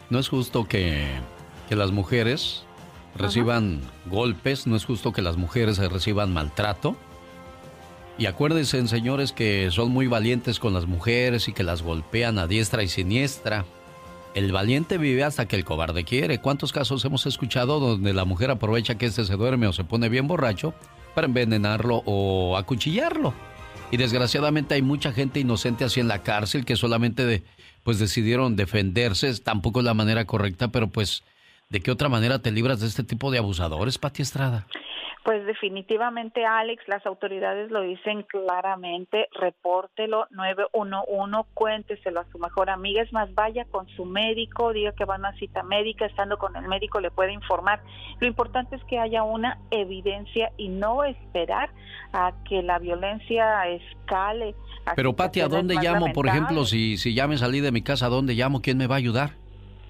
No 0.09 0.19
es 0.19 0.27
justo 0.29 0.67
que, 0.67 1.07
que 1.67 1.75
las 1.75 1.91
mujeres 1.91 2.66
reciban 3.17 3.81
golpes, 4.05 4.67
no 4.67 4.75
es 4.75 4.85
justo 4.85 5.11
que 5.11 5.21
las 5.21 5.37
mujeres 5.37 5.77
reciban 5.77 6.33
maltrato. 6.33 6.95
Y 8.17 8.25
acuérdense, 8.25 8.85
señores, 8.87 9.31
que 9.31 9.69
son 9.71 9.91
muy 9.91 10.07
valientes 10.07 10.59
con 10.59 10.73
las 10.73 10.87
mujeres 10.87 11.47
y 11.47 11.53
que 11.53 11.63
las 11.63 11.83
golpean 11.83 12.39
a 12.39 12.47
diestra 12.47 12.81
y 12.81 12.87
siniestra. 12.87 13.65
El 14.33 14.51
valiente 14.51 14.97
vive 14.97 15.23
hasta 15.23 15.47
que 15.47 15.55
el 15.55 15.63
cobarde 15.63 16.03
quiere. 16.03 16.39
¿Cuántos 16.39 16.71
casos 16.71 17.05
hemos 17.05 17.25
escuchado 17.25 17.79
donde 17.79 18.13
la 18.13 18.25
mujer 18.25 18.49
aprovecha 18.49 18.95
que 18.95 19.05
este 19.05 19.25
se 19.25 19.35
duerme 19.35 19.67
o 19.67 19.73
se 19.73 19.83
pone 19.83 20.09
bien 20.09 20.27
borracho 20.27 20.73
para 21.13 21.27
envenenarlo 21.27 22.01
o 22.05 22.57
acuchillarlo? 22.57 23.33
Y 23.91 23.97
desgraciadamente 23.97 24.75
hay 24.75 24.81
mucha 24.81 25.11
gente 25.11 25.39
inocente 25.39 25.85
así 25.85 25.99
en 25.99 26.07
la 26.07 26.23
cárcel 26.23 26.65
que 26.65 26.75
solamente 26.75 27.43
pues 27.83 27.99
decidieron 27.99 28.55
defenderse. 28.55 29.33
Tampoco 29.39 29.79
es 29.79 29.85
la 29.85 29.93
manera 29.93 30.25
correcta, 30.25 30.69
pero 30.69 30.89
pues 30.89 31.23
¿De 31.69 31.81
qué 31.81 31.91
otra 31.91 32.07
manera 32.07 32.39
te 32.39 32.51
libras 32.51 32.79
de 32.79 32.87
este 32.87 33.03
tipo 33.03 33.29
de 33.29 33.39
abusadores, 33.39 33.97
Pati 33.97 34.21
Estrada? 34.21 34.67
Pues 35.25 35.45
definitivamente, 35.45 36.45
Alex, 36.45 36.81
las 36.87 37.05
autoridades 37.05 37.69
lo 37.69 37.81
dicen 37.81 38.23
claramente, 38.23 39.27
repórtelo 39.33 40.27
911, 40.31 41.49
cuénteselo 41.53 42.21
a 42.21 42.31
su 42.31 42.39
mejor 42.39 42.69
amiga, 42.69 43.01
es 43.01 43.11
más, 43.11 43.35
vaya 43.35 43.65
con 43.65 43.89
su 43.89 44.05
médico, 44.05 44.71
diga 44.71 44.93
que 44.93 45.03
va 45.03 45.15
a 45.15 45.17
una 45.17 45.33
cita 45.33 45.63
médica, 45.63 46.05
estando 46.05 46.37
con 46.37 46.55
el 46.55 46.69
médico 46.69 47.01
le 47.01 47.11
puede 47.11 47.33
informar. 47.33 47.83
Lo 48.21 48.27
importante 48.27 48.77
es 48.77 48.83
que 48.85 48.99
haya 48.99 49.23
una 49.23 49.59
evidencia 49.69 50.53
y 50.55 50.69
no 50.69 51.03
esperar 51.03 51.71
a 52.13 52.31
que 52.47 52.63
la 52.63 52.79
violencia 52.79 53.67
escale. 53.67 54.55
Pero 54.95 55.13
Pati, 55.17 55.41
¿a 55.41 55.49
dónde 55.49 55.75
llamo, 55.75 56.13
por 56.13 56.27
ejemplo, 56.27 56.63
si, 56.63 56.95
si 56.95 57.13
ya 57.13 57.27
me 57.27 57.37
salí 57.37 57.59
de 57.59 57.73
mi 57.73 57.81
casa, 57.81 58.05
¿a 58.05 58.09
dónde 58.09 58.35
llamo? 58.35 58.61
¿Quién 58.61 58.77
me 58.77 58.87
va 58.87 58.95
a 58.95 58.99
ayudar? 58.99 59.31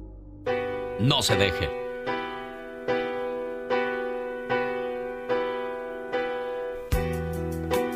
no 0.98 1.22
se 1.22 1.36
deje. 1.36 1.68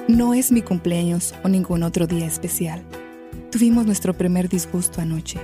No 0.07 0.35
es 0.35 0.53
mi 0.53 0.63
cumpleaños 0.63 1.35
o 1.43 1.49
ningún 1.49 1.83
otro 1.83 2.07
día 2.07 2.27
especial. 2.27 2.85
Tuvimos 3.51 3.87
nuestro 3.87 4.15
primer 4.15 4.49
disgusto 4.49 5.01
anoche 5.01 5.41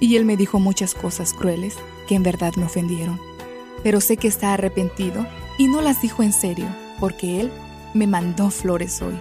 y 0.00 0.16
él 0.16 0.24
me 0.24 0.36
dijo 0.36 0.60
muchas 0.60 0.94
cosas 0.94 1.32
crueles 1.32 1.76
que 2.06 2.14
en 2.14 2.22
verdad 2.22 2.54
me 2.56 2.64
ofendieron. 2.64 3.20
Pero 3.82 4.00
sé 4.00 4.16
que 4.16 4.28
está 4.28 4.52
arrepentido 4.52 5.26
y 5.58 5.68
no 5.68 5.80
las 5.80 6.00
dijo 6.02 6.22
en 6.22 6.32
serio 6.32 6.66
porque 7.00 7.40
él 7.40 7.50
me 7.92 8.06
mandó 8.06 8.50
flores 8.50 9.02
hoy. 9.02 9.14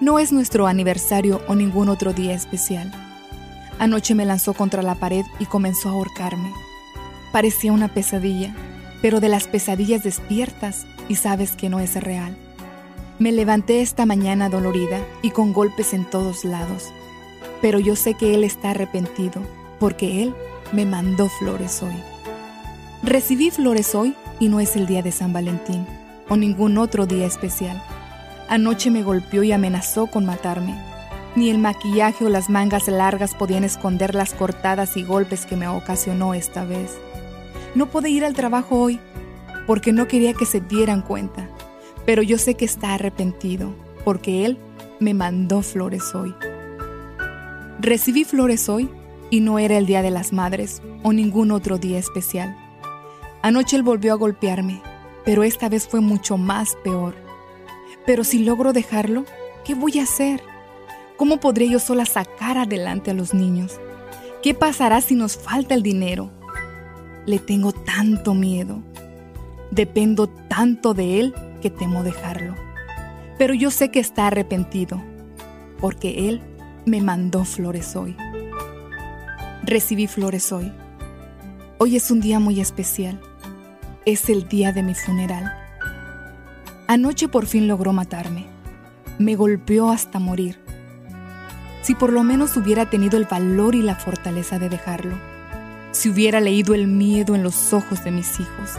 No 0.00 0.18
es 0.18 0.32
nuestro 0.32 0.66
aniversario 0.66 1.40
o 1.48 1.54
ningún 1.54 1.88
otro 1.88 2.12
día 2.12 2.34
especial. 2.34 2.92
Anoche 3.78 4.14
me 4.14 4.24
lanzó 4.24 4.54
contra 4.54 4.82
la 4.82 4.94
pared 4.94 5.24
y 5.38 5.46
comenzó 5.46 5.88
a 5.88 5.92
ahorcarme. 5.92 6.52
Parecía 7.32 7.72
una 7.72 7.88
pesadilla, 7.88 8.54
pero 9.02 9.20
de 9.20 9.28
las 9.28 9.48
pesadillas 9.48 10.02
despiertas 10.04 10.86
y 11.08 11.16
sabes 11.16 11.52
que 11.52 11.68
no 11.68 11.80
es 11.80 11.94
real. 12.02 12.36
Me 13.18 13.32
levanté 13.32 13.80
esta 13.80 14.06
mañana 14.06 14.48
dolorida 14.48 15.00
y 15.22 15.30
con 15.30 15.52
golpes 15.52 15.94
en 15.94 16.04
todos 16.04 16.44
lados, 16.44 16.88
pero 17.60 17.78
yo 17.78 17.96
sé 17.96 18.14
que 18.14 18.34
él 18.34 18.44
está 18.44 18.70
arrepentido 18.70 19.42
porque 19.84 20.22
Él 20.22 20.34
me 20.72 20.86
mandó 20.86 21.28
flores 21.28 21.82
hoy. 21.82 21.92
Recibí 23.02 23.50
flores 23.50 23.94
hoy 23.94 24.14
y 24.40 24.48
no 24.48 24.58
es 24.58 24.76
el 24.76 24.86
día 24.86 25.02
de 25.02 25.12
San 25.12 25.34
Valentín 25.34 25.86
o 26.30 26.38
ningún 26.38 26.78
otro 26.78 27.04
día 27.04 27.26
especial. 27.26 27.84
Anoche 28.48 28.90
me 28.90 29.02
golpeó 29.02 29.42
y 29.42 29.52
amenazó 29.52 30.06
con 30.06 30.24
matarme. 30.24 30.74
Ni 31.36 31.50
el 31.50 31.58
maquillaje 31.58 32.24
o 32.24 32.30
las 32.30 32.48
mangas 32.48 32.88
largas 32.88 33.34
podían 33.34 33.62
esconder 33.62 34.14
las 34.14 34.32
cortadas 34.32 34.96
y 34.96 35.02
golpes 35.02 35.44
que 35.44 35.54
me 35.54 35.68
ocasionó 35.68 36.32
esta 36.32 36.64
vez. 36.64 36.96
No 37.74 37.90
pude 37.90 38.08
ir 38.08 38.24
al 38.24 38.32
trabajo 38.32 38.80
hoy 38.80 38.98
porque 39.66 39.92
no 39.92 40.08
quería 40.08 40.32
que 40.32 40.46
se 40.46 40.62
dieran 40.62 41.02
cuenta, 41.02 41.46
pero 42.06 42.22
yo 42.22 42.38
sé 42.38 42.54
que 42.54 42.64
está 42.64 42.94
arrepentido 42.94 43.74
porque 44.02 44.46
él 44.46 44.56
me 44.98 45.12
mandó 45.12 45.60
flores 45.60 46.14
hoy. 46.14 46.34
Recibí 47.80 48.24
flores 48.24 48.70
hoy 48.70 48.88
y 49.34 49.40
no 49.40 49.58
era 49.58 49.76
el 49.76 49.84
Día 49.84 50.00
de 50.00 50.12
las 50.12 50.32
Madres 50.32 50.80
o 51.02 51.12
ningún 51.12 51.50
otro 51.50 51.76
día 51.76 51.98
especial. 51.98 52.56
Anoche 53.42 53.74
él 53.74 53.82
volvió 53.82 54.12
a 54.12 54.16
golpearme, 54.16 54.80
pero 55.24 55.42
esta 55.42 55.68
vez 55.68 55.88
fue 55.88 56.00
mucho 56.00 56.38
más 56.38 56.76
peor. 56.84 57.16
Pero 58.06 58.22
si 58.22 58.44
logro 58.44 58.72
dejarlo, 58.72 59.24
¿qué 59.64 59.74
voy 59.74 59.98
a 59.98 60.04
hacer? 60.04 60.40
¿Cómo 61.16 61.40
podré 61.40 61.68
yo 61.68 61.80
sola 61.80 62.06
sacar 62.06 62.58
adelante 62.58 63.10
a 63.10 63.14
los 63.14 63.34
niños? 63.34 63.80
¿Qué 64.40 64.54
pasará 64.54 65.00
si 65.00 65.16
nos 65.16 65.36
falta 65.36 65.74
el 65.74 65.82
dinero? 65.82 66.30
Le 67.26 67.40
tengo 67.40 67.72
tanto 67.72 68.34
miedo. 68.34 68.82
Dependo 69.72 70.28
tanto 70.28 70.94
de 70.94 71.18
él 71.18 71.34
que 71.60 71.70
temo 71.70 72.04
dejarlo. 72.04 72.54
Pero 73.36 73.52
yo 73.52 73.72
sé 73.72 73.90
que 73.90 73.98
está 73.98 74.28
arrepentido, 74.28 75.02
porque 75.80 76.28
él 76.28 76.40
me 76.86 77.00
mandó 77.00 77.44
flores 77.44 77.96
hoy. 77.96 78.16
Recibí 79.66 80.06
flores 80.08 80.52
hoy. 80.52 80.70
Hoy 81.78 81.96
es 81.96 82.10
un 82.10 82.20
día 82.20 82.38
muy 82.38 82.60
especial. 82.60 83.18
Es 84.04 84.28
el 84.28 84.46
día 84.46 84.72
de 84.72 84.82
mi 84.82 84.94
funeral. 84.94 85.54
Anoche 86.86 87.28
por 87.28 87.46
fin 87.46 87.66
logró 87.66 87.94
matarme. 87.94 88.44
Me 89.18 89.36
golpeó 89.36 89.90
hasta 89.90 90.18
morir. 90.18 90.60
Si 91.80 91.94
por 91.94 92.12
lo 92.12 92.22
menos 92.24 92.58
hubiera 92.58 92.90
tenido 92.90 93.16
el 93.16 93.24
valor 93.24 93.74
y 93.74 93.80
la 93.80 93.96
fortaleza 93.96 94.58
de 94.58 94.68
dejarlo. 94.68 95.16
Si 95.92 96.10
hubiera 96.10 96.40
leído 96.40 96.74
el 96.74 96.86
miedo 96.86 97.34
en 97.34 97.42
los 97.42 97.72
ojos 97.72 98.04
de 98.04 98.10
mis 98.10 98.38
hijos. 98.40 98.72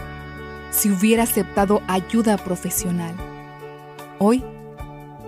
Si 0.70 0.88
hubiera 0.88 1.24
aceptado 1.24 1.82
ayuda 1.88 2.38
profesional. 2.38 3.16
Hoy 4.20 4.44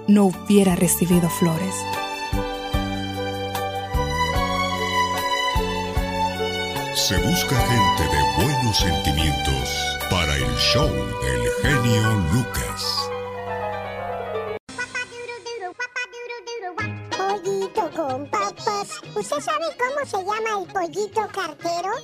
no 0.06 0.26
hubiera 0.26 0.76
recibido 0.76 1.28
flores. 1.28 1.74
Se 7.09 7.16
busca 7.16 7.56
gente 7.56 8.02
de 8.02 8.22
buenos 8.36 8.76
sentimientos 8.76 9.97
para 10.10 10.36
el 10.36 10.56
show 10.59 10.90
del 11.22 11.51
genio 11.62 12.12
Lucas. 12.35 13.09
Pollito 17.16 17.90
con 17.97 18.28
papas. 18.28 19.01
¿Usted 19.16 19.40
sabe 19.40 19.64
cómo 19.78 20.05
se 20.05 20.18
llama 20.18 20.60
el 20.60 20.70
pollito 20.70 21.26
cartero? 21.28 21.94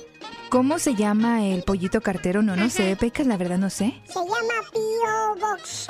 ¿Cómo 0.49 0.79
se 0.79 0.95
llama 0.95 1.45
el 1.45 1.63
pollito 1.63 2.01
cartero? 2.01 2.41
No, 2.41 2.55
no 2.55 2.69
sé, 2.69 2.95
Pecas, 2.95 3.27
la 3.27 3.37
verdad 3.37 3.57
no 3.57 3.69
sé. 3.69 4.01
Se 4.05 4.13
llama 4.13 4.53
P.O. 4.71 5.35
Box. 5.39 5.89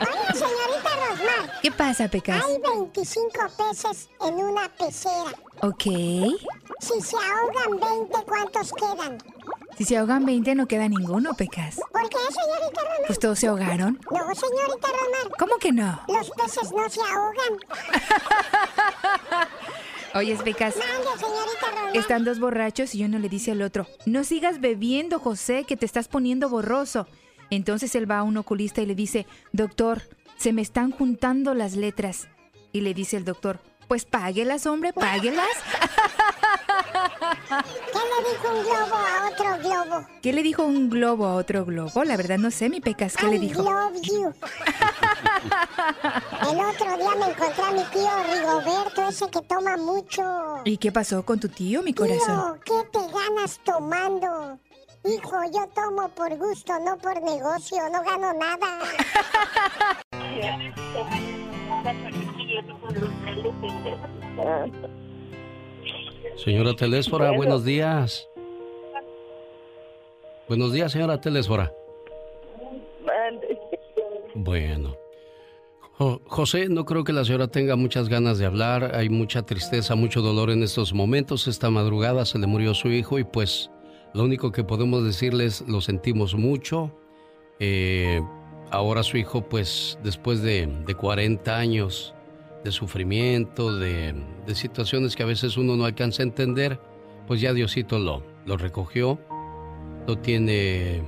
Oye, 0.00 0.34
señorita 0.34 0.90
Rosmar. 0.96 1.60
¿Qué 1.62 1.70
pasa, 1.70 2.08
Pecas? 2.08 2.42
Hay 2.44 2.58
25 2.60 3.30
peces 3.56 4.08
en 4.20 4.34
una 4.34 4.68
pecera. 4.70 5.32
Ok. 5.60 5.82
Si 5.84 7.00
se 7.00 7.16
ahogan 7.16 7.78
20, 7.80 8.24
¿cuántos 8.26 8.72
quedan? 8.72 9.18
Si 9.78 9.84
se 9.84 9.96
ahogan 9.96 10.24
20, 10.26 10.54
no 10.54 10.66
queda 10.66 10.88
ninguno, 10.88 11.34
Pecas. 11.34 11.76
¿Por 11.92 12.08
qué, 12.08 12.16
señorita 12.18 12.80
Rosmar? 12.80 13.06
Pues 13.06 13.18
todos 13.18 13.38
se 13.38 13.46
ahogaron. 13.46 14.00
No, 14.10 14.34
señorita 14.34 14.88
Rosmar. 14.88 15.38
¿Cómo 15.38 15.56
que 15.58 15.72
no? 15.72 16.00
Los 16.08 16.30
peces 16.30 16.72
no 16.72 16.88
se 16.90 17.00
ahogan. 17.00 17.58
Oye, 20.14 20.36
Pecas. 20.36 20.74
Están 21.94 22.24
dos 22.24 22.38
borrachos 22.38 22.94
y 22.94 23.04
uno 23.04 23.18
le 23.18 23.28
dice 23.28 23.52
al 23.52 23.62
otro, 23.62 23.86
no 24.06 24.24
sigas 24.24 24.60
bebiendo, 24.60 25.18
José, 25.18 25.64
que 25.64 25.76
te 25.76 25.86
estás 25.86 26.08
poniendo 26.08 26.48
borroso. 26.48 27.06
Entonces 27.50 27.94
él 27.94 28.10
va 28.10 28.18
a 28.18 28.22
un 28.22 28.36
oculista 28.36 28.80
y 28.80 28.86
le 28.86 28.94
dice, 28.94 29.26
doctor, 29.52 30.02
se 30.36 30.52
me 30.52 30.62
están 30.62 30.90
juntando 30.90 31.54
las 31.54 31.76
letras. 31.76 32.28
Y 32.72 32.80
le 32.80 32.94
dice 32.94 33.18
el 33.18 33.24
doctor, 33.24 33.60
pues 33.88 34.06
páguelas, 34.06 34.66
hombre, 34.66 34.92
páguelas. 34.92 35.46
¿Qué 38.12 38.22
le 38.22 38.30
dijo 38.30 38.48
un 38.52 38.62
globo 38.62 38.94
a 38.94 39.28
otro 39.30 39.58
globo? 39.58 40.06
¿Qué 40.22 40.32
le 40.32 40.42
dijo 40.42 40.62
un 40.64 40.90
globo 40.90 41.26
a 41.26 41.34
otro 41.34 41.64
globo? 41.64 42.04
La 42.04 42.16
verdad 42.16 42.38
no 42.38 42.50
sé, 42.50 42.68
mi 42.68 42.80
pecas, 42.80 43.16
¿qué 43.16 43.26
le 43.26 43.38
dijo? 43.38 43.62
love 43.62 44.00
you. 44.02 44.32
El 46.50 46.60
otro 46.60 46.96
día 46.96 47.14
me 47.18 47.26
encontré 47.32 47.64
a 47.64 47.70
mi 47.72 47.82
tío 47.84 48.10
Rigoberto, 48.32 49.08
ese 49.08 49.28
que 49.30 49.40
toma 49.42 49.76
mucho. 49.76 50.22
¿Y 50.64 50.76
qué 50.76 50.92
pasó 50.92 51.24
con 51.24 51.40
tu 51.40 51.48
tío, 51.48 51.82
mi 51.82 51.94
corazón? 51.94 52.60
Tío, 52.64 52.66
¿qué 52.82 52.84
te 52.90 52.98
ganas 53.12 53.58
tomando? 53.64 54.58
Hijo, 55.04 55.36
yo 55.52 55.66
tomo 55.74 56.08
por 56.10 56.36
gusto, 56.36 56.78
no 56.80 56.96
por 56.98 57.20
negocio, 57.22 57.78
no 57.90 58.02
gano 58.02 58.32
nada. 58.34 58.78
Señora 66.36 66.74
Telésfora, 66.74 67.30
buenos 67.30 67.64
días. 67.64 68.28
Buenos 70.48 70.72
días, 70.72 70.92
señora 70.92 71.20
Telésfora. 71.20 71.72
Bueno. 74.34 74.96
José, 76.26 76.68
no 76.68 76.84
creo 76.84 77.04
que 77.04 77.12
la 77.12 77.24
señora 77.24 77.46
tenga 77.46 77.76
muchas 77.76 78.08
ganas 78.08 78.38
de 78.38 78.46
hablar. 78.46 78.94
Hay 78.94 79.08
mucha 79.08 79.42
tristeza, 79.42 79.94
mucho 79.94 80.20
dolor 80.20 80.50
en 80.50 80.62
estos 80.62 80.92
momentos. 80.92 81.46
Esta 81.46 81.70
madrugada 81.70 82.24
se 82.24 82.38
le 82.38 82.46
murió 82.46 82.74
su 82.74 82.88
hijo 82.88 83.18
y 83.18 83.24
pues 83.24 83.70
lo 84.12 84.24
único 84.24 84.50
que 84.50 84.64
podemos 84.64 85.04
decirles, 85.04 85.64
lo 85.68 85.80
sentimos 85.80 86.34
mucho. 86.34 86.90
Eh, 87.60 88.20
ahora 88.70 89.04
su 89.04 89.16
hijo, 89.16 89.42
pues 89.42 89.98
después 90.02 90.42
de, 90.42 90.66
de 90.66 90.94
40 90.94 91.56
años 91.56 92.14
de 92.64 92.72
sufrimiento, 92.72 93.76
de, 93.76 94.14
de, 94.46 94.54
situaciones 94.54 95.16
que 95.16 95.22
a 95.22 95.26
veces 95.26 95.56
uno 95.56 95.76
no 95.76 95.84
alcanza 95.84 96.22
a 96.22 96.26
entender, 96.26 96.78
pues 97.26 97.40
ya 97.40 97.52
Diosito 97.52 97.98
lo, 97.98 98.22
lo 98.46 98.56
recogió, 98.56 99.18
lo 100.06 100.18
tiene 100.18 101.02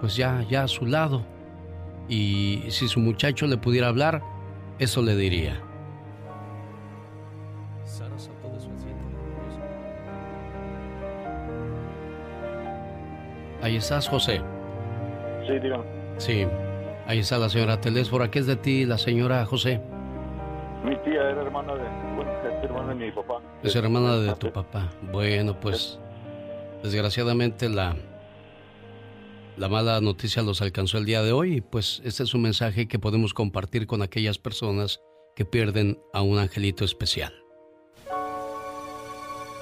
pues 0.00 0.16
ya, 0.16 0.44
ya 0.48 0.64
a 0.64 0.68
su 0.68 0.86
lado. 0.86 1.22
Y 2.08 2.64
si 2.68 2.88
su 2.88 2.98
muchacho 2.98 3.46
le 3.46 3.56
pudiera 3.58 3.88
hablar, 3.88 4.22
eso 4.78 5.02
le 5.02 5.14
diría. 5.14 5.60
Ahí 13.62 13.76
estás, 13.76 14.08
José. 14.08 14.40
Sí, 15.46 15.58
digo. 15.58 15.84
Sí, 16.16 16.46
ahí 17.06 17.18
está 17.18 17.38
la 17.38 17.50
señora 17.50 17.78
Telésfora. 17.80 18.30
¿Qué 18.30 18.38
es 18.38 18.46
de 18.46 18.56
ti, 18.56 18.86
la 18.86 18.96
señora 18.96 19.44
José? 19.44 19.82
Mi 20.84 20.96
tía 20.96 21.30
era 21.30 21.42
hermana 21.42 21.74
de, 21.74 21.82
bueno, 22.16 22.32
es 22.32 22.64
hermana 22.64 22.88
de 22.88 22.94
mi 22.94 23.10
papá. 23.10 23.40
Es 23.62 23.76
hermana 23.76 24.16
de 24.16 24.34
tu 24.34 24.50
papá. 24.50 24.88
Bueno, 25.12 25.58
pues 25.60 25.98
desgraciadamente 26.82 27.68
la, 27.68 27.96
la 29.58 29.68
mala 29.68 30.00
noticia 30.00 30.42
los 30.42 30.62
alcanzó 30.62 30.98
el 30.98 31.04
día 31.04 31.22
de 31.22 31.32
hoy 31.32 31.56
y 31.56 31.60
pues 31.60 32.00
este 32.04 32.22
es 32.22 32.32
un 32.32 32.42
mensaje 32.42 32.88
que 32.88 32.98
podemos 32.98 33.34
compartir 33.34 33.86
con 33.86 34.00
aquellas 34.00 34.38
personas 34.38 35.00
que 35.36 35.44
pierden 35.44 35.98
a 36.14 36.22
un 36.22 36.38
angelito 36.38 36.84
especial. 36.84 37.34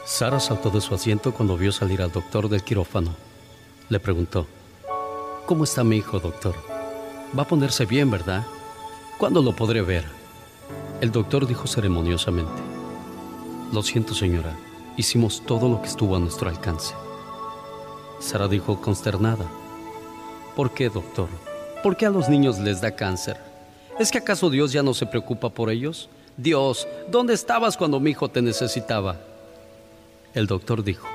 Sara 0.04 0.40
saltó 0.40 0.70
de 0.70 0.80
su 0.80 0.94
asiento 0.94 1.32
cuando 1.34 1.58
vio 1.58 1.72
salir 1.72 2.00
al 2.00 2.12
doctor 2.12 2.48
del 2.48 2.62
quirófano. 2.62 3.14
Le 3.88 4.00
preguntó, 4.00 4.46
¿Cómo 5.46 5.64
está 5.64 5.82
mi 5.82 5.96
hijo, 5.96 6.20
doctor? 6.20 6.54
Va 7.36 7.42
a 7.42 7.48
ponerse 7.48 7.86
bien, 7.86 8.10
¿verdad? 8.10 8.46
¿Cuándo 9.18 9.42
lo 9.42 9.56
podré 9.56 9.82
ver? 9.82 10.17
El 11.00 11.12
doctor 11.12 11.46
dijo 11.46 11.68
ceremoniosamente, 11.68 12.60
Lo 13.72 13.84
siento, 13.84 14.14
señora, 14.14 14.56
hicimos 14.96 15.42
todo 15.46 15.68
lo 15.68 15.80
que 15.80 15.86
estuvo 15.86 16.16
a 16.16 16.18
nuestro 16.18 16.50
alcance. 16.50 16.92
Sara 18.18 18.48
dijo 18.48 18.80
consternada, 18.80 19.46
¿Por 20.56 20.72
qué, 20.72 20.88
doctor? 20.88 21.28
¿Por 21.84 21.96
qué 21.96 22.06
a 22.06 22.10
los 22.10 22.28
niños 22.28 22.58
les 22.58 22.80
da 22.80 22.96
cáncer? 22.96 23.36
¿Es 24.00 24.10
que 24.10 24.18
acaso 24.18 24.50
Dios 24.50 24.72
ya 24.72 24.82
no 24.82 24.92
se 24.92 25.06
preocupa 25.06 25.50
por 25.50 25.70
ellos? 25.70 26.08
Dios, 26.36 26.88
¿dónde 27.08 27.34
estabas 27.34 27.76
cuando 27.76 28.00
mi 28.00 28.10
hijo 28.10 28.28
te 28.28 28.42
necesitaba? 28.42 29.20
El 30.34 30.48
doctor 30.48 30.82
dijo, 30.82 31.06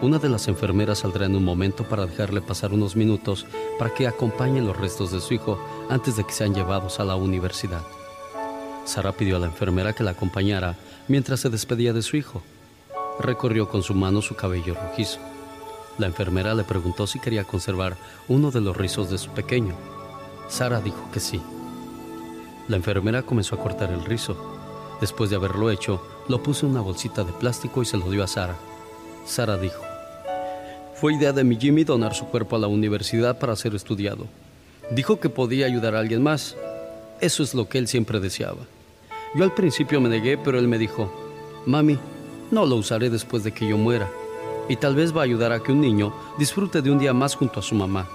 una 0.00 0.18
de 0.18 0.30
las 0.30 0.48
enfermeras 0.48 1.00
saldrá 1.00 1.26
en 1.26 1.36
un 1.36 1.44
momento 1.44 1.84
para 1.84 2.06
dejarle 2.06 2.40
pasar 2.40 2.72
unos 2.72 2.96
minutos 2.96 3.44
para 3.78 3.92
que 3.92 4.06
acompañe 4.06 4.62
los 4.62 4.76
restos 4.76 5.12
de 5.12 5.20
su 5.20 5.34
hijo 5.34 5.58
antes 5.90 6.16
de 6.16 6.24
que 6.24 6.32
sean 6.32 6.54
llevados 6.54 6.98
a 6.98 7.04
la 7.04 7.16
universidad. 7.16 7.82
Sara 8.86 9.12
pidió 9.12 9.36
a 9.36 9.40
la 9.40 9.46
enfermera 9.46 9.92
que 9.92 10.04
la 10.04 10.12
acompañara 10.12 10.76
mientras 11.08 11.40
se 11.40 11.50
despedía 11.50 11.92
de 11.92 12.02
su 12.02 12.16
hijo. 12.16 12.42
Recorrió 13.18 13.68
con 13.68 13.82
su 13.82 13.94
mano 13.94 14.22
su 14.22 14.36
cabello 14.36 14.74
rojizo. 14.74 15.18
La 15.98 16.06
enfermera 16.06 16.54
le 16.54 16.62
preguntó 16.62 17.06
si 17.06 17.18
quería 17.18 17.44
conservar 17.44 17.96
uno 18.28 18.50
de 18.50 18.60
los 18.60 18.76
rizos 18.76 19.10
de 19.10 19.18
su 19.18 19.30
pequeño. 19.30 19.74
Sara 20.48 20.80
dijo 20.80 21.10
que 21.12 21.20
sí. 21.20 21.42
La 22.68 22.76
enfermera 22.76 23.22
comenzó 23.22 23.56
a 23.56 23.62
cortar 23.62 23.90
el 23.90 24.04
rizo. 24.04 24.36
Después 25.00 25.30
de 25.30 25.36
haberlo 25.36 25.70
hecho, 25.70 26.00
lo 26.28 26.42
puso 26.42 26.66
en 26.66 26.72
una 26.72 26.80
bolsita 26.80 27.24
de 27.24 27.32
plástico 27.32 27.82
y 27.82 27.86
se 27.86 27.96
lo 27.96 28.08
dio 28.08 28.22
a 28.22 28.28
Sara. 28.28 28.56
Sara 29.24 29.58
dijo, 29.58 29.82
fue 30.94 31.14
idea 31.14 31.32
de 31.32 31.44
mi 31.44 31.56
Jimmy 31.56 31.84
donar 31.84 32.14
su 32.14 32.26
cuerpo 32.26 32.56
a 32.56 32.58
la 32.58 32.68
universidad 32.68 33.38
para 33.38 33.56
ser 33.56 33.74
estudiado. 33.74 34.26
Dijo 34.92 35.18
que 35.18 35.28
podía 35.28 35.66
ayudar 35.66 35.96
a 35.96 35.98
alguien 35.98 36.22
más. 36.22 36.56
Eso 37.20 37.42
es 37.42 37.52
lo 37.52 37.68
que 37.68 37.78
él 37.78 37.88
siempre 37.88 38.20
deseaba. 38.20 38.66
Yo 39.36 39.44
al 39.44 39.52
principio 39.52 40.00
me 40.00 40.08
negué, 40.08 40.38
pero 40.38 40.58
él 40.58 40.66
me 40.66 40.78
dijo, 40.78 41.12
Mami, 41.66 41.98
no 42.50 42.64
lo 42.64 42.76
usaré 42.76 43.10
después 43.10 43.44
de 43.44 43.52
que 43.52 43.68
yo 43.68 43.76
muera 43.76 44.08
y 44.68 44.76
tal 44.76 44.94
vez 44.94 45.14
va 45.14 45.20
a 45.20 45.24
ayudar 45.24 45.52
a 45.52 45.62
que 45.62 45.72
un 45.72 45.80
niño 45.80 46.12
disfrute 46.38 46.80
de 46.80 46.90
un 46.90 46.98
día 46.98 47.12
más 47.12 47.34
junto 47.34 47.60
a 47.60 47.62
su 47.62 47.74
mamá. 47.74 48.08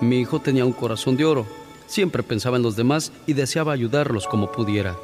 Mi 0.00 0.18
hijo 0.18 0.38
tenía 0.38 0.64
un 0.64 0.72
corazón 0.72 1.16
de 1.16 1.24
oro, 1.24 1.46
siempre 1.86 2.22
pensaba 2.22 2.58
en 2.58 2.62
los 2.62 2.76
demás 2.76 3.10
y 3.26 3.32
deseaba 3.32 3.72
ayudarlos 3.72 4.26
como 4.26 4.52
pudiera. 4.52 4.96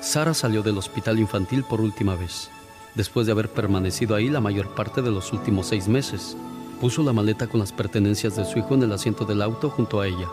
Sara 0.00 0.34
salió 0.34 0.62
del 0.62 0.78
hospital 0.78 1.18
infantil 1.18 1.64
por 1.64 1.80
última 1.80 2.16
vez, 2.16 2.50
después 2.94 3.26
de 3.26 3.32
haber 3.32 3.48
permanecido 3.48 4.14
ahí 4.14 4.28
la 4.28 4.40
mayor 4.40 4.74
parte 4.74 5.02
de 5.02 5.10
los 5.10 5.32
últimos 5.32 5.68
seis 5.68 5.88
meses. 5.88 6.36
Puso 6.80 7.02
la 7.02 7.12
maleta 7.12 7.46
con 7.46 7.60
las 7.60 7.72
pertenencias 7.72 8.36
de 8.36 8.44
su 8.44 8.58
hijo 8.58 8.74
en 8.74 8.82
el 8.82 8.92
asiento 8.92 9.24
del 9.24 9.42
auto 9.42 9.70
junto 9.70 10.00
a 10.00 10.06
ella. 10.06 10.28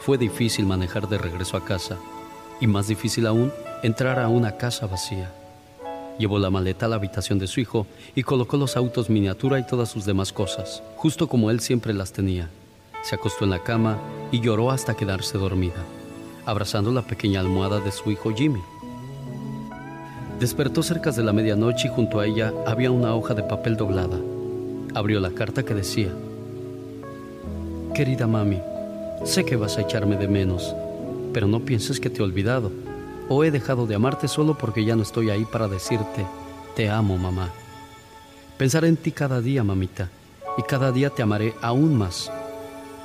Fue 0.00 0.18
difícil 0.18 0.66
manejar 0.66 1.08
de 1.08 1.18
regreso 1.18 1.56
a 1.56 1.64
casa 1.64 1.96
y 2.62 2.68
más 2.68 2.86
difícil 2.86 3.26
aún 3.26 3.52
entrar 3.82 4.20
a 4.20 4.28
una 4.28 4.56
casa 4.56 4.86
vacía. 4.86 5.32
Llevó 6.16 6.38
la 6.38 6.48
maleta 6.48 6.86
a 6.86 6.88
la 6.88 6.94
habitación 6.94 7.40
de 7.40 7.48
su 7.48 7.58
hijo 7.58 7.88
y 8.14 8.22
colocó 8.22 8.56
los 8.56 8.76
autos 8.76 9.10
miniatura 9.10 9.58
y 9.58 9.66
todas 9.66 9.88
sus 9.88 10.04
demás 10.04 10.32
cosas, 10.32 10.80
justo 10.94 11.26
como 11.26 11.50
él 11.50 11.58
siempre 11.58 11.92
las 11.92 12.12
tenía. 12.12 12.48
Se 13.02 13.16
acostó 13.16 13.44
en 13.44 13.50
la 13.50 13.64
cama 13.64 13.98
y 14.30 14.40
lloró 14.40 14.70
hasta 14.70 14.94
quedarse 14.94 15.38
dormida, 15.38 15.82
abrazando 16.46 16.92
la 16.92 17.02
pequeña 17.02 17.40
almohada 17.40 17.80
de 17.80 17.90
su 17.90 18.12
hijo 18.12 18.32
Jimmy. 18.32 18.60
Despertó 20.38 20.84
cerca 20.84 21.10
de 21.10 21.24
la 21.24 21.32
medianoche 21.32 21.88
y 21.88 21.90
junto 21.90 22.20
a 22.20 22.26
ella 22.26 22.52
había 22.64 22.92
una 22.92 23.12
hoja 23.16 23.34
de 23.34 23.42
papel 23.42 23.76
doblada. 23.76 24.20
Abrió 24.94 25.18
la 25.18 25.30
carta 25.30 25.64
que 25.64 25.74
decía, 25.74 26.12
Querida 27.92 28.28
mami, 28.28 28.60
sé 29.24 29.44
que 29.44 29.56
vas 29.56 29.78
a 29.78 29.80
echarme 29.80 30.16
de 30.16 30.28
menos, 30.28 30.76
pero 31.32 31.46
no 31.46 31.60
pienses 31.60 32.00
que 32.00 32.10
te 32.10 32.20
he 32.20 32.24
olvidado 32.24 32.70
o 33.28 33.44
he 33.44 33.50
dejado 33.50 33.86
de 33.86 33.94
amarte 33.94 34.28
solo 34.28 34.56
porque 34.58 34.84
ya 34.84 34.96
no 34.96 35.02
estoy 35.02 35.30
ahí 35.30 35.44
para 35.44 35.68
decirte, 35.68 36.26
te 36.76 36.90
amo, 36.90 37.16
mamá. 37.16 37.50
Pensaré 38.58 38.88
en 38.88 38.96
ti 38.96 39.12
cada 39.12 39.40
día, 39.40 39.64
mamita, 39.64 40.10
y 40.58 40.62
cada 40.62 40.92
día 40.92 41.10
te 41.10 41.22
amaré 41.22 41.54
aún 41.62 41.96
más. 41.96 42.30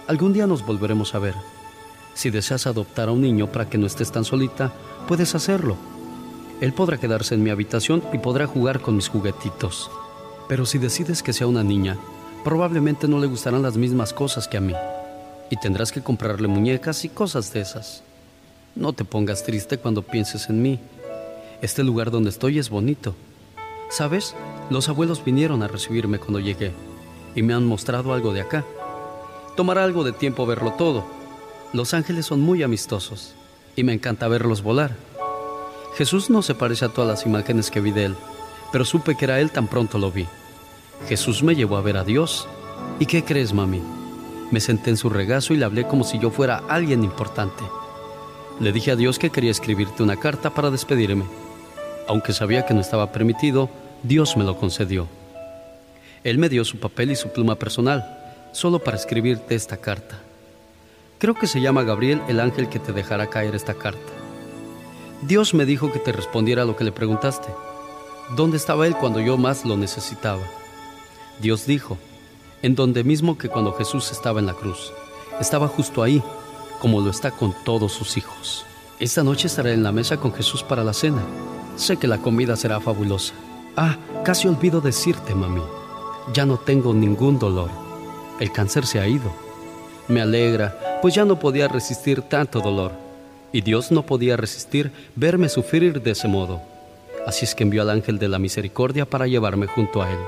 Algún 0.08 0.34
día 0.34 0.48
nos 0.48 0.66
volveremos 0.66 1.16
a 1.16 1.20
ver. 1.20 1.36
Si 2.14 2.30
deseas 2.30 2.68
adoptar 2.68 3.10
a 3.10 3.12
un 3.12 3.22
niño 3.22 3.52
para 3.52 3.70
que 3.70 3.78
no 3.78 3.88
estés 3.88 4.12
tan 4.12 4.26
solita, 4.26 4.74
puedes 5.08 5.36
hacerlo. 5.36 5.78
Él 6.60 6.74
podrá 6.74 6.98
quedarse 6.98 7.36
en 7.36 7.44
mi 7.44 7.50
habitación 7.50 8.04
y 8.12 8.18
podrá 8.18 8.48
jugar 8.48 8.82
con 8.82 8.96
mis 8.96 9.08
juguetitos. 9.08 9.92
Pero 10.48 10.66
si 10.66 10.78
decides 10.78 11.22
que 11.22 11.34
sea 11.34 11.48
una 11.48 11.64
niña, 11.64 11.98
probablemente 12.44 13.08
no 13.08 13.20
le 13.20 13.28
gustarán 13.28 13.62
las 13.62 13.78
mismas 13.78 14.14
cosas 14.14 14.48
que 14.48 14.58
a 14.58 14.62
mí. 14.62 14.74
Y 15.50 15.58
tendrás 15.58 15.92
que 15.92 16.02
comprarle 16.02 16.48
muñecas 16.48 17.06
y 17.06 17.10
cosas 17.10 17.54
de 17.54 17.62
esas. 17.62 18.04
No 18.78 18.94
te 18.94 19.04
pongas 19.04 19.44
triste 19.44 19.80
cuando 19.80 20.04
pienses 20.04 20.50
en 20.50 20.62
mí. 20.62 20.80
Este 21.64 21.84
lugar 21.84 22.12
donde 22.12 22.30
estoy 22.30 22.60
es 22.60 22.70
bonito. 22.70 23.16
¿Sabes? 23.90 24.36
Los 24.70 24.88
abuelos 24.88 25.26
vinieron 25.26 25.64
a 25.64 25.68
recibirme 25.68 26.20
cuando 26.20 26.40
llegué 26.40 26.74
y 27.34 27.42
me 27.42 27.56
han 27.56 27.66
mostrado 27.66 28.14
algo 28.14 28.34
de 28.34 28.42
acá. 28.42 28.64
Tomará 29.56 29.84
algo 29.84 30.04
de 30.04 30.12
tiempo 30.12 30.46
verlo 30.46 30.74
todo. 30.74 31.04
Los 31.74 31.96
ángeles 31.96 32.28
son 32.28 32.42
muy 32.42 32.62
amistosos 32.62 33.34
y 33.76 33.84
me 33.84 33.94
encanta 33.94 34.28
verlos 34.28 34.62
volar. 34.62 34.96
Jesús 35.96 36.30
no 36.30 36.44
se 36.44 36.54
parece 36.54 36.86
a 36.86 36.90
todas 36.90 37.10
las 37.10 37.26
imágenes 37.26 37.72
que 37.72 37.82
vi 37.82 37.90
de 37.90 38.06
él, 38.06 38.16
pero 38.72 38.86
supe 38.86 39.18
que 39.18 39.26
era 39.26 39.40
él 39.40 39.50
tan 39.50 39.68
pronto 39.68 39.98
lo 39.98 40.12
vi. 40.12 40.28
Jesús 41.08 41.42
me 41.42 41.56
llevó 41.56 41.78
a 41.78 41.82
ver 41.82 41.98
a 41.98 42.04
Dios. 42.04 42.48
¿Y 43.00 43.08
qué 43.08 43.24
crees, 43.24 43.54
mami? 43.54 43.82
Me 44.52 44.60
senté 44.60 44.92
en 44.92 44.98
su 44.98 45.10
regazo 45.10 45.56
y 45.56 45.58
le 45.58 45.66
hablé 45.66 45.88
como 45.88 46.04
si 46.04 46.20
yo 46.20 46.30
fuera 46.30 46.62
alguien 46.70 47.04
importante. 47.04 47.64
Le 48.60 48.72
dije 48.72 48.92
a 48.92 48.96
Dios 48.96 49.20
que 49.20 49.30
quería 49.30 49.52
escribirte 49.52 50.02
una 50.02 50.18
carta 50.18 50.50
para 50.50 50.72
despedirme. 50.72 51.26
Aunque 52.08 52.34
sabía 52.34 52.66
que 52.66 52.74
no 52.74 52.82
estaba 52.82 53.12
permitido, 53.12 53.70
Dios 54.02 54.36
me 54.36 54.44
lo 54.44 54.58
concedió. 54.58 55.08
Él 56.24 56.40
me 56.40 56.50
dio 56.50 56.66
su 56.66 56.80
papel 56.80 57.12
y 57.12 57.16
su 57.16 57.30
pluma 57.30 57.56
personal, 57.56 58.04
solo 58.54 58.80
para 58.80 58.98
escribirte 58.98 59.54
esta 59.54 59.78
carta. 59.78 60.18
Creo 61.20 61.36
que 61.36 61.46
se 61.46 61.62
llama 61.62 61.84
Gabriel 61.84 62.22
el 62.28 62.40
ángel 62.40 62.68
que 62.68 62.80
te 62.80 62.94
dejará 62.94 63.28
caer 63.28 63.54
esta 63.54 63.76
carta. 63.76 64.12
Dios 65.22 65.54
me 65.54 65.66
dijo 65.66 65.92
que 65.92 66.00
te 66.00 66.12
respondiera 66.12 66.64
a 66.64 66.66
lo 66.66 66.76
que 66.76 66.84
le 66.84 66.92
preguntaste. 66.92 67.48
¿Dónde 68.36 68.58
estaba 68.58 68.88
él 68.88 68.96
cuando 68.96 69.20
yo 69.20 69.38
más 69.38 69.66
lo 69.66 69.78
necesitaba? 69.78 70.44
Dios 71.40 71.68
dijo, 71.68 71.98
en 72.64 72.74
donde 72.74 73.04
mismo 73.04 73.38
que 73.38 73.50
cuando 73.50 73.74
Jesús 73.74 74.12
estaba 74.12 74.40
en 74.40 74.48
la 74.48 74.54
cruz. 74.54 74.92
Estaba 75.40 75.68
justo 75.68 76.02
ahí, 76.02 76.24
como 76.80 77.02
lo 77.02 77.10
está 77.10 77.32
con 77.32 77.54
todos 77.64 77.92
sus 77.92 78.18
hijos. 78.18 78.66
Esta 79.00 79.24
noche 79.24 79.48
estaré 79.48 79.74
en 79.74 79.84
la 79.84 79.92
mesa 79.92 80.18
con 80.18 80.34
Jesús 80.34 80.64
para 80.64 80.84
la 80.84 80.94
cena. 80.94 81.22
Sé 81.76 81.98
que 81.98 82.08
la 82.08 82.18
comida 82.18 82.56
será 82.56 82.80
fabulosa. 82.80 83.34
Ah, 83.76 83.98
casi 84.24 84.48
olvido 84.48 84.82
decirte, 84.82 85.36
mami. 85.36 85.62
Ya 86.34 86.46
no 86.46 86.58
tengo 86.58 86.94
ningún 86.94 87.38
dolor. 87.38 87.70
El 88.40 88.52
cáncer 88.52 88.86
se 88.86 89.00
ha 89.00 89.08
ido. 89.08 89.32
Me 90.08 90.22
alegra, 90.22 91.00
pues 91.02 91.14
ya 91.14 91.26
no 91.26 91.40
podía 91.40 91.68
resistir 91.68 92.24
tanto 92.24 92.60
dolor. 92.60 92.92
Y 93.52 93.62
Dios 93.62 93.92
no 93.92 94.04
podía 94.04 94.36
resistir 94.36 94.92
verme 95.16 95.50
sufrir 95.50 96.02
de 96.02 96.12
ese 96.12 96.28
modo. 96.28 96.62
Así 97.26 97.46
es 97.46 97.54
que 97.54 97.64
envió 97.64 97.82
al 97.82 97.90
ángel 97.90 98.20
de 98.20 98.30
la 98.30 98.40
misericordia 98.40 99.06
para 99.06 99.28
llevarme 99.28 99.68
junto 99.68 100.02
a 100.02 100.10
él. 100.10 100.20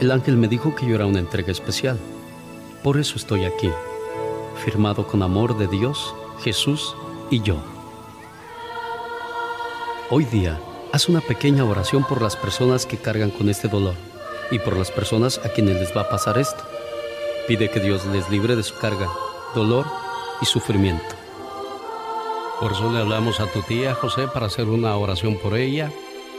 El 0.00 0.10
ángel 0.10 0.36
me 0.36 0.48
dijo 0.48 0.74
que 0.74 0.86
yo 0.86 0.94
era 0.94 1.06
una 1.06 1.20
entrega 1.20 1.52
especial. 1.52 1.98
Por 2.82 2.98
eso 2.98 3.16
estoy 3.16 3.44
aquí 3.44 3.70
firmado 4.62 5.06
con 5.06 5.22
amor 5.22 5.56
de 5.58 5.66
Dios, 5.66 6.14
Jesús 6.40 6.96
y 7.30 7.42
yo. 7.42 7.56
Hoy 10.08 10.24
día, 10.24 10.60
haz 10.92 11.08
una 11.08 11.20
pequeña 11.20 11.64
oración 11.64 12.04
por 12.04 12.22
las 12.22 12.36
personas 12.36 12.86
que 12.86 12.96
cargan 12.96 13.30
con 13.30 13.48
este 13.48 13.66
dolor 13.66 13.94
y 14.52 14.60
por 14.60 14.76
las 14.76 14.92
personas 14.92 15.44
a 15.44 15.52
quienes 15.52 15.80
les 15.80 15.96
va 15.96 16.02
a 16.02 16.08
pasar 16.08 16.38
esto. 16.38 16.62
Pide 17.48 17.70
que 17.70 17.80
Dios 17.80 18.06
les 18.06 18.30
libre 18.30 18.54
de 18.54 18.62
su 18.62 18.78
carga, 18.78 19.08
dolor 19.54 19.84
y 20.40 20.44
sufrimiento. 20.44 21.16
Por 22.60 22.70
eso 22.70 22.92
le 22.92 23.00
hablamos 23.00 23.40
a 23.40 23.50
tu 23.50 23.62
tía 23.62 23.94
José 23.94 24.28
para 24.32 24.46
hacer 24.46 24.68
una 24.68 24.96
oración 24.96 25.38
por 25.42 25.56
ella, 25.56 25.90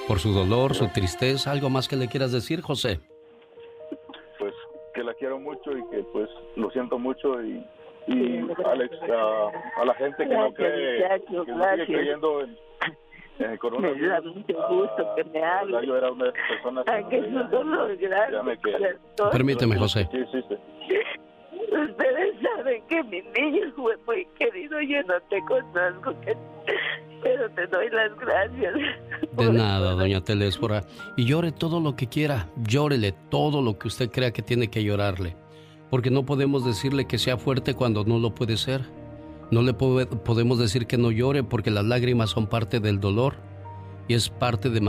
por 0.08 0.20
su 0.20 0.32
dolor, 0.32 0.76
su 0.76 0.88
tristeza, 0.88 1.52
algo 1.52 1.70
más 1.70 1.90
que 1.90 1.98
le 1.98 2.08
quieras 2.08 2.32
decir, 2.32 2.62
José. 2.62 3.02
Pues 4.40 4.54
que 4.94 5.04
la 5.04 5.14
quiero 5.16 5.40
mucho 5.40 5.78
y 5.78 5.84
que 5.90 6.04
pues 6.14 6.30
lo 6.56 6.72
siento 6.72 6.98
mucho 6.98 7.44
y 7.44 7.66
Y 8.08 8.40
Alex, 8.66 8.96
a, 9.04 9.82
a 9.82 9.86
la 9.86 9.94
gente 9.96 10.28
que 10.28 10.36
no 10.36 10.52
Gracias, 10.52 10.56
cree, 10.58 11.02
muchacho, 11.04 11.26
que 11.26 11.34
no 11.36 11.44
sigue 11.46 11.56
gracias. 11.56 11.88
creyendo 11.88 12.42
en, 12.42 12.58
en 13.46 13.52
el 13.52 13.60
coronavirus. 13.60 14.02
Me 14.02 14.08
da 14.08 14.22
mucho 14.22 14.68
gusto 14.70 15.16
que 15.16 15.24
me 15.26 15.44
ah, 15.44 15.60
hable. 15.60 15.88
Yo 15.88 15.98
era 15.98 16.12
una 16.12 16.24
de 16.26 16.30
esas 16.32 16.48
personas 16.50 16.84
Ay, 16.88 17.04
que 17.10 17.18
es 17.18 17.26
un 17.28 17.50
dolor 17.50 17.96
grande. 17.98 18.58
Que-. 18.64 18.98
Permíteme, 19.32 19.78
José. 19.78 20.08
Sí, 20.12 20.20
sí, 20.32 20.44
sí. 20.50 20.56
Ustedes 21.72 22.36
saben 22.42 22.84
que 22.88 23.04
mi 23.04 23.22
niño 23.22 23.72
fue 23.76 23.98
muy 24.06 24.28
querido, 24.38 24.80
yo 24.82 25.02
no 25.04 25.20
te 25.30 25.42
conozco, 25.46 26.14
que- 26.22 26.38
pero 27.24 27.50
te 27.52 27.66
doy 27.68 27.90
las 27.90 28.14
gracias. 28.20 28.74
De 29.32 29.52
nada, 29.52 29.92
doña 29.94 30.22
Telésfora. 30.22 30.82
Y 31.16 31.26
llore 31.26 31.52
todo 31.54 31.80
lo 31.80 31.96
que 31.96 32.08
quiera. 32.08 32.48
Llórele 32.68 33.14
todo 33.32 33.62
lo 33.62 33.80
que 33.80 33.88
usted 33.88 34.12
crea 34.12 34.32
que 34.32 34.42
tiene 34.42 34.70
que 34.70 34.84
llorarle. 34.84 35.36
Porque 35.94 36.10
no 36.10 36.26
podemos 36.26 36.65
decirle 36.65 37.06
que 37.06 37.20
sea 37.20 37.38
fuerte 37.38 37.76
cuando 37.76 38.03
no 38.03 38.18
lo 38.18 38.34
puede 38.34 38.57
ser. 38.57 38.82
No 39.52 39.61
le 39.61 39.76
po- 39.76 40.03
podemos 40.26 40.57
decir 40.57 40.88
que 40.88 40.98
no 40.98 41.11
llore 41.11 41.44
porque 41.44 41.70
las 41.70 41.86
lágrimas 41.86 42.32
son 42.32 42.48
parte 42.48 42.80
del 42.80 42.99
dolor. 42.99 43.36
Y 44.07 44.15
es 44.15 44.28
parte 44.28 44.72
de 44.72 44.82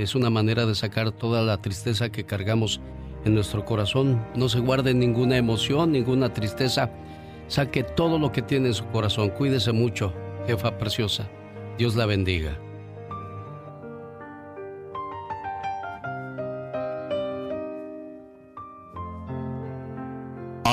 es 0.00 0.14
una 0.14 0.30
manera 0.30 0.64
de 0.64 0.74
sacar 0.74 1.10
toda 1.12 1.42
la 1.42 1.60
tristeza 1.60 2.08
que 2.08 2.24
cargamos 2.24 2.80
en 3.26 3.34
nuestro 3.34 3.66
corazón. 3.66 4.24
No 4.36 4.48
se 4.48 4.60
guarde 4.60 4.94
ninguna 4.94 5.36
emoción, 5.36 5.92
ninguna 5.92 6.32
tristeza. 6.32 6.90
Saque 7.48 7.82
todo 7.82 8.18
lo 8.18 8.32
que 8.32 8.40
tiene 8.40 8.68
en 8.68 8.74
su 8.74 8.86
corazón. 8.86 9.28
Cuídese 9.28 9.72
mucho, 9.72 10.14
jefa 10.46 10.78
preciosa. 10.78 11.28
Dios 11.76 11.94
la 11.94 12.06
bendiga. 12.06 12.58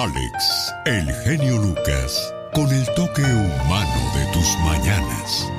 Alex, 0.05 0.71
el 0.85 1.11
genio 1.23 1.57
Lucas, 1.57 2.31
con 2.53 2.71
el 2.71 2.85
toque 2.93 3.23
humano 3.23 4.13
de 4.13 4.31
tus 4.33 4.55
mañanas. 4.63 5.51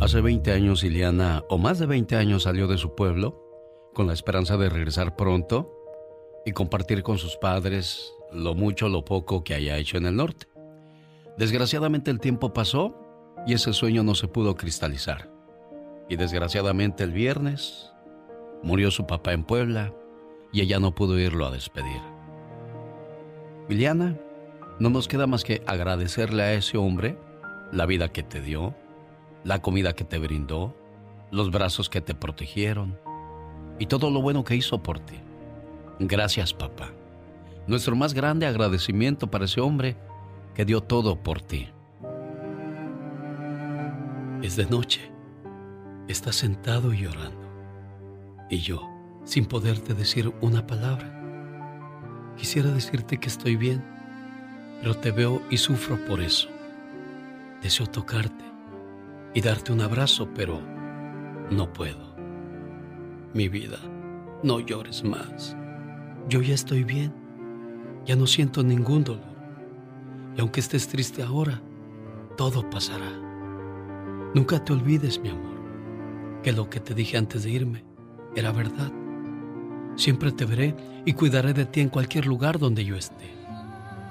Hace 0.00 0.22
20 0.22 0.50
años 0.50 0.82
Ileana, 0.82 1.44
o 1.50 1.58
más 1.58 1.78
de 1.78 1.84
20 1.84 2.16
años, 2.16 2.44
salió 2.44 2.68
de 2.68 2.78
su 2.78 2.94
pueblo 2.94 3.38
con 3.92 4.06
la 4.06 4.14
esperanza 4.14 4.56
de 4.56 4.70
regresar 4.70 5.14
pronto 5.14 5.70
y 6.46 6.52
compartir 6.52 7.02
con 7.02 7.18
sus 7.18 7.36
padres 7.36 8.14
lo 8.32 8.54
mucho 8.54 8.86
o 8.86 8.88
lo 8.88 9.04
poco 9.04 9.44
que 9.44 9.52
haya 9.52 9.76
hecho 9.76 9.98
en 9.98 10.06
el 10.06 10.16
norte. 10.16 10.46
Desgraciadamente 11.36 12.10
el 12.10 12.18
tiempo 12.18 12.54
pasó 12.54 12.96
y 13.46 13.52
ese 13.52 13.74
sueño 13.74 14.02
no 14.02 14.14
se 14.14 14.26
pudo 14.26 14.54
cristalizar. 14.54 15.30
Y 16.08 16.16
desgraciadamente 16.16 17.04
el 17.04 17.12
viernes 17.12 17.92
murió 18.62 18.90
su 18.90 19.06
papá 19.06 19.34
en 19.34 19.44
Puebla 19.44 19.92
y 20.50 20.62
ella 20.62 20.80
no 20.80 20.94
pudo 20.94 21.18
irlo 21.18 21.44
a 21.44 21.50
despedir. 21.50 22.15
Ileana, 23.68 24.16
no 24.78 24.90
nos 24.90 25.08
queda 25.08 25.26
más 25.26 25.42
que 25.42 25.62
agradecerle 25.66 26.42
a 26.42 26.54
ese 26.54 26.78
hombre 26.78 27.18
la 27.72 27.86
vida 27.86 28.08
que 28.08 28.22
te 28.22 28.40
dio, 28.40 28.74
la 29.44 29.60
comida 29.60 29.94
que 29.94 30.04
te 30.04 30.18
brindó, 30.18 30.76
los 31.30 31.50
brazos 31.50 31.88
que 31.88 32.00
te 32.00 32.14
protegieron 32.14 32.98
y 33.78 33.86
todo 33.86 34.10
lo 34.10 34.22
bueno 34.22 34.44
que 34.44 34.54
hizo 34.54 34.82
por 34.82 35.00
ti. 35.00 35.16
Gracias, 35.98 36.52
papá. 36.54 36.92
Nuestro 37.66 37.96
más 37.96 38.14
grande 38.14 38.46
agradecimiento 38.46 39.30
para 39.30 39.46
ese 39.46 39.60
hombre 39.60 39.96
que 40.54 40.64
dio 40.64 40.82
todo 40.82 41.22
por 41.22 41.40
ti. 41.40 41.68
Es 44.42 44.56
de 44.56 44.66
noche. 44.66 45.10
Estás 46.06 46.36
sentado 46.36 46.92
y 46.92 47.02
llorando. 47.02 47.46
Y 48.48 48.58
yo, 48.58 48.88
sin 49.24 49.46
poderte 49.46 49.94
decir 49.94 50.32
una 50.40 50.66
palabra. 50.66 51.15
Quisiera 52.36 52.70
decirte 52.70 53.18
que 53.18 53.28
estoy 53.28 53.56
bien, 53.56 53.82
pero 54.80 54.94
te 54.94 55.10
veo 55.10 55.42
y 55.50 55.56
sufro 55.56 55.96
por 56.06 56.20
eso. 56.20 56.48
Deseo 57.62 57.86
tocarte 57.86 58.44
y 59.34 59.40
darte 59.40 59.72
un 59.72 59.80
abrazo, 59.80 60.28
pero 60.34 60.60
no 61.50 61.72
puedo. 61.72 62.14
Mi 63.32 63.48
vida, 63.48 63.78
no 64.42 64.60
llores 64.60 65.02
más. 65.02 65.56
Yo 66.28 66.42
ya 66.42 66.54
estoy 66.54 66.84
bien. 66.84 67.12
Ya 68.04 68.16
no 68.16 68.26
siento 68.26 68.62
ningún 68.62 69.02
dolor. 69.02 69.36
Y 70.36 70.40
aunque 70.40 70.60
estés 70.60 70.88
triste 70.88 71.22
ahora, 71.22 71.60
todo 72.36 72.68
pasará. 72.70 73.10
Nunca 74.34 74.62
te 74.62 74.72
olvides, 74.72 75.18
mi 75.18 75.30
amor, 75.30 75.56
que 76.42 76.52
lo 76.52 76.68
que 76.68 76.78
te 76.78 76.94
dije 76.94 77.16
antes 77.16 77.42
de 77.44 77.50
irme 77.50 77.84
era 78.36 78.52
verdad. 78.52 78.92
Siempre 79.96 80.30
te 80.30 80.44
veré 80.44 80.74
y 81.06 81.14
cuidaré 81.14 81.54
de 81.54 81.64
ti 81.64 81.80
en 81.80 81.88
cualquier 81.88 82.26
lugar 82.26 82.58
donde 82.58 82.84
yo 82.84 82.96
esté. 82.96 83.34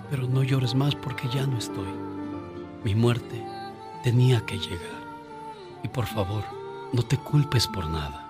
Pero 0.09 0.27
no 0.27 0.43
llores 0.43 0.73
más 0.73 0.95
porque 0.95 1.29
ya 1.33 1.45
no 1.45 1.57
estoy. 1.57 1.87
Mi 2.83 2.95
muerte 2.95 3.43
tenía 4.03 4.43
que 4.45 4.57
llegar. 4.57 5.05
Y 5.83 5.87
por 5.87 6.05
favor, 6.05 6.43
no 6.91 7.03
te 7.03 7.17
culpes 7.17 7.67
por 7.67 7.87
nada. 7.87 8.27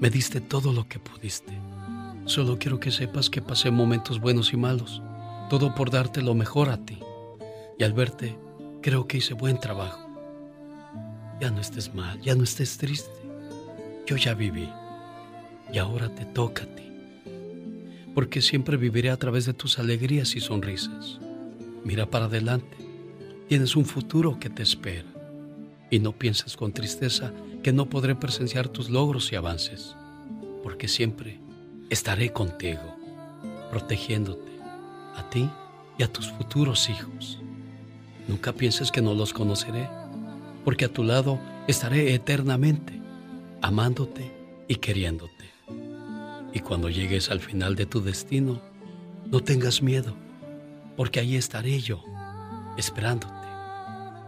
Me 0.00 0.08
diste 0.08 0.40
todo 0.40 0.72
lo 0.72 0.88
que 0.88 0.98
pudiste. 0.98 1.52
Solo 2.24 2.58
quiero 2.58 2.80
que 2.80 2.90
sepas 2.90 3.28
que 3.28 3.42
pasé 3.42 3.70
momentos 3.70 4.20
buenos 4.20 4.52
y 4.52 4.56
malos. 4.56 5.02
Todo 5.50 5.74
por 5.74 5.90
darte 5.90 6.22
lo 6.22 6.34
mejor 6.34 6.70
a 6.70 6.78
ti. 6.78 6.98
Y 7.78 7.84
al 7.84 7.92
verte, 7.92 8.38
creo 8.82 9.06
que 9.06 9.18
hice 9.18 9.34
buen 9.34 9.58
trabajo. 9.60 10.08
Ya 11.40 11.50
no 11.50 11.60
estés 11.60 11.94
mal, 11.94 12.20
ya 12.20 12.34
no 12.34 12.44
estés 12.44 12.78
triste. 12.78 13.10
Yo 14.06 14.16
ya 14.16 14.34
viví. 14.34 14.68
Y 15.72 15.78
ahora 15.78 16.14
te 16.14 16.24
toca 16.24 16.64
a 16.64 16.66
ti. 16.66 16.84
Porque 18.14 18.42
siempre 18.42 18.76
viviré 18.76 19.10
a 19.10 19.16
través 19.16 19.46
de 19.46 19.54
tus 19.54 19.78
alegrías 19.78 20.34
y 20.34 20.40
sonrisas. 20.40 21.18
Mira 21.84 22.06
para 22.10 22.26
adelante. 22.26 22.76
Tienes 23.48 23.76
un 23.76 23.84
futuro 23.84 24.38
que 24.38 24.50
te 24.50 24.62
espera. 24.62 25.06
Y 25.90 26.00
no 26.00 26.12
pienses 26.12 26.56
con 26.56 26.72
tristeza 26.72 27.32
que 27.62 27.72
no 27.72 27.86
podré 27.86 28.14
presenciar 28.14 28.68
tus 28.68 28.90
logros 28.90 29.32
y 29.32 29.36
avances. 29.36 29.94
Porque 30.62 30.88
siempre 30.88 31.40
estaré 31.90 32.32
contigo, 32.32 32.96
protegiéndote, 33.70 34.52
a 35.16 35.28
ti 35.30 35.48
y 35.98 36.02
a 36.02 36.12
tus 36.12 36.30
futuros 36.30 36.88
hijos. 36.88 37.40
Nunca 38.26 38.52
pienses 38.52 38.92
que 38.92 39.02
no 39.02 39.14
los 39.14 39.32
conoceré, 39.32 39.88
porque 40.64 40.84
a 40.84 40.92
tu 40.92 41.02
lado 41.02 41.40
estaré 41.66 42.14
eternamente, 42.14 43.00
amándote 43.62 44.30
y 44.68 44.76
queriéndote. 44.76 45.37
Y 46.58 46.60
cuando 46.60 46.90
llegues 46.90 47.30
al 47.30 47.38
final 47.38 47.76
de 47.76 47.86
tu 47.86 48.02
destino, 48.02 48.60
no 49.30 49.38
tengas 49.38 49.80
miedo, 49.80 50.16
porque 50.96 51.20
ahí 51.20 51.36
estaré 51.36 51.78
yo, 51.78 52.02
esperándote, 52.76 53.32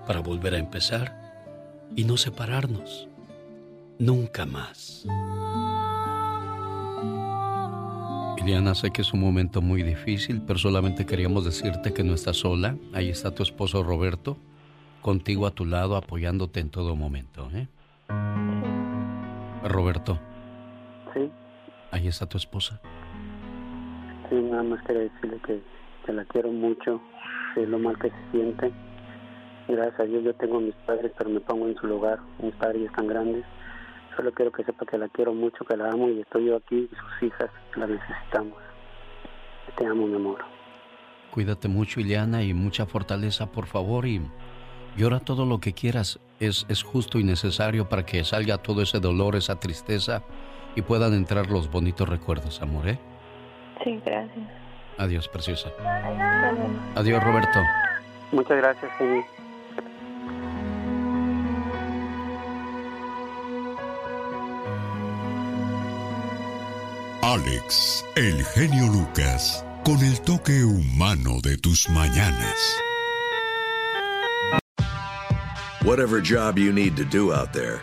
para 0.07 0.21
volver 0.21 0.55
a 0.55 0.59
empezar 0.59 1.13
y 1.97 2.05
no 2.05 2.17
separarnos 2.17 3.09
nunca 3.99 4.47
más. 4.47 5.05
Iliana, 8.39 8.77
sé 8.77 8.93
que 8.93 9.03
es 9.03 9.13
un 9.13 9.23
momento 9.23 9.61
muy 9.61 9.83
difícil, 9.83 10.41
pero 10.47 10.61
solamente 10.61 11.05
queríamos 11.05 11.45
decirte 11.45 11.93
que 11.93 12.05
no 12.05 12.15
estás 12.15 12.37
sola. 12.37 12.77
Ahí 12.93 13.09
está 13.09 13.35
tu 13.35 13.43
esposo 13.43 13.83
Roberto, 13.83 14.37
contigo 15.03 15.49
a 15.49 15.51
tu 15.51 15.67
lado, 15.67 15.97
apoyándote 15.97 16.61
en 16.61 16.71
todo 16.71 16.95
momento. 16.95 17.51
¿eh? 17.53 17.67
Roberto. 19.65 20.21
Sí. 21.13 21.29
Ahí 21.91 22.09
está 22.09 22.27
tu 22.27 22.39
esposa. 22.39 22.81
Sí, 24.29 24.37
nada 24.37 24.63
más 24.63 24.83
quería 24.85 25.03
decirle 25.03 25.41
que, 25.45 25.61
que 26.07 26.13
la 26.13 26.25
quiero 26.27 26.53
mucho, 26.53 27.01
sé 27.55 27.67
lo 27.67 27.79
mal 27.79 27.99
que 27.99 28.11
se 28.11 28.31
siente. 28.31 28.73
Gracias 29.69 30.01
a 30.01 30.05
Dios 30.05 30.25
yo 30.25 30.35
tengo 30.35 30.59
a 30.59 30.61
mis 30.61 30.75
padres, 30.87 31.13
pero 31.17 31.31
me 31.31 31.41
pongo 31.41 31.69
en 31.69 31.77
su 31.77 31.87
lugar. 31.87 32.19
Mis 32.43 32.55
padres 32.57 32.83
están 32.83 33.07
grandes. 33.07 33.45
Solo 34.17 34.33
quiero 34.33 34.51
que 34.53 34.65
sepa 34.65 34.85
que 34.85 34.99
la 34.99 35.09
quiero 35.09 35.33
mucho, 35.33 35.65
que 35.65 35.77
la 35.77 35.91
amo 35.91 36.09
y 36.09 36.21
estoy 36.21 36.47
yo 36.47 36.57
aquí 36.57 36.89
y 36.91 36.95
sus 36.95 37.29
hijas 37.29 37.51
la 37.77 37.87
necesitamos. 37.87 38.59
Te 39.77 39.87
amo, 39.87 40.07
mi 40.07 40.17
amor. 40.17 40.41
Cuídate 41.31 41.69
mucho, 41.69 42.01
Ileana, 42.01 42.43
y 42.43 42.53
mucha 42.53 42.87
fortaleza, 42.87 43.53
por 43.53 43.67
favor, 43.67 44.07
y 44.07 44.21
llora 44.97 45.21
todo 45.21 45.47
lo 45.47 45.61
que 45.61 45.73
quieras. 45.73 46.19
Es, 46.41 46.67
es 46.69 46.83
justo 46.83 47.21
y 47.21 47.25
necesario 47.25 47.89
para 47.89 48.05
que 48.05 48.25
salga 48.25 48.59
todo 48.59 48.83
ese 48.83 48.99
dolor, 48.99 49.37
esa 49.37 49.61
tristeza, 49.61 50.25
y 50.75 50.83
puedan 50.83 51.15
entrar 51.15 51.49
los 51.51 51.71
bonitos 51.71 52.09
recuerdos, 52.09 52.61
amor, 52.63 52.89
¿eh? 52.89 52.99
Sí, 53.85 54.01
gracias. 54.05 54.47
Adiós, 54.99 55.29
preciosa. 55.29 55.71
Adiós, 56.95 57.23
Roberto. 57.25 57.61
Muchas 58.33 58.59
gracias, 58.59 58.91
señor. 58.99 59.25
Alex, 67.23 68.05
el 68.17 68.45
genio 68.45 68.87
Lucas, 68.93 69.65
con 69.85 69.99
el 70.01 70.21
toque 70.23 70.65
humano 70.65 71.41
de 71.43 71.57
tus 71.59 71.89
mañanas. 71.89 72.77
Whatever 75.85 76.21
job 76.21 76.59
you 76.59 76.73
need 76.73 76.97
to 76.97 77.05
do 77.05 77.33
out 77.33 77.53
there, 77.53 77.83